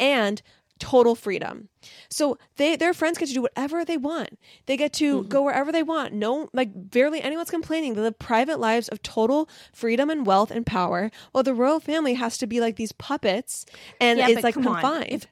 and 0.00 0.40
total 0.82 1.14
freedom. 1.14 1.68
So 2.10 2.36
they 2.56 2.74
their 2.74 2.92
friends 2.92 3.16
get 3.16 3.28
to 3.28 3.34
do 3.34 3.42
whatever 3.42 3.84
they 3.84 3.96
want. 3.96 4.36
They 4.66 4.76
get 4.76 4.92
to 4.94 5.20
mm-hmm. 5.20 5.28
go 5.28 5.42
wherever 5.42 5.70
they 5.70 5.84
want. 5.84 6.12
No 6.12 6.48
like 6.52 6.70
barely 6.74 7.22
anyone's 7.22 7.50
complaining. 7.50 7.94
They 7.94 8.00
live 8.00 8.18
private 8.18 8.58
lives 8.58 8.88
of 8.88 9.00
total 9.02 9.48
freedom 9.72 10.10
and 10.10 10.26
wealth 10.26 10.50
and 10.50 10.66
power. 10.66 11.12
While 11.30 11.44
the 11.44 11.54
royal 11.54 11.78
family 11.78 12.14
has 12.14 12.36
to 12.38 12.48
be 12.48 12.60
like 12.60 12.74
these 12.74 12.90
puppets 12.90 13.64
and 14.00 14.18
yeah, 14.18 14.28
it's 14.28 14.42
like 14.42 14.54
confined. 14.54 15.28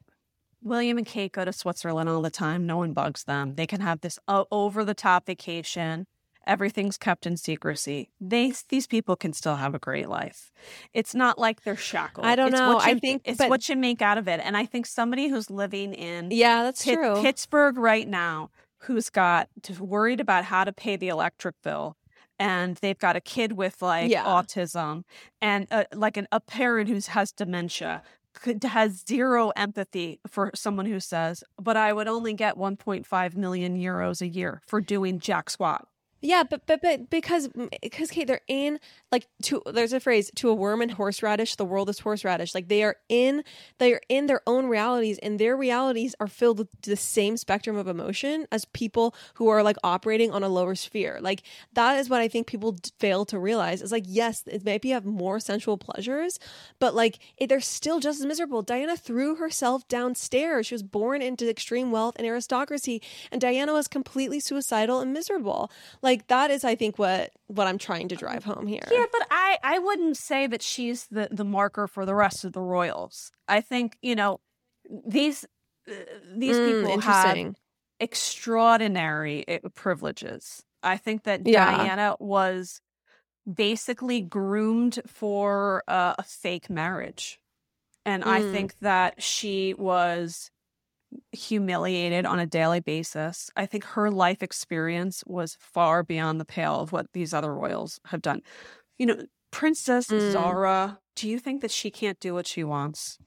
William 0.62 0.98
and 0.98 1.07
Kate 1.07 1.32
go 1.32 1.44
to 1.44 1.53
Switzerland 1.53 2.09
all 2.09 2.22
the 2.22 2.30
time. 2.30 2.64
No 2.64 2.76
one 2.76 2.92
bugs 2.92 3.24
them. 3.24 3.57
They 3.57 3.66
can 3.66 3.80
have 3.80 4.03
this 4.03 4.18
uh, 4.28 4.44
over 4.53 4.84
the 4.84 4.94
top 4.94 5.26
vacation. 5.26 6.07
Everything's 6.51 6.96
kept 6.96 7.26
in 7.26 7.36
secrecy. 7.36 8.11
They 8.20 8.53
these 8.68 8.88
people 8.88 9.14
can 9.14 9.32
still 9.32 9.55
have 9.55 9.72
a 9.72 9.78
great 9.78 10.09
life. 10.09 10.51
It's 10.92 11.14
not 11.14 11.38
like 11.38 11.62
they're 11.62 11.76
shackled. 11.76 12.26
I 12.26 12.34
don't 12.34 12.48
it's 12.48 12.59
know. 12.59 12.72
You, 12.72 12.78
I 12.78 12.98
think 12.98 13.22
it's 13.24 13.38
but, 13.38 13.48
what 13.48 13.68
you 13.68 13.76
make 13.76 14.03
out 14.03 14.18
of 14.18 14.26
it. 14.26 14.40
And 14.42 14.57
I 14.57 14.66
think 14.66 14.86
somebody 14.86 15.28
who's 15.28 15.48
living 15.48 15.94
in 15.94 16.32
yeah, 16.32 16.64
that's 16.64 16.84
Pitt, 16.84 16.96
true. 16.96 17.22
Pittsburgh 17.22 17.78
right 17.78 18.09
now, 18.09 18.51
who's 18.78 19.11
got 19.11 19.48
worried 19.78 20.18
about 20.18 20.44
how 20.44 20.64
to 20.64 20.72
pay 20.72 20.96
the 20.96 21.07
electric 21.07 21.55
bill, 21.62 21.96
and 22.40 22.76
they've 22.78 22.98
got 22.98 23.14
a 23.14 23.20
kid 23.20 23.53
with 23.53 23.80
like 23.80 24.11
yeah. 24.11 24.24
autism 24.24 25.05
and 25.40 25.68
uh, 25.70 25.84
like 25.94 26.16
an, 26.16 26.26
a 26.32 26.40
parent 26.40 26.88
who 26.88 26.98
has 27.12 27.30
dementia 27.30 28.03
could, 28.34 28.62
has 28.64 29.05
zero 29.07 29.51
empathy 29.51 30.20
for 30.26 30.51
someone 30.55 30.86
who 30.86 31.01
says, 31.01 31.44
but 31.61 31.76
I 31.76 31.92
would 31.92 32.09
only 32.09 32.34
get 32.34 32.57
1.5 32.57 33.36
million 33.36 33.78
euros 33.78 34.20
a 34.20 34.28
year 34.28 34.62
for 34.66 34.80
doing 34.80 35.18
jack 35.18 35.51
squat. 35.51 35.86
Yeah, 36.23 36.43
but 36.43 36.66
but 36.66 36.83
but 36.83 37.09
because 37.09 37.49
because 37.81 38.11
Kate, 38.11 38.27
they're 38.27 38.43
in 38.47 38.79
like 39.11 39.27
to 39.45 39.62
there's 39.73 39.95
a 39.95 40.01
phrase 40.01 40.31
to 40.37 40.51
a 40.51 40.55
worm 40.55 40.83
and 40.83 40.91
horseradish, 40.91 41.57
the 41.57 41.64
world 41.64 41.89
is 41.89 42.01
horseradish. 42.01 42.55
Like 42.55 42.68
they 42.68 42.83
are 42.83 42.97
in 43.09 43.43
they 43.79 43.95
are 43.95 44.03
in 44.11 44.27
their 44.27 44.43
own 44.47 44.66
realities, 44.66 45.18
and 45.18 45.39
their 45.39 45.57
realities 45.57 46.14
are 46.21 46.27
filled 46.27 46.59
with 46.59 46.68
the 46.83 46.97
same 46.97 47.39
spectrum 47.39 47.77
of 47.77 47.89
emotion 47.89 48.47
as 48.53 48.66
people 48.66 49.14
who 49.35 49.49
are 49.49 49.62
like 49.62 49.77
operating 49.83 50.31
on 50.31 50.43
a 50.43 50.49
lower 50.51 50.75
sphere. 50.75 51.18
Like 51.23 51.43
that 51.73 51.99
is 51.99 52.11
what 52.11 52.21
I 52.21 52.29
think 52.29 52.47
people 52.47 52.77
fail 52.99 53.25
to 53.27 53.39
realize. 53.39 53.81
Is 53.81 53.93
like 53.93 54.05
yes, 54.07 54.43
it 54.47 54.62
maybe 54.62 54.91
have 54.91 55.07
more 55.07 55.41
sensual 55.41 55.79
pleasures, 55.79 56.39
but 56.79 56.95
like 56.95 57.18
it, 57.39 57.47
they're 57.49 57.61
still 57.61 57.99
just 57.99 58.21
as 58.21 58.27
miserable. 58.27 58.61
Diana 58.61 58.97
threw 58.99 59.37
herself 59.37 59.89
downstairs. 59.89 60.66
She 60.66 60.75
was 60.75 60.83
born 60.83 61.23
into 61.23 61.49
extreme 61.49 61.91
wealth 61.91 62.16
and 62.16 62.27
aristocracy, 62.27 63.01
and 63.33 63.41
Diana 63.41 63.73
was 63.73 63.89
completely 63.89 64.39
suicidal 64.39 65.01
and 65.01 65.14
miserable. 65.14 65.71
Like 66.03 66.09
like 66.11 66.26
that 66.26 66.50
is 66.50 66.64
i 66.64 66.74
think 66.74 66.98
what 66.98 67.30
what 67.46 67.66
i'm 67.66 67.78
trying 67.78 68.08
to 68.08 68.16
drive 68.16 68.44
home 68.44 68.66
here. 68.66 68.82
Yeah 68.90 69.06
but 69.12 69.26
i 69.30 69.58
i 69.62 69.78
wouldn't 69.78 70.16
say 70.16 70.46
that 70.46 70.62
she's 70.62 71.06
the 71.06 71.28
the 71.30 71.44
marker 71.44 71.86
for 71.86 72.04
the 72.04 72.14
rest 72.14 72.44
of 72.44 72.52
the 72.52 72.61
royals. 72.61 73.30
I 73.48 73.61
think 73.61 73.96
you 74.02 74.16
know 74.16 74.40
these 75.06 75.44
uh, 75.88 75.92
these 76.36 76.56
mm, 76.56 76.66
people 76.66 77.00
have 77.00 77.54
extraordinary 78.00 79.44
eh, 79.46 79.58
privileges. 79.74 80.62
I 80.82 80.96
think 80.96 81.24
that 81.24 81.46
yeah. 81.46 81.76
diana 81.76 82.16
was 82.18 82.80
basically 83.52 84.20
groomed 84.20 85.00
for 85.06 85.82
uh, 85.88 86.14
a 86.18 86.22
fake 86.22 86.68
marriage. 86.70 87.38
And 88.04 88.24
mm. 88.24 88.28
i 88.28 88.40
think 88.52 88.78
that 88.80 89.22
she 89.22 89.74
was 89.74 90.50
humiliated 91.32 92.26
on 92.26 92.38
a 92.38 92.46
daily 92.46 92.80
basis. 92.80 93.50
I 93.56 93.66
think 93.66 93.84
her 93.84 94.11
life 94.11 94.42
experience 94.42 95.22
was 95.26 95.56
far 95.61 96.02
beyond 96.02 96.40
the 96.40 96.44
pale 96.44 96.80
of 96.80 96.92
what 96.92 97.06
these 97.12 97.34
other 97.34 97.54
royals 97.54 98.00
have 98.06 98.22
done. 98.22 98.42
You 98.98 99.06
know, 99.06 99.22
Princess 99.50 100.08
mm. 100.08 100.32
Zara, 100.32 100.98
do 101.16 101.28
you 101.28 101.38
think 101.38 101.62
that 101.62 101.70
she 101.70 101.90
can't 101.90 102.20
do 102.20 102.34
what 102.34 102.46
she 102.46 102.64
wants? 102.64 103.18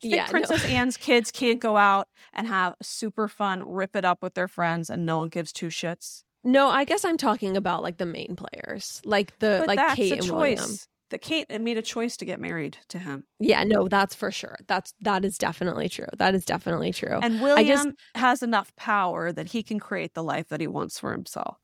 yeah, 0.00 0.26
Princess 0.26 0.64
no. 0.64 0.70
Anne's 0.70 0.96
kids 0.96 1.30
can't 1.30 1.60
go 1.60 1.76
out 1.76 2.08
and 2.32 2.46
have 2.46 2.74
super 2.82 3.28
fun, 3.28 3.62
rip 3.66 3.96
it 3.96 4.04
up 4.04 4.22
with 4.22 4.34
their 4.34 4.48
friends, 4.48 4.90
and 4.90 5.04
no 5.04 5.18
one 5.18 5.28
gives 5.28 5.52
two 5.52 5.68
shits. 5.68 6.22
No, 6.44 6.68
I 6.68 6.84
guess 6.84 7.04
I'm 7.04 7.16
talking 7.16 7.56
about 7.56 7.82
like 7.82 7.98
the 7.98 8.06
main 8.06 8.36
players, 8.36 9.02
like 9.04 9.38
the 9.40 9.64
but 9.66 9.76
like 9.76 9.96
Kate 9.96 10.12
and 10.12 10.22
choice. 10.22 10.30
William 10.30 10.76
that 11.10 11.22
Kate 11.22 11.48
made 11.60 11.78
a 11.78 11.82
choice 11.82 12.16
to 12.18 12.24
get 12.24 12.40
married 12.40 12.78
to 12.88 12.98
him. 12.98 13.24
Yeah, 13.40 13.64
no, 13.64 13.88
that's 13.88 14.14
for 14.14 14.30
sure. 14.30 14.56
That's 14.66 14.94
that 15.00 15.24
is 15.24 15.38
definitely 15.38 15.88
true. 15.88 16.06
That 16.18 16.34
is 16.34 16.44
definitely 16.44 16.92
true. 16.92 17.18
And 17.22 17.40
William 17.40 17.66
just, 17.66 17.88
has 18.14 18.42
enough 18.42 18.74
power 18.76 19.32
that 19.32 19.48
he 19.48 19.62
can 19.62 19.78
create 19.78 20.14
the 20.14 20.22
life 20.22 20.48
that 20.48 20.60
he 20.60 20.66
wants 20.66 20.98
for 20.98 21.12
himself. 21.12 21.58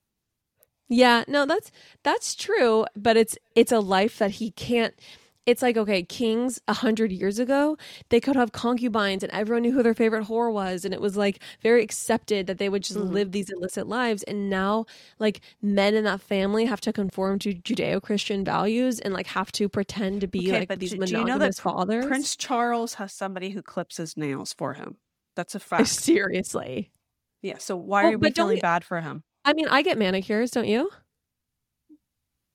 Yeah, 0.88 1.24
no, 1.28 1.46
that's 1.46 1.70
that's 2.02 2.34
true, 2.34 2.86
but 2.94 3.16
it's 3.16 3.36
it's 3.54 3.72
a 3.72 3.80
life 3.80 4.18
that 4.18 4.32
he 4.32 4.50
can't 4.50 4.94
it's 5.46 5.62
like 5.62 5.76
okay 5.76 6.02
kings 6.02 6.60
a 6.68 6.74
hundred 6.74 7.12
years 7.12 7.38
ago 7.38 7.76
they 8.08 8.20
could 8.20 8.36
have 8.36 8.52
concubines 8.52 9.22
and 9.22 9.32
everyone 9.32 9.62
knew 9.62 9.72
who 9.72 9.82
their 9.82 9.94
favorite 9.94 10.26
whore 10.26 10.52
was. 10.52 10.84
And 10.84 10.94
it 10.94 11.00
was 11.00 11.16
like 11.16 11.40
very 11.62 11.82
accepted 11.82 12.46
that 12.46 12.58
they 12.58 12.68
would 12.68 12.82
just 12.82 12.98
mm-hmm. 12.98 13.12
live 13.12 13.32
these 13.32 13.50
illicit 13.50 13.86
lives. 13.86 14.22
And 14.24 14.50
now 14.50 14.86
like 15.18 15.40
men 15.62 15.94
in 15.94 16.04
that 16.04 16.20
family 16.20 16.64
have 16.66 16.80
to 16.82 16.92
conform 16.92 17.38
to 17.40 17.54
judeo-christian 17.54 18.44
values 18.44 19.00
and 19.00 19.14
like 19.14 19.26
have 19.28 19.52
to 19.52 19.68
pretend 19.68 20.20
to 20.22 20.26
be 20.26 20.50
okay, 20.50 20.66
like 20.68 20.78
these 20.78 20.92
do, 20.92 20.98
monogamous 20.98 21.10
do 21.10 21.18
you 21.18 21.24
know 21.24 21.38
that 21.38 21.54
fathers. 21.54 22.06
Prince 22.06 22.36
charles 22.36 22.94
has 22.94 23.12
somebody 23.12 23.50
who 23.50 23.62
clips 23.62 23.96
his 23.96 24.16
nails 24.16 24.52
for 24.52 24.74
him. 24.74 24.96
That's 25.36 25.54
a 25.54 25.60
fact. 25.60 25.88
Seriously. 25.88 26.90
Yeah 27.42 27.58
so 27.58 27.76
why 27.76 28.12
are 28.12 28.18
we 28.18 28.30
feeling 28.30 28.60
bad 28.60 28.84
for 28.84 29.00
him? 29.00 29.22
I 29.44 29.52
mean 29.52 29.68
i 29.68 29.82
get 29.82 29.98
manicures 29.98 30.50
don't 30.50 30.66
you 30.66 30.90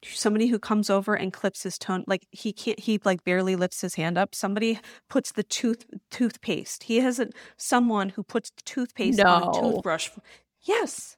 somebody 0.06 0.48
who 0.48 0.60
comes 0.60 0.90
over 0.90 1.14
and 1.14 1.34
clips 1.34 1.64
his 1.64 1.78
tone 1.78 2.04
like 2.08 2.26
he 2.32 2.54
can't 2.54 2.80
he 2.80 3.00
like 3.04 3.24
barely 3.24 3.56
lifts 3.56 3.82
his 3.82 3.96
hand 3.96 4.18
up 4.18 4.34
somebody 4.34 4.80
puts 5.10 5.32
the 5.34 5.44
tooth 5.44 5.86
toothpaste 6.10 6.84
he 6.84 6.98
hasn't 6.98 7.34
someone 7.58 8.10
who 8.10 8.24
puts 8.24 8.50
the 8.52 8.62
toothpaste 8.64 9.20
no. 9.20 9.26
on 9.26 9.44
a 9.44 9.60
toothbrush 9.60 10.10
yes 10.62 11.18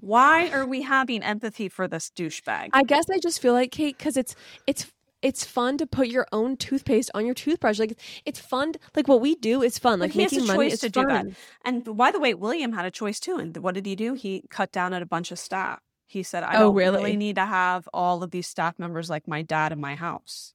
why 0.00 0.48
are 0.50 0.66
we 0.66 0.82
having 0.82 1.22
empathy 1.22 1.68
for 1.68 1.86
this 1.86 2.10
douchebag 2.16 2.70
i 2.72 2.82
guess 2.82 3.04
i 3.10 3.18
just 3.18 3.40
feel 3.40 3.52
like 3.52 3.70
kate 3.70 3.96
because 3.98 4.16
it's 4.16 4.34
it's 4.66 4.86
it's 5.22 5.44
fun 5.44 5.78
to 5.78 5.86
put 5.86 6.08
your 6.08 6.26
own 6.32 6.56
toothpaste 6.56 7.08
on 7.14 7.24
your 7.24 7.34
toothbrush. 7.34 7.78
Like 7.78 7.96
it's 8.26 8.40
fun. 8.40 8.74
Like 8.96 9.06
what 9.06 9.20
we 9.20 9.36
do 9.36 9.62
is 9.62 9.78
fun. 9.78 10.00
Like 10.00 10.16
making 10.16 10.46
money 10.48 10.66
is 10.66 10.80
to 10.80 10.90
fun. 10.90 11.04
do 11.04 11.12
that. 11.12 11.26
And 11.64 11.96
by 11.96 12.10
the 12.10 12.18
way, 12.18 12.34
William 12.34 12.72
had 12.72 12.84
a 12.84 12.90
choice 12.90 13.20
too. 13.20 13.36
And 13.36 13.56
what 13.58 13.74
did 13.74 13.86
he 13.86 13.94
do? 13.94 14.14
He 14.14 14.42
cut 14.50 14.72
down 14.72 14.92
at 14.92 15.00
a 15.00 15.06
bunch 15.06 15.30
of 15.30 15.38
staff. 15.38 15.78
He 16.12 16.22
said, 16.22 16.42
I 16.44 16.56
oh, 16.56 16.58
don't 16.58 16.74
really? 16.74 16.96
really? 16.98 17.16
need 17.16 17.36
to 17.36 17.46
have 17.46 17.88
all 17.94 18.22
of 18.22 18.30
these 18.32 18.46
staff 18.46 18.78
members 18.78 19.08
like 19.08 19.26
my 19.26 19.40
dad 19.40 19.72
in 19.72 19.80
my 19.80 19.94
house. 19.94 20.52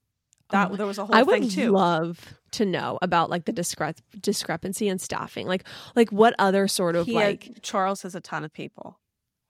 That 0.51 0.69
oh, 0.71 0.75
there 0.75 0.85
was 0.85 0.99
a 0.99 1.05
whole 1.05 1.15
I 1.15 1.23
thing 1.23 1.49
too. 1.49 1.71
love 1.71 2.37
to 2.51 2.63
know 2.63 2.99
about 3.01 3.31
like 3.31 3.45
the 3.45 3.51
discre- 3.51 3.99
discrepancy 4.21 4.87
in 4.87 4.99
staffing. 4.99 5.47
Like 5.47 5.63
like 5.95 6.11
what 6.11 6.35
other 6.37 6.67
sort 6.67 6.95
of 6.95 7.07
he 7.07 7.15
like 7.15 7.57
Charles 7.63 8.03
has 8.03 8.13
a 8.13 8.21
ton 8.21 8.43
of 8.43 8.53
people. 8.53 8.99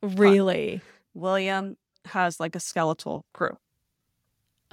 Really? 0.01 0.81
But 1.13 1.21
William 1.21 1.75
has 2.05 2.39
like 2.39 2.55
a 2.55 2.59
skeletal 2.61 3.25
crew. 3.33 3.57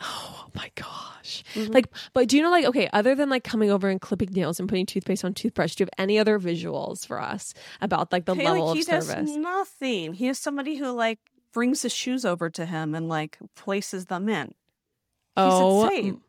Oh 0.01 0.47
my 0.55 0.71
gosh. 0.75 1.45
Mm-hmm. 1.55 1.73
Like, 1.73 1.87
but 2.13 2.29
do 2.29 2.37
you 2.37 2.43
know, 2.43 2.51
like, 2.51 2.65
okay, 2.67 2.89
other 2.93 3.15
than 3.15 3.29
like 3.31 3.45
coming 3.45 3.71
over 3.71 3.89
and 3.89 4.01
clipping 4.01 4.33
nails 4.33 4.59
and 4.59 4.69
putting 4.69 4.87
toothpaste 4.87 5.25
on 5.25 5.35
toothbrush, 5.35 5.75
do 5.75 5.83
you 5.83 5.87
have 5.87 6.05
any 6.05 6.19
other 6.19 6.39
visuals 6.39 7.07
for 7.07 7.21
us 7.21 7.55
about 7.81 8.13
like 8.13 8.25
the 8.25 8.35
hey, 8.35 8.45
level 8.45 8.69
like, 8.69 8.79
of 8.79 8.85
service? 8.85 9.31
He 9.31 9.37
nothing. 9.37 10.15
He 10.15 10.29
is 10.29 10.39
somebody 10.39 10.77
who 10.77 10.91
like 10.91 11.21
brings 11.53 11.83
his 11.83 11.93
shoes 11.93 12.25
over 12.25 12.51
to 12.51 12.67
him 12.67 12.95
and 12.95 13.09
like 13.09 13.39
places 13.55 14.07
them 14.07 14.29
in. 14.29 14.49
He's 14.49 14.55
oh, 15.37 15.85
insane. 15.85 16.21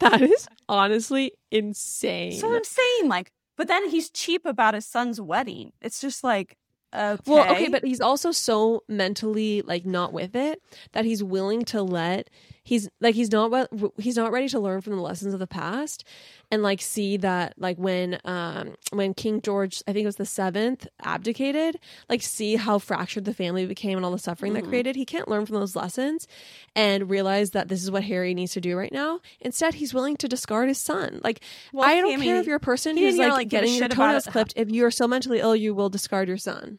That 0.00 0.20
is 0.20 0.46
honestly 0.68 1.32
insane. 1.50 2.32
So 2.32 2.54
I'm 2.54 2.64
saying, 2.64 3.08
like, 3.08 3.32
but 3.56 3.68
then 3.68 3.88
he's 3.88 4.10
cheap 4.10 4.44
about 4.44 4.74
his 4.74 4.86
son's 4.86 5.20
wedding. 5.20 5.72
It's 5.80 6.00
just 6.00 6.22
like, 6.22 6.56
Okay. 6.94 7.20
Well, 7.26 7.52
okay, 7.52 7.68
but 7.68 7.84
he's 7.84 8.00
also 8.00 8.32
so 8.32 8.82
mentally 8.88 9.62
like 9.62 9.84
not 9.84 10.12
with 10.12 10.34
it 10.34 10.62
that 10.92 11.04
he's 11.04 11.22
willing 11.22 11.64
to 11.66 11.82
let 11.82 12.30
he's 12.66 12.88
like 13.00 13.14
he's 13.14 13.30
not 13.30 13.70
he's 13.96 14.16
not 14.16 14.32
ready 14.32 14.48
to 14.48 14.58
learn 14.58 14.80
from 14.80 14.96
the 14.96 15.02
lessons 15.02 15.32
of 15.32 15.40
the 15.40 15.46
past 15.46 16.04
and 16.50 16.62
like 16.62 16.80
see 16.80 17.16
that 17.16 17.54
like 17.56 17.78
when 17.78 18.18
um 18.24 18.74
when 18.90 19.14
king 19.14 19.40
george 19.40 19.82
i 19.86 19.92
think 19.92 20.02
it 20.02 20.06
was 20.06 20.16
the 20.16 20.26
seventh 20.26 20.86
abdicated 21.02 21.78
like 22.08 22.20
see 22.22 22.56
how 22.56 22.78
fractured 22.78 23.24
the 23.24 23.32
family 23.32 23.66
became 23.66 23.96
and 23.96 24.04
all 24.04 24.10
the 24.10 24.18
suffering 24.18 24.52
mm. 24.52 24.56
that 24.56 24.64
created 24.64 24.96
he 24.96 25.04
can't 25.04 25.28
learn 25.28 25.46
from 25.46 25.54
those 25.56 25.76
lessons 25.76 26.26
and 26.74 27.08
realize 27.08 27.50
that 27.50 27.68
this 27.68 27.82
is 27.82 27.90
what 27.90 28.02
harry 28.02 28.34
needs 28.34 28.52
to 28.52 28.60
do 28.60 28.76
right 28.76 28.92
now. 28.92 29.20
Instead 29.40 29.74
he's 29.74 29.94
willing 29.94 30.16
to 30.16 30.28
discard 30.28 30.68
his 30.68 30.78
son. 30.78 31.20
Like 31.22 31.40
well, 31.72 31.88
i 31.88 32.00
don't 32.00 32.12
I 32.12 32.16
mean, 32.16 32.24
care 32.24 32.36
if 32.36 32.46
you're 32.46 32.56
a 32.56 32.60
person 32.60 32.96
who's 32.96 33.16
like, 33.16 33.32
like 33.32 33.48
getting 33.48 33.74
your 33.74 33.88
toenails 33.88 34.26
clipped 34.26 34.54
if 34.56 34.70
you're 34.70 34.90
so 34.90 35.06
mentally 35.06 35.40
ill 35.40 35.54
you 35.54 35.74
will 35.74 35.88
discard 35.88 36.28
your 36.28 36.36
son. 36.36 36.78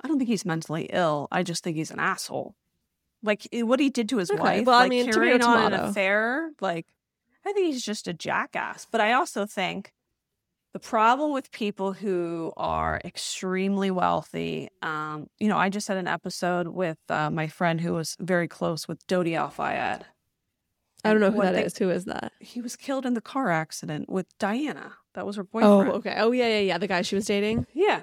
I 0.00 0.08
don't 0.08 0.18
think 0.18 0.28
he's 0.28 0.44
mentally 0.44 0.88
ill. 0.92 1.28
I 1.30 1.44
just 1.44 1.62
think 1.62 1.76
he's 1.76 1.92
an 1.92 2.00
asshole 2.00 2.56
like 3.22 3.46
eh, 3.52 3.62
what 3.62 3.80
he 3.80 3.90
did 3.90 4.08
to 4.10 4.18
his 4.18 4.30
okay. 4.30 4.40
wife, 4.40 4.66
well, 4.66 4.78
like 4.78 4.86
I 4.86 4.88
mean, 4.88 5.12
carrying 5.12 5.42
on 5.42 5.72
an 5.72 5.80
affair. 5.80 6.50
Like, 6.60 6.86
I 7.46 7.52
think 7.52 7.66
he's 7.66 7.84
just 7.84 8.08
a 8.08 8.12
jackass. 8.12 8.86
But 8.90 9.00
I 9.00 9.12
also 9.12 9.46
think 9.46 9.92
the 10.72 10.78
problem 10.78 11.32
with 11.32 11.50
people 11.52 11.92
who 11.92 12.52
are 12.56 13.00
extremely 13.04 13.90
wealthy, 13.90 14.68
um, 14.80 15.28
you 15.38 15.48
know, 15.48 15.58
I 15.58 15.68
just 15.68 15.88
had 15.88 15.96
an 15.96 16.08
episode 16.08 16.68
with 16.68 16.98
uh, 17.08 17.30
my 17.30 17.46
friend 17.46 17.80
who 17.80 17.94
was 17.94 18.16
very 18.20 18.48
close 18.48 18.88
with 18.88 19.06
Dodi 19.06 19.36
Al 19.36 19.50
Fayed. 19.50 20.06
I 21.04 21.10
don't 21.10 21.20
know 21.20 21.32
who 21.32 21.42
that 21.42 21.54
they, 21.54 21.64
is. 21.64 21.76
Who 21.78 21.90
is 21.90 22.04
that? 22.04 22.32
He 22.38 22.60
was 22.60 22.76
killed 22.76 23.04
in 23.04 23.14
the 23.14 23.20
car 23.20 23.50
accident 23.50 24.08
with 24.08 24.26
Diana. 24.38 24.92
That 25.14 25.26
was 25.26 25.36
her 25.36 25.44
boyfriend. 25.44 25.90
Oh, 25.90 25.92
okay. 25.94 26.14
Oh, 26.16 26.30
yeah, 26.30 26.46
yeah, 26.46 26.60
yeah. 26.60 26.78
The 26.78 26.86
guy 26.86 27.02
she 27.02 27.16
was 27.16 27.26
dating. 27.26 27.66
Yeah. 27.74 28.02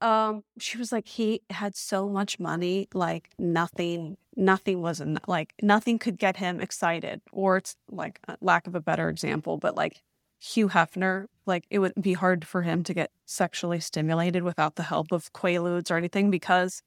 Um, 0.00 0.44
she 0.58 0.78
was 0.78 0.92
like, 0.92 1.08
he 1.08 1.42
had 1.50 1.76
so 1.76 2.08
much 2.08 2.38
money, 2.38 2.88
like 2.94 3.30
nothing 3.38 4.16
nothing 4.36 4.80
was 4.80 5.00
en- 5.00 5.18
like 5.26 5.54
nothing 5.62 5.98
could 5.98 6.18
get 6.18 6.36
him 6.36 6.60
excited 6.60 7.20
or 7.32 7.56
it's 7.56 7.76
like 7.90 8.20
lack 8.40 8.66
of 8.66 8.74
a 8.74 8.80
better 8.80 9.08
example 9.08 9.56
but 9.56 9.74
like 9.74 10.02
hugh 10.38 10.68
hefner 10.68 11.26
like 11.46 11.64
it 11.70 11.80
would 11.80 11.92
be 12.00 12.14
hard 12.14 12.46
for 12.46 12.62
him 12.62 12.82
to 12.82 12.94
get 12.94 13.10
sexually 13.26 13.80
stimulated 13.80 14.42
without 14.42 14.76
the 14.76 14.84
help 14.84 15.12
of 15.12 15.32
quaaludes 15.32 15.90
or 15.90 15.96
anything 15.96 16.30
because 16.30 16.82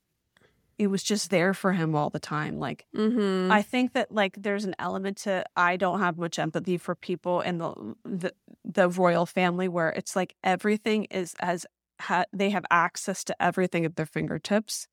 it 0.80 0.88
was 0.88 1.04
just 1.04 1.30
there 1.30 1.54
for 1.54 1.74
him 1.74 1.96
all 1.96 2.10
the 2.10 2.20
time 2.20 2.58
like 2.58 2.86
mm-hmm. 2.96 3.52
i 3.52 3.62
think 3.62 3.94
that 3.94 4.12
like 4.12 4.36
there's 4.42 4.66
an 4.66 4.76
element 4.80 5.18
to 5.18 5.44
i 5.56 5.76
don't 5.76 6.00
have 6.00 6.18
much 6.18 6.40
empathy 6.40 6.78
for 6.78 6.96
people 6.96 7.42
in 7.42 7.58
the 7.60 7.96
the, 8.04 8.34
the 8.66 8.90
royal 8.90 9.26
family 9.26 9.68
where 9.68 9.90
it's 9.90 10.16
like 10.16 10.36
everything 10.44 11.06
is 11.06 11.36
as 11.40 11.66
ha- 12.00 12.26
they 12.34 12.50
have 12.50 12.66
access 12.72 13.24
to 13.24 13.40
everything 13.42 13.86
at 13.86 13.96
their 13.96 14.06
fingertips 14.06 14.88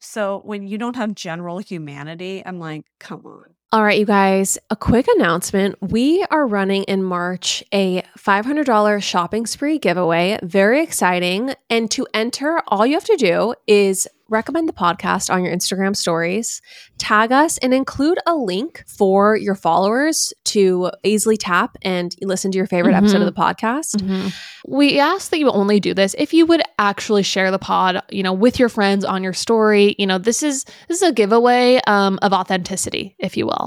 so 0.00 0.40
when 0.44 0.66
you 0.66 0.78
don't 0.78 0.96
have 0.96 1.14
general 1.14 1.58
humanity, 1.58 2.42
I'm 2.44 2.58
like, 2.58 2.86
come 2.98 3.24
on. 3.26 3.54
All 3.72 3.84
right, 3.84 4.00
you 4.00 4.04
guys, 4.04 4.58
a 4.68 4.74
quick 4.74 5.06
announcement. 5.14 5.76
We 5.80 6.24
are 6.28 6.44
running 6.44 6.82
in 6.84 7.04
March 7.04 7.62
a 7.72 8.02
$500 8.18 9.00
shopping 9.00 9.46
spree 9.46 9.78
giveaway. 9.78 10.40
Very 10.42 10.82
exciting. 10.82 11.54
And 11.70 11.88
to 11.92 12.04
enter, 12.12 12.64
all 12.66 12.84
you 12.84 12.94
have 12.94 13.04
to 13.04 13.16
do 13.16 13.54
is 13.68 14.08
recommend 14.30 14.68
the 14.68 14.72
podcast 14.72 15.32
on 15.32 15.44
your 15.44 15.54
Instagram 15.54 15.94
stories, 15.94 16.62
tag 16.98 17.32
us, 17.32 17.58
and 17.58 17.74
include 17.74 18.18
a 18.26 18.34
link 18.34 18.84
for 18.86 19.36
your 19.36 19.54
followers 19.54 20.32
to 20.44 20.90
easily 21.02 21.36
tap 21.36 21.76
and 21.82 22.14
listen 22.22 22.50
to 22.52 22.56
your 22.56 22.66
favorite 22.66 22.92
mm-hmm. 22.92 23.04
episode 23.04 23.20
of 23.20 23.26
the 23.26 23.40
podcast. 23.40 23.96
Mm-hmm. 23.96 24.28
We 24.68 24.98
ask 25.00 25.30
that 25.30 25.38
you 25.38 25.50
only 25.50 25.80
do 25.80 25.94
this 25.94 26.14
if 26.16 26.32
you 26.32 26.46
would 26.46 26.62
actually 26.78 27.24
share 27.24 27.50
the 27.50 27.58
pod, 27.58 28.02
you 28.10 28.22
know, 28.22 28.32
with 28.32 28.58
your 28.58 28.68
friends 28.68 29.04
on 29.04 29.22
your 29.22 29.32
story. 29.32 29.96
You 29.98 30.06
know, 30.06 30.18
this 30.18 30.42
is 30.42 30.64
this 30.88 31.02
is 31.02 31.08
a 31.08 31.12
giveaway 31.12 31.80
um, 31.86 32.18
of 32.22 32.32
authenticity, 32.32 33.16
if 33.18 33.36
you 33.36 33.46
will. 33.46 33.59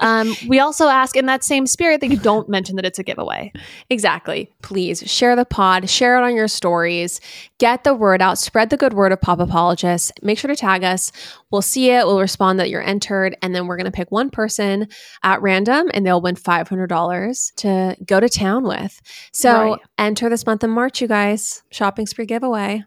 Um, 0.00 0.34
we 0.48 0.58
also 0.58 0.88
ask 0.88 1.16
in 1.16 1.26
that 1.26 1.44
same 1.44 1.68
spirit 1.68 2.00
that 2.00 2.08
you 2.08 2.16
don't 2.16 2.48
mention 2.48 2.74
that 2.76 2.84
it's 2.84 2.98
a 2.98 3.04
giveaway. 3.04 3.52
Exactly. 3.90 4.50
Please 4.62 5.08
share 5.08 5.36
the 5.36 5.44
pod, 5.44 5.88
share 5.88 6.18
it 6.18 6.24
on 6.24 6.34
your 6.34 6.48
stories, 6.48 7.20
get 7.58 7.84
the 7.84 7.94
word 7.94 8.20
out, 8.20 8.38
spread 8.38 8.70
the 8.70 8.76
good 8.76 8.92
word 8.92 9.12
of 9.12 9.20
Pop 9.20 9.38
Apologists. 9.38 10.10
Make 10.20 10.38
sure 10.38 10.48
to 10.48 10.56
tag 10.56 10.82
us. 10.82 11.12
We'll 11.52 11.62
see 11.62 11.90
it. 11.90 12.06
We'll 12.06 12.18
respond 12.18 12.58
that 12.58 12.70
you're 12.70 12.82
entered, 12.82 13.36
and 13.40 13.54
then 13.54 13.68
we're 13.68 13.76
going 13.76 13.84
to 13.84 13.92
pick 13.92 14.10
one 14.10 14.30
person 14.30 14.88
at 15.22 15.40
random, 15.40 15.90
and 15.94 16.04
they'll 16.04 16.20
win 16.20 16.34
five 16.34 16.68
hundred 16.68 16.88
dollars 16.88 17.52
to 17.58 17.96
go 18.04 18.18
to 18.18 18.28
town 18.28 18.64
with. 18.64 19.00
So 19.32 19.52
right. 19.52 19.80
enter 19.96 20.28
this 20.28 20.44
month 20.44 20.64
in 20.64 20.70
March, 20.70 21.00
you 21.00 21.06
guys. 21.06 21.62
Shopping 21.70 22.06
spree 22.06 22.26
giveaway. 22.26 22.82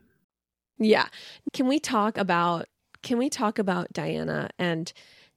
Yeah. 0.78 1.08
Can 1.54 1.70
we 1.70 1.80
talk 1.80 2.18
about? 2.18 2.66
Can 3.02 3.18
we 3.18 3.30
talk 3.30 3.60
about 3.60 3.94
Diana 3.94 4.50
and? 4.60 4.92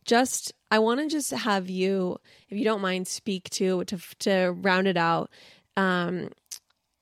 Just 0.09 0.53
I 0.71 0.81
want 0.81 1.01
to 1.01 1.09
just 1.09 1.31
have 1.31 1.71
you, 1.71 2.19
if 2.49 2.59
you 2.59 2.65
don't 2.65 2.81
mind, 2.81 3.07
speak 3.07 3.49
to 3.51 3.85
to 3.85 3.99
to 4.21 4.55
round 4.57 4.89
it 4.89 4.97
out 4.97 5.31
um, 5.77 6.31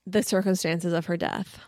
the 0.05 0.21
circumstances 0.21 0.93
of 0.93 1.05
her 1.07 1.17
death. 1.17 1.59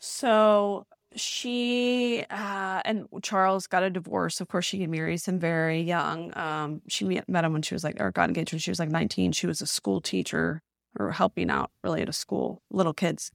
So 0.00 0.86
she 1.16 2.24
uh, 2.30 2.82
and 2.84 3.06
Charles 3.22 3.66
got 3.66 3.82
a 3.82 3.90
divorce. 3.90 4.40
Of 4.40 4.48
course, 4.48 4.66
she 4.66 4.86
marries 4.86 5.26
him 5.26 5.38
very 5.38 5.80
young. 5.80 6.36
Um, 6.36 6.82
she 6.88 7.04
met, 7.04 7.28
met 7.28 7.44
him 7.44 7.52
when 7.52 7.62
she 7.62 7.74
was 7.74 7.84
like, 7.84 8.00
or 8.00 8.10
got 8.10 8.28
engaged 8.28 8.52
when 8.52 8.58
she 8.58 8.70
was 8.70 8.78
like 8.78 8.90
19. 8.90 9.32
She 9.32 9.46
was 9.46 9.62
a 9.62 9.66
school 9.66 10.00
teacher 10.00 10.62
or 10.98 11.12
helping 11.12 11.50
out 11.50 11.70
really 11.84 12.02
at 12.02 12.08
a 12.08 12.12
school, 12.12 12.62
little 12.70 12.94
kids. 12.94 13.30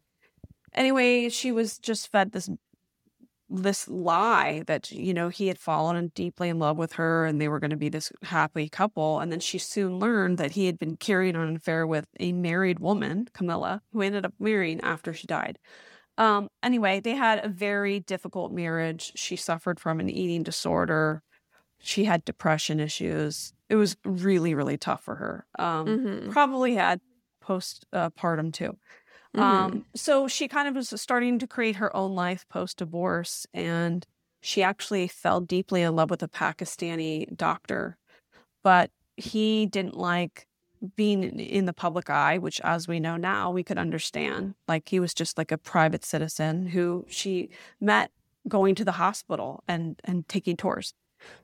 Anyway, 0.73 1.29
she 1.29 1.53
was 1.53 1.77
just 1.77 2.11
fed 2.11 2.33
this 2.33 2.49
this 3.49 3.87
lie 3.87 4.63
that 4.65 4.91
you 4.91 5.13
know 5.13 5.29
he 5.29 5.47
had 5.47 5.59
fallen 5.59 6.11
deeply 6.15 6.49
in 6.49 6.57
love 6.57 6.77
with 6.77 6.93
her 6.93 7.25
and 7.25 7.39
they 7.39 7.47
were 7.47 7.59
going 7.59 7.69
to 7.69 7.75
be 7.75 7.89
this 7.89 8.11
happy 8.23 8.67
couple 8.67 9.19
and 9.19 9.31
then 9.31 9.39
she 9.39 9.57
soon 9.57 9.99
learned 9.99 10.37
that 10.37 10.51
he 10.51 10.65
had 10.65 10.79
been 10.79 10.97
carrying 10.97 11.35
on 11.35 11.47
an 11.47 11.55
affair 11.55 11.85
with 11.85 12.07
a 12.19 12.31
married 12.31 12.79
woman 12.79 13.27
camilla 13.33 13.81
who 13.93 14.01
ended 14.01 14.25
up 14.25 14.33
marrying 14.39 14.81
after 14.81 15.13
she 15.13 15.27
died. 15.27 15.59
Um 16.17 16.49
anyway 16.63 16.99
they 16.99 17.15
had 17.15 17.43
a 17.45 17.49
very 17.49 17.99
difficult 17.99 18.51
marriage. 18.51 19.11
She 19.15 19.35
suffered 19.35 19.79
from 19.79 19.99
an 19.99 20.09
eating 20.09 20.41
disorder. 20.41 21.21
She 21.79 22.05
had 22.05 22.25
depression 22.25 22.79
issues. 22.79 23.53
It 23.69 23.75
was 23.75 23.95
really 24.03 24.55
really 24.55 24.77
tough 24.77 25.03
for 25.03 25.15
her. 25.15 25.45
Um 25.59 25.85
mm-hmm. 25.85 26.31
probably 26.31 26.75
had 26.75 26.99
postpartum 27.43 28.47
uh, 28.47 28.51
too 28.51 28.77
Mm-hmm. 29.35 29.41
Um, 29.41 29.85
so 29.95 30.27
she 30.27 30.47
kind 30.47 30.67
of 30.67 30.75
was 30.75 30.89
starting 31.01 31.39
to 31.39 31.47
create 31.47 31.75
her 31.77 31.95
own 31.95 32.15
life 32.15 32.47
post 32.49 32.77
divorce, 32.77 33.45
and 33.53 34.05
she 34.41 34.63
actually 34.63 35.07
fell 35.07 35.41
deeply 35.41 35.81
in 35.81 35.95
love 35.95 36.09
with 36.09 36.23
a 36.23 36.27
Pakistani 36.27 37.35
doctor, 37.35 37.97
but 38.63 38.91
he 39.17 39.65
didn't 39.65 39.97
like 39.97 40.47
being 40.95 41.39
in 41.39 41.65
the 41.65 41.73
public 41.73 42.09
eye, 42.09 42.37
which, 42.37 42.61
as 42.61 42.87
we 42.87 42.99
know 42.99 43.17
now, 43.17 43.51
we 43.51 43.63
could 43.63 43.77
understand. 43.77 44.55
Like 44.67 44.89
he 44.89 44.99
was 44.99 45.13
just 45.13 45.37
like 45.37 45.51
a 45.51 45.57
private 45.57 46.05
citizen 46.05 46.67
who 46.67 47.05
she 47.09 47.49
met 47.81 48.11
going 48.47 48.75
to 48.75 48.85
the 48.85 48.93
hospital 48.93 49.63
and 49.67 49.99
and 50.03 50.27
taking 50.27 50.55
tours. 50.55 50.93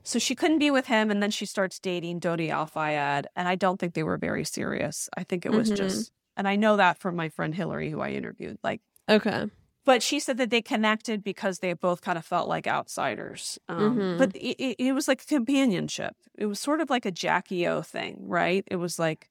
So 0.04 0.18
she 0.18 0.34
couldn't 0.34 0.60
be 0.60 0.70
with 0.70 0.86
him, 0.86 1.10
and 1.10 1.22
then 1.22 1.30
she 1.30 1.46
starts 1.46 1.78
dating 1.78 2.20
Dodi 2.20 2.50
Al 2.50 2.66
Fayed, 2.66 3.26
and 3.34 3.48
I 3.48 3.56
don't 3.56 3.80
think 3.80 3.94
they 3.94 4.04
were 4.04 4.18
very 4.18 4.44
serious. 4.44 5.08
I 5.16 5.24
think 5.24 5.44
it 5.44 5.52
was 5.52 5.68
mm-hmm. 5.68 5.76
just 5.76 6.12
and 6.36 6.48
I 6.48 6.56
know 6.56 6.76
that 6.76 6.98
from 6.98 7.16
my 7.16 7.28
friend 7.28 7.54
Hilary, 7.54 7.90
who 7.90 8.00
I 8.00 8.10
interviewed. 8.10 8.58
Like, 8.62 8.80
okay. 9.08 9.46
But 9.84 10.02
she 10.02 10.20
said 10.20 10.36
that 10.36 10.50
they 10.50 10.62
connected 10.62 11.24
because 11.24 11.58
they 11.58 11.72
both 11.72 12.02
kind 12.02 12.16
of 12.16 12.24
felt 12.24 12.48
like 12.48 12.66
outsiders. 12.66 13.58
Um, 13.68 13.96
mm-hmm. 13.96 14.18
But 14.18 14.36
it, 14.36 14.76
it, 14.78 14.92
was 14.92 15.08
like 15.08 15.26
companionship. 15.26 16.14
It 16.38 16.46
was 16.46 16.60
sort 16.60 16.80
of 16.80 16.88
like 16.88 17.04
a 17.04 17.10
Jackie 17.10 17.66
O 17.66 17.82
thing, 17.82 18.18
right? 18.20 18.64
It 18.68 18.76
was 18.76 19.00
like 19.00 19.28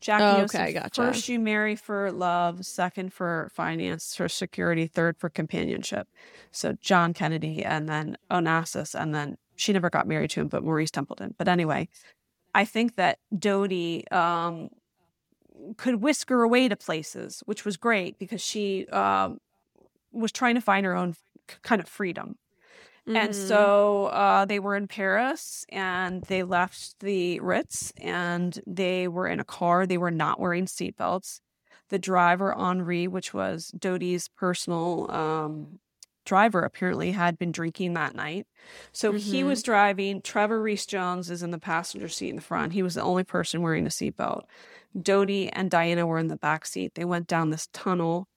Jackie 0.00 0.24
oh, 0.24 0.40
O. 0.40 0.44
Okay, 0.44 0.72
gotcha. 0.72 1.02
First, 1.02 1.28
you 1.28 1.38
marry 1.38 1.76
for 1.76 2.10
love, 2.10 2.66
second 2.66 3.12
for 3.12 3.50
finance, 3.54 4.16
for 4.16 4.28
security, 4.28 4.88
third 4.88 5.16
for 5.16 5.28
companionship. 5.28 6.08
So 6.50 6.72
John 6.80 7.14
Kennedy, 7.14 7.64
and 7.64 7.88
then 7.88 8.16
Onassis, 8.32 9.00
and 9.00 9.14
then 9.14 9.36
she 9.54 9.72
never 9.72 9.90
got 9.90 10.08
married 10.08 10.30
to 10.30 10.40
him, 10.40 10.48
but 10.48 10.64
Maurice 10.64 10.90
Templeton. 10.90 11.36
But 11.38 11.46
anyway, 11.46 11.88
I 12.54 12.64
think 12.64 12.96
that 12.96 13.18
Dodi 13.32 14.10
um, 14.12 14.70
could 15.76 15.96
whisk 15.96 16.28
her 16.30 16.42
away 16.42 16.68
to 16.68 16.76
places, 16.76 17.42
which 17.46 17.64
was 17.64 17.76
great 17.76 18.18
because 18.18 18.40
she 18.40 18.86
um, 18.88 19.40
was 20.12 20.32
trying 20.32 20.54
to 20.54 20.60
find 20.60 20.86
her 20.86 20.94
own 20.94 21.14
kind 21.62 21.80
of 21.80 21.88
freedom. 21.88 22.36
Mm-hmm. 23.06 23.16
And 23.16 23.34
so 23.34 24.06
uh, 24.06 24.44
they 24.44 24.58
were 24.58 24.76
in 24.76 24.86
Paris 24.86 25.64
and 25.70 26.22
they 26.24 26.42
left 26.42 27.00
the 27.00 27.40
Ritz 27.40 27.92
and 27.96 28.60
they 28.66 29.08
were 29.08 29.26
in 29.26 29.40
a 29.40 29.44
car. 29.44 29.86
They 29.86 29.98
were 29.98 30.10
not 30.10 30.38
wearing 30.38 30.66
seatbelts. 30.66 31.40
The 31.88 31.98
driver, 31.98 32.54
Henri, 32.54 33.08
which 33.08 33.32
was 33.32 33.72
Dodi's 33.78 34.28
personal 34.28 35.10
um, 35.10 35.78
driver, 36.28 36.60
apparently 36.60 37.12
had 37.12 37.38
been 37.38 37.50
drinking 37.50 37.94
that 37.94 38.14
night. 38.14 38.46
So 38.92 39.12
mm-hmm. 39.12 39.18
he 39.18 39.42
was 39.42 39.62
driving. 39.62 40.20
Trevor 40.20 40.60
Rees 40.60 40.86
Jones 40.86 41.30
is 41.30 41.42
in 41.42 41.50
the 41.50 41.58
passenger 41.58 42.08
seat 42.08 42.28
in 42.28 42.36
the 42.36 42.42
front. 42.42 42.74
He 42.74 42.82
was 42.82 42.94
the 42.94 43.02
only 43.02 43.24
person 43.24 43.62
wearing 43.62 43.86
a 43.86 43.90
seatbelt. 43.90 44.42
Dodi 44.96 45.48
and 45.52 45.70
Diana 45.70 46.06
were 46.06 46.18
in 46.18 46.28
the 46.28 46.36
back 46.36 46.66
seat. 46.66 46.94
They 46.94 47.04
went 47.04 47.26
down 47.26 47.50
this 47.50 47.68
tunnel. 47.72 48.28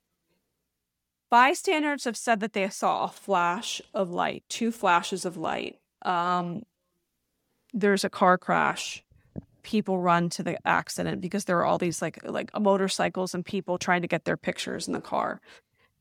Bystanders 1.29 2.05
have 2.05 2.17
said 2.17 2.39
that 2.39 2.53
they 2.53 2.67
saw 2.69 3.03
a 3.03 3.09
flash 3.09 3.81
of 3.93 4.09
light, 4.09 4.43
two 4.49 4.71
flashes 4.71 5.25
of 5.25 5.37
light. 5.37 5.77
Um, 6.01 6.63
there's 7.73 8.03
a 8.03 8.09
car 8.09 8.37
crash 8.37 9.03
people 9.63 9.99
run 9.99 10.29
to 10.29 10.43
the 10.43 10.57
accident 10.67 11.21
because 11.21 11.45
there 11.45 11.59
are 11.59 11.65
all 11.65 11.77
these 11.77 12.01
like 12.01 12.19
like 12.23 12.49
motorcycles 12.59 13.35
and 13.35 13.45
people 13.45 13.77
trying 13.77 14.01
to 14.01 14.07
get 14.07 14.25
their 14.25 14.37
pictures 14.37 14.87
in 14.87 14.93
the 14.93 15.01
car 15.01 15.39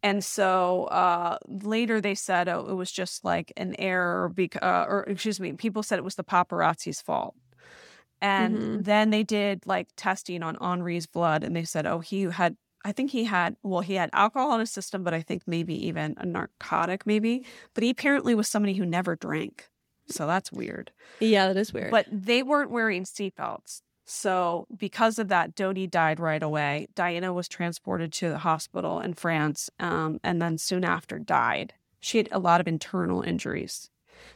and 0.03 0.25
so 0.25 0.85
uh, 0.85 1.39
later 1.47 2.01
they 2.01 2.15
said 2.15 2.49
oh, 2.49 2.67
it 2.69 2.75
was 2.75 2.91
just 2.91 3.25
like 3.25 3.53
an 3.57 3.75
error 3.79 4.29
because 4.29 4.63
uh, 4.63 4.87
or 4.89 5.05
excuse 5.05 5.41
me 5.41 5.53
people 5.53 5.83
said 5.83 5.99
it 5.99 6.05
was 6.05 6.17
the 6.17 6.25
paparazzi's 6.25 7.01
fault 7.01 7.35
and 8.21 8.59
mm-hmm. 8.59 8.83
then 8.83 9.11
they 9.11 9.23
did 9.23 9.67
like 9.67 9.89
testing 9.97 10.43
on 10.43 10.57
henri's 10.61 11.07
blood 11.07 11.45
and 11.45 11.55
they 11.55 11.65
said 11.65 11.87
oh 11.87 12.01
he 12.01 12.23
had 12.23 12.57
I 12.85 12.93
think 12.93 13.11
he 13.11 13.25
had, 13.25 13.57
well, 13.63 13.83
he 13.83 13.95
had 13.95 14.09
alcohol 14.13 14.55
in 14.55 14.61
his 14.61 14.71
system, 14.71 15.05
but 15.05 15.13
I 15.13 15.21
think 15.21 15.43
maybe 15.47 15.87
even 15.87 16.15
a 16.17 16.25
narcotic, 16.25 17.07
maybe. 17.07 17.45
But 17.75 17.85
he 17.85 17.91
apparently 17.91 18.35
was 18.35 18.49
somebody 18.49 18.75
who 18.75 18.87
never 18.87 19.17
drank. 19.17 19.69
So 20.09 20.27
that's 20.27 20.51
weird. 20.51 20.91
Yeah, 21.21 21.49
that 21.49 21.57
is 21.57 21.73
weird. 21.73 21.91
But 21.91 22.07
they 22.11 22.43
weren't 22.43 22.71
wearing 22.71 23.05
seatbelts. 23.05 23.83
So 24.13 24.67
because 24.77 25.21
of 25.21 25.29
that, 25.29 25.55
Dodi 25.55 25.89
died 25.89 26.19
right 26.19 26.43
away. 26.43 26.89
Diana 26.97 27.33
was 27.33 27.47
transported 27.47 28.13
to 28.15 28.29
the 28.29 28.39
hospital 28.39 28.99
in 28.99 29.15
France 29.15 29.71
um, 29.79 30.19
and 30.25 30.43
then 30.43 30.59
soon 30.59 30.85
after 30.85 31.21
died. 31.21 31.75
She 32.01 32.19
had 32.19 32.29
a 32.33 32.41
lot 32.41 32.61
of 32.61 32.67
internal 32.67 33.23
injuries. 33.23 33.89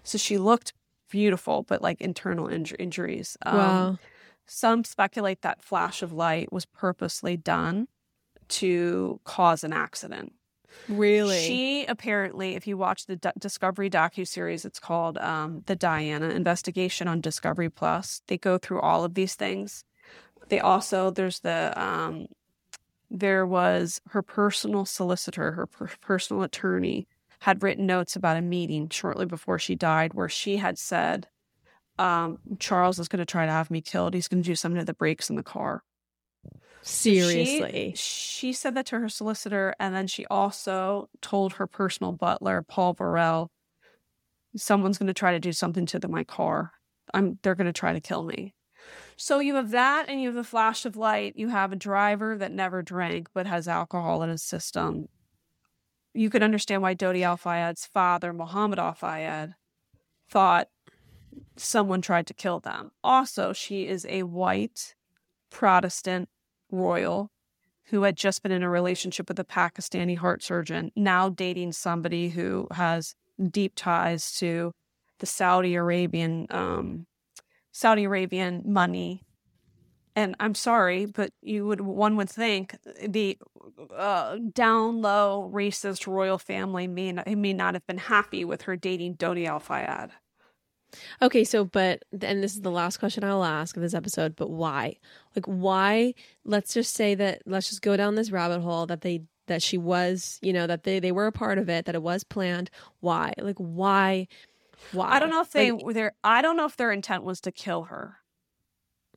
So 0.04 0.16
she 0.16 0.38
looked 0.38 0.74
beautiful, 1.10 1.64
but 1.64 1.82
like 1.82 2.00
internal 2.00 2.46
inj- 2.46 2.76
injuries. 2.78 3.36
Um, 3.44 3.56
wow. 3.56 3.98
Some 4.46 4.84
speculate 4.84 5.42
that 5.42 5.60
flash 5.60 6.02
of 6.02 6.12
light 6.12 6.52
was 6.52 6.66
purposely 6.66 7.36
done 7.36 7.88
to 8.50 9.18
cause 9.24 9.64
an 9.64 9.72
accident. 9.72 10.34
Really? 10.88 11.38
She 11.38 11.86
apparently, 11.86 12.54
if 12.54 12.66
you 12.66 12.76
watch 12.76 13.06
the 13.06 13.16
D- 13.16 13.30
Discovery 13.38 13.88
docu 13.88 14.26
series, 14.26 14.64
it's 14.64 14.78
called 14.78 15.18
um, 15.18 15.62
the 15.66 15.76
Diana 15.76 16.28
Investigation 16.30 17.08
on 17.08 17.20
Discovery 17.20 17.70
Plus. 17.70 18.22
They 18.26 18.38
go 18.38 18.58
through 18.58 18.80
all 18.80 19.04
of 19.04 19.14
these 19.14 19.34
things. 19.34 19.84
They 20.48 20.60
also 20.60 21.10
there's 21.10 21.40
the 21.40 21.72
um, 21.80 22.26
there 23.10 23.46
was 23.46 24.00
her 24.08 24.22
personal 24.22 24.84
solicitor, 24.84 25.52
her 25.52 25.66
per- 25.66 25.90
personal 26.00 26.42
attorney, 26.42 27.06
had 27.40 27.62
written 27.62 27.86
notes 27.86 28.16
about 28.16 28.36
a 28.36 28.42
meeting 28.42 28.88
shortly 28.88 29.26
before 29.26 29.58
she 29.58 29.74
died, 29.74 30.14
where 30.14 30.28
she 30.28 30.58
had 30.58 30.78
said, 30.78 31.28
um, 31.98 32.38
"Charles 32.58 32.98
is 32.98 33.08
going 33.08 33.20
to 33.20 33.26
try 33.26 33.46
to 33.46 33.52
have 33.52 33.70
me 33.70 33.80
killed. 33.80 34.14
He's 34.14 34.28
going 34.28 34.42
to 34.42 34.46
do 34.46 34.54
something 34.54 34.80
to 34.80 34.84
the 34.84 34.94
brakes 34.94 35.30
in 35.30 35.36
the 35.36 35.42
car." 35.42 35.82
Seriously. 36.84 37.94
She, 37.96 38.48
she, 38.48 38.52
said 38.52 38.74
that 38.74 38.86
to 38.86 38.98
her 39.00 39.08
solicitor. 39.08 39.74
And 39.80 39.94
then 39.94 40.06
she 40.06 40.26
also 40.26 41.08
told 41.22 41.54
her 41.54 41.66
personal 41.66 42.12
butler, 42.12 42.62
Paul 42.62 42.92
Burrell, 42.92 43.50
someone's 44.54 44.98
going 44.98 45.06
to 45.06 45.14
try 45.14 45.32
to 45.32 45.40
do 45.40 45.52
something 45.52 45.86
to 45.86 45.98
the, 45.98 46.08
my 46.08 46.24
car. 46.24 46.72
I'm, 47.14 47.38
they're 47.42 47.54
going 47.54 47.66
to 47.66 47.72
try 47.72 47.94
to 47.94 48.00
kill 48.00 48.22
me. 48.24 48.54
So 49.16 49.38
you 49.38 49.54
have 49.54 49.70
that 49.70 50.06
and 50.08 50.20
you 50.20 50.28
have 50.28 50.36
a 50.36 50.44
flash 50.44 50.84
of 50.84 50.94
light. 50.94 51.34
You 51.36 51.48
have 51.48 51.72
a 51.72 51.76
driver 51.76 52.36
that 52.36 52.52
never 52.52 52.82
drank 52.82 53.28
but 53.32 53.46
has 53.46 53.66
alcohol 53.66 54.22
in 54.22 54.28
his 54.28 54.42
system. 54.42 55.06
You 56.12 56.28
could 56.28 56.42
understand 56.42 56.82
why 56.82 56.94
Dodi 56.94 57.22
Al 57.22 57.38
Fayed's 57.38 57.86
father, 57.86 58.32
Mohammed 58.32 58.78
Al 58.78 58.92
Fayed, 58.92 59.54
thought 60.28 60.68
someone 61.56 62.02
tried 62.02 62.26
to 62.26 62.34
kill 62.34 62.60
them. 62.60 62.90
Also, 63.02 63.52
she 63.54 63.86
is 63.86 64.04
a 64.08 64.24
white 64.24 64.94
Protestant 65.50 66.28
royal 66.74 67.30
who 67.86 68.02
had 68.02 68.16
just 68.16 68.42
been 68.42 68.52
in 68.52 68.62
a 68.62 68.70
relationship 68.70 69.28
with 69.28 69.38
a 69.38 69.44
Pakistani 69.44 70.16
heart 70.16 70.42
surgeon, 70.42 70.90
now 70.96 71.28
dating 71.28 71.72
somebody 71.72 72.30
who 72.30 72.66
has 72.72 73.14
deep 73.50 73.72
ties 73.76 74.32
to 74.38 74.72
the 75.18 75.26
Saudi 75.26 75.74
Arabian 75.74 76.46
um, 76.50 77.06
Saudi 77.72 78.04
Arabian 78.04 78.62
money. 78.64 79.22
And 80.16 80.36
I'm 80.38 80.54
sorry, 80.54 81.06
but 81.06 81.30
you 81.42 81.66
would 81.66 81.80
one 81.80 82.16
would 82.16 82.30
think 82.30 82.76
the 83.04 83.36
uh, 83.94 84.38
down 84.52 85.02
low 85.02 85.50
racist 85.52 86.06
royal 86.06 86.38
family 86.38 86.86
may 86.86 87.12
not, 87.12 87.26
may 87.26 87.52
not 87.52 87.74
have 87.74 87.86
been 87.86 87.98
happy 87.98 88.44
with 88.44 88.62
her 88.62 88.76
dating 88.76 89.16
Dodi 89.16 89.46
Al 89.46 89.58
Fayed. 89.58 90.10
Okay, 91.22 91.44
so 91.44 91.64
but 91.64 92.02
and 92.20 92.42
this 92.42 92.54
is 92.54 92.60
the 92.60 92.70
last 92.70 92.98
question 92.98 93.24
I'll 93.24 93.44
ask 93.44 93.76
of 93.76 93.82
this 93.82 93.94
episode, 93.94 94.36
but 94.36 94.50
why? 94.50 94.96
Like 95.36 95.46
why 95.46 96.14
let's 96.44 96.74
just 96.74 96.94
say 96.94 97.14
that 97.14 97.42
let's 97.46 97.68
just 97.68 97.82
go 97.82 97.96
down 97.96 98.14
this 98.14 98.30
rabbit 98.30 98.60
hole 98.60 98.86
that 98.86 99.00
they 99.02 99.22
that 99.46 99.62
she 99.62 99.76
was, 99.76 100.38
you 100.42 100.52
know, 100.52 100.66
that 100.66 100.84
they 100.84 101.00
they 101.00 101.12
were 101.12 101.26
a 101.26 101.32
part 101.32 101.58
of 101.58 101.68
it, 101.68 101.84
that 101.86 101.94
it 101.94 102.02
was 102.02 102.24
planned. 102.24 102.70
Why? 103.00 103.32
Like 103.38 103.58
why 103.58 104.28
why? 104.92 105.10
I 105.10 105.18
don't 105.18 105.30
know 105.30 105.40
if 105.40 105.50
they 105.50 105.70
like, 105.70 105.84
were 105.84 105.92
their 105.92 106.14
I 106.22 106.42
don't 106.42 106.56
know 106.56 106.66
if 106.66 106.76
their 106.76 106.92
intent 106.92 107.24
was 107.24 107.40
to 107.42 107.52
kill 107.52 107.84
her. 107.84 108.18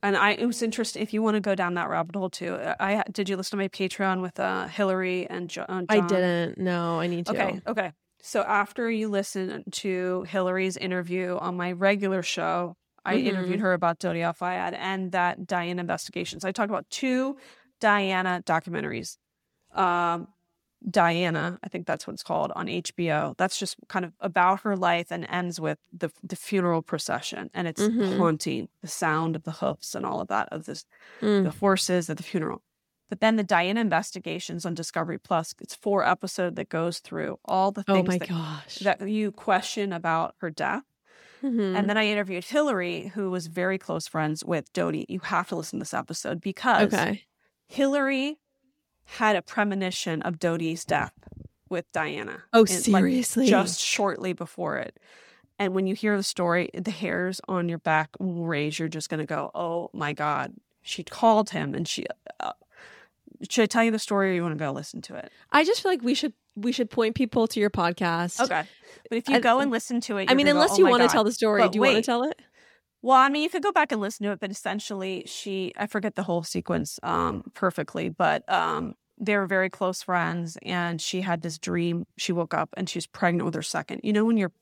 And 0.02 0.16
I 0.16 0.32
it 0.32 0.46
was 0.46 0.62
interesting 0.62 1.02
if 1.02 1.12
you 1.12 1.22
want 1.22 1.34
to 1.34 1.40
go 1.40 1.54
down 1.54 1.74
that 1.74 1.88
rabbit 1.88 2.14
hole 2.14 2.30
too. 2.30 2.58
I 2.78 3.02
did 3.10 3.28
you 3.28 3.36
listen 3.36 3.58
to 3.58 3.64
my 3.64 3.68
Patreon 3.68 4.22
with 4.22 4.38
uh 4.38 4.68
Hilary 4.68 5.28
and 5.28 5.48
John? 5.48 5.66
Uh, 5.68 5.84
I 5.88 6.00
didn't. 6.00 6.58
No, 6.58 7.00
I 7.00 7.08
need 7.08 7.26
to. 7.26 7.32
Okay. 7.32 7.60
Okay. 7.66 7.92
So 8.22 8.42
after 8.42 8.90
you 8.90 9.08
listen 9.08 9.64
to 9.70 10.24
Hilary's 10.28 10.76
interview 10.76 11.36
on 11.38 11.56
my 11.56 11.72
regular 11.72 12.22
show, 12.22 12.76
I 13.04 13.16
mm-hmm. 13.16 13.26
interviewed 13.28 13.60
her 13.60 13.72
about 13.72 14.00
Dodi 14.00 14.22
Al 14.22 14.32
Fayed 14.32 14.74
and 14.74 15.12
that 15.12 15.46
Diana 15.46 15.80
investigations. 15.80 16.44
I 16.44 16.52
talked 16.52 16.70
about 16.70 16.90
two 16.90 17.36
Diana 17.80 18.42
documentaries. 18.44 19.16
Um, 19.72 20.28
Diana, 20.88 21.58
I 21.62 21.68
think 21.68 21.86
that's 21.86 22.06
what 22.06 22.14
it's 22.14 22.22
called 22.22 22.52
on 22.54 22.66
HBO. 22.66 23.36
That's 23.36 23.58
just 23.58 23.76
kind 23.88 24.04
of 24.04 24.12
about 24.20 24.60
her 24.60 24.76
life 24.76 25.08
and 25.10 25.26
ends 25.28 25.60
with 25.60 25.78
the 25.92 26.10
the 26.22 26.36
funeral 26.36 26.82
procession, 26.82 27.50
and 27.52 27.66
it's 27.66 27.82
mm-hmm. 27.82 28.18
haunting. 28.18 28.68
The 28.82 28.88
sound 28.88 29.34
of 29.34 29.42
the 29.42 29.52
hoofs 29.52 29.94
and 29.94 30.06
all 30.06 30.20
of 30.20 30.28
that 30.28 30.48
of 30.52 30.66
this, 30.66 30.84
mm. 31.20 31.42
the 31.42 31.50
horses 31.50 32.08
at 32.08 32.16
the 32.16 32.22
funeral. 32.22 32.62
But 33.08 33.20
then 33.20 33.36
the 33.36 33.42
Diana 33.42 33.80
investigations 33.80 34.66
on 34.66 34.74
Discovery 34.74 35.18
Plus, 35.18 35.54
it's 35.60 35.74
four 35.74 36.04
episodes 36.04 36.56
that 36.56 36.68
goes 36.68 36.98
through 36.98 37.38
all 37.44 37.72
the 37.72 37.84
oh 37.88 37.94
things 37.94 38.08
oh 38.08 38.18
that, 38.18 38.28
gosh. 38.28 38.78
that 38.80 39.08
you 39.08 39.32
question 39.32 39.92
about 39.92 40.34
her 40.38 40.50
death. 40.50 40.82
Mm-hmm. 41.42 41.76
And 41.76 41.88
then 41.88 41.96
I 41.96 42.06
interviewed 42.06 42.44
Hilary, 42.44 43.12
who 43.14 43.30
was 43.30 43.46
very 43.46 43.78
close 43.78 44.08
friends 44.08 44.44
with 44.44 44.72
Dodi. 44.72 45.06
You 45.08 45.20
have 45.20 45.48
to 45.48 45.56
listen 45.56 45.78
to 45.78 45.82
this 45.82 45.94
episode 45.94 46.40
because 46.40 46.92
okay. 46.92 47.24
Hilary 47.68 48.38
had 49.04 49.36
a 49.36 49.42
premonition 49.42 50.20
of 50.22 50.38
Dodi's 50.38 50.84
death 50.84 51.12
with 51.70 51.90
Diana. 51.92 52.42
Oh, 52.52 52.64
seriously? 52.64 53.44
Like, 53.44 53.50
just 53.50 53.80
shortly 53.80 54.32
before 54.32 54.78
it. 54.78 54.98
And 55.58 55.74
when 55.74 55.86
you 55.86 55.94
hear 55.94 56.16
the 56.16 56.22
story, 56.22 56.70
the 56.74 56.90
hairs 56.90 57.40
on 57.48 57.68
your 57.68 57.78
back 57.78 58.10
raise. 58.20 58.78
You're 58.78 58.88
just 58.88 59.08
going 59.08 59.20
to 59.20 59.26
go, 59.26 59.50
oh 59.54 59.90
my 59.92 60.12
God. 60.12 60.54
She 60.82 61.02
called 61.04 61.50
him 61.50 61.74
and 61.74 61.86
she, 61.86 62.06
uh, 62.40 62.52
should 63.48 63.62
I 63.62 63.66
tell 63.66 63.84
you 63.84 63.90
the 63.90 63.98
story 63.98 64.30
or 64.30 64.34
you 64.34 64.42
want 64.42 64.58
to 64.58 64.64
go 64.64 64.72
listen 64.72 65.00
to 65.02 65.14
it? 65.14 65.30
I 65.52 65.64
just 65.64 65.82
feel 65.82 65.92
like 65.92 66.02
we 66.02 66.14
should 66.14 66.32
we 66.56 66.72
should 66.72 66.90
point 66.90 67.14
people 67.14 67.46
to 67.48 67.60
your 67.60 67.70
podcast. 67.70 68.40
Okay. 68.40 68.64
But 69.08 69.18
if 69.18 69.28
you 69.28 69.40
go 69.40 69.60
and 69.60 69.70
listen 69.70 70.00
to 70.02 70.16
it, 70.18 70.30
I 70.30 70.34
mean, 70.34 70.48
unless 70.48 70.70
go, 70.70 70.74
oh 70.74 70.78
you 70.78 70.86
want 70.86 71.02
to 71.02 71.08
tell 71.08 71.24
the 71.24 71.32
story, 71.32 71.62
but 71.62 71.72
do 71.72 71.76
you 71.76 71.82
wait. 71.82 71.92
want 71.94 72.04
to 72.04 72.10
tell 72.10 72.22
it? 72.24 72.40
Well, 73.00 73.16
I 73.16 73.28
mean, 73.28 73.42
you 73.42 73.48
could 73.48 73.62
go 73.62 73.70
back 73.70 73.92
and 73.92 74.00
listen 74.00 74.26
to 74.26 74.32
it, 74.32 74.40
but 74.40 74.50
essentially, 74.50 75.22
she 75.26 75.72
I 75.76 75.86
forget 75.86 76.16
the 76.16 76.24
whole 76.24 76.42
sequence 76.42 76.98
um, 77.02 77.44
perfectly, 77.54 78.08
but 78.08 78.50
um, 78.52 78.94
they 79.20 79.36
were 79.36 79.46
very 79.46 79.70
close 79.70 80.02
friends, 80.02 80.58
and 80.62 81.00
she 81.00 81.20
had 81.20 81.42
this 81.42 81.58
dream. 81.58 82.06
She 82.16 82.32
woke 82.32 82.54
up 82.54 82.70
and 82.76 82.88
she's 82.88 83.06
pregnant 83.06 83.44
with 83.44 83.54
her 83.54 83.62
second. 83.62 84.00
You 84.02 84.12
know, 84.12 84.24
when 84.24 84.36
you're 84.36 84.52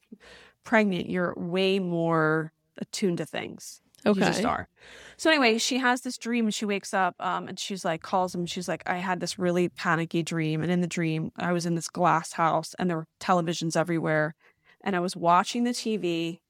pregnant, 0.65 1.09
you're 1.09 1.35
way 1.37 1.79
more 1.79 2.53
attuned 2.79 3.19
to 3.19 3.27
things. 3.27 3.81
Okay. 4.05 4.21
You 4.21 4.27
just 4.27 4.45
are. 4.45 4.69
So 5.17 5.31
anyway, 5.31 5.59
she 5.59 5.79
has 5.79 6.03
this 6.03 6.19
dream 6.19 6.47
and 6.47 6.55
she 6.55 6.67
wakes 6.67 6.93
up 6.93 7.15
um, 7.21 7.49
and 7.49 7.59
she's 7.59 7.85
like, 7.85 8.03
calls 8.03 8.35
him. 8.35 8.45
She's 8.45 8.69
like, 8.69 8.83
I 8.87 8.97
had 8.97 9.21
this 9.21 9.39
really 9.39 9.69
panicky 9.69 10.23
dream. 10.23 10.63
And 10.63 10.71
in 10.71 10.83
the 10.83 10.87
dream, 10.87 11.33
I 11.39 11.53
was 11.53 11.65
in 11.65 11.75
this 11.75 11.89
glass 11.89 12.33
house 12.33 12.75
and 12.79 12.91
there 12.91 12.99
were 12.99 13.07
televisions 13.21 13.77
everywhere. 13.77 14.35
And 14.85 14.95
I 14.95 15.01
was 15.01 15.17
watching 15.17 15.65
the 15.65 15.71
TV 15.71 16.41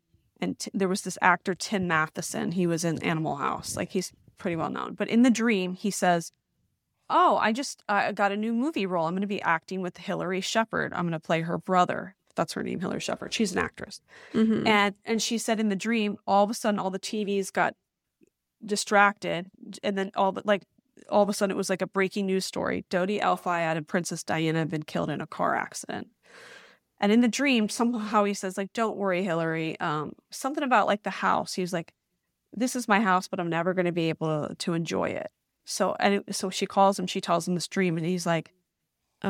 and 0.41 0.59
t- 0.59 0.71
there 0.75 0.89
was 0.89 1.03
this 1.03 1.17
actor, 1.23 1.55
Tim 1.55 1.87
Matheson. 1.87 2.53
He 2.53 2.67
was 2.67 2.85
in 2.85 3.03
Animal 3.03 3.37
House. 3.37 3.77
Like 3.77 3.93
he's 3.93 4.13
pretty 4.37 4.57
well 4.57 4.71
known. 4.71 4.95
But 4.95 5.09
in 5.09 5.23
the 5.23 5.31
dream, 5.31 5.75
he 5.75 5.91
says, 5.91 6.33
Oh, 7.09 7.37
I 7.37 7.53
just 7.53 7.85
uh, 7.89 8.11
got 8.11 8.33
a 8.33 8.37
new 8.37 8.53
movie 8.53 8.85
role. 8.85 9.07
I'm 9.07 9.15
going 9.15 9.21
to 9.21 9.29
be 9.29 9.41
acting 9.41 9.81
with 9.81 9.97
Hilary 9.97 10.41
Shepard. 10.41 10.93
I'm 10.93 11.03
going 11.03 11.13
to 11.13 11.21
play 11.21 11.43
her 11.43 11.57
brother 11.57 12.16
that's 12.37 12.53
her 12.53 12.63
name, 12.63 12.81
Hilary 12.81 13.01
Shepard. 13.01 13.33
She's 13.33 13.53
an 13.53 13.59
actress. 13.59 14.01
Mm-hmm. 14.33 14.67
And 14.67 14.95
and 15.05 15.21
she 15.21 15.39
said 15.39 15.59
in 15.59 15.69
the 15.69 15.77
dream, 15.77 16.19
all 16.27 16.45
of 16.45 16.51
a 16.51 16.55
sudden 16.55 16.79
all 16.79 16.91
the 16.91 16.99
TVs 16.99 17.53
got 17.53 17.75
distracted 18.65 19.51
and 19.83 19.99
then 19.99 20.11
all 20.15 20.33
but 20.33 20.47
like 20.47 20.63
all 21.11 21.23
of 21.23 21.29
a 21.29 21.33
sudden 21.33 21.55
it 21.55 21.57
was 21.57 21.71
like 21.71 21.83
a 21.83 21.87
breaking 21.87 22.27
news 22.27 22.45
story. 22.45 22.85
Dodi 22.91 23.21
Al 23.21 23.37
Fayed 23.37 23.77
and 23.77 23.87
Princess 23.87 24.23
Diana 24.23 24.61
have 24.61 24.71
been 24.71 24.83
killed 24.83 25.11
in 25.11 25.21
a 25.21 25.27
car 25.27 25.55
accident. 25.55 26.09
And 26.99 27.13
in 27.13 27.21
the 27.21 27.29
dream, 27.29 27.69
somehow 27.69 28.25
he 28.25 28.33
says, 28.33 28.57
like, 28.57 28.73
don't 28.73 28.97
worry, 28.97 29.23
Hilary. 29.23 29.79
Um, 29.81 30.13
something 30.31 30.65
about 30.65 30.87
like 30.87 31.03
the 31.03 31.11
house. 31.11 31.53
He's 31.53 31.73
like, 31.73 31.93
this 32.55 32.75
is 32.75 32.89
my 32.89 33.01
house, 33.01 33.29
but 33.29 33.39
I'm 33.39 33.51
never 33.51 33.75
going 33.75 33.87
to 33.87 33.93
be 33.93 34.09
able 34.09 34.49
to, 34.49 34.55
to 34.55 34.73
enjoy 34.73 35.11
it. 35.11 35.31
So, 35.67 35.95
and 36.01 36.15
it, 36.27 36.35
so 36.35 36.49
she 36.49 36.65
calls 36.65 36.99
him, 36.99 37.07
she 37.07 37.21
tells 37.21 37.47
him 37.47 37.55
this 37.55 37.69
dream, 37.69 37.97
and 37.97 38.07
he's 38.07 38.25
like, 38.25 38.53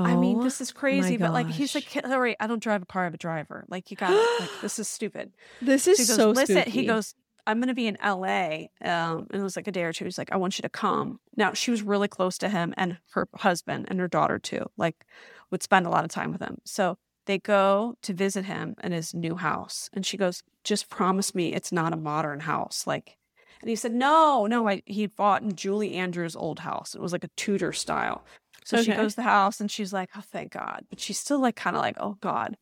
I 0.04 0.16
mean, 0.16 0.40
this 0.40 0.60
is 0.60 0.72
crazy, 0.72 1.16
but 1.16 1.32
like 1.32 1.48
he's 1.48 1.74
like 1.74 1.84
Hilary. 1.84 2.36
I 2.40 2.46
don't 2.46 2.62
drive 2.62 2.82
a 2.82 2.86
car. 2.86 3.02
I 3.02 3.04
have 3.04 3.14
a 3.14 3.18
driver. 3.18 3.64
Like 3.68 3.90
you 3.90 3.96
got 3.98 4.10
like 4.40 4.50
this 4.60 4.78
is 4.78 4.88
stupid. 4.88 5.32
This 5.60 5.86
is 5.86 6.06
so, 6.06 6.16
goes, 6.16 6.36
Listen, 6.36 6.70
he 6.70 6.86
goes. 6.86 7.14
I'm 7.48 7.58
going 7.60 7.68
to 7.68 7.74
be 7.74 7.86
in 7.86 7.96
LA. 8.04 8.66
Um, 8.82 9.28
and 9.30 9.34
it 9.34 9.42
was 9.42 9.54
like 9.54 9.68
a 9.68 9.70
day 9.70 9.84
or 9.84 9.92
two. 9.92 10.04
He's 10.04 10.18
like, 10.18 10.32
I 10.32 10.36
want 10.36 10.58
you 10.58 10.62
to 10.62 10.68
come. 10.68 11.20
Now, 11.36 11.52
she 11.52 11.70
was 11.70 11.80
really 11.80 12.08
close 12.08 12.38
to 12.38 12.48
him 12.48 12.74
and 12.76 12.98
her 13.10 13.28
husband 13.36 13.86
and 13.88 14.00
her 14.00 14.08
daughter, 14.08 14.40
too, 14.40 14.66
like, 14.76 15.04
would 15.52 15.62
spend 15.62 15.86
a 15.86 15.90
lot 15.90 16.04
of 16.04 16.10
time 16.10 16.32
with 16.32 16.40
him. 16.40 16.58
So 16.64 16.98
they 17.26 17.38
go 17.38 17.94
to 18.02 18.12
visit 18.12 18.46
him 18.46 18.74
in 18.82 18.92
his 18.92 19.14
new 19.14 19.36
house. 19.36 19.88
And 19.92 20.04
she 20.04 20.16
goes, 20.16 20.42
Just 20.64 20.88
promise 20.88 21.34
me 21.34 21.54
it's 21.54 21.70
not 21.70 21.92
a 21.92 21.96
modern 21.96 22.40
house. 22.40 22.84
Like, 22.84 23.16
and 23.60 23.70
he 23.70 23.76
said, 23.76 23.94
No, 23.94 24.46
no, 24.46 24.68
I, 24.68 24.82
he 24.86 25.06
bought 25.06 25.42
in 25.42 25.54
Julie 25.54 25.94
Andrews' 25.94 26.36
old 26.36 26.60
house. 26.60 26.94
It 26.94 27.00
was 27.00 27.12
like 27.12 27.24
a 27.24 27.30
Tudor 27.36 27.72
style. 27.72 28.24
So 28.66 28.78
okay. 28.78 28.86
she 28.86 28.96
goes 28.96 29.12
to 29.12 29.16
the 29.16 29.22
house 29.22 29.60
and 29.60 29.70
she's 29.70 29.92
like, 29.92 30.10
Oh, 30.16 30.22
thank 30.22 30.50
God. 30.50 30.84
But 30.90 30.98
she's 30.98 31.20
still 31.20 31.38
like, 31.38 31.54
kind 31.54 31.76
of 31.76 31.82
like, 31.82 31.96
Oh, 32.00 32.18
God. 32.20 32.56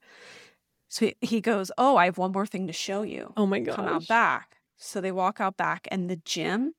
So 0.91 1.07
he, 1.07 1.17
he 1.23 1.41
goes, 1.41 1.73
Oh, 1.79 1.97
I 1.97 2.05
have 2.05 2.19
one 2.19 2.33
more 2.33 2.45
thing 2.45 2.67
to 2.67 2.75
show 2.75 3.01
you. 3.01 3.33
Oh, 3.39 3.47
my 3.47 3.59
God. 3.59 3.77
Come 3.77 3.87
out 3.89 4.07
back. 4.07 4.59
So 4.77 5.01
they 5.01 5.11
walk 5.11 5.41
out 5.41 5.57
back, 5.57 5.89
and 5.91 6.11
the 6.11 6.17
gym 6.17 6.75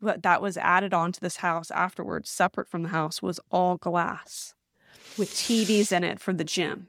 that 0.00 0.40
was 0.40 0.56
added 0.56 0.94
onto 0.94 1.18
this 1.18 1.38
house 1.38 1.72
afterwards, 1.72 2.30
separate 2.30 2.68
from 2.68 2.84
the 2.84 2.90
house, 2.90 3.20
was 3.20 3.40
all 3.50 3.78
glass 3.78 4.54
with 5.18 5.30
TVs 5.30 5.90
in 5.90 6.04
it 6.04 6.20
for 6.20 6.32
the 6.32 6.44
gym. 6.44 6.86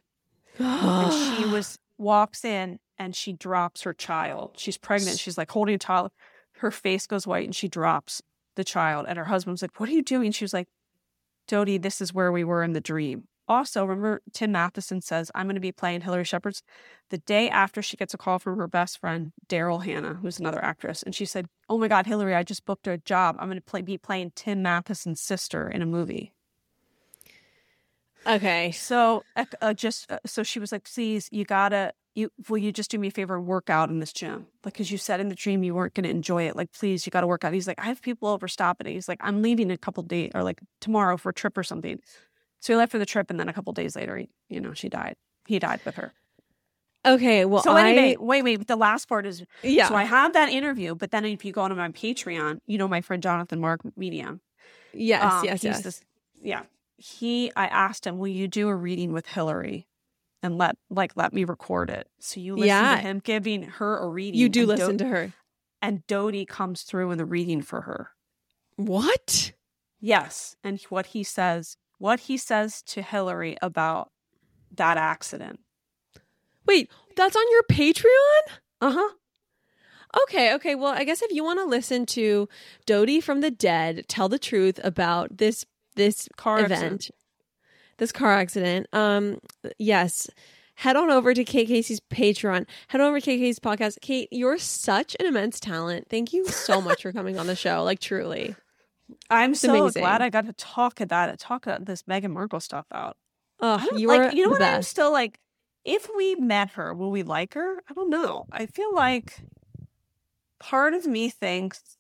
and 0.60 1.12
she 1.12 1.46
was 1.52 1.80
walks 1.98 2.46
in 2.46 2.78
and 3.00 3.16
she 3.16 3.34
drops 3.34 3.82
her 3.82 3.94
child. 3.94 4.52
She's 4.58 4.78
pregnant. 4.78 5.18
She's 5.18 5.40
like 5.40 5.50
holding 5.50 5.74
a 5.76 5.80
child. 5.80 6.12
Her 6.58 6.70
face 6.70 7.08
goes 7.08 7.26
white 7.26 7.46
and 7.46 7.56
she 7.56 7.68
drops 7.68 8.22
the 8.56 8.64
child. 8.64 9.08
And 9.10 9.18
her 9.18 9.26
husband's 9.26 9.64
like, 9.64 9.80
What 9.80 9.90
are 9.90 9.94
you 9.94 10.04
doing? 10.04 10.32
She 10.32 10.44
was 10.44 10.54
like, 10.54 10.68
Dodi, 11.48 11.82
this 11.82 12.02
is 12.02 12.14
where 12.14 12.32
we 12.32 12.44
were 12.44 12.64
in 12.64 12.74
the 12.74 12.82
dream. 12.82 13.28
Also, 13.48 13.84
remember 13.84 14.22
Tim 14.32 14.54
Matheson 14.54 15.02
says, 15.02 15.30
I'm 15.36 15.48
going 15.48 15.56
to 15.56 15.62
be 15.62 15.74
playing 15.74 16.02
Hilary 16.02 16.24
Shepard's 16.24 16.64
the 17.10 17.18
day 17.18 17.50
after 17.50 17.82
she 17.82 17.98
gets 17.98 18.14
a 18.14 18.18
call 18.18 18.40
from 18.40 18.58
her 18.58 18.68
best 18.68 19.00
friend, 19.00 19.34
Daryl 19.48 19.84
Hannah, 19.84 20.14
who's 20.14 20.40
another 20.40 20.64
actress. 20.64 21.04
And 21.04 21.14
she 21.14 21.26
said, 21.26 21.48
Oh 21.68 21.78
my 21.78 21.90
God, 21.90 22.06
Hilary, 22.06 22.36
I 22.36 22.44
just 22.44 22.66
booked 22.66 22.88
a 22.88 22.98
job. 23.00 23.36
I'm 23.40 23.48
going 23.48 23.58
to 23.58 23.62
play, 23.62 23.82
be 23.82 23.98
playing 23.98 24.32
Tim 24.36 24.62
Matheson's 24.62 25.20
sister 25.20 25.70
in 25.70 25.82
a 25.82 25.86
movie. 25.86 26.34
Okay. 28.26 28.72
So, 28.72 29.24
uh, 29.62 29.74
just 29.74 30.12
uh, 30.12 30.20
so 30.26 30.44
she 30.44 30.60
was 30.60 30.72
like, 30.72 30.84
Please, 30.84 31.30
you 31.32 31.46
gotta, 31.46 31.94
you, 32.16 32.30
will 32.48 32.58
you 32.58 32.72
just 32.72 32.92
do 32.92 33.00
me 33.00 33.08
a 33.08 33.12
favor 33.12 33.36
and 33.36 33.46
work 33.46 33.70
out 33.70 33.90
in 33.90 34.00
this 34.00 34.14
gym? 34.14 34.48
Like, 34.64 34.76
cause 34.76 34.92
you 34.92 34.98
said 34.98 35.20
in 35.20 35.30
the 35.30 35.36
dream 35.36 35.64
you 35.64 35.74
weren't 35.74 35.94
going 35.94 36.04
to 36.04 36.10
enjoy 36.10 36.44
it. 36.44 36.56
Like, 36.56 36.72
please, 36.72 37.06
you 37.06 37.10
got 37.10 37.22
to 37.22 37.28
work 37.28 37.44
out. 37.44 37.54
He's 37.54 37.68
like, 37.68 37.80
I 37.80 37.86
have 37.86 38.02
people 38.02 38.28
over, 38.28 38.48
stop 38.48 38.80
it. 38.82 38.88
He's 38.88 39.08
like, 39.08 39.20
I'm 39.22 39.42
leaving 39.42 39.72
a 39.72 39.78
couple 39.78 40.04
days 40.04 40.32
or 40.36 40.44
like 40.44 40.62
tomorrow 40.80 41.18
for 41.18 41.30
a 41.30 41.34
trip 41.34 41.58
or 41.58 41.64
something. 41.64 42.00
So 42.64 42.72
he 42.72 42.78
left 42.78 42.94
for 42.94 42.98
the 42.98 43.06
trip, 43.06 43.30
and 43.30 43.38
then 43.38 43.50
a 43.50 43.54
couple 43.54 43.74
days 43.74 43.94
later, 43.94 44.16
he, 44.16 44.30
you 44.48 44.62
know, 44.62 44.74
she 44.74 44.88
died. 44.88 45.18
He 45.46 45.60
died 45.60 45.82
with 45.84 45.96
her. 45.96 46.14
Okay, 47.06 47.44
well, 47.44 47.62
so 47.62 47.76
anyway, 47.76 48.16
I... 48.18 48.24
wait, 48.24 48.44
wait. 48.44 48.68
The 48.68 48.78
last 48.78 49.10
part 49.10 49.26
is 49.26 49.44
yeah. 49.62 49.90
So 49.90 49.96
I 49.96 50.06
have 50.06 50.32
that 50.32 50.48
interview, 50.48 50.96
but 50.96 51.12
then 51.12 51.26
if 51.26 51.44
you 51.44 51.52
go 51.52 51.64
on 51.64 51.76
my 51.76 51.90
Patreon, 51.90 52.62
you 52.66 52.78
know 52.78 52.88
my 52.88 53.02
friend 53.02 53.22
Jonathan 53.22 53.60
Mark 53.60 53.82
Medium. 53.98 54.40
Yes, 54.94 55.24
um, 55.24 55.44
yes, 55.44 55.64
yes. 55.64 55.82
This, 55.82 56.02
yeah, 56.42 56.62
he. 57.04 57.52
I 57.56 57.68
asked 57.68 58.08
him, 58.08 58.18
"Will 58.18 58.30
you 58.30 58.48
do 58.48 58.70
a 58.70 58.76
reading 58.76 59.12
with 59.12 59.28
Hilary?" 59.28 59.88
And 60.42 60.58
let 60.58 60.76
like 60.90 61.16
let 61.16 61.34
me 61.34 61.44
record 61.44 61.90
it. 61.90 62.08
So 62.20 62.40
you 62.40 62.56
listen 62.56 62.68
yeah. 62.68 62.96
to 62.96 63.02
him 63.02 63.20
giving 63.20 63.64
her 63.64 63.98
a 63.98 64.08
reading. 64.08 64.40
You 64.40 64.50
do 64.50 64.66
listen 64.66 64.98
Do- 64.98 65.06
to 65.06 65.10
her, 65.10 65.34
and 65.82 66.06
Dodi 66.08 66.48
comes 66.48 66.84
through 66.84 67.12
in 67.12 67.18
the 67.18 67.26
reading 67.26 67.62
for 67.62 67.82
her. 67.82 68.12
What? 68.76 69.54
Yes, 70.00 70.56
and 70.64 70.82
what 70.84 71.08
he 71.08 71.24
says 71.24 71.78
what 71.98 72.22
he 72.22 72.38
says 72.38 72.82
to 72.82 73.02
Hilary 73.02 73.58
about 73.62 74.12
that 74.76 74.98
accident. 74.98 75.60
Wait, 76.66 76.92
that's 77.16 77.36
on 77.36 77.52
your 77.52 77.64
Patreon? 77.64 78.58
Uh 78.82 78.92
huh. 78.92 79.14
Okay, 80.24 80.54
okay. 80.56 80.76
Well, 80.76 80.94
I 80.94 81.06
guess 81.06 81.22
if 81.22 81.32
you 81.32 81.44
want 81.44 81.60
to 81.60 81.66
listen 81.66 82.06
to 82.08 82.48
Dodi 82.86 83.22
from 83.22 83.42
the 83.42 83.52
dead 83.52 84.06
tell 84.08 84.30
the 84.30 84.38
truth 84.38 84.80
about 84.84 85.38
this 85.38 85.66
this 85.96 86.28
car 86.38 86.60
event, 86.60 86.72
accident. 86.72 87.12
this 87.98 88.12
car 88.12 88.34
accident, 88.34 88.88
um, 88.94 89.40
yes, 89.78 90.30
head 90.76 90.96
on 90.96 91.10
over 91.10 91.34
to 91.34 91.44
Kate 91.44 91.68
Casey's 91.68 92.00
Patreon. 92.00 92.66
Head 92.88 93.02
over 93.02 93.20
to 93.20 93.26
Kate 93.26 93.40
Casey's 93.40 93.60
podcast. 93.60 94.02
Kate, 94.02 94.28
you're 94.32 94.58
such 94.58 95.16
an 95.20 95.26
immense 95.26 95.60
talent. 95.60 96.08
Thank 96.10 96.34
you 96.34 96.46
so 96.48 96.82
much 96.82 97.02
for 97.04 97.12
coming 97.12 97.38
on 97.38 97.48
the 97.48 97.56
show. 97.56 97.84
Like 97.84 98.00
truly. 98.00 98.56
I'm 99.30 99.52
it's 99.52 99.62
so 99.62 99.76
amazing. 99.76 100.02
glad 100.02 100.22
I 100.22 100.30
got 100.30 100.46
to 100.46 100.54
talk 100.54 101.02
about 101.02 101.38
talk 101.40 101.66
about 101.66 101.86
this 101.86 102.04
Meghan 102.04 102.32
Markle 102.32 102.60
stuff 102.60 102.86
out. 102.92 103.18
Oh, 103.60 103.86
you 103.96 104.08
like, 104.08 104.34
you 104.34 104.44
know 104.44 104.50
what? 104.50 104.60
Best. 104.60 104.76
I'm 104.76 104.84
still 104.84 105.12
like, 105.12 105.40
if 105.86 106.10
we 106.16 106.36
met 106.36 106.72
her, 106.72 106.94
will 106.94 107.12
we 107.12 107.24
like 107.24 107.54
her? 107.54 107.84
I 107.90 107.94
don't 107.94 108.10
know. 108.10 108.46
I 108.52 108.66
feel 108.66 108.94
like 108.94 109.42
part 110.60 110.94
of 110.94 111.06
me 111.06 111.30
thinks 111.30 111.98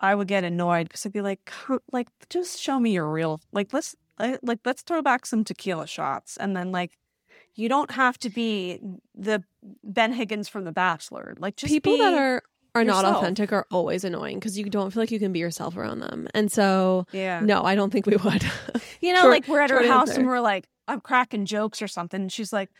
I 0.00 0.14
would 0.14 0.28
get 0.28 0.44
annoyed 0.44 0.88
because 0.88 1.06
I'd 1.06 1.12
be 1.12 1.20
like, 1.20 1.50
like, 1.92 2.08
just 2.28 2.60
show 2.60 2.78
me 2.78 2.92
your 2.92 3.10
real, 3.10 3.40
like, 3.52 3.72
let's, 3.72 3.96
uh, 4.18 4.36
like, 4.42 4.60
let's 4.64 4.82
throw 4.82 5.02
back 5.02 5.26
some 5.26 5.44
tequila 5.44 5.86
shots, 5.86 6.36
and 6.36 6.56
then 6.56 6.72
like, 6.72 6.92
you 7.54 7.68
don't 7.68 7.90
have 7.92 8.18
to 8.18 8.30
be 8.30 8.78
the 9.14 9.42
Ben 9.82 10.12
Higgins 10.12 10.48
from 10.48 10.64
The 10.64 10.72
Bachelor. 10.72 11.34
Like, 11.38 11.56
just 11.56 11.72
people 11.72 11.96
that 11.96 12.14
are 12.14 12.42
are 12.74 12.82
yourself. 12.82 13.02
not 13.02 13.16
authentic 13.16 13.52
are 13.52 13.66
always 13.70 14.04
annoying 14.04 14.38
because 14.38 14.58
you 14.58 14.68
don't 14.68 14.90
feel 14.90 15.02
like 15.02 15.10
you 15.10 15.18
can 15.18 15.32
be 15.32 15.38
yourself 15.38 15.76
around 15.76 16.00
them. 16.00 16.28
And 16.34 16.52
so, 16.52 17.06
yeah, 17.12 17.40
no, 17.40 17.62
I 17.62 17.74
don't 17.74 17.90
think 17.90 18.06
we 18.06 18.16
would. 18.16 18.44
you 19.00 19.14
know, 19.14 19.28
like 19.30 19.48
we're 19.48 19.60
at 19.60 19.70
her 19.70 19.86
house 19.86 20.10
answer. 20.10 20.20
and 20.20 20.28
we're 20.28 20.40
like, 20.40 20.68
I'm 20.86 21.00
cracking 21.00 21.46
jokes 21.46 21.80
or 21.80 21.88
something. 21.88 22.20
And 22.20 22.32
she's 22.32 22.52
like, 22.52 22.70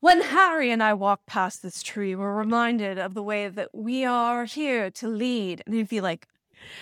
when 0.00 0.22
Harry 0.22 0.70
and 0.70 0.82
I 0.82 0.94
walk 0.94 1.26
past 1.26 1.62
this 1.62 1.82
tree, 1.82 2.14
we're 2.14 2.34
reminded 2.34 2.98
of 2.98 3.14
the 3.14 3.22
way 3.22 3.48
that 3.48 3.70
we 3.74 4.04
are 4.04 4.44
here 4.44 4.90
to 4.92 5.08
lead. 5.08 5.62
And 5.66 5.74
you'd 5.74 5.88
be 5.88 6.00
like, 6.00 6.26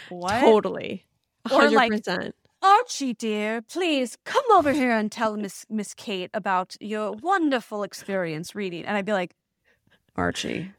what? 0.09 0.40
Totally. 0.40 1.06
100%. 1.48 1.52
Or 1.52 1.70
like, 1.70 2.32
Archie, 2.62 3.14
dear, 3.14 3.62
please 3.62 4.16
come 4.24 4.44
over 4.52 4.72
here 4.72 4.90
and 4.90 5.12
tell 5.12 5.36
Miss 5.36 5.64
Miss 5.68 5.94
Kate 5.94 6.30
about 6.34 6.74
your 6.80 7.12
wonderful 7.12 7.82
experience 7.82 8.55
reading. 8.55 8.84
And 8.84 8.97
I'd 8.97 9.05
be 9.05 9.12
like, 9.12 9.36
Archie, 10.16 10.72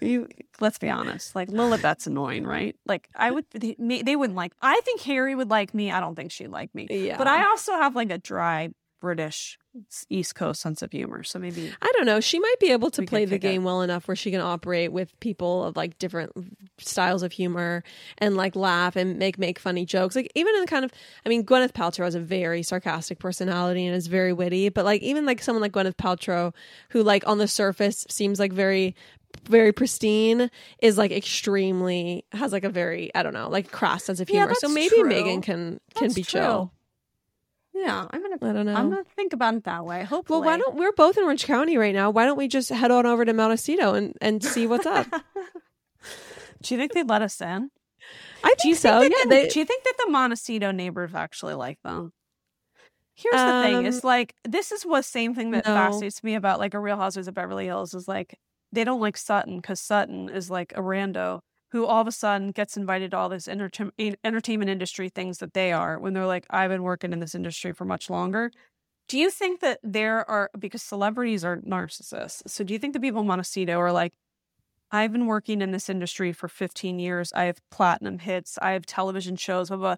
you 0.00 0.28
let's 0.60 0.78
be 0.78 0.88
honest 0.88 1.34
like 1.34 1.48
lilibet's 1.48 2.06
annoying 2.06 2.44
right 2.44 2.76
like 2.86 3.08
i 3.14 3.30
would 3.30 3.44
they, 3.50 3.74
they 3.78 4.16
wouldn't 4.16 4.36
like 4.36 4.52
i 4.62 4.80
think 4.84 5.00
harry 5.02 5.34
would 5.34 5.50
like 5.50 5.74
me 5.74 5.90
i 5.90 6.00
don't 6.00 6.14
think 6.14 6.30
she'd 6.30 6.48
like 6.48 6.74
me 6.74 6.86
yeah 6.90 7.18
but 7.18 7.26
i 7.26 7.44
also 7.44 7.72
have 7.72 7.94
like 7.94 8.10
a 8.10 8.18
dry 8.18 8.68
british 9.00 9.58
east 10.08 10.34
coast 10.34 10.60
sense 10.60 10.82
of 10.82 10.90
humor 10.90 11.22
so 11.22 11.38
maybe 11.38 11.70
i 11.80 11.92
don't 11.94 12.06
know 12.06 12.20
she 12.20 12.38
might 12.38 12.58
be 12.58 12.72
able 12.72 12.90
to 12.90 13.02
play 13.02 13.24
the 13.24 13.38
game 13.38 13.62
well 13.62 13.82
enough 13.82 14.08
where 14.08 14.16
she 14.16 14.30
can 14.30 14.40
operate 14.40 14.92
with 14.92 15.18
people 15.20 15.64
of 15.64 15.76
like 15.76 15.98
different 15.98 16.32
styles 16.78 17.22
of 17.22 17.30
humor 17.30 17.84
and 18.18 18.36
like 18.36 18.56
laugh 18.56 18.96
and 18.96 19.18
make 19.18 19.38
make 19.38 19.58
funny 19.58 19.84
jokes 19.84 20.16
like 20.16 20.30
even 20.34 20.54
in 20.54 20.62
the 20.62 20.66
kind 20.66 20.84
of 20.84 20.90
i 21.24 21.28
mean 21.28 21.44
gwyneth 21.44 21.72
paltrow 21.72 22.04
has 22.04 22.14
a 22.14 22.20
very 22.20 22.62
sarcastic 22.62 23.18
personality 23.18 23.86
and 23.86 23.94
is 23.94 24.08
very 24.08 24.32
witty 24.32 24.68
but 24.68 24.84
like 24.84 25.02
even 25.02 25.24
like 25.24 25.40
someone 25.42 25.62
like 25.62 25.72
gwyneth 25.72 25.96
paltrow 25.96 26.52
who 26.90 27.02
like 27.02 27.26
on 27.26 27.38
the 27.38 27.48
surface 27.48 28.04
seems 28.08 28.40
like 28.40 28.52
very 28.52 28.96
very 29.44 29.72
pristine 29.72 30.50
is 30.80 30.98
like 30.98 31.10
extremely 31.10 32.24
has 32.32 32.52
like 32.52 32.64
a 32.64 32.68
very 32.68 33.14
I 33.14 33.22
don't 33.22 33.32
know 33.32 33.48
like 33.48 33.70
crass 33.70 34.04
sense 34.04 34.20
of 34.20 34.28
humor. 34.28 34.48
Yeah, 34.48 34.54
so 34.54 34.68
maybe 34.68 34.96
true. 34.96 35.10
Meghan 35.10 35.42
can 35.42 35.80
can 35.94 36.04
that's 36.04 36.14
be 36.14 36.22
true. 36.22 36.40
chill. 36.40 36.72
Yeah, 37.78 38.06
I'm 38.10 38.22
gonna. 38.22 38.36
I 38.40 38.52
don't 38.52 38.66
know. 38.66 38.74
I'm 38.74 38.90
gonna 38.90 39.04
think 39.14 39.32
about 39.32 39.54
it 39.54 39.64
that 39.64 39.84
way. 39.84 40.02
Hopefully. 40.02 40.40
Well, 40.40 40.46
why 40.46 40.56
don't 40.56 40.76
we're 40.76 40.92
both 40.92 41.16
in 41.16 41.22
Orange 41.22 41.44
County 41.44 41.76
right 41.76 41.94
now? 41.94 42.10
Why 42.10 42.24
don't 42.24 42.36
we 42.36 42.48
just 42.48 42.70
head 42.70 42.90
on 42.90 43.06
over 43.06 43.24
to 43.24 43.32
Montecito 43.32 43.94
and 43.94 44.14
and 44.20 44.42
see 44.42 44.66
what's 44.66 44.84
up? 44.86 45.06
do 46.62 46.74
you 46.74 46.78
think 46.78 46.92
they'd 46.92 47.08
let 47.08 47.22
us 47.22 47.40
in? 47.40 47.70
I 48.42 48.54
think 48.58 48.76
so. 48.76 49.02
Yeah. 49.02 49.08
The, 49.08 49.28
they, 49.28 49.48
do 49.48 49.60
you 49.60 49.64
think 49.64 49.84
that 49.84 49.94
the 50.04 50.10
Montecito 50.10 50.72
neighbors 50.72 51.14
actually 51.14 51.54
like 51.54 51.78
them? 51.84 52.12
Here's 53.14 53.40
um, 53.40 53.62
the 53.62 53.68
thing: 53.68 53.86
is 53.86 54.02
um, 54.02 54.08
like 54.08 54.34
this 54.44 54.72
is 54.72 54.84
what 54.84 55.04
same 55.04 55.36
thing 55.36 55.52
that 55.52 55.64
no. 55.64 55.74
fascinates 55.74 56.24
me 56.24 56.34
about 56.34 56.58
like 56.58 56.74
a 56.74 56.80
Real 56.80 56.96
Housewives 56.96 57.28
of 57.28 57.34
Beverly 57.34 57.66
Hills 57.66 57.94
is 57.94 58.08
like 58.08 58.36
they 58.72 58.82
don't 58.82 59.00
like 59.00 59.16
Sutton 59.16 59.56
because 59.56 59.80
Sutton 59.80 60.28
is 60.28 60.50
like 60.50 60.72
a 60.72 60.80
rando 60.80 61.40
who 61.70 61.84
all 61.86 62.00
of 62.00 62.06
a 62.06 62.12
sudden 62.12 62.50
gets 62.50 62.76
invited 62.76 63.10
to 63.10 63.16
all 63.16 63.28
this 63.28 63.48
enter- 63.48 63.90
entertainment 64.24 64.70
industry 64.70 65.08
things 65.08 65.38
that 65.38 65.54
they 65.54 65.72
are 65.72 65.98
when 65.98 66.14
they're 66.14 66.26
like, 66.26 66.46
I've 66.50 66.70
been 66.70 66.82
working 66.82 67.12
in 67.12 67.20
this 67.20 67.34
industry 67.34 67.72
for 67.72 67.84
much 67.84 68.08
longer. 68.08 68.50
Do 69.08 69.18
you 69.18 69.30
think 69.30 69.60
that 69.60 69.80
there 69.82 70.28
are, 70.28 70.50
because 70.58 70.82
celebrities 70.82 71.44
are 71.44 71.58
narcissists, 71.58 72.42
so 72.46 72.64
do 72.64 72.72
you 72.72 72.78
think 72.78 72.92
the 72.92 73.00
people 73.00 73.22
in 73.22 73.26
Montecito 73.26 73.78
are 73.78 73.92
like, 73.92 74.14
I've 74.90 75.12
been 75.12 75.26
working 75.26 75.60
in 75.60 75.70
this 75.70 75.90
industry 75.90 76.32
for 76.32 76.48
15 76.48 76.98
years. 76.98 77.32
I 77.34 77.44
have 77.44 77.60
platinum 77.70 78.20
hits. 78.20 78.58
I 78.62 78.72
have 78.72 78.86
television 78.86 79.36
shows, 79.36 79.68
blah, 79.68 79.76
blah. 79.76 79.96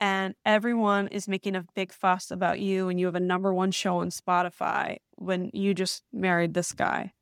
And 0.00 0.34
everyone 0.44 1.08
is 1.08 1.26
making 1.26 1.56
a 1.56 1.64
big 1.74 1.92
fuss 1.92 2.30
about 2.30 2.60
you 2.60 2.88
and 2.88 3.00
you 3.00 3.06
have 3.06 3.16
a 3.16 3.20
number 3.20 3.52
one 3.52 3.72
show 3.72 3.98
on 3.98 4.10
Spotify 4.10 4.98
when 5.16 5.50
you 5.52 5.74
just 5.74 6.04
married 6.12 6.54
this 6.54 6.72
guy. 6.72 7.12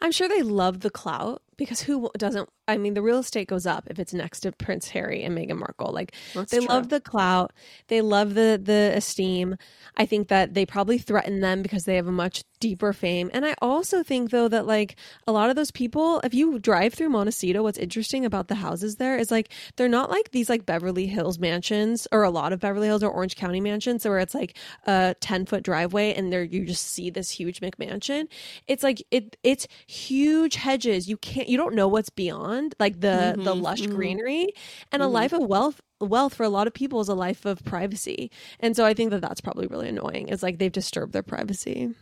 I'm 0.00 0.12
sure 0.12 0.28
they 0.28 0.42
love 0.42 0.80
the 0.80 0.90
clout 0.90 1.42
because 1.56 1.82
who 1.82 2.10
doesn't 2.16 2.48
I 2.68 2.76
mean 2.78 2.94
the 2.94 3.02
real 3.02 3.18
estate 3.18 3.48
goes 3.48 3.66
up 3.66 3.86
if 3.90 3.98
it's 3.98 4.14
next 4.14 4.40
to 4.40 4.52
Prince 4.52 4.88
Harry 4.88 5.22
and 5.22 5.36
Meghan 5.36 5.58
Markle. 5.58 5.92
Like 5.92 6.14
That's 6.34 6.50
they 6.50 6.58
true. 6.58 6.68
love 6.68 6.88
the 6.88 7.00
clout, 7.00 7.52
they 7.88 8.00
love 8.00 8.34
the 8.34 8.60
the 8.62 8.92
esteem. 8.94 9.56
I 9.96 10.06
think 10.06 10.28
that 10.28 10.54
they 10.54 10.64
probably 10.64 10.98
threaten 10.98 11.40
them 11.40 11.62
because 11.62 11.84
they 11.84 11.96
have 11.96 12.06
a 12.06 12.12
much 12.12 12.44
deeper 12.60 12.92
fame. 12.92 13.30
And 13.34 13.44
I 13.44 13.54
also 13.60 14.02
think 14.02 14.30
though 14.30 14.48
that 14.48 14.66
like 14.66 14.96
a 15.26 15.32
lot 15.32 15.50
of 15.50 15.56
those 15.56 15.70
people, 15.70 16.20
if 16.24 16.32
you 16.32 16.58
drive 16.58 16.94
through 16.94 17.10
Montecito, 17.10 17.62
what's 17.62 17.78
interesting 17.78 18.24
about 18.24 18.48
the 18.48 18.54
houses 18.54 18.96
there 18.96 19.16
is 19.18 19.30
like 19.30 19.50
they're 19.76 19.88
not 19.88 20.10
like 20.10 20.30
these 20.30 20.48
like 20.48 20.64
Beverly 20.64 21.06
Hills 21.06 21.38
mansions 21.38 22.06
or 22.12 22.22
a 22.22 22.30
lot 22.30 22.52
of 22.52 22.60
Beverly 22.60 22.86
Hills 22.86 23.02
or 23.02 23.10
Orange 23.10 23.36
County 23.36 23.60
mansions 23.60 24.04
where 24.04 24.18
it's 24.18 24.34
like 24.34 24.56
a 24.86 25.14
10 25.20 25.46
foot 25.46 25.62
driveway 25.62 26.14
and 26.14 26.32
there 26.32 26.42
you 26.42 26.64
just 26.64 26.86
see 26.86 27.10
this 27.10 27.30
huge 27.30 27.60
McMansion. 27.60 28.28
It's 28.66 28.82
like 28.82 29.02
it 29.10 29.36
it's 29.42 29.66
huge 29.86 30.54
hedges. 30.54 31.08
You 31.08 31.16
can't 31.16 31.41
you 31.48 31.56
don't 31.56 31.74
know 31.74 31.88
what's 31.88 32.10
beyond 32.10 32.74
like 32.78 33.00
the 33.00 33.34
mm-hmm, 33.34 33.42
the 33.42 33.54
lush 33.54 33.82
mm-hmm. 33.82 33.94
greenery 33.94 34.52
and 34.90 35.02
mm-hmm. 35.02 35.10
a 35.10 35.12
life 35.12 35.32
of 35.32 35.42
wealth 35.42 35.80
wealth 36.00 36.34
for 36.34 36.44
a 36.44 36.48
lot 36.48 36.66
of 36.66 36.74
people 36.74 37.00
is 37.00 37.08
a 37.08 37.14
life 37.14 37.44
of 37.44 37.64
privacy. 37.64 38.30
And 38.60 38.76
so 38.76 38.84
I 38.84 38.94
think 38.94 39.10
that 39.10 39.20
that's 39.20 39.40
probably 39.40 39.66
really 39.66 39.88
annoying. 39.88 40.28
It's 40.28 40.42
like 40.42 40.58
they've 40.58 40.72
disturbed 40.72 41.12
their 41.12 41.22
privacy. 41.22 41.94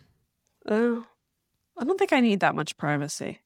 Oh, 0.69 1.05
I 1.79 1.85
don't 1.85 1.99
think 1.99 2.13
I 2.13 2.21
need 2.21 2.41
that 2.41 2.55
much 2.55 2.77
privacy. 2.77 3.41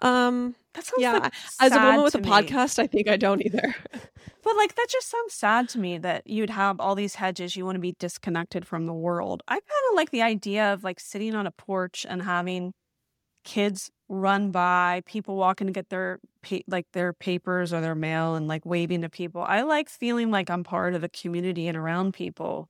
Um, 0.00 0.54
that 0.74 0.84
sounds 0.84 1.02
yeah. 1.02 1.12
Like 1.14 1.32
As 1.60 1.72
a 1.72 1.78
woman 1.78 2.02
with 2.02 2.14
a 2.14 2.20
me. 2.20 2.28
podcast, 2.28 2.78
I 2.78 2.86
think 2.86 3.08
I 3.08 3.16
don't 3.16 3.44
either. 3.44 3.74
but 4.42 4.56
like 4.56 4.74
that 4.74 4.86
just 4.88 5.10
sounds 5.10 5.34
sad 5.34 5.68
to 5.70 5.78
me 5.78 5.98
that 5.98 6.26
you'd 6.26 6.50
have 6.50 6.80
all 6.80 6.94
these 6.94 7.16
hedges. 7.16 7.56
You 7.56 7.64
want 7.64 7.76
to 7.76 7.80
be 7.80 7.96
disconnected 7.98 8.66
from 8.66 8.86
the 8.86 8.92
world. 8.92 9.42
I 9.48 9.54
kind 9.54 9.64
of 9.90 9.96
like 9.96 10.10
the 10.10 10.22
idea 10.22 10.72
of 10.72 10.84
like 10.84 11.00
sitting 11.00 11.34
on 11.34 11.46
a 11.46 11.50
porch 11.52 12.06
and 12.08 12.22
having 12.22 12.74
kids 13.44 13.90
run 14.12 14.50
by, 14.50 15.02
people 15.06 15.36
walking 15.36 15.66
to 15.66 15.72
get 15.72 15.88
their 15.88 16.20
like 16.66 16.86
their 16.92 17.12
papers 17.12 17.72
or 17.72 17.80
their 17.80 17.94
mail 17.94 18.34
and 18.34 18.46
like 18.48 18.66
waving 18.66 19.02
to 19.02 19.08
people. 19.08 19.42
I 19.42 19.62
like 19.62 19.88
feeling 19.88 20.30
like 20.30 20.50
I'm 20.50 20.64
part 20.64 20.94
of 20.94 21.00
the 21.00 21.08
community 21.08 21.66
and 21.68 21.76
around 21.76 22.14
people 22.14 22.68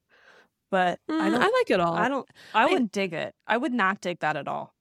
but 0.72 0.98
mm, 1.08 1.20
I. 1.20 1.26
I 1.26 1.48
like 1.48 1.70
it 1.70 1.80
all. 1.80 1.94
I 1.94 2.08
don't. 2.08 2.26
I, 2.54 2.62
I 2.62 2.66
wouldn't 2.66 2.92
dig 2.92 3.12
it. 3.12 3.34
I 3.46 3.58
would 3.58 3.74
not 3.74 4.00
dig 4.00 4.20
that 4.20 4.36
at 4.36 4.48
all. 4.48 4.74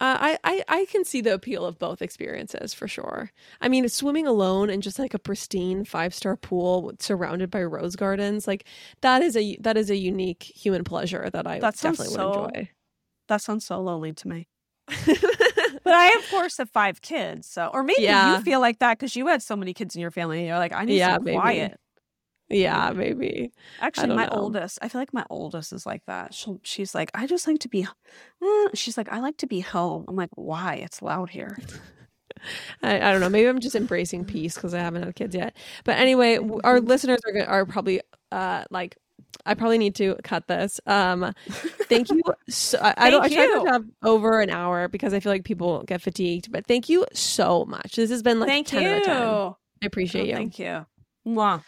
Uh, 0.00 0.16
I, 0.18 0.38
I 0.44 0.64
I 0.68 0.84
can 0.86 1.04
see 1.04 1.20
the 1.20 1.34
appeal 1.34 1.66
of 1.66 1.78
both 1.78 2.00
experiences 2.00 2.72
for 2.72 2.88
sure. 2.88 3.32
I 3.60 3.68
mean, 3.68 3.86
swimming 3.88 4.26
alone 4.26 4.70
in 4.70 4.80
just 4.80 4.98
like 4.98 5.12
a 5.12 5.18
pristine 5.18 5.84
five 5.84 6.14
star 6.14 6.36
pool 6.36 6.92
surrounded 7.00 7.50
by 7.50 7.64
rose 7.64 7.96
gardens, 7.96 8.46
like 8.46 8.64
that 9.02 9.22
is 9.22 9.36
a 9.36 9.56
that 9.60 9.76
is 9.76 9.90
a 9.90 9.96
unique 9.96 10.44
human 10.44 10.84
pleasure 10.84 11.28
that 11.30 11.46
I 11.48 11.58
that 11.58 11.74
definitely 11.74 12.14
so, 12.14 12.28
would 12.28 12.56
enjoy. 12.56 12.70
That 13.26 13.42
sounds 13.42 13.66
so 13.66 13.80
lonely 13.82 14.12
to 14.12 14.28
me. 14.28 14.46
But 15.06 15.94
I, 15.94 16.16
of 16.18 16.30
course, 16.30 16.58
have 16.58 16.70
five 16.70 17.00
kids, 17.00 17.46
so 17.46 17.70
or 17.72 17.82
maybe 17.82 18.02
yeah. 18.02 18.36
you 18.36 18.42
feel 18.42 18.60
like 18.60 18.78
that 18.80 18.98
because 18.98 19.16
you 19.16 19.26
had 19.26 19.42
so 19.42 19.56
many 19.56 19.74
kids 19.74 19.94
in 19.94 20.00
your 20.00 20.10
family. 20.10 20.38
And 20.38 20.48
you're 20.48 20.58
like, 20.58 20.72
I 20.74 20.84
need 20.84 20.98
yeah, 20.98 21.16
some 21.16 21.24
maybe. 21.24 21.36
quiet. 21.36 21.80
Yeah, 22.50 22.90
maybe. 22.92 23.52
Actually, 23.80 24.16
my 24.16 24.26
know. 24.26 24.32
oldest, 24.32 24.80
I 24.82 24.88
feel 24.88 25.00
like 25.00 25.14
my 25.14 25.24
oldest 25.30 25.72
is 25.72 25.86
like 25.86 26.04
that. 26.06 26.34
She'll, 26.34 26.60
she's 26.64 26.96
like, 26.96 27.10
I 27.14 27.28
just 27.28 27.46
like 27.46 27.60
to 27.60 27.68
be, 27.68 27.86
eh. 28.42 28.66
she's 28.74 28.96
like, 28.96 29.10
I 29.12 29.20
like 29.20 29.36
to 29.38 29.46
be 29.46 29.60
home. 29.60 30.04
I'm 30.08 30.16
like, 30.16 30.30
why? 30.34 30.74
It's 30.74 31.00
loud 31.00 31.30
here. 31.30 31.56
I, 32.82 32.96
I, 32.96 33.12
don't 33.12 33.20
know. 33.20 33.28
Maybe 33.28 33.48
I'm 33.48 33.60
just 33.60 33.76
embracing 33.76 34.24
peace 34.24 34.54
because 34.54 34.74
I 34.74 34.80
haven't 34.80 35.04
had 35.04 35.14
kids 35.14 35.34
yet. 35.34 35.56
But 35.84 35.98
anyway, 35.98 36.38
our 36.64 36.80
listeners 36.80 37.20
are 37.26 37.42
are 37.44 37.66
probably 37.66 38.00
uh 38.32 38.64
like 38.70 38.96
I 39.46 39.54
probably 39.54 39.78
need 39.78 39.94
to 39.96 40.16
cut 40.22 40.46
this. 40.48 40.80
Um, 40.86 41.32
thank 41.88 42.10
you. 42.10 42.22
So, 42.48 42.78
I, 42.82 42.94
I, 42.96 43.10
don't. 43.10 43.22
I 43.22 43.28
try 43.28 43.46
to 43.46 43.70
have 43.70 43.84
over 44.02 44.40
an 44.40 44.50
hour 44.50 44.88
because 44.88 45.14
I 45.14 45.20
feel 45.20 45.30
like 45.30 45.44
people 45.44 45.84
get 45.84 46.02
fatigued. 46.02 46.50
But 46.50 46.66
thank 46.66 46.88
you 46.88 47.06
so 47.12 47.64
much. 47.64 47.94
This 47.94 48.10
has 48.10 48.22
been 48.22 48.40
like 48.40 48.48
thank 48.48 48.66
10 48.66 48.82
you. 48.82 48.88
Out 48.88 48.96
of 48.98 49.04
10. 49.04 49.16
I 49.16 49.86
appreciate 49.86 50.22
oh, 50.22 50.24
you. 50.24 50.34
Thank 50.34 50.58
you. 50.58 50.86
Mwah 51.26 51.62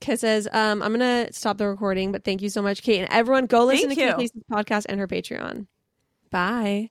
kisses. 0.00 0.48
Um, 0.50 0.82
I'm 0.82 0.92
gonna 0.92 1.28
stop 1.32 1.58
the 1.58 1.68
recording, 1.68 2.12
but 2.12 2.24
thank 2.24 2.42
you 2.42 2.48
so 2.48 2.62
much, 2.62 2.82
Kate, 2.82 3.00
and 3.00 3.12
everyone. 3.12 3.46
Go 3.46 3.64
listen 3.64 3.88
thank 3.88 4.00
to 4.00 4.06
Kate 4.06 4.16
Casey's 4.16 4.42
podcast 4.50 4.86
and 4.88 4.98
her 4.98 5.06
Patreon. 5.06 5.66
Bye. 6.30 6.90